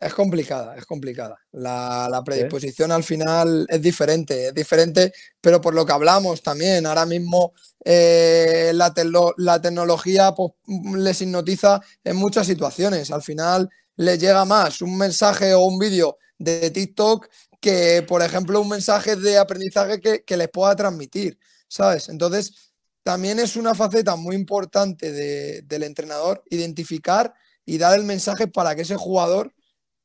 Es 0.01 0.15
complicada, 0.15 0.77
es 0.77 0.87
complicada. 0.87 1.37
La, 1.53 2.23
predisposición 2.25 2.93
al 2.93 3.03
final 3.03 3.67
es 3.69 3.83
diferente, 3.83 4.49
es 4.49 4.55
diferente, 4.55 5.13
pero 5.41 5.61
por 5.61 5.75
lo 5.75 5.85
que 5.85 5.93
hablamos 5.93 6.41
también, 6.41 6.87
ahora 6.87 7.05
mismo 7.05 7.53
eh, 7.85 8.71
la, 8.75 8.95
la, 9.37 9.61
tecnología 9.61 10.33
pues, 10.33 10.53
les 10.97 11.21
hipnotiza 11.21 11.81
en 12.05 12.17
muchas 12.17 12.47
situaciones. 12.47 13.11
Al 13.11 13.23
final 13.23 13.69
les 13.97 14.21
llega 14.21 14.45
más 14.45 14.83
un 14.83 14.97
mensaje 14.97 15.53
o 15.55 15.65
un 15.65 15.81
vídeo 15.81 16.17
de 16.39 16.71
TikTok 16.71 17.29
que, 17.61 18.05
por 18.07 18.23
ejemplo, 18.23 18.61
un 18.61 18.69
mensaje 18.69 19.17
de 19.17 19.37
aprendizaje 19.37 20.01
que, 20.01 20.23
que 20.23 20.37
les 20.37 20.49
pueda 20.49 20.77
transmitir, 20.77 21.39
¿sabes? 21.67 22.09
Entonces, 22.09 22.73
también 23.03 23.41
es 23.41 23.57
una 23.57 23.75
faceta 23.75 24.17
muy 24.17 24.37
importante 24.37 25.63
del 25.63 25.83
entrenador 25.83 26.45
identificar 26.51 27.33
y 27.65 27.79
dar 27.79 27.99
el 27.99 28.05
mensaje 28.05 28.47
para 28.47 28.77
que 28.77 28.83
ese 28.83 28.97
jugador 28.97 29.55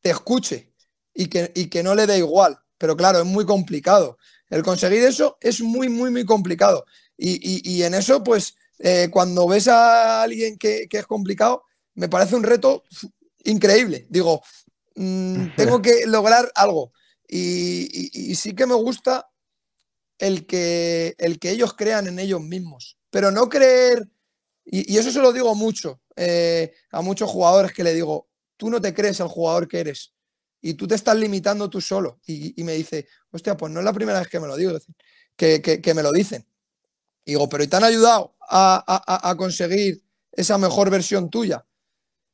te 0.03 0.11
escuche 0.11 0.71
y 1.15 1.25
que, 1.27 1.51
que 1.51 1.81
no 1.81 1.95
le 1.95 2.05
dé 2.05 2.19
igual. 2.19 2.59
Pero 2.77 2.95
claro, 2.95 3.19
es 3.19 3.25
muy 3.25 3.45
complicado. 3.45 4.19
El 4.49 4.61
conseguir 4.61 5.03
eso 5.03 5.37
es 5.41 5.61
muy, 5.61 5.89
muy, 5.89 6.11
muy 6.11 6.25
complicado. 6.25 6.85
Y, 7.17 7.81
en 7.81 7.93
eso, 7.93 8.23
pues, 8.23 8.55
eh, 8.79 9.07
cuando 9.11 9.47
ves 9.47 9.67
a 9.67 10.21
alguien 10.21 10.57
que, 10.57 10.87
es 10.91 11.07
complicado, 11.07 11.63
me 11.95 12.09
parece 12.09 12.35
un 12.35 12.43
reto 12.43 12.83
increíble. 13.45 14.05
Digo, 14.09 14.43
mm, 14.95 15.55
tengo 15.55 15.81
que 15.81 16.05
lograr 16.05 16.51
algo. 16.53 16.91
y, 17.27 18.35
sí 18.35 18.53
que 18.53 18.67
me 18.67 18.75
gusta 18.75 19.27
el 20.19 20.45
que, 20.45 21.15
el 21.17 21.39
que 21.39 21.51
ellos 21.51 21.73
crean 21.73 22.07
en 22.07 22.19
ellos 22.19 22.41
mismos. 22.41 22.97
Pero 23.09 23.31
no 23.31 23.49
creer, 23.49 24.07
y, 24.65 24.97
eso 24.97 25.11
se 25.11 25.19
lo 25.19 25.33
digo 25.33 25.53
mucho 25.55 26.01
eh, 26.15 26.73
a 26.91 27.01
muchos 27.01 27.29
jugadores 27.29 27.73
que 27.73 27.83
le 27.83 27.93
digo, 27.93 28.29
tú 28.57 28.69
no 28.69 28.81
te 28.81 28.93
crees 28.93 29.19
el 29.19 29.27
jugador 29.27 29.67
que 29.67 29.79
eres 29.79 30.13
y 30.61 30.75
tú 30.75 30.87
te 30.87 30.95
estás 30.95 31.17
limitando 31.17 31.69
tú 31.69 31.81
solo. 31.81 32.21
Y, 32.25 32.63
me 32.63 32.73
dice, 32.73 33.07
hostia, 33.31 33.57
pues 33.57 33.71
no 33.71 33.79
es 33.79 33.85
la 33.85 33.93
primera 33.93 34.19
vez 34.19 34.29
que 34.29 34.39
me 34.39 34.47
lo 34.47 34.55
digo, 34.55 34.71
que, 35.35 35.61
que, 35.61 35.93
me 35.93 36.01
lo 36.01 36.11
dicen. 36.11 36.47
digo, 37.25 37.49
pero 37.49 37.63
¿y 37.63 37.67
te 37.67 37.75
han 37.75 37.83
ayudado 37.83 38.35
a, 38.39 38.83
a, 38.87 39.29
a 39.29 39.35
conseguir 39.35 40.01
esa 40.31 40.57
mejor 40.57 40.89
versión 40.89 41.29
tuya? 41.29 41.65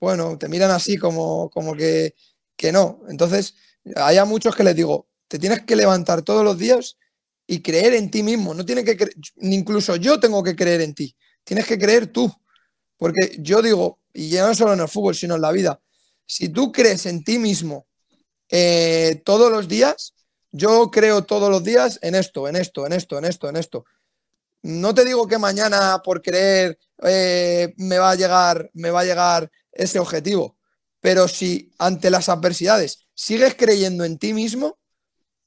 Bueno, 0.00 0.38
te 0.38 0.48
miran 0.48 0.70
así 0.70 0.96
como, 0.96 1.50
como 1.50 1.74
que, 1.74 2.14
que 2.56 2.72
no. 2.72 3.00
Entonces, 3.08 3.54
hay 3.96 4.16
a 4.18 4.24
muchos 4.24 4.54
que 4.54 4.64
les 4.64 4.76
digo, 4.76 5.08
te 5.26 5.38
tienes 5.38 5.62
que 5.62 5.76
levantar 5.76 6.22
todos 6.22 6.44
los 6.44 6.58
días 6.58 6.96
y 7.46 7.62
creer 7.62 7.94
en 7.94 8.10
ti 8.10 8.22
mismo. 8.22 8.54
No 8.54 8.64
tiene 8.64 8.84
que 8.84 8.96
incluso 9.40 9.96
yo 9.96 10.20
tengo 10.20 10.42
que 10.42 10.54
creer 10.54 10.82
en 10.82 10.94
ti. 10.94 11.16
Tienes 11.44 11.66
que 11.66 11.78
creer 11.78 12.06
tú. 12.08 12.32
Porque 12.96 13.38
yo 13.40 13.62
digo, 13.62 14.00
y 14.12 14.28
ya 14.28 14.46
no 14.46 14.54
solo 14.54 14.74
en 14.74 14.80
el 14.80 14.88
fútbol, 14.88 15.14
sino 15.14 15.36
en 15.36 15.40
la 15.40 15.52
vida, 15.52 15.80
si 16.26 16.48
tú 16.48 16.72
crees 16.72 17.06
en 17.06 17.24
ti 17.24 17.38
mismo 17.38 17.86
eh, 18.50 19.22
todos 19.24 19.50
los 19.50 19.68
días, 19.68 20.14
yo 20.50 20.90
creo 20.90 21.24
todos 21.24 21.50
los 21.50 21.62
días 21.62 21.98
en 22.02 22.14
esto, 22.14 22.48
en 22.48 22.56
esto, 22.56 22.86
en 22.86 22.92
esto, 22.92 23.18
en 23.18 23.24
esto, 23.24 23.48
en 23.48 23.56
esto. 23.56 23.84
No 24.62 24.94
te 24.94 25.04
digo 25.04 25.26
que 25.26 25.38
mañana 25.38 26.00
por 26.04 26.20
creer 26.22 26.78
eh, 27.02 27.74
me, 27.76 27.98
va 27.98 28.10
a 28.10 28.14
llegar, 28.14 28.70
me 28.74 28.90
va 28.90 29.00
a 29.00 29.04
llegar 29.04 29.50
ese 29.72 29.98
objetivo, 29.98 30.56
pero 31.00 31.28
si 31.28 31.72
ante 31.78 32.10
las 32.10 32.28
adversidades 32.28 33.08
sigues 33.14 33.54
creyendo 33.54 34.04
en 34.04 34.18
ti 34.18 34.34
mismo, 34.34 34.78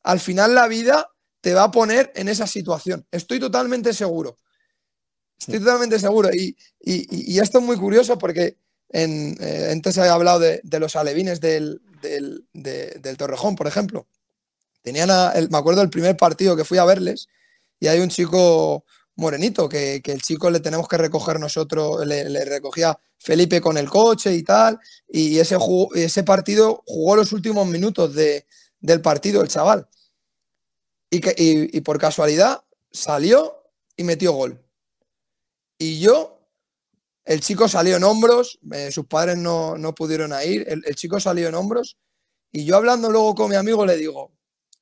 al 0.03 0.20
final 0.20 0.55
la 0.55 0.68
vida 0.68 1.09
te 1.41 1.53
va 1.53 1.64
a 1.64 1.72
poner 1.72 2.12
en 2.16 2.30
esa 2.30 2.47
situación. 2.47 3.05
Estoy 3.12 3.39
totalmente 3.39 3.93
seguro. 3.93 4.38
Estoy 5.39 5.59
totalmente 5.59 5.99
seguro. 5.99 6.30
Y, 6.32 6.55
esto 7.39 7.59
es 7.59 7.64
muy 7.64 7.78
curioso 7.78 8.18
porque 8.18 8.57
en, 8.89 9.36
eh, 9.39 9.70
antes 9.72 9.97
había 9.97 10.14
hablado 10.14 10.39
de, 10.39 10.62
los 10.80 10.95
alevines 10.95 11.41
del, 11.41 11.82
del, 12.01 13.18
Torrejón, 13.18 13.55
por 13.55 13.68
ejemplo. 13.68 14.07
Tenían 14.82 15.09
me 15.49 15.57
acuerdo 15.57 15.82
del 15.82 15.89
primer 15.89 16.16
partido 16.16 16.55
que 16.55 16.66
fui 16.66 16.78
a 16.78 16.86
verles 16.86 17.28
y 17.80 17.88
hay 17.88 17.99
un 17.99 18.09
chico, 18.09 18.86
Morenito, 19.22 19.69
que, 19.69 20.01
el 20.03 20.22
chico 20.22 20.49
le 20.49 20.59
tenemos 20.59 20.88
que 20.88 20.97
recoger 20.97 21.39
nosotros, 21.39 22.05
le, 22.05 22.43
recogía 22.45 22.99
Felipe 23.17 23.61
con 23.61 23.78
el 23.78 23.89
coche 23.89 24.34
y 24.34 24.43
tal, 24.43 24.80
y 25.07 25.38
ese, 25.39 26.24
partido 26.24 26.84
jugó 26.86 27.15
los 27.15 27.32
últimos 27.32 27.67
minutos 27.67 28.13
del 28.15 29.01
partido 29.01 29.41
el 29.41 29.47
chaval. 29.47 29.88
Y, 31.09 31.82
por 31.82 31.99
casualidad 31.99 32.63
salió 32.91 33.63
y 33.95 34.03
metió 34.03 34.34
gol. 34.34 34.61
Y 35.78 35.99
yo, 35.99 36.39
el 37.24 37.41
chico 37.41 37.67
salió 37.67 37.97
en 37.97 38.03
hombros, 38.03 38.59
eh, 38.74 38.91
sus 38.91 39.05
padres 39.05 39.38
no, 39.38 39.78
pudieron 39.95 40.34
ir, 40.43 40.65
el, 40.67 40.84
el 40.86 40.95
chico 40.95 41.19
salió 41.19 41.47
en 41.47 41.55
hombros, 41.55 41.97
y 42.51 42.65
yo 42.65 42.76
hablando 42.76 43.09
luego 43.09 43.36
con 43.36 43.49
mi 43.49 43.55
amigo 43.55 43.86
le 43.86 43.97
digo, 43.97 44.32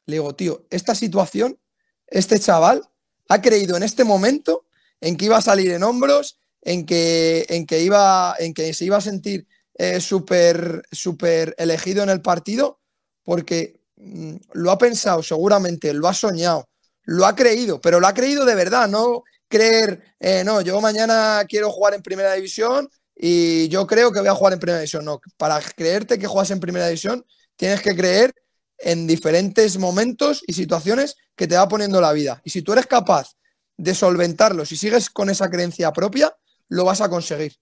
le 0.05 0.15
digo, 0.15 0.33
tío, 0.33 0.65
esta 0.69 0.95
situación, 0.95 1.59
este 2.07 2.39
chaval 2.39 2.89
ha 3.29 3.41
creído 3.41 3.77
en 3.77 3.83
este 3.83 4.03
momento 4.03 4.65
en 4.99 5.15
que 5.15 5.25
iba 5.25 5.37
a 5.37 5.41
salir 5.41 5.71
en 5.71 5.83
hombros, 5.83 6.39
en 6.61 6.85
que, 6.85 7.45
en 7.49 7.65
que, 7.65 7.81
iba, 7.81 8.35
en 8.37 8.53
que 8.53 8.73
se 8.73 8.85
iba 8.85 8.97
a 8.97 9.01
sentir 9.01 9.47
eh, 9.75 10.01
súper 10.01 10.83
super 10.91 11.55
elegido 11.57 12.03
en 12.03 12.09
el 12.09 12.21
partido, 12.21 12.79
porque 13.23 13.79
mm, 13.95 14.35
lo 14.53 14.71
ha 14.71 14.77
pensado 14.77 15.23
seguramente, 15.23 15.93
lo 15.93 16.07
ha 16.07 16.13
soñado, 16.13 16.67
lo 17.03 17.25
ha 17.25 17.35
creído, 17.35 17.79
pero 17.79 17.99
lo 17.99 18.07
ha 18.07 18.13
creído 18.13 18.43
de 18.43 18.55
verdad, 18.55 18.89
no 18.89 19.23
creer, 19.47 20.03
eh, 20.19 20.43
no, 20.45 20.61
yo 20.61 20.79
mañana 20.81 21.43
quiero 21.47 21.71
jugar 21.71 21.93
en 21.93 22.03
primera 22.03 22.33
división 22.33 22.89
y 23.15 23.67
yo 23.69 23.85
creo 23.87 24.11
que 24.11 24.19
voy 24.19 24.29
a 24.29 24.35
jugar 24.35 24.53
en 24.53 24.59
primera 24.59 24.79
división. 24.79 25.05
No, 25.05 25.19
para 25.37 25.59
creerte 25.59 26.17
que 26.17 26.27
juegas 26.27 26.51
en 26.51 26.59
primera 26.59 26.87
división, 26.87 27.25
tienes 27.57 27.81
que 27.81 27.95
creer 27.95 28.33
en 28.79 29.07
diferentes 29.07 29.77
momentos 29.77 30.43
y 30.47 30.53
situaciones 30.53 31.17
que 31.35 31.47
te 31.47 31.55
va 31.55 31.67
poniendo 31.67 32.01
la 32.01 32.13
vida. 32.13 32.41
Y 32.43 32.49
si 32.49 32.61
tú 32.61 32.73
eres 32.73 32.87
capaz 32.87 33.35
de 33.77 33.93
solventarlo, 33.93 34.65
si 34.65 34.75
sigues 34.75 35.09
con 35.09 35.29
esa 35.29 35.49
creencia 35.49 35.91
propia, 35.91 36.33
lo 36.69 36.85
vas 36.85 37.01
a 37.01 37.09
conseguir. 37.09 37.53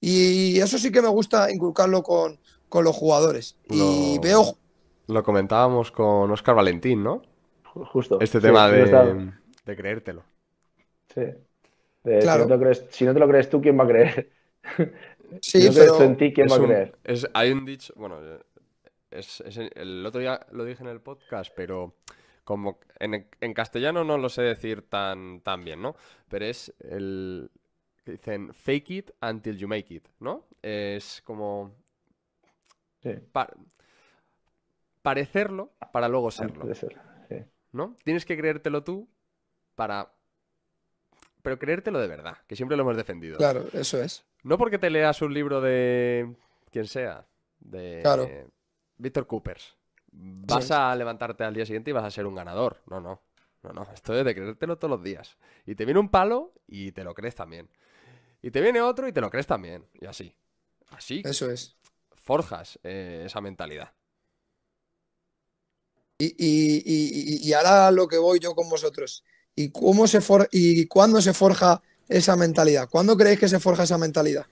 Y 0.00 0.60
eso 0.60 0.78
sí 0.78 0.92
que 0.92 1.02
me 1.02 1.08
gusta 1.08 1.50
inculcarlo 1.50 2.02
con, 2.02 2.38
los 2.72 2.96
jugadores. 2.96 3.56
Y 3.68 4.18
veo. 4.20 4.56
Lo 5.08 5.22
comentábamos 5.22 5.90
con 5.90 6.30
Oscar 6.30 6.54
Valentín, 6.54 7.02
¿no? 7.02 7.22
Justo. 7.64 8.20
Este 8.20 8.40
tema 8.40 8.68
de, 8.68 9.32
de, 9.64 9.76
creértelo. 9.76 10.22
Sí. 11.14 11.22
claro. 12.20 12.46
si, 12.90 13.04
no 13.04 13.14
te 13.14 13.20
lo 13.20 13.28
crees 13.28 13.48
tú, 13.48 13.60
¿quién 13.60 13.78
va 13.78 13.84
a 13.84 13.88
creer? 13.88 14.30
Sí, 15.40 15.60
si 15.62 15.68
no 15.68 15.74
pero... 15.74 16.02
en 16.02 16.16
ti, 16.16 16.32
¿quién 16.32 16.48
va 16.48 16.56
a 16.56 16.60
creer? 16.60 16.94
hay 17.34 17.52
un 17.52 17.64
dicho, 17.64 17.92
bueno, 17.96 18.20
es, 19.10 19.40
el 19.40 20.04
otro 20.04 20.20
día 20.20 20.46
lo 20.52 20.64
dije 20.64 20.82
en 20.82 20.88
el 20.88 21.00
podcast, 21.00 21.52
pero 21.54 21.94
como 22.44 22.78
en, 22.98 23.54
castellano 23.54 24.04
no 24.04 24.18
lo 24.18 24.28
sé 24.28 24.42
decir 24.42 24.82
tan, 24.88 25.40
tan 25.40 25.64
bien, 25.64 25.82
¿no? 25.82 25.96
Pero 26.28 26.46
es 26.46 26.72
el 26.80 27.50
que 28.04 28.12
dicen 28.12 28.54
fake 28.54 28.90
it 28.90 29.10
until 29.20 29.58
you 29.58 29.68
make 29.68 29.92
it, 29.92 30.08
¿no? 30.20 30.46
Es 30.62 31.22
como 31.24 31.74
parecerlo 35.02 35.72
para 35.92 36.08
luego 36.08 36.30
serlo. 36.30 36.66
¿No? 37.70 37.96
Tienes 38.02 38.24
que 38.24 38.36
creértelo 38.36 38.82
tú 38.82 39.08
para 39.74 40.10
pero 41.42 41.58
creértelo 41.58 42.00
de 42.00 42.08
verdad, 42.08 42.38
que 42.46 42.56
siempre 42.56 42.76
lo 42.76 42.82
hemos 42.82 42.96
defendido. 42.96 43.36
Claro, 43.36 43.66
eso 43.72 44.02
es. 44.02 44.24
No 44.42 44.58
porque 44.58 44.78
te 44.78 44.90
leas 44.90 45.22
un 45.22 45.32
libro 45.32 45.60
de 45.60 46.34
quien 46.70 46.86
sea, 46.86 47.26
de 47.60 48.00
claro. 48.02 48.28
Víctor 48.98 49.26
Coopers. 49.26 49.76
Vas 50.10 50.70
a 50.70 50.94
levantarte 50.94 51.44
al 51.44 51.54
día 51.54 51.64
siguiente 51.64 51.90
y 51.90 51.92
vas 51.92 52.04
a 52.04 52.10
ser 52.10 52.26
un 52.26 52.34
ganador. 52.34 52.82
No, 52.86 53.00
no. 53.00 53.22
No, 53.62 53.72
no. 53.72 53.88
Esto 53.92 54.18
es 54.18 54.24
de 54.24 54.34
creértelo 54.34 54.78
todos 54.78 54.90
los 54.90 55.02
días. 55.02 55.36
Y 55.66 55.74
te 55.74 55.84
viene 55.84 56.00
un 56.00 56.08
palo 56.08 56.52
y 56.66 56.92
te 56.92 57.04
lo 57.04 57.14
crees 57.14 57.34
también. 57.34 57.68
Y 58.42 58.50
te 58.50 58.60
viene 58.60 58.80
otro 58.80 59.08
y 59.08 59.12
te 59.12 59.20
lo 59.20 59.30
crees 59.30 59.46
también. 59.46 59.84
Y 60.00 60.06
así. 60.06 60.34
Así. 60.90 61.22
Eso 61.24 61.50
es. 61.50 61.76
Forjas 62.14 62.78
eh, 62.82 63.24
esa 63.26 63.40
mentalidad. 63.40 63.92
Y, 66.20 67.52
ahora 67.52 67.92
lo 67.92 68.08
que 68.08 68.18
voy 68.18 68.40
yo 68.40 68.54
con 68.54 68.68
vosotros. 68.68 69.24
¿Y, 69.54 69.70
cómo 69.70 70.06
se 70.06 70.20
for 70.20 70.48
¿Y 70.50 70.86
cuándo 70.86 71.20
se 71.20 71.32
forja 71.32 71.80
esa 72.08 72.36
mentalidad? 72.36 72.88
¿Cuándo 72.88 73.16
creéis 73.16 73.38
que 73.38 73.48
se 73.48 73.60
forja 73.60 73.84
esa 73.84 73.98
mentalidad? 73.98 74.46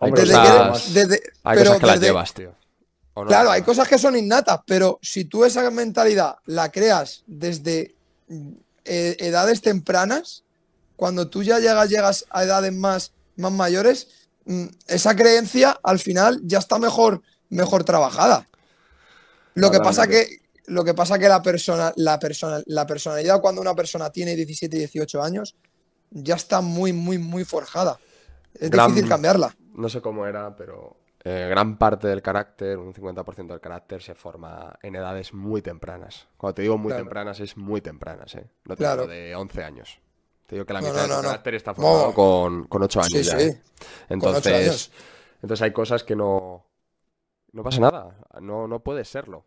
hay 0.00 0.10
cosas 0.10 1.80
que 1.80 1.86
las 1.86 2.00
llevas, 2.00 2.34
tío. 2.34 2.54
Claro, 3.26 3.50
hay 3.50 3.62
cosas 3.62 3.88
que 3.88 3.98
son 3.98 4.16
innatas, 4.16 4.60
pero 4.66 4.98
si 5.02 5.24
tú 5.24 5.44
esa 5.44 5.70
mentalidad 5.70 6.36
la 6.46 6.70
creas 6.70 7.22
desde 7.26 7.94
eh, 8.84 9.16
edades 9.18 9.60
tempranas, 9.60 10.44
cuando 10.96 11.28
tú 11.28 11.42
ya 11.42 11.58
llegas, 11.58 11.88
llegas 11.88 12.26
a 12.30 12.44
edades 12.44 12.72
más, 12.72 13.12
más 13.36 13.52
mayores, 13.52 14.08
mm, 14.46 14.66
esa 14.86 15.14
creencia 15.16 15.78
al 15.82 15.98
final 15.98 16.40
ya 16.44 16.58
está 16.58 16.78
mejor, 16.78 17.22
mejor 17.48 17.84
trabajada. 17.84 18.48
Lo 19.54 19.70
que 19.70 19.78
pasa 19.78 20.06
que 20.06 20.42
lo 20.66 20.82
que 20.82 20.94
pasa 20.94 21.18
que 21.18 21.28
la 21.28 21.42
persona, 21.42 21.92
la 21.96 22.18
persona, 22.18 22.62
la 22.66 22.86
personalidad 22.86 23.40
cuando 23.42 23.60
una 23.60 23.74
persona 23.74 24.08
tiene 24.10 24.34
17 24.34 24.74
y 24.74 24.78
18 24.78 25.22
años 25.22 25.56
ya 26.10 26.36
está 26.36 26.62
muy, 26.62 26.92
muy, 26.94 27.18
muy 27.18 27.44
forjada. 27.44 27.98
Es 28.54 28.70
difícil 28.70 29.06
cambiarla 29.06 29.54
no 29.74 29.88
sé 29.88 30.00
cómo 30.00 30.26
era, 30.26 30.54
pero 30.56 30.96
eh, 31.26 31.46
gran 31.48 31.78
parte 31.78 32.06
del 32.06 32.20
carácter, 32.20 32.76
un 32.76 32.92
50% 32.92 33.46
del 33.46 33.60
carácter, 33.60 34.02
se 34.02 34.14
forma 34.14 34.78
en 34.82 34.94
edades 34.94 35.32
muy 35.32 35.62
tempranas. 35.62 36.28
Cuando 36.36 36.56
te 36.56 36.62
digo 36.62 36.76
muy 36.76 36.92
tempranas, 36.92 37.40
es 37.40 37.56
muy 37.56 37.80
tempranas, 37.80 38.34
¿eh? 38.34 38.46
No 38.66 38.76
te 38.76 38.86
digo 38.86 39.06
de 39.06 39.34
11 39.34 39.64
años. 39.64 39.98
Te 40.46 40.56
digo 40.56 40.66
que 40.66 40.74
la 40.74 40.80
mitad 40.80 41.08
del 41.08 41.22
carácter 41.22 41.54
está 41.54 41.72
formado 41.72 42.12
con, 42.12 42.64
con, 42.66 42.82
8 42.82 43.00
años 43.00 43.26
ya. 43.26 43.40
¿eh? 43.40 43.62
Entonces, 44.10 44.92
entonces 45.40 45.62
hay 45.62 45.72
cosas 45.72 46.04
que 46.04 46.14
no. 46.14 46.66
No 47.52 47.62
pasa 47.62 47.80
nada. 47.80 48.18
No, 48.42 48.68
no 48.68 48.80
puede 48.80 49.04
serlo. 49.04 49.46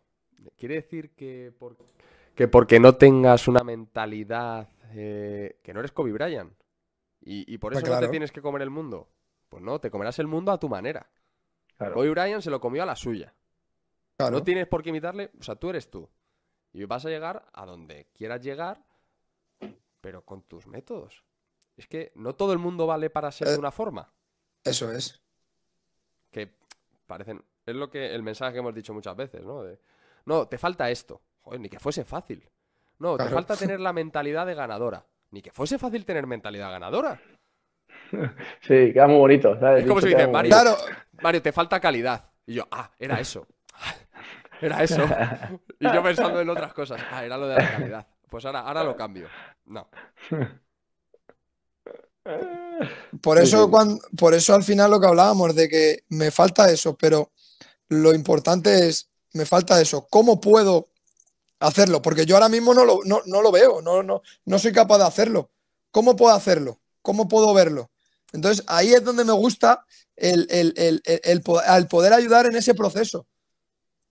Quiere 0.56 0.76
decir 0.76 1.14
que, 1.14 1.52
que 2.34 2.48
porque 2.48 2.80
no 2.80 2.96
tengas 2.96 3.46
una 3.46 3.62
mentalidad. 3.62 4.68
Eh, 4.94 5.60
que 5.62 5.72
no 5.72 5.78
eres 5.78 5.92
Kobe 5.92 6.10
Bryant. 6.10 6.52
Y, 7.20 7.58
por 7.58 7.74
eso 7.74 7.86
no 7.86 8.00
te 8.00 8.08
tienes 8.08 8.32
que 8.32 8.40
comer 8.40 8.62
el 8.62 8.70
mundo. 8.70 9.08
Pues 9.48 9.62
no, 9.62 9.80
te 9.80 9.90
comerás 9.90 10.18
el 10.18 10.26
mundo 10.26 10.50
a 10.50 10.58
tu 10.58 10.68
manera. 10.68 11.08
Claro. 11.78 11.94
Kobe 11.94 12.10
Bryant 12.10 12.42
se 12.42 12.50
lo 12.50 12.60
comió 12.60 12.82
a 12.82 12.86
la 12.86 12.96
suya. 12.96 13.34
No 14.18 14.42
tienes 14.42 14.66
por 14.66 14.82
qué 14.82 14.90
imitarle, 14.90 15.30
o 15.40 15.42
sea, 15.42 15.54
tú 15.56 15.70
eres 15.70 15.90
tú. 15.90 16.08
Y 16.72 16.84
vas 16.84 17.06
a 17.06 17.08
llegar 17.08 17.46
a 17.52 17.64
donde 17.64 18.08
quieras 18.14 18.40
llegar 18.42 18.84
pero 20.00 20.24
con 20.24 20.42
tus 20.42 20.66
métodos. 20.66 21.24
Es 21.76 21.86
que 21.86 22.12
no 22.14 22.34
todo 22.34 22.52
el 22.52 22.58
mundo 22.58 22.86
vale 22.86 23.10
para 23.10 23.30
ser 23.32 23.48
de 23.48 23.54
Eh, 23.54 23.58
una 23.58 23.70
forma. 23.72 24.12
Eso 24.64 24.90
es. 24.92 25.20
Que 26.30 26.52
parecen. 27.06 27.44
Es 27.66 27.74
lo 27.74 27.90
que 27.90 28.14
el 28.14 28.22
mensaje 28.22 28.52
que 28.54 28.58
hemos 28.60 28.74
dicho 28.74 28.94
muchas 28.94 29.16
veces, 29.16 29.44
¿no? 29.44 29.62
De, 29.62 29.78
no, 30.24 30.46
te 30.46 30.56
falta 30.58 30.90
esto. 30.90 31.20
Joder, 31.42 31.60
ni 31.60 31.68
que 31.68 31.78
fuese 31.78 32.04
fácil. 32.04 32.48
No, 32.98 33.16
te 33.16 33.24
falta 33.28 33.56
tener 33.56 33.80
la 33.80 33.92
mentalidad 33.92 34.46
de 34.46 34.54
ganadora. 34.54 35.04
Ni 35.30 35.42
que 35.42 35.50
fuese 35.50 35.78
fácil 35.78 36.04
tener 36.04 36.26
mentalidad 36.26 36.70
ganadora. 36.70 37.20
Sí, 38.60 38.92
queda 38.92 39.06
muy 39.06 39.18
bonito. 39.18 39.58
¿sabes? 39.60 39.82
Es 39.82 39.88
como 39.88 40.00
si 40.00 40.14
muy 40.14 40.26
Mario. 40.28 40.50
Claro, 40.50 40.76
Mario, 41.22 41.42
te 41.42 41.52
falta 41.52 41.80
calidad. 41.80 42.24
Y 42.46 42.54
yo, 42.54 42.66
ah, 42.70 42.90
era 42.98 43.20
eso. 43.20 43.46
Era 44.60 44.82
eso. 44.82 45.02
Y 45.80 45.84
yo 45.92 46.02
pensando 46.02 46.40
en 46.40 46.50
otras 46.50 46.72
cosas. 46.74 47.00
Ah, 47.12 47.24
era 47.24 47.36
lo 47.36 47.46
de 47.46 47.54
la 47.54 47.70
calidad. 47.70 48.06
Pues 48.28 48.44
ahora, 48.44 48.60
ahora 48.60 48.82
lo 48.82 48.96
cambio. 48.96 49.28
No. 49.66 49.88
Por 53.22 53.38
eso, 53.38 53.64
sí. 53.64 53.70
cuan- 53.70 53.98
por 54.16 54.34
eso 54.34 54.54
al 54.54 54.64
final 54.64 54.90
lo 54.90 55.00
que 55.00 55.06
hablábamos 55.06 55.54
de 55.54 55.68
que 55.68 56.04
me 56.08 56.30
falta 56.30 56.70
eso, 56.70 56.96
pero 56.96 57.30
lo 57.88 58.12
importante 58.12 58.88
es, 58.88 59.08
me 59.32 59.46
falta 59.46 59.80
eso. 59.80 60.06
¿Cómo 60.10 60.40
puedo 60.40 60.88
hacerlo? 61.60 62.02
Porque 62.02 62.26
yo 62.26 62.36
ahora 62.36 62.48
mismo 62.48 62.74
no 62.74 62.84
lo, 62.84 63.00
no, 63.04 63.22
no 63.26 63.40
lo 63.42 63.50
veo, 63.52 63.80
no, 63.80 64.02
no, 64.02 64.22
no 64.44 64.58
soy 64.58 64.72
capaz 64.72 64.98
de 64.98 65.04
hacerlo. 65.06 65.50
¿Cómo 65.90 66.16
puedo 66.16 66.34
hacerlo? 66.34 66.80
¿Cómo 67.02 67.28
puedo 67.28 67.54
verlo? 67.54 67.90
Entonces 68.32 68.64
ahí 68.66 68.92
es 68.92 69.02
donde 69.04 69.24
me 69.24 69.32
gusta 69.32 69.84
el, 70.16 70.46
el- 70.50 70.74
el- 70.76 71.02
el- 71.04 71.42
al 71.66 71.88
poder 71.88 72.12
ayudar 72.12 72.46
en 72.46 72.56
ese 72.56 72.74
proceso. 72.74 73.26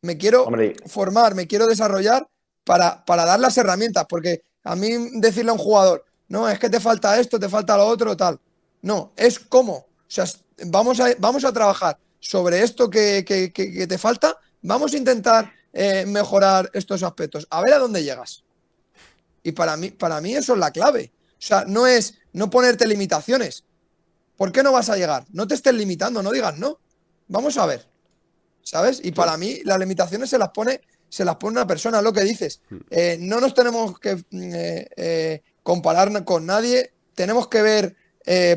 Me 0.02 0.18
quiero 0.18 0.44
Hombre, 0.45 0.76
formar, 0.85 1.35
me 1.35 1.48
quiero 1.48 1.68
desarrollar 1.68 2.27
para, 2.64 3.03
para 3.06 3.26
dar 3.26 3.39
las 3.39 3.57
herramientas, 3.57 4.06
porque 4.07 4.44
a 4.64 4.76
mí 4.76 4.89
decirle 5.19 5.52
a 5.52 5.53
un 5.53 5.60
jugador, 5.60 6.06
no, 6.27 6.49
es 6.49 6.60
que 6.60 6.69
te 6.69 6.80
falta 6.80 7.19
esto, 7.19 7.39
te 7.39 7.49
falta 7.49 7.77
lo 7.77 7.85
otro, 7.85 8.15
tal. 8.18 8.39
No, 8.81 9.14
es 9.15 9.39
cómo. 9.39 9.73
O 9.73 9.88
sea, 10.07 10.26
vamos 10.65 10.99
a, 10.99 11.07
vamos 11.19 11.45
a 11.45 11.52
trabajar 11.53 11.98
sobre 12.19 12.61
esto 12.64 12.89
que, 12.89 13.23
que- 13.26 13.52
que- 13.53 13.72
que 13.73 13.88
te 13.88 13.98
falta, 13.98 14.38
vamos 14.61 14.94
a 14.94 14.98
intentar 14.98 15.52
eh, 15.73 16.06
mejorar 16.07 16.69
estos 16.73 17.03
aspectos, 17.03 17.45
a 17.49 17.61
ver 17.61 17.73
a 17.73 17.80
dónde 17.80 18.03
llegas. 18.03 18.44
Y 19.44 19.52
para 19.52 19.77
mí, 19.77 19.91
para 19.91 20.19
mí 20.22 20.35
eso 20.35 20.53
es 20.53 20.60
la 20.60 20.72
clave. 20.72 21.11
O 21.34 21.35
sea, 21.41 21.65
no 21.68 21.85
es 21.88 22.15
no 22.34 22.49
ponerte 22.49 22.88
limitaciones. 22.88 23.64
¿Por 24.38 24.52
qué 24.52 24.64
no 24.64 24.72
vas 24.72 24.90
a 24.90 24.96
llegar? 24.96 25.26
No 25.32 25.48
te 25.48 25.56
estés 25.56 25.74
limitando, 25.74 26.22
no 26.24 26.32
digas 26.32 26.58
no. 26.58 26.80
Vamos 27.28 27.58
a 27.58 27.66
ver. 27.66 27.88
¿Sabes? 28.64 29.00
Y 29.04 29.12
para 29.12 29.36
mí 29.38 29.60
las 29.64 29.80
limitaciones 29.80 30.30
se 30.30 30.38
las 30.38 30.50
pone, 30.50 30.82
se 31.10 31.26
las 31.26 31.38
pone 31.38 31.54
una 31.54 31.68
persona, 31.68 32.02
lo 32.02 32.12
que 32.14 32.24
dices. 32.24 32.62
Eh, 32.90 33.18
no 33.20 33.40
nos 33.40 33.54
tenemos 33.54 33.98
que 34.00 34.16
mm, 34.16 34.22
eh, 34.54 34.88
eh, 34.96 35.42
comparar 35.64 36.24
con 36.26 36.46
nadie, 36.46 36.92
tenemos 37.16 37.48
que 37.48 37.62
ver, 37.62 37.96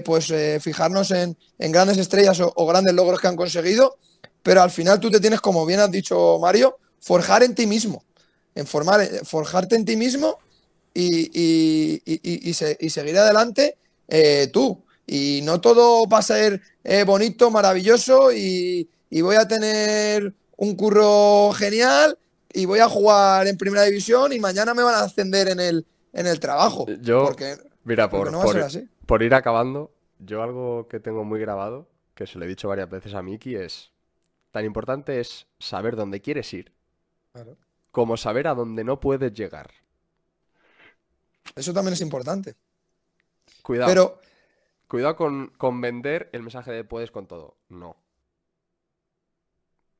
pues 0.04 0.32
fijarnos 0.60 1.12
en, 1.12 1.36
en 1.58 1.70
grandes 1.72 1.96
estrellas 1.96 2.40
o, 2.40 2.52
o 2.56 2.66
grandes 2.66 2.92
logros 2.92 3.20
que 3.20 3.28
han 3.28 3.36
conseguido, 3.36 3.98
pero 4.42 4.62
al 4.62 4.70
final 4.72 4.98
tú 4.98 5.10
te 5.12 5.20
tienes, 5.20 5.40
como 5.40 5.64
bien 5.64 5.78
has 5.78 5.90
dicho 5.92 6.38
Mario, 6.40 6.76
forjar 7.00 7.44
en 7.44 7.54
ti 7.54 7.66
mismo, 7.68 8.04
en 8.56 8.66
formar, 8.66 9.00
forjarte 9.24 9.76
en 9.76 9.84
ti 9.84 9.96
mismo 9.96 10.38
y, 10.92 11.30
y- 11.32 12.02
y- 12.04 12.20
y- 12.22 12.50
y 12.50 12.54
se- 12.54 12.76
y 12.80 12.90
seguir 12.90 13.16
adelante 13.16 13.76
eh, 14.08 14.48
tú. 14.52 14.84
Y 15.12 15.40
no 15.42 15.60
todo 15.60 16.06
va 16.08 16.18
a 16.18 16.22
ser 16.22 16.60
eh, 16.84 17.02
bonito, 17.02 17.50
maravilloso 17.50 18.30
y, 18.30 18.88
y 19.10 19.20
voy 19.22 19.34
a 19.34 19.48
tener 19.48 20.32
un 20.56 20.76
curro 20.76 21.50
genial 21.52 22.16
y 22.52 22.64
voy 22.64 22.78
a 22.78 22.88
jugar 22.88 23.48
en 23.48 23.56
primera 23.58 23.82
división 23.82 24.32
y 24.32 24.38
mañana 24.38 24.72
me 24.72 24.84
van 24.84 24.94
a 24.94 25.00
ascender 25.00 25.48
en 25.48 25.58
el, 25.58 25.84
en 26.12 26.28
el 26.28 26.38
trabajo. 26.38 26.86
Yo, 27.00 27.24
Porque, 27.24 27.56
mira, 27.82 28.08
porque 28.08 28.30
por, 28.30 28.32
no 28.32 28.80
por 29.04 29.22
ir 29.24 29.34
acabando, 29.34 29.92
yo 30.20 30.44
algo 30.44 30.86
que 30.86 31.00
tengo 31.00 31.24
muy 31.24 31.40
grabado, 31.40 31.88
que 32.14 32.28
se 32.28 32.38
lo 32.38 32.44
he 32.44 32.48
dicho 32.48 32.68
varias 32.68 32.88
veces 32.88 33.12
a 33.14 33.20
Miki, 33.20 33.56
es 33.56 33.90
tan 34.52 34.64
importante 34.64 35.18
es 35.18 35.48
saber 35.58 35.96
dónde 35.96 36.20
quieres 36.20 36.54
ir, 36.54 36.72
Claro. 37.32 37.56
como 37.90 38.16
saber 38.16 38.46
a 38.46 38.54
dónde 38.54 38.84
no 38.84 39.00
puedes 39.00 39.32
llegar. 39.32 39.72
Eso 41.56 41.72
también 41.72 41.94
es 41.94 42.00
importante. 42.00 42.54
Cuidado. 43.62 43.88
Pero 43.90 44.20
Cuidado 44.90 45.14
con, 45.14 45.50
con 45.50 45.80
vender 45.80 46.30
el 46.32 46.42
mensaje 46.42 46.72
de 46.72 46.82
puedes 46.82 47.12
con 47.12 47.28
todo. 47.28 47.56
No. 47.68 47.96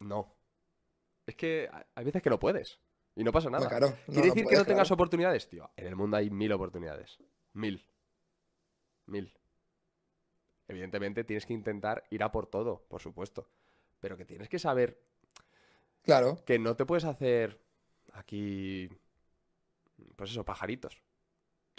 No. 0.01 0.35
Es 1.27 1.37
que 1.37 1.69
hay- 1.95 2.05
veces 2.05 2.21
que 2.21 2.29
no 2.29 2.41
puedes. 2.41 2.81
Y 3.15 3.23
no 3.23 3.31
pasa 3.31 3.51
nada. 3.51 3.69
Pues 3.69 3.79
claro, 3.79 3.97
no, 4.09 4.13
¿Quiere 4.15 4.29
no 4.29 4.35
decir 4.35 4.49
que 4.49 4.57
no 4.57 4.65
tengas 4.65 4.89
claro. 4.89 4.95
oportunidades? 4.97 5.49
Tío, 5.49 5.71
en 5.77 5.87
el 5.87 5.95
mundo 5.95 6.17
hay 6.17 6.29
mil 6.29 6.51
oportunidades. 6.51 7.19
Mil. 7.53 7.87
Mil. 9.07 9.33
Evidentemente 10.67 11.23
tienes 11.23 11.47
que 11.47 11.53
intentar 11.53 12.03
ir 12.11 12.25
a 12.25 12.33
por 12.33 12.49
todo, 12.49 12.85
por 12.89 13.01
supuesto. 13.01 13.49
Pero 14.01 14.17
que 14.17 14.25
tienes 14.25 14.49
que 14.49 14.59
saber 14.59 15.01
claro, 16.03 16.45
que 16.45 16.59
no 16.59 16.75
te 16.75 16.85
puedes 16.85 17.05
hacer 17.05 17.61
aquí. 18.13 18.89
Pues 20.17 20.33
eso, 20.33 20.45
pajaritos. 20.45 21.01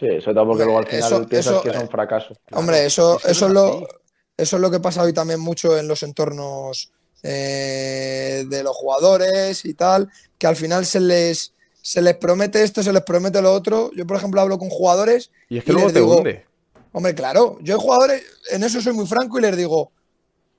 Sí, 0.02 0.08
sobre 0.20 0.34
todo 0.34 0.48
porque 0.48 0.64
luego 0.64 0.80
al 0.80 0.84
Hombre, 0.86 0.98
final 0.98 1.14
eso- 1.14 1.30
piensas 1.30 1.54
eso, 1.54 1.62
que 1.62 1.70
es 1.70 1.76
eh, 1.76 1.80
un 1.80 1.90
fracaso. 1.90 2.34
Hombre, 2.54 2.86
eso, 2.86 3.20
eso, 3.24 3.46
es 3.46 3.54
lo, 3.54 3.88
eso 4.36 4.56
es 4.56 4.62
lo 4.62 4.72
que 4.72 4.80
pasa 4.80 5.04
hoy 5.04 5.14
también 5.14 5.40
mucho 5.40 5.78
en 5.78 5.88
los 5.88 6.02
entornos 6.04 6.92
eh, 7.24 8.46
de 8.50 8.64
los 8.64 8.76
jugadores 8.76 9.64
y 9.66 9.76
tal, 9.76 10.10
que 10.40 10.48
al 10.48 10.56
final 10.56 10.86
se 10.88 11.00
les, 11.00 11.54
se 11.84 12.02
les 12.02 12.16
promete 12.18 12.64
esto, 12.64 12.82
se 12.82 12.92
les 12.92 13.04
promete 13.04 13.42
lo 13.44 13.54
otro. 13.54 13.92
Yo, 13.96 14.08
por 14.08 14.18
ejemplo, 14.18 14.42
hablo 14.42 14.58
con 14.58 14.70
jugadores 14.72 15.30
Y 15.50 15.60
es 15.60 15.64
que 15.64 15.72
y 15.72 15.74
luego 15.74 15.88
les 15.90 15.94
te 15.94 16.00
digo, 16.00 16.18
hunde. 16.18 16.46
Hombre, 16.94 17.14
claro, 17.16 17.58
yo 17.62 17.76
hay 17.76 17.80
jugadores, 17.82 18.24
en 18.50 18.64
eso 18.64 18.82
soy 18.82 18.94
muy 18.94 19.06
franco 19.06 19.38
y 19.38 19.44
les 19.44 19.56
digo, 19.56 19.92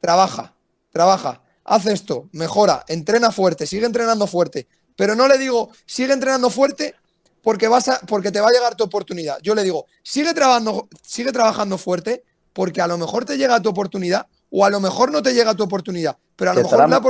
trabaja, 0.00 0.54
trabaja, 0.92 1.42
haz 1.64 1.84
esto, 1.86 2.28
mejora, 2.32 2.84
entrena 2.88 3.32
fuerte, 3.32 3.66
sigue 3.66 3.84
entrenando 3.86 4.26
fuerte. 4.26 4.66
Pero 4.96 5.14
no 5.14 5.26
le 5.26 5.36
digo, 5.36 5.70
sigue 5.84 6.12
entrenando 6.12 6.48
fuerte 6.48 6.94
porque, 7.42 7.68
vas 7.68 7.88
a, 7.88 8.00
porque 8.06 8.30
te 8.30 8.40
va 8.40 8.48
a 8.48 8.52
llegar 8.52 8.74
tu 8.76 8.84
oportunidad. 8.84 9.38
Yo 9.42 9.54
le 9.54 9.62
digo, 9.64 9.86
sigue 10.02 10.32
trabajando, 10.34 10.88
sigue 11.02 11.32
trabajando 11.32 11.76
fuerte 11.78 12.24
porque 12.52 12.80
a 12.80 12.86
lo 12.86 12.98
mejor 12.98 13.24
te 13.24 13.36
llega 13.36 13.60
tu 13.60 13.68
oportunidad 13.70 14.26
o 14.50 14.64
a 14.64 14.70
lo 14.70 14.80
mejor 14.80 15.10
no 15.12 15.22
te 15.22 15.34
llega 15.34 15.54
tu 15.54 15.62
oportunidad. 15.64 16.16
Pero 16.36 16.50
a 16.52 16.54
lo 16.54 16.62
mejor 16.62 16.88
la 16.88 17.00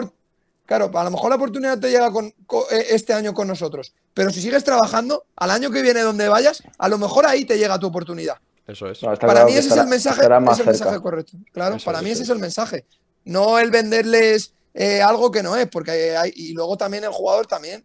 Claro, 0.64 0.90
a 0.96 1.04
lo 1.04 1.10
mejor 1.10 1.28
la 1.30 1.36
oportunidad 1.36 1.78
te 1.78 1.90
llega 1.90 2.10
con, 2.12 2.32
co- 2.46 2.66
eh, 2.70 2.86
este 2.90 3.12
año 3.12 3.34
con 3.34 3.48
nosotros. 3.48 3.92
Pero 4.14 4.30
si 4.30 4.40
sigues 4.40 4.62
trabajando, 4.64 5.24
al 5.36 5.50
año 5.50 5.70
que 5.70 5.82
viene 5.82 6.00
donde 6.00 6.28
vayas, 6.28 6.62
a 6.78 6.88
lo 6.88 6.98
mejor 6.98 7.26
ahí 7.26 7.44
te 7.44 7.58
llega 7.58 7.78
tu 7.78 7.88
oportunidad. 7.88 8.36
Eso 8.66 8.88
es. 8.88 9.02
No, 9.02 9.08
Para 9.08 9.18
claro 9.18 9.46
mí 9.46 9.52
ese 9.52 9.68
estará- 9.68 9.80
es 9.80 9.84
el 9.84 9.90
mensaje, 9.90 10.20
es 10.24 10.58
el 10.60 10.66
mensaje 10.66 11.00
correcto. 11.00 11.32
Claro, 11.52 11.76
Eso 11.76 11.84
para 11.84 11.98
es, 11.98 12.04
mí 12.04 12.10
eso 12.10 12.22
ese 12.22 12.30
es 12.32 12.36
el 12.36 12.38
mensaje. 12.40 12.86
No 13.24 13.58
el 13.58 13.70
venderles 13.72 14.54
eh, 14.72 15.02
algo 15.02 15.30
que 15.32 15.42
no 15.42 15.56
es, 15.56 15.66
porque 15.68 16.16
hay, 16.16 16.32
y 16.34 16.52
luego 16.54 16.76
también 16.76 17.02
el 17.04 17.10
jugador 17.10 17.46
también, 17.46 17.84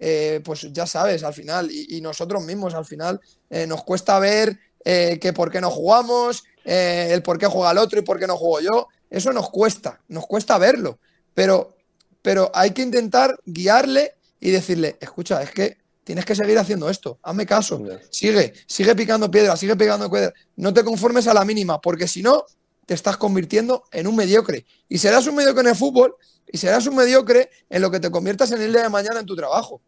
eh, 0.00 0.40
pues 0.42 0.66
ya 0.72 0.86
sabes, 0.86 1.22
al 1.22 1.34
final, 1.34 1.70
y, 1.70 1.98
y 1.98 2.00
nosotros 2.00 2.42
mismos 2.42 2.74
al 2.74 2.86
final, 2.86 3.20
eh, 3.50 3.66
nos 3.66 3.84
cuesta 3.84 4.18
ver 4.18 4.58
eh, 4.82 5.18
que 5.20 5.34
por 5.34 5.50
qué 5.50 5.60
no 5.60 5.70
jugamos, 5.70 6.42
el 6.64 7.22
por 7.22 7.38
qué 7.38 7.46
juega 7.46 7.70
el 7.72 7.78
otro 7.78 7.98
y 7.98 8.02
por 8.02 8.18
qué 8.18 8.26
no 8.26 8.36
juego 8.36 8.60
yo. 8.60 8.88
Eso 9.10 9.32
nos 9.32 9.50
cuesta, 9.50 10.00
nos 10.08 10.26
cuesta 10.26 10.56
verlo. 10.56 10.98
Pero, 11.34 11.76
pero 12.22 12.50
hay 12.54 12.70
que 12.70 12.82
intentar 12.82 13.38
guiarle 13.44 14.14
y 14.40 14.50
decirle, 14.50 14.96
escucha, 15.00 15.42
es 15.42 15.50
que 15.50 15.78
tienes 16.04 16.24
que 16.24 16.34
seguir 16.34 16.58
haciendo 16.58 16.88
esto, 16.88 17.18
hazme 17.22 17.46
caso, 17.46 17.80
sigue, 18.10 18.54
sigue 18.66 18.96
picando 18.96 19.30
piedra, 19.30 19.56
sigue 19.56 19.76
picando 19.76 20.10
piedra, 20.10 20.32
no 20.56 20.72
te 20.72 20.82
conformes 20.82 21.28
a 21.28 21.34
la 21.34 21.44
mínima, 21.44 21.80
porque 21.80 22.08
si 22.08 22.22
no, 22.22 22.46
te 22.90 22.94
estás 22.94 23.16
convirtiendo 23.16 23.84
en 23.92 24.08
un 24.08 24.16
mediocre. 24.16 24.66
Y 24.88 24.98
serás 24.98 25.24
un 25.28 25.36
mediocre 25.36 25.60
en 25.60 25.68
el 25.68 25.76
fútbol 25.76 26.16
y 26.50 26.58
serás 26.58 26.84
un 26.88 26.96
mediocre 26.96 27.48
en 27.68 27.82
lo 27.82 27.88
que 27.88 28.00
te 28.00 28.10
conviertas 28.10 28.50
en 28.50 28.60
el 28.60 28.72
día 28.72 28.82
de 28.82 28.88
mañana 28.88 29.20
en 29.20 29.26
tu 29.26 29.36
trabajo. 29.36 29.80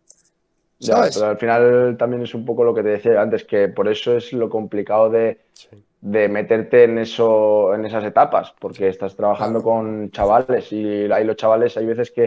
Ya, 0.83 1.09
pero 1.15 1.27
al 1.27 1.39
final 1.39 1.97
también 1.99 2.23
es 2.23 2.35
un 2.35 2.45
poco 2.45 2.65
lo 2.65 2.75
que 2.75 2.83
te 2.83 2.89
decía 2.91 3.21
antes, 3.21 3.45
que 3.45 3.69
por 3.69 3.89
eso 3.89 4.17
es 4.17 4.33
lo 4.33 4.49
complicado 4.51 5.11
de, 5.11 5.39
Sí. 5.53 5.69
de 6.01 6.29
meterte 6.29 6.85
en 6.85 6.99
eso, 6.99 7.75
en 7.75 7.85
esas 7.85 8.05
etapas, 8.05 8.55
porque 8.59 8.89
estás 8.89 9.15
trabajando 9.17 9.63
con 9.63 10.11
chavales 10.11 10.73
y 10.73 11.11
ahí 11.13 11.25
los 11.25 11.37
chavales 11.37 11.77
hay 11.77 11.87
veces 11.87 12.11
que 12.11 12.25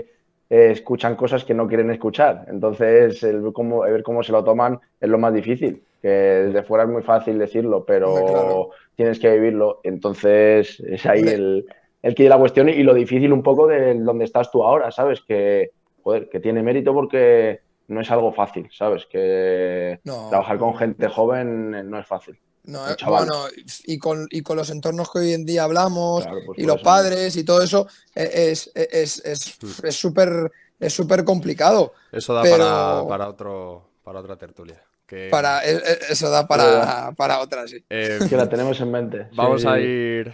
eh, 0.50 0.70
escuchan 0.72 1.16
cosas 1.16 1.44
que 1.44 1.54
no 1.54 1.68
quieren 1.68 1.90
escuchar. 1.92 2.46
Entonces, 2.48 3.22
el 3.24 3.42
ver 3.42 3.52
cómo, 3.54 3.86
el 3.86 3.92
ver 3.94 4.04
cómo 4.04 4.24
se 4.24 4.32
lo 4.32 4.44
toman 4.44 4.80
es 5.02 5.10
lo 5.10 5.18
más 5.18 5.34
difícil, 5.34 5.84
que 6.02 6.08
desde 6.08 6.64
fuera 6.64 6.84
es 6.86 6.90
muy 6.90 7.02
fácil 7.02 7.38
decirlo, 7.40 7.84
pero 7.84 8.14
claro. 8.26 8.70
tienes 8.96 9.20
que 9.20 9.32
vivirlo. 9.34 9.82
Entonces, 9.84 10.80
es 10.80 11.06
ahí 11.06 11.22
el, 11.24 11.66
el 12.02 12.16
que 12.16 12.24
y 12.24 12.30
la 12.30 12.38
cuestión 12.38 12.70
y 12.70 12.84
lo 12.84 12.94
difícil 12.94 13.34
un 13.34 13.44
poco 13.44 13.68
de 13.68 13.96
donde 13.96 14.24
estás 14.26 14.52
tú 14.52 14.64
ahora, 14.64 14.92
¿sabes? 14.92 15.22
Que, 15.28 15.72
joder, 16.04 16.30
que 16.30 16.40
tiene 16.40 16.62
mérito 16.64 16.94
porque 16.94 17.65
no 17.88 18.02
es 18.02 18.10
algo 18.12 18.34
fácil, 18.34 18.70
¿sabes? 18.72 19.06
Que 19.06 20.00
No. 20.04 20.30
trabajar 20.30 20.58
con 20.58 20.76
gente 20.76 21.08
joven 21.08 21.74
eh, 21.76 21.84
no 21.84 22.00
es 22.00 22.08
fácil. 22.08 22.40
No, 22.64 22.90
eh, 22.90 22.96
bueno, 23.06 23.44
y 23.86 24.00
con, 24.00 24.28
y 24.32 24.42
con 24.42 24.58
los 24.58 24.72
entornos 24.72 25.12
que 25.12 25.20
hoy 25.20 25.34
en 25.34 25.46
día 25.46 25.64
hablamos, 25.66 26.24
Claro, 26.24 26.40
pues 26.48 26.58
y 26.60 26.64
los 26.66 26.78
eso. 26.78 26.84
padres 26.84 27.36
y 27.36 27.44
todo 27.44 27.62
eso, 27.62 27.88
eh, 28.16 28.50
es 28.52 28.72
es- 28.74 29.24
es- 29.24 29.84
es 29.84 29.96
súper 29.96 30.52
es 30.80 30.94
súper 30.94 31.24
complicado. 31.24 31.94
Eso 32.12 32.34
da 32.34 32.42
Pero- 32.42 32.58
para, 32.58 33.08
para 33.08 33.30
otro, 33.30 33.90
para 34.04 34.20
otra 34.20 34.36
tertulia. 34.38 34.82
Que, 35.06 35.30
Para, 35.30 35.64
eso 35.64 36.32
da 36.32 36.48
para, 36.48 37.12
para 37.16 37.40
otra, 37.40 37.68
sí. 37.68 37.86
eh, 37.92 38.18
Que 38.28 38.36
la 38.36 38.50
tenemos 38.50 38.82
en 38.82 38.90
mente. 38.92 39.28
vamos 39.36 39.62
Sí. 39.62 39.68
a 39.68 39.78
ir. 39.80 40.34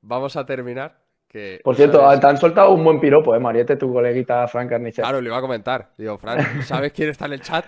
Vamos 0.00 0.36
a 0.36 0.46
terminar. 0.46 0.96
Que, 1.36 1.60
Por 1.62 1.76
cierto, 1.76 1.98
¿sabes? 2.00 2.20
te 2.20 2.26
han 2.28 2.38
soltado 2.38 2.70
un 2.72 2.82
buen 2.82 2.98
piropo, 2.98 3.34
¿eh? 3.36 3.38
Mariette, 3.40 3.76
tu 3.78 3.92
coleguita 3.92 4.48
Frank 4.48 4.70
Carnicer. 4.70 5.02
Claro, 5.04 5.20
le 5.20 5.28
iba 5.28 5.36
a 5.36 5.40
comentar. 5.42 5.92
Digo, 5.98 6.16
Fran, 6.16 6.62
¿sabes 6.66 6.92
quién 6.92 7.10
está 7.10 7.26
en 7.26 7.34
el 7.34 7.42
chat? 7.42 7.66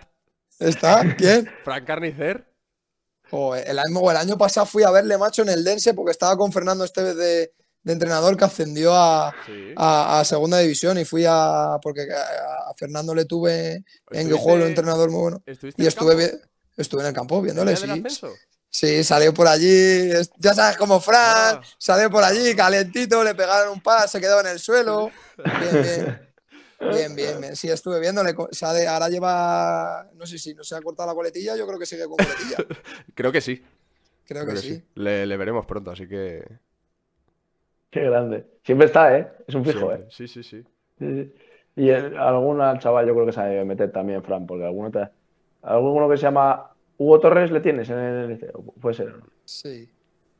¿Está? 0.59 1.03
¿Quién? 1.19 1.47
Fran 1.65 1.85
Carnicer. 1.85 2.47
Joder, 3.31 3.69
el 3.69 3.78
año, 3.78 4.11
el 4.11 4.16
año 4.16 4.39
pasado 4.39 4.65
fui 4.65 4.85
a 4.85 4.90
verle, 4.90 5.19
macho, 5.19 5.43
en 5.43 5.51
el 5.51 5.62
Dense 5.65 5.93
porque 5.93 6.12
estaba 6.12 6.35
con 6.39 6.51
Fernando 6.51 6.82
Esteves 6.82 7.15
de, 7.16 7.53
de 7.82 7.93
entrenador 7.93 8.36
que 8.39 8.45
ascendió 8.47 8.95
a, 8.95 9.35
Sí. 9.45 9.74
a, 9.77 10.20
a 10.20 10.24
segunda 10.24 10.59
división 10.61 10.97
y 10.99 11.05
fui 11.05 11.27
a. 11.28 11.77
porque 11.82 12.07
a, 12.11 12.70
a 12.70 12.74
Fernando 12.74 13.15
le 13.15 13.27
tuve 13.27 13.74
en 13.74 13.85
¿Estuviste- 14.11 14.28
Guijuelo, 14.32 14.66
entrenador 14.66 15.11
muy 15.11 15.20
bueno. 15.20 15.43
¿Estuviste 15.45 15.82
Y 15.82 15.86
estuve, 15.86 16.31
campo? 16.31 16.47
estuve 16.78 17.01
en 17.03 17.07
el 17.09 17.12
campo 17.12 17.36
¿El 17.39 17.43
viéndole, 17.45 17.77
sí. 17.77 17.86
Sí, 18.70 19.03
salió 19.03 19.32
por 19.32 19.49
allí, 19.49 20.11
ya 20.36 20.55
sabes 20.55 20.77
como 20.77 21.01
Fran, 21.01 21.57
Ah. 21.57 21.61
salió 21.78 22.11
por 22.11 22.23
allí 22.23 22.55
calentito, 22.55 23.24
le 23.24 23.35
pegaron 23.35 23.73
un 23.73 23.81
par, 23.81 24.09
se 24.09 24.20
quedó 24.20 24.40
en 24.40 24.49
el 24.49 24.59
suelo. 24.59 25.11
Bien, 25.36 25.82
bien. 25.82 26.28
Bien, 26.93 27.16
bien, 27.16 27.40
bien. 27.40 27.57
Sí, 27.57 27.69
estuve 27.70 27.99
viéndole. 27.99 28.35
ahora 28.86 29.09
lleva, 29.09 30.07
no 30.15 30.27
sé 30.27 30.39
si 30.39 30.55
no 30.55 30.62
se 30.65 30.77
ha 30.77 30.82
cortado 30.82 31.09
la 31.09 31.15
coletilla, 31.15 31.57
yo 31.57 31.66
creo 31.66 31.78
que 31.78 31.86
sigue 31.86 32.05
con 32.07 32.16
coletilla. 32.16 32.57
Creo 33.15 33.32
que 33.32 33.40
sí. 33.40 33.65
Creo 34.27 34.45
que 34.47 34.57
sí. 34.57 34.82
Le, 34.95 35.24
le 35.27 35.36
veremos 35.39 35.65
pronto, 35.65 35.90
así 35.90 36.07
que. 36.07 36.45
Qué 37.90 38.01
grande. 38.03 38.47
Siempre 38.62 38.86
está, 38.86 39.16
¿eh? 39.16 39.32
Es 39.47 39.55
un 39.55 39.65
fijo, 39.65 39.78
siempre. 39.78 40.01
¿eh? 40.07 40.09
Sí, 40.11 40.28
sí, 40.28 40.43
sí. 40.43 40.62
Sí, 40.99 41.07
sí. 41.24 41.35
Y 41.77 41.89
el- 41.89 42.19
alguna 42.19 42.78
chaval 42.78 43.07
yo 43.07 43.15
creo 43.15 43.24
que 43.27 43.32
sabe 43.32 43.65
meter 43.65 43.90
también, 43.90 44.23
Fran, 44.23 44.47
porque 44.47 44.65
alguno 44.66 44.90
te... 44.90 45.09
alguno 45.62 46.09
que 46.09 46.16
se 46.19 46.24
llama 46.24 46.70
Hugo 46.99 47.20
Torres 47.20 47.51
le 47.51 47.61
tienes 47.61 47.89
en 47.91 47.99
el 47.99 48.29
liceo? 48.29 48.62
Puede 48.81 48.97
ser. 48.97 49.16
¿no? 49.16 49.27
Sí. 49.45 49.89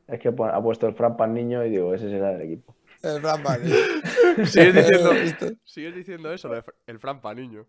Es 0.07 0.19
que 0.19 0.27
ha 0.29 0.61
puesto 0.61 0.87
el 0.87 0.93
Fran 0.95 1.33
niño 1.33 1.63
y 1.65 1.69
digo, 1.71 1.93
ese 1.93 2.09
será 2.09 2.33
el 2.33 2.41
equipo. 2.41 2.75
El 3.01 3.21
Fran 3.21 3.41
Vale. 3.43 3.65
Sigues 4.45 4.75
diciendo, 4.75 5.11
¿Viste? 5.11 5.57
sigues 5.63 5.95
diciendo 5.95 6.33
eso, 6.33 6.49
el 6.87 6.99
Fran 6.99 7.21
niño. 7.35 7.65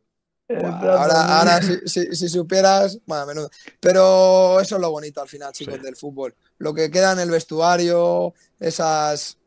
Ahora, 0.48 1.38
ahora 1.38 1.62
si, 1.62 1.76
si- 1.86 2.12
si 2.16 2.28
supieras, 2.28 2.98
bueno, 3.06 3.22
a 3.22 3.26
menudo. 3.26 3.50
Pero 3.78 4.58
eso 4.60 4.74
es 4.76 4.80
lo 4.82 4.90
bonito 4.90 5.20
al 5.22 5.28
final, 5.28 5.52
chicos, 5.52 5.76
Sí. 5.76 5.80
del 5.82 5.94
fútbol. 5.94 6.34
Lo 6.58 6.74
que 6.74 6.90
queda 6.90 7.12
en 7.12 7.20
el 7.20 7.30
vestuario, 7.30 8.34
esas, 8.58 9.38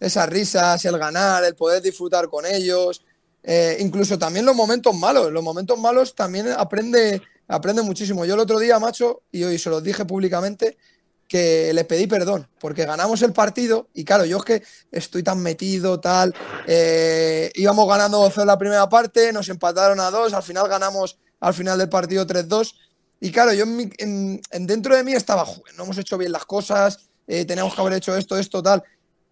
esas 0.00 0.28
risas, 0.28 0.84
el 0.84 0.98
ganar, 0.98 1.44
el 1.44 1.54
poder 1.54 1.80
disfrutar 1.82 2.28
con 2.28 2.44
ellos. 2.46 3.04
eh, 3.42 3.78
incluso 3.80 4.18
también 4.18 4.44
los 4.44 4.54
momentos 4.54 4.94
malos. 4.94 5.32
Los 5.32 5.42
momentos 5.42 5.78
malos 5.78 6.14
también 6.14 6.48
aprende, 6.54 7.22
aprende 7.50 7.82
muchísimo. 7.82 8.24
Yo 8.24 8.34
el 8.34 8.40
otro 8.40 8.58
día, 8.58 8.78
macho, 8.78 9.22
y 9.32 9.42
hoy 9.42 9.58
se 9.58 9.70
los 9.70 9.82
dije 9.82 10.04
públicamente, 10.04 10.76
que 11.26 11.72
les 11.72 11.84
pedí 11.84 12.08
perdón, 12.08 12.48
porque 12.58 12.84
ganamos 12.84 13.22
el 13.22 13.32
partido 13.32 13.88
y 13.94 14.04
claro, 14.04 14.24
yo 14.24 14.38
es 14.38 14.44
que 14.44 14.62
estoy 14.90 15.22
tan 15.22 15.40
metido, 15.40 16.00
tal, 16.00 16.34
eh, 16.66 17.52
íbamos 17.54 17.88
ganando 17.88 18.18
2 18.18 18.36
en 18.38 18.46
la 18.48 18.58
primera 18.58 18.88
parte, 18.88 19.32
nos 19.32 19.48
empataron 19.48 20.00
a 20.00 20.10
2, 20.10 20.32
al 20.32 20.42
final 20.42 20.68
ganamos 20.68 21.18
al 21.38 21.54
final 21.54 21.78
del 21.78 21.88
partido 21.88 22.26
3-2 22.26 22.74
y 23.20 23.30
claro, 23.30 23.52
yo 23.52 23.64
en 23.64 24.40
dentro 24.66 24.96
de 24.96 25.04
mí 25.04 25.12
estaba, 25.12 25.44
"Joder, 25.44 25.72
no 25.76 25.84
hemos 25.84 25.98
hecho 25.98 26.18
bien 26.18 26.32
las 26.32 26.46
cosas, 26.46 26.98
eh, 27.28 27.46
que 27.46 27.80
haber 27.80 27.92
hecho 27.92 28.16
esto, 28.16 28.36
esto, 28.36 28.60
tal, 28.60 28.82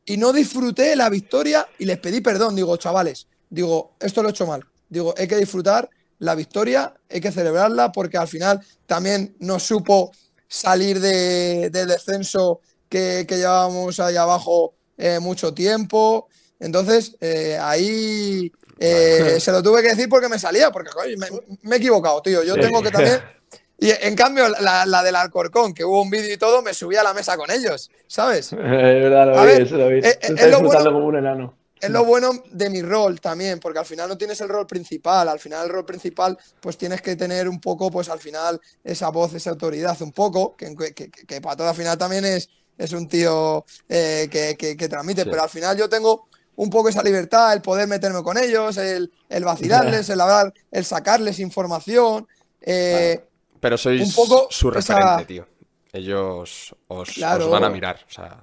y 0.04 0.16
no 0.18 0.32
disfruté 0.32 0.94
la 0.94 1.08
victoria 1.08 1.66
y 1.80 1.84
les 1.84 1.98
pedí 1.98 2.20
perdón, 2.20 2.54
digo, 2.54 2.76
chavales, 2.76 3.26
digo, 3.50 3.96
esto 3.98 4.22
lo 4.22 4.28
he 4.28 4.30
hecho 4.30 4.46
mal, 4.46 4.64
digo, 4.88 5.14
hay 5.18 5.26
que 5.26 5.36
disfrutar 5.36 5.90
la 6.18 6.34
victoria, 6.34 6.94
hay 7.10 7.20
que 7.20 7.32
celebrarla 7.32 7.92
porque 7.92 8.16
al 8.18 8.28
final 8.28 8.60
también 8.86 9.36
nos 9.40 9.62
supo 9.62 10.10
salir 10.48 11.00
de- 11.00 11.70
del 11.70 11.88
descenso 11.88 12.60
que, 12.88 13.24
que 13.28 13.36
llevábamos 13.36 14.00
ahí 14.00 14.16
abajo 14.16 14.74
eh, 14.96 15.18
mucho 15.20 15.54
tiempo. 15.54 16.28
Entonces, 16.58 17.14
eh, 17.20 17.56
ahí 17.60 18.50
eh, 18.80 19.38
se 19.40 19.52
lo 19.52 19.62
tuve 19.62 19.82
que 19.82 19.90
decir 19.90 20.08
porque 20.08 20.28
me 20.28 20.38
salía, 20.38 20.70
porque 20.70 20.90
coño, 20.90 21.16
me, 21.18 21.26
me 21.62 21.76
he 21.76 21.78
equivocado, 21.78 22.20
tío. 22.22 22.42
Yo 22.42 22.54
Sí. 22.54 22.60
tengo 22.60 22.82
que 22.82 22.90
también. 22.90 23.20
Y 23.80 23.90
en 23.92 24.16
cambio, 24.16 24.48
la, 24.48 24.84
la 24.86 25.04
del 25.04 25.14
Alcorcón, 25.14 25.72
que 25.72 25.84
hubo 25.84 26.02
un 26.02 26.10
vídeo 26.10 26.34
y 26.34 26.36
todo, 26.36 26.62
me 26.62 26.74
subí 26.74 26.96
a 26.96 27.04
la 27.04 27.14
mesa 27.14 27.36
con 27.36 27.48
ellos, 27.48 27.92
¿sabes? 28.08 28.52
Es 28.52 28.58
verdad, 28.58 29.26
lo 29.28 29.38
A 29.38 29.42
vi, 29.44 29.52
ver, 29.52 29.62
eso 29.62 29.76
lo 29.76 29.86
vi. 29.86 30.00
Tú 30.00 30.08
estás 30.08 30.30
es 30.30 30.30
lo 30.30 30.36
disfrutando 30.46 30.68
bueno- 30.68 30.92
como 30.94 31.06
un 31.06 31.16
enano. 31.16 31.57
Es 31.80 31.90
lo 31.90 32.04
bueno 32.04 32.30
de 32.50 32.70
mi 32.70 32.82
rol 32.82 33.20
también, 33.20 33.60
porque 33.60 33.78
al 33.78 33.86
final 33.86 34.08
no 34.08 34.16
tienes 34.18 34.40
el 34.40 34.48
rol 34.48 34.66
principal, 34.66 35.28
al 35.28 35.38
final 35.38 35.66
el 35.66 35.72
rol 35.72 35.84
principal 35.84 36.36
pues 36.60 36.76
tienes 36.78 37.00
que 37.02 37.16
tener 37.16 37.48
un 37.48 37.60
poco, 37.60 37.90
pues 37.90 38.08
al 38.08 38.18
final 38.20 38.60
esa 38.84 39.08
voz, 39.10 39.34
esa 39.34 39.50
autoridad, 39.50 40.00
un 40.02 40.12
poco, 40.12 40.56
que, 40.56 40.74
que, 40.76 40.92
que, 40.94 41.10
que 41.10 41.40
para 41.40 41.56
todo 41.56 41.68
al 41.68 41.74
final 41.74 41.96
también 41.98 42.24
es, 42.24 42.48
es 42.76 42.92
un 42.92 43.06
tío 43.08 43.64
eh, 43.88 44.28
que, 44.30 44.88
transmite, 44.88 45.22
Sí. 45.24 45.28
pero 45.30 45.42
al 45.42 45.50
final 45.50 45.76
yo 45.76 45.88
tengo 45.88 46.28
un 46.56 46.70
poco 46.70 46.88
esa 46.88 47.02
libertad, 47.02 47.52
el 47.52 47.62
poder 47.62 47.86
meterme 47.86 48.22
con 48.22 48.36
ellos, 48.36 48.76
el, 48.78 49.12
el 49.28 49.44
vacilarles, 49.44 50.08
el 50.10 50.20
hablar, 50.20 50.52
el 50.72 50.84
sacarles 50.84 51.38
información. 51.38 52.26
eh, 52.60 53.24
Pero 53.60 53.78
sois 53.78 54.02
Un 54.02 54.12
poco 54.12 54.48
su 54.50 54.70
esa- 54.70 54.94
referente, 54.96 55.24
tío. 55.26 55.46
Ellos 55.92 56.74
os, 56.88 57.08
van 57.50 57.64
a 57.64 57.70
mirar. 57.70 58.04
O 58.08 58.12
sea, 58.12 58.42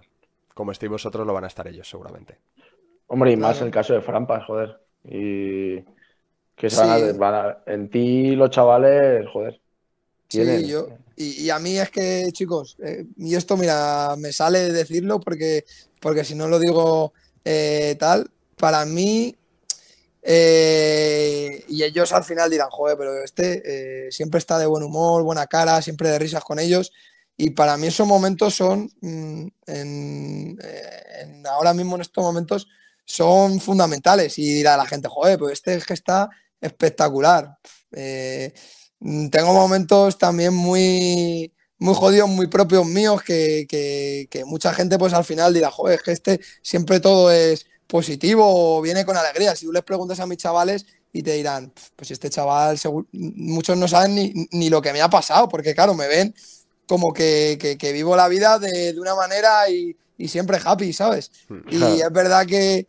como 0.54 0.72
estéis 0.72 0.90
vosotros, 0.90 1.28
lo 1.28 1.34
van 1.34 1.44
a 1.44 1.48
estar 1.48 1.68
ellos, 1.68 1.88
seguramente. 1.88 2.40
Hombre, 3.08 3.32
y 3.32 3.38
más 3.38 3.62
el 3.62 3.72
caso 3.72 3.94
de 3.94 4.02
Frampas, 4.02 4.46
joder. 4.46 4.80
Y 5.04 5.82
que 6.56 6.70
se 6.70 6.76
Sí. 6.78 6.82
van 6.82 6.92
a, 7.04 7.14
van 7.14 7.34
a- 7.36 7.58
en 7.72 7.90
ti 7.90 8.36
los 8.36 8.50
chavales, 8.50 9.26
joder. 9.32 9.60
Tienen. 10.28 10.62
Sí, 10.62 10.68
yo. 10.68 10.88
Y, 11.16 11.44
y 11.44 11.50
a 11.50 11.60
mí 11.60 11.78
es 11.78 11.90
que, 11.92 12.30
chicos, 12.32 12.76
eh, 12.84 13.06
y 13.18 13.36
esto, 13.36 13.56
mira, 13.58 14.16
me 14.18 14.34
sale 14.34 14.72
decirlo 14.72 15.20
porque, 15.20 15.64
porque 16.02 16.24
si 16.26 16.36
no 16.36 16.48
lo 16.48 16.60
digo 16.60 17.14
eh, 17.46 17.96
tal, 18.00 18.30
para 18.58 18.84
mí, 18.86 19.36
eh, 20.24 21.64
y 21.68 21.84
ellos 21.84 22.12
al 22.12 22.24
final 22.24 22.50
dirán, 22.50 22.70
joder, 22.72 22.98
pero 22.98 23.24
este 23.24 24.10
siempre 24.12 24.40
está 24.40 24.58
de 24.58 24.66
buen 24.66 24.84
humor, 24.84 25.22
buena 25.24 25.46
cara, 25.48 25.82
siempre 25.82 26.10
de 26.10 26.20
risas 26.20 26.44
con 26.44 26.58
ellos. 26.60 26.92
Y 27.38 27.52
para 27.52 27.78
mí 27.78 27.88
esos 27.88 28.08
momentos 28.08 28.56
son, 28.56 28.90
mm, 29.02 29.48
en- 29.68 30.58
en- 31.22 31.48
ahora 31.48 31.74
mismo 31.74 31.96
en 31.96 32.02
estos 32.02 32.24
momentos, 32.24 32.68
son 33.06 33.60
fundamentales. 33.60 34.38
Y 34.40 34.54
dirá 34.54 34.78
la 34.78 34.86
gente, 34.86 35.08
joder, 35.10 35.40
pues 35.40 35.54
este 35.54 35.76
es 35.76 35.86
que 35.86 35.94
está 35.94 36.30
espectacular. 36.62 37.58
Eh, 37.92 38.54
tengo 39.32 39.54
momentos 39.54 40.18
también 40.18 40.54
muy, 40.54 41.54
muy 41.78 41.94
jodidos, 41.96 42.30
muy 42.30 42.48
propios 42.48 42.86
míos, 42.86 43.22
que, 43.24 43.66
que- 43.70 44.28
que 44.32 44.46
mucha 44.46 44.74
gente 44.74 44.98
pues 44.98 45.14
al 45.14 45.26
final 45.26 45.54
dirá, 45.54 45.70
joder, 45.72 46.02
que 46.02 46.12
este 46.12 46.40
siempre 46.62 47.00
todo 47.00 47.32
es 47.32 47.66
positivo 47.88 48.78
o 48.78 48.82
viene 48.82 49.06
con 49.06 49.18
alegría. 49.18 49.56
Si 49.56 49.66
tú 49.66 49.72
les 49.74 49.84
preguntas 49.84 50.20
a 50.20 50.26
mis 50.28 50.38
chavales 50.38 50.86
y 51.14 51.22
te 51.24 51.34
dirán, 51.34 51.72
pues 51.96 52.12
este 52.12 52.30
chaval, 52.30 52.78
muchos 53.12 53.78
no 53.78 53.88
saben 53.88 54.16
ni, 54.16 54.34
ni 54.52 54.70
lo 54.70 54.82
que 54.82 54.94
me 54.94 55.02
ha 55.02 55.10
pasado, 55.10 55.48
porque 55.50 55.76
claro, 55.76 55.94
me 55.94 56.08
ven 56.08 56.34
como 56.88 57.14
que, 57.14 57.58
que- 57.60 57.78
que 57.78 57.92
vivo 57.92 58.16
la 58.16 58.28
vida 58.28 58.60
de, 58.60 58.94
de 58.94 59.00
una 59.00 59.16
manera 59.16 59.70
y, 59.70 59.96
y 60.18 60.28
siempre 60.28 60.60
happy, 60.64 60.94
¿sabes? 60.94 61.32
Y 61.72 62.02
es 62.02 62.12
verdad 62.12 62.46
que, 62.46 62.88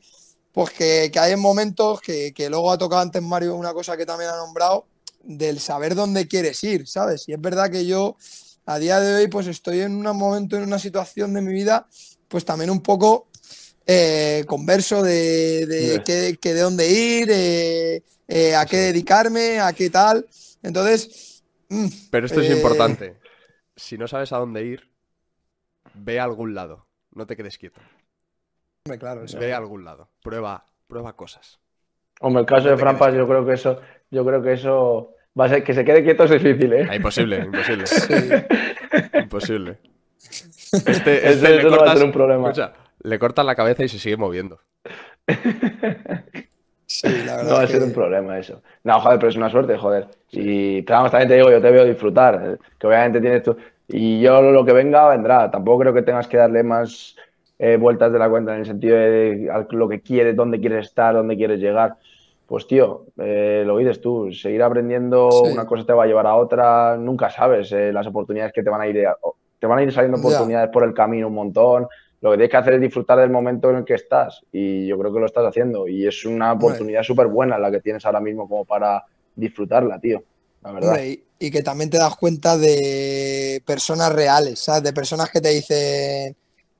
pues 0.52 0.70
que, 0.70 1.10
que 1.12 1.18
hay 1.18 1.36
momentos 1.36 2.00
que, 2.00 2.32
que 2.34 2.48
luego 2.50 2.70
ha 2.72 2.78
tocado 2.78 3.02
antes 3.02 3.22
Mario 3.22 3.54
una 3.56 3.72
cosa 3.74 3.96
que 3.96 4.06
también 4.06 4.30
ha 4.30 4.36
nombrado, 4.36 4.86
del 5.22 5.58
saber 5.60 5.94
dónde 5.94 6.28
quieres 6.28 6.62
ir, 6.64 6.86
¿sabes? 6.86 7.28
Y 7.28 7.32
es 7.32 7.40
verdad 7.40 7.70
que 7.70 7.84
yo 7.86 8.16
a 8.66 8.78
día 8.78 9.00
de 9.00 9.14
hoy 9.16 9.28
pues 9.28 9.46
estoy 9.48 9.80
en 9.80 9.94
un 10.06 10.16
momento, 10.16 10.56
en 10.56 10.62
una 10.64 10.78
situación 10.78 11.32
de 11.34 11.42
mi 11.42 11.52
vida, 11.52 11.86
pues 12.28 12.44
también 12.44 12.70
un 12.70 12.80
poco 12.80 13.28
eh, 13.86 14.44
converso 14.46 15.02
de, 15.02 15.66
de, 15.66 15.86
Yeah. 15.94 16.04
qué- 16.04 16.38
qué 16.40 16.54
de 16.54 16.60
dónde 16.60 16.90
ir, 16.90 17.28
eh, 17.30 18.02
eh, 18.28 18.54
a 18.56 18.66
qué 18.66 18.78
dedicarme, 18.78 19.60
a 19.60 19.72
qué 19.72 19.90
tal. 19.90 20.26
Entonces, 20.62 21.42
mm, 21.68 21.86
Pero 22.10 22.26
esto 22.26 22.40
es 22.40 22.50
importante. 22.50 23.16
Si 23.76 23.96
no 23.98 24.08
sabes 24.08 24.32
a 24.32 24.38
dónde 24.38 24.64
ir, 24.64 24.90
ve 25.94 26.18
a 26.20 26.24
algún 26.24 26.54
lado. 26.54 26.85
No 27.16 27.26
te 27.26 27.34
quedes 27.34 27.56
quieto. 27.56 27.80
claro, 28.98 29.24
eso. 29.24 29.38
Ve 29.38 29.55
a 29.55 29.56
algún 29.56 29.84
lado. 29.84 30.10
Prueba, 30.22 30.64
prueba 30.86 31.14
cosas. 31.14 31.59
Hombre, 32.20 32.43
el 32.43 32.47
caso 32.47 32.64
No 32.64 32.70
de 32.72 32.76
Frampas, 32.76 33.14
yo 33.14 33.26
creo 33.26 33.44
que 33.47 33.55
eso, 33.55 33.80
yo 34.10 34.24
creo 34.24 34.43
que 34.43 34.52
eso 34.52 35.14
va 35.38 35.47
a 35.47 35.48
ser 35.48 35.64
que 35.64 35.72
se 35.72 35.82
quede 35.84 36.05
quieto 36.05 36.24
es 36.24 36.30
difícil, 36.30 36.72
¿eh? 36.74 36.86
Ah, 36.90 36.94
imposible, 36.97 37.38
imposible. 37.38 37.86
Sí. 37.86 38.14
Imposible. 39.18 39.78
Este, 40.72 41.28
este 41.30 41.48
le 41.48 41.56
eso 41.59 41.70
no 41.70 41.78
va 41.78 41.93
a 41.93 41.97
ser 41.97 42.05
un 42.05 42.12
problema. 42.12 42.48
escucha, 42.51 42.74
le 43.02 43.18
cortas 43.18 43.47
la 43.47 43.55
cabeza 43.55 43.82
y 43.84 43.88
se 43.88 43.98
sigue 43.98 44.16
moviendo. 44.18 44.60
Sí, 46.86 47.09
la 47.24 47.36
verdad 47.38 47.44
No 47.51 47.55
va 47.56 47.62
a 47.62 47.66
ser 47.66 47.78
que- 47.78 47.84
un 47.84 47.93
problema 47.93 48.38
eso. 48.38 48.62
No, 48.84 49.01
joder, 49.01 49.18
pero 49.18 49.30
es 49.30 49.36
una 49.36 49.51
suerte, 49.51 49.76
joder. 49.76 50.06
Y 50.30 50.82
pero 50.82 50.98
vamos, 50.98 51.10
también 51.12 51.28
te 51.28 51.34
digo, 51.36 51.51
yo 51.51 51.60
te 51.60 51.70
veo 51.70 51.84
disfrutar, 51.84 52.34
eh, 52.44 52.56
que 52.78 52.86
obviamente 52.86 53.20
tienes 53.20 53.43
tú. 53.43 53.56
Y 53.88 54.20
yo 54.20 54.42
lo 54.42 54.64
que 54.64 54.72
venga, 54.72 55.08
vendrá. 55.08 55.50
Tampoco 55.50 55.80
creo 55.80 55.94
que 55.94 56.02
tengas 56.02 56.26
que 56.26 56.36
darle 56.36 56.62
más 56.62 57.16
eh, 57.58 57.76
vueltas 57.76 58.12
de 58.12 58.18
la 58.18 58.28
cuenta 58.28 58.54
en 58.54 58.60
el 58.60 58.66
sentido 58.66 58.96
de 58.96 59.50
lo 59.70 59.88
que 59.88 60.00
quieres, 60.00 60.36
dónde 60.36 60.60
quieres 60.60 60.86
estar, 60.86 61.14
dónde 61.14 61.36
quieres 61.36 61.60
llegar. 61.60 61.96
pues 62.46 62.68
tío, 62.68 63.06
eh, 63.18 63.64
lo 63.66 63.76
dices 63.78 64.00
tú, 64.00 64.30
seguir 64.32 64.62
aprendiendo, 64.62 65.30
Sí. 65.32 65.52
una 65.52 65.66
cosa 65.66 65.84
te 65.84 65.92
va 65.92 66.04
a 66.04 66.06
llevar 66.06 66.28
a 66.28 66.36
otra, 66.36 66.96
nunca 66.96 67.28
sabes 67.28 67.72
eh, 67.72 67.92
las 67.92 68.06
oportunidades 68.06 68.52
que 68.52 68.62
te 68.62 68.70
van 68.70 68.80
a 68.82 68.86
ir, 68.86 69.04
te 69.58 69.66
van 69.66 69.78
a 69.80 69.82
ir 69.82 69.90
saliendo 69.90 70.18
oportunidades 70.18 70.70
por 70.70 70.84
el 70.84 70.94
camino 70.94 71.26
un 71.26 71.34
montón. 71.34 71.88
Lo 72.20 72.30
que 72.30 72.36
tienes 72.36 72.50
que 72.52 72.56
hacer 72.56 72.74
es 72.74 72.80
disfrutar 72.80 73.18
del 73.18 73.30
momento 73.30 73.68
en 73.70 73.78
el 73.78 73.84
que 73.84 73.94
estás 73.94 74.44
y 74.52 74.86
yo 74.86 74.96
creo 74.96 75.12
que 75.12 75.18
lo 75.18 75.26
estás 75.26 75.44
haciendo 75.44 75.88
y 75.88 76.06
es 76.06 76.24
una 76.24 76.52
oportunidad 76.52 77.02
súper 77.02 77.26
buena 77.26 77.58
la 77.58 77.68
que 77.68 77.80
tienes 77.80 78.06
ahora 78.06 78.20
mismo 78.20 78.48
como 78.48 78.64
para 78.64 79.02
disfrutarla, 79.34 79.98
tío, 79.98 80.22
la 80.62 80.70
verdad. 80.70 80.90
Hombre, 80.90 81.18
y, 81.38 81.50
que 81.50 81.62
también 81.62 81.90
te 81.90 81.98
das 81.98 82.16
cuenta 82.16 82.56
de 82.58 83.62
personas 83.66 84.12
reales, 84.12 84.60
¿sabes? 84.60 84.82
De 84.82 84.92
personas 84.92 85.30
que 85.30 85.40
te 85.40 85.50
dicen, 85.50 86.36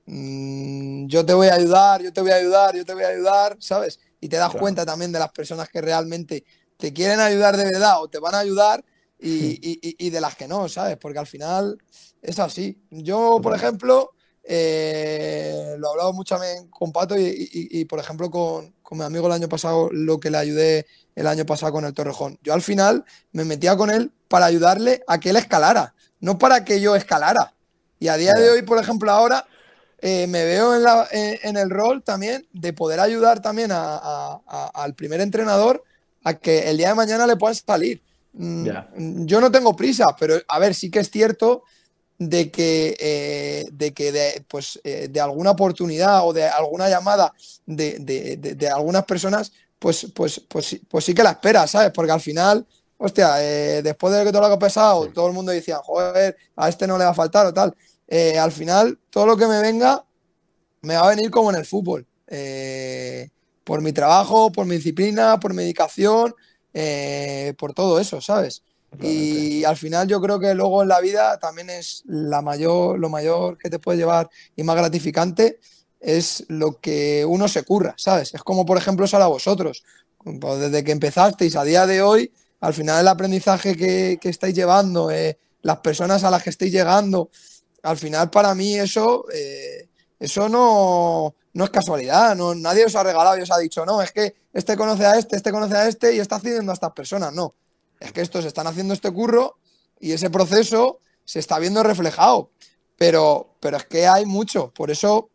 mm, 0.07 1.07
yo 1.09 1.25
te 1.27 1.35
voy 1.35 1.49
a 1.49 1.55
ayudar, 1.55 2.03
yo 2.03 2.13
te 2.13 2.21
voy 2.21 2.31
a 2.31 2.37
ayudar, 2.37 2.77
yo 2.77 2.85
te 2.85 2.95
voy 2.95 3.05
a 3.05 3.09
ayudar, 3.09 3.57
¿sabes? 3.61 3.99
Y 4.21 4.29
te 4.29 4.37
das 4.37 4.49
Claro. 4.51 4.61
cuenta 4.61 4.87
también 4.87 5.13
de 5.13 5.19
las 5.19 5.31
personas 5.33 5.69
que 5.69 5.81
realmente 5.81 6.45
te 6.77 6.93
quieren 6.93 7.21
ayudar 7.21 7.57
de 7.57 7.65
verdad 7.65 8.03
o 8.03 8.09
te 8.09 8.19
van 8.19 8.35
a 8.35 8.41
ayudar 8.41 8.85
y, 9.19 9.59
y- 9.63 9.79
y- 9.83 10.07
y 10.07 10.11
de 10.11 10.21
las 10.21 10.37
que 10.37 10.49
no, 10.49 10.69
¿sabes? 10.69 10.97
Porque 10.99 11.19
al 11.19 11.27
final 11.27 11.79
es 12.23 12.39
así. 12.39 12.79
Yo, 12.91 13.41
por 13.43 13.55
ejemplo, 13.55 14.13
eh, 14.43 15.75
lo 15.79 15.89
he 15.89 15.91
hablado 15.91 16.13
mucho 16.13 16.37
con 16.71 16.93
Pato 16.93 17.15
y, 17.19 17.85
por 17.87 17.99
ejemplo, 17.99 18.31
con, 18.31 18.75
con 18.83 18.99
mi 18.99 19.05
amigo 19.05 19.27
el 19.27 19.33
año 19.33 19.49
pasado, 19.49 19.89
lo 19.93 20.21
que 20.21 20.31
le 20.31 20.39
ayudé 20.39 20.87
el 21.17 21.27
año 21.27 21.45
pasado 21.45 21.73
con 21.73 21.85
el 21.85 21.93
Torrejón. 21.95 22.39
Yo 22.43 22.55
al 22.55 22.63
final 22.63 23.05
me 23.33 23.45
metía 23.45 23.77
con 23.77 23.91
él 23.91 24.13
para 24.29 24.47
ayudarle 24.47 25.03
a 25.09 25.19
que 25.19 25.31
él 25.31 25.37
escalara, 25.37 25.95
no 26.21 26.39
para 26.39 26.65
que 26.65 26.81
yo 26.81 26.95
escalara. 26.95 27.53
Y 27.99 28.09
a 28.09 28.17
día 28.17 28.35
de 28.35 28.51
hoy, 28.51 28.63
por 28.63 28.79
ejemplo, 28.79 29.11
ahora 29.11 29.45
eh, 30.03 30.27
me 30.27 30.45
veo 30.45 30.77
en, 30.77 30.83
la- 30.83 31.09
en- 31.11 31.39
en 31.43 31.57
el 31.57 31.71
rol 31.71 32.03
también 32.03 32.47
de 32.53 32.75
poder 32.75 33.01
ayudar 33.01 33.41
también 33.41 33.73
a- 33.73 33.97
a- 33.97 34.41
a- 34.47 34.71
al 34.75 34.95
primer 34.95 35.23
entrenador 35.23 35.83
a 36.23 36.35
que 36.35 36.69
el 36.69 36.77
día 36.77 36.89
de 36.91 36.95
mañana 36.95 37.27
le 37.27 37.37
puedan 37.37 37.55
salir. 37.57 38.03
Mm. 38.35 39.25
Yo 39.25 39.41
no 39.41 39.51
tengo 39.51 39.75
prisa, 39.75 40.05
pero 40.21 40.35
a 40.47 40.59
ver, 40.59 40.75
sí 40.75 40.91
que 40.91 40.99
es 41.01 41.11
cierto 41.11 41.63
de 42.19 42.51
que, 42.51 42.95
eh, 43.01 43.65
de, 43.73 43.95
que 43.95 44.13
de, 44.13 44.45
pues, 44.49 44.79
eh, 44.85 45.09
de 45.11 45.21
alguna 45.21 45.53
oportunidad 45.53 46.27
o 46.27 46.33
de 46.35 46.45
alguna 46.47 46.91
llamada 46.91 47.33
de- 47.65 47.97
de- 47.99 48.37
de 48.55 48.69
algunas 48.69 49.05
personas, 49.07 49.53
pues, 49.79 50.07
pues, 50.15 50.41
pues, 50.49 50.67
sí- 50.67 50.83
pues 50.89 51.05
sí 51.05 51.15
que 51.15 51.23
la 51.23 51.31
esperas, 51.33 51.71
¿sabes? 51.71 51.91
Porque 51.93 52.13
al 52.13 52.21
final, 52.21 52.67
hostia, 52.99 53.43
eh, 53.43 53.83
después 53.83 54.15
de 54.15 54.25
que 54.25 54.31
todo 54.33 54.43
lo 54.43 54.49
que 54.49 54.55
ha 54.55 54.59
pasado, 54.59 55.09
todo 55.13 55.27
el 55.29 55.33
mundo 55.33 55.53
decía, 55.53 55.79
joder, 55.85 56.37
a 56.57 56.69
este 56.69 56.87
no 56.87 56.99
le 56.99 57.05
va 57.05 57.11
a 57.11 57.15
faltar 57.15 57.47
o 57.47 57.53
tal. 57.55 57.75
Eh, 58.09 58.39
al 58.39 58.53
final, 58.53 58.99
todo 59.11 59.27
lo 59.27 59.37
que 59.37 59.47
me 59.47 59.61
venga 59.61 60.05
me 60.83 60.95
va 60.97 61.07
a 61.07 61.11
venir 61.11 61.31
como 61.31 61.51
en 61.51 61.57
el 61.57 61.67
fútbol. 61.67 62.07
Eh, 62.29 63.29
por 63.65 63.81
mi 63.83 63.93
trabajo, 63.93 64.51
por 64.53 64.67
mi 64.67 64.77
disciplina, 64.77 65.39
por 65.41 65.53
mi 65.53 65.63
dedicación, 65.63 66.35
eh, 66.73 67.55
por 67.59 67.73
todo 67.75 67.99
eso, 67.99 68.21
¿sabes? 68.21 68.63
Y 69.01 69.65
al 69.65 69.77
final 69.77 70.07
yo 70.09 70.21
creo 70.21 70.39
que 70.39 70.55
luego 70.55 70.83
en 70.83 70.89
la 70.89 71.01
vida 71.01 71.39
también 71.39 71.69
es 71.69 72.03
la 72.07 72.41
mayor, 72.41 72.99
lo 72.99 73.09
mayor 73.11 73.59
que 73.59 73.69
te 73.69 73.79
puede 73.79 73.99
llevar 73.99 74.31
y 74.55 74.63
más 74.63 74.77
gratificante 74.77 75.59
es 76.01 76.45
lo 76.49 76.81
que 76.81 77.25
uno 77.25 77.49
se 77.49 77.63
curra, 77.63 77.95
¿sabes? 77.97 78.35
Es 78.35 78.43
como 78.43 78.67
por 78.67 78.79
ejemplo 78.79 79.07
solo 79.07 79.25
a 79.25 79.29
vosotros. 79.29 79.83
Pues 80.41 80.59
desde 80.59 80.83
que 80.85 80.93
empezasteis 80.93 81.57
a 81.57 81.65
día 81.65 81.87
de 81.87 82.03
hoy, 82.03 82.33
al 82.61 82.75
final 82.75 83.01
el 83.01 83.09
aprendizaje 83.09 83.77
que, 83.77 84.19
que 84.21 84.29
estáis 84.29 84.55
llevando, 84.55 85.11
eh, 85.11 85.39
las 85.63 85.79
personas 85.79 86.25
a 86.25 86.31
las 86.31 86.43
que 86.43 86.51
estáis 86.51 86.73
llegando, 86.73 87.31
al 87.83 87.97
final 87.97 88.31
para 88.31 88.55
mí 88.55 88.77
eso, 88.79 89.27
eh, 89.33 89.89
eso 90.19 90.49
no, 90.49 91.35
no 91.53 91.65
es 91.65 91.71
casualidad, 91.71 92.35
no, 92.35 92.55
nadie 92.55 92.85
os 92.85 92.97
ha 92.97 93.03
regalado 93.03 93.39
y 93.39 93.43
os 93.43 93.51
ha 93.51 93.59
dicho, 93.59 93.87
no, 93.87 94.03
es 94.03 94.13
que 94.13 94.35
este 94.53 94.77
conoce 94.77 95.07
a 95.07 95.19
este, 95.19 95.37
este 95.37 95.53
conoce 95.53 95.77
a 95.77 95.89
este 95.89 96.15
y 96.15 96.19
está 96.19 96.37
haciendo 96.37 96.73
a 96.73 96.75
estas 96.75 96.93
personas, 96.93 97.33
no. 97.33 97.55
Es 98.01 98.13
que 98.13 98.21
estos 98.21 98.45
están 98.45 98.67
haciendo 98.67 98.95
este 98.95 99.11
curro 99.11 99.57
y 100.01 100.13
ese 100.13 100.31
proceso 100.31 101.01
se 101.25 101.39
está 101.39 101.59
viendo 101.59 101.83
reflejado. 101.83 102.51
Pero, 102.97 103.57
pero 103.61 103.77
es 103.77 103.85
que 103.85 104.07
hay 104.07 104.25
mucho. 104.25 104.73
Por 104.73 104.91
eso 104.91 105.31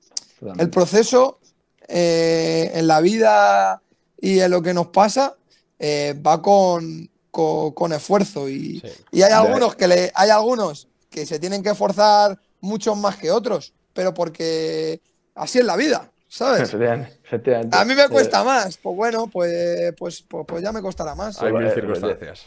el 0.57 0.69
proceso 0.69 1.39
eh, 1.87 2.71
en 2.73 2.87
la 2.87 3.01
vida 3.01 3.81
y 4.19 4.39
en 4.39 4.51
lo 4.51 4.61
que 4.61 4.73
nos 4.73 4.87
pasa 4.87 5.35
eh, 5.79 6.15
va 6.25 6.41
con, 6.41 7.09
con- 7.31 7.71
con 7.73 7.93
esfuerzo. 7.93 8.47
Y, 8.49 8.79
Sí. 8.79 8.87
y 9.11 9.21
hay 9.23 9.31
algunos 9.33 9.75
que 9.75 9.87
le, 9.87 10.11
hay 10.15 10.29
algunos 10.29 10.87
que 11.09 11.25
se 11.25 11.39
tienen 11.39 11.61
que 11.63 11.69
esforzar 11.71 12.39
mucho 12.61 12.95
más 12.95 13.17
que 13.17 13.31
otros, 13.31 13.73
pero 13.93 14.13
porque 14.13 15.01
así 15.35 15.59
es 15.59 15.65
la 15.65 15.75
vida, 15.75 16.11
¿sabes? 16.27 16.73
A 17.71 17.85
mí 17.85 17.95
me 17.95 18.07
cuesta 18.09 18.43
más. 18.43 18.77
Pues 18.77 18.95
bueno, 18.95 19.27
pues, 19.27 19.93
pues, 19.97 20.21
pues, 20.21 20.45
pues 20.47 20.63
ya 20.63 20.71
me 20.71 20.81
costará 20.81 21.15
más. 21.15 21.41
Hay 21.41 21.51
mil 21.51 21.69
circunstancias. 21.71 22.45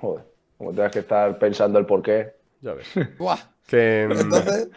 Joder, 0.00 0.24
como 0.58 0.70
tengas 0.72 0.92
que 0.92 1.00
estar 1.00 1.38
pensando 1.38 1.78
el 1.78 1.86
porqué. 1.86 2.34
Ya 2.60 2.74
ves. 2.74 2.86
Buah. 3.18 3.38
Que 3.66 4.06
mm, 4.08 4.20
Entonces, 4.20 4.68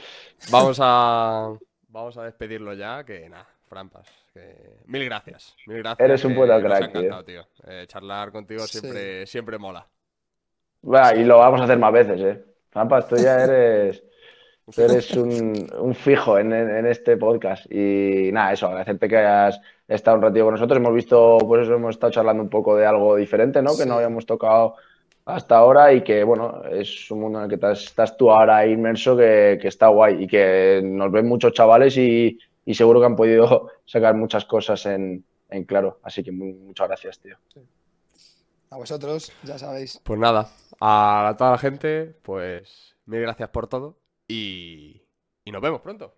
vamos 0.50 0.78
a 0.82 1.54
vamos 1.96 2.18
a 2.18 2.24
despedirlo 2.24 2.74
ya, 2.74 3.04
que 3.04 3.28
nada, 3.30 3.48
Frampas. 3.68 4.08
Que... 4.34 4.56
Mil 4.86 5.06
gracias. 5.06 5.56
Mil 5.66 5.80
gracias. 5.80 6.08
Eres 6.08 6.26
un 6.26 6.34
que 6.34 6.40
puto 6.40 6.48
nos 6.48 6.58
ha 6.64 6.68
crack, 6.78 6.90
encantado, 6.90 7.24
tío. 7.24 7.48
Eh, 7.68 7.86
charlar 7.88 8.32
contigo 8.32 8.62
Sí. 8.68 8.80
siempre, 8.80 9.26
siempre 9.26 9.58
mola. 9.58 9.88
Va, 10.88 11.16
y 11.16 11.24
lo 11.24 11.40
vamos 11.40 11.62
a 11.62 11.64
hacer 11.64 11.80
más 11.80 11.92
veces, 11.94 12.22
¿eh? 12.22 12.46
Zampas, 12.72 13.08
tú 13.08 13.16
ya 13.16 13.44
eres, 13.44 14.04
tú 14.76 14.82
eres 14.82 15.12
un, 15.16 15.68
un 15.80 15.96
fijo 15.96 16.38
en, 16.38 16.52
en- 16.54 16.70
en 16.70 16.86
este 16.86 17.18
podcast. 17.18 17.66
Y 17.72 18.30
nada, 18.32 18.54
eso, 18.54 18.68
agradecerte 18.68 19.08
que 19.08 19.18
hayas 19.18 19.60
estado 19.88 20.18
un 20.18 20.24
ratito 20.24 20.44
con 20.46 20.54
nosotros. 20.54 20.78
Hemos 20.78 20.94
visto, 20.94 21.38
pues 21.40 21.64
eso, 21.64 21.74
hemos 21.76 21.96
estado 21.96 22.12
charlando 22.12 22.44
un 22.44 22.50
poco 22.50 22.76
de 22.76 22.86
algo 22.86 23.16
diferente, 23.16 23.62
¿no? 23.62 23.76
Que 23.78 23.86
no 23.86 23.96
habíamos 23.96 24.26
tocado 24.26 24.76
hasta 25.26 25.58
ahora 25.58 25.92
y 25.94 26.04
que, 26.04 26.24
bueno, 26.24 26.64
es 26.66 27.10
un 27.12 27.22
mundo 27.22 27.40
en 27.40 27.44
el 27.46 27.50
que 27.50 27.56
estás, 27.56 27.84
estás 27.84 28.16
tú 28.18 28.32
ahora 28.32 28.66
inmerso 28.68 29.18
que, 29.18 29.58
que 29.62 29.68
está 29.68 29.88
guay 29.88 30.24
y 30.24 30.28
que 30.28 30.82
nos 30.84 31.12
ven 31.12 31.28
muchos 31.28 31.54
chavales 31.54 31.98
y, 31.98 32.38
y 32.66 32.74
seguro 32.76 33.00
que 33.00 33.06
han 33.08 33.16
podido 33.16 33.70
sacar 33.86 34.16
muchas 34.16 34.46
cosas 34.46 34.86
en, 34.86 35.26
en 35.50 35.64
claro. 35.66 36.00
Así 36.04 36.24
que 36.24 36.32
mu- 36.32 36.54
muchas 36.68 36.88
gracias, 36.88 37.20
tío. 37.20 37.38
a 38.70 38.78
vosotros, 38.78 39.32
ya 39.44 39.58
sabéis. 39.58 40.00
Pues 40.04 40.20
nada, 40.20 40.50
a 40.80 41.34
toda 41.38 41.52
la 41.52 41.58
gente, 41.58 42.16
pues 42.22 42.96
mil 43.06 43.22
gracias 43.22 43.50
por 43.50 43.68
todo 43.68 43.98
y, 44.28 45.02
y 45.44 45.52
nos 45.52 45.62
vemos 45.62 45.82
pronto. 45.82 46.14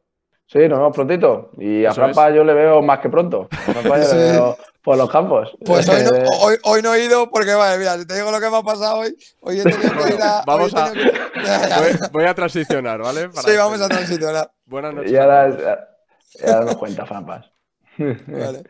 Sí, 0.47 0.59
nos 0.59 0.79
vemos 0.79 0.95
prontito. 0.95 1.51
Y 1.57 1.83
a 1.85 1.89
Eso 1.89 1.95
Frampa 2.01 2.29
yo 2.31 2.43
le 2.43 2.53
veo 2.53 2.81
más 2.81 2.99
que 2.99 3.09
pronto. 3.09 3.47
A 3.51 3.55
Frampa 3.73 3.99
yo 4.01 4.13
le 4.13 4.31
veo 4.31 4.57
por 4.81 4.97
los 4.97 5.09
campos. 5.09 5.55
Pues 5.65 5.87
hoy 5.89 6.01
no, 6.03 6.11
hoy, 6.39 6.55
hoy 6.63 6.81
no 6.81 6.93
he 6.93 7.03
ido 7.03 7.29
porque, 7.29 7.53
vale, 7.53 7.77
mira, 7.77 7.97
si 7.97 8.07
te 8.07 8.15
digo 8.15 8.31
lo 8.31 8.39
que 8.39 8.49
me 8.49 8.57
ha 8.57 8.63
pasado 8.63 8.99
hoy, 8.99 9.15
hoy 9.41 9.59
he 9.59 9.63
tenido 9.63 9.91
que 10.05 10.13
ir 10.13 10.21
a. 10.21 10.43
Vamos 10.47 10.73
a- 10.73 10.91
que- 10.93 11.11
Voy, 12.11 12.25
a 12.25 12.33
transicionar, 12.33 13.01
¿vale? 13.01 13.29
Para 13.29 13.41
Sí, 13.47 13.57
vamos 13.57 13.81
a 13.81 13.89
transicionar. 13.89 14.51
Buenas 14.65 14.93
noches. 14.93 15.19
ahora, 15.19 15.87
y 16.33 16.49
ahora 16.49 16.65
nos 16.65 16.77
cuenta, 16.77 17.05
Frampas. 17.05 17.45
Vale. 17.97 18.63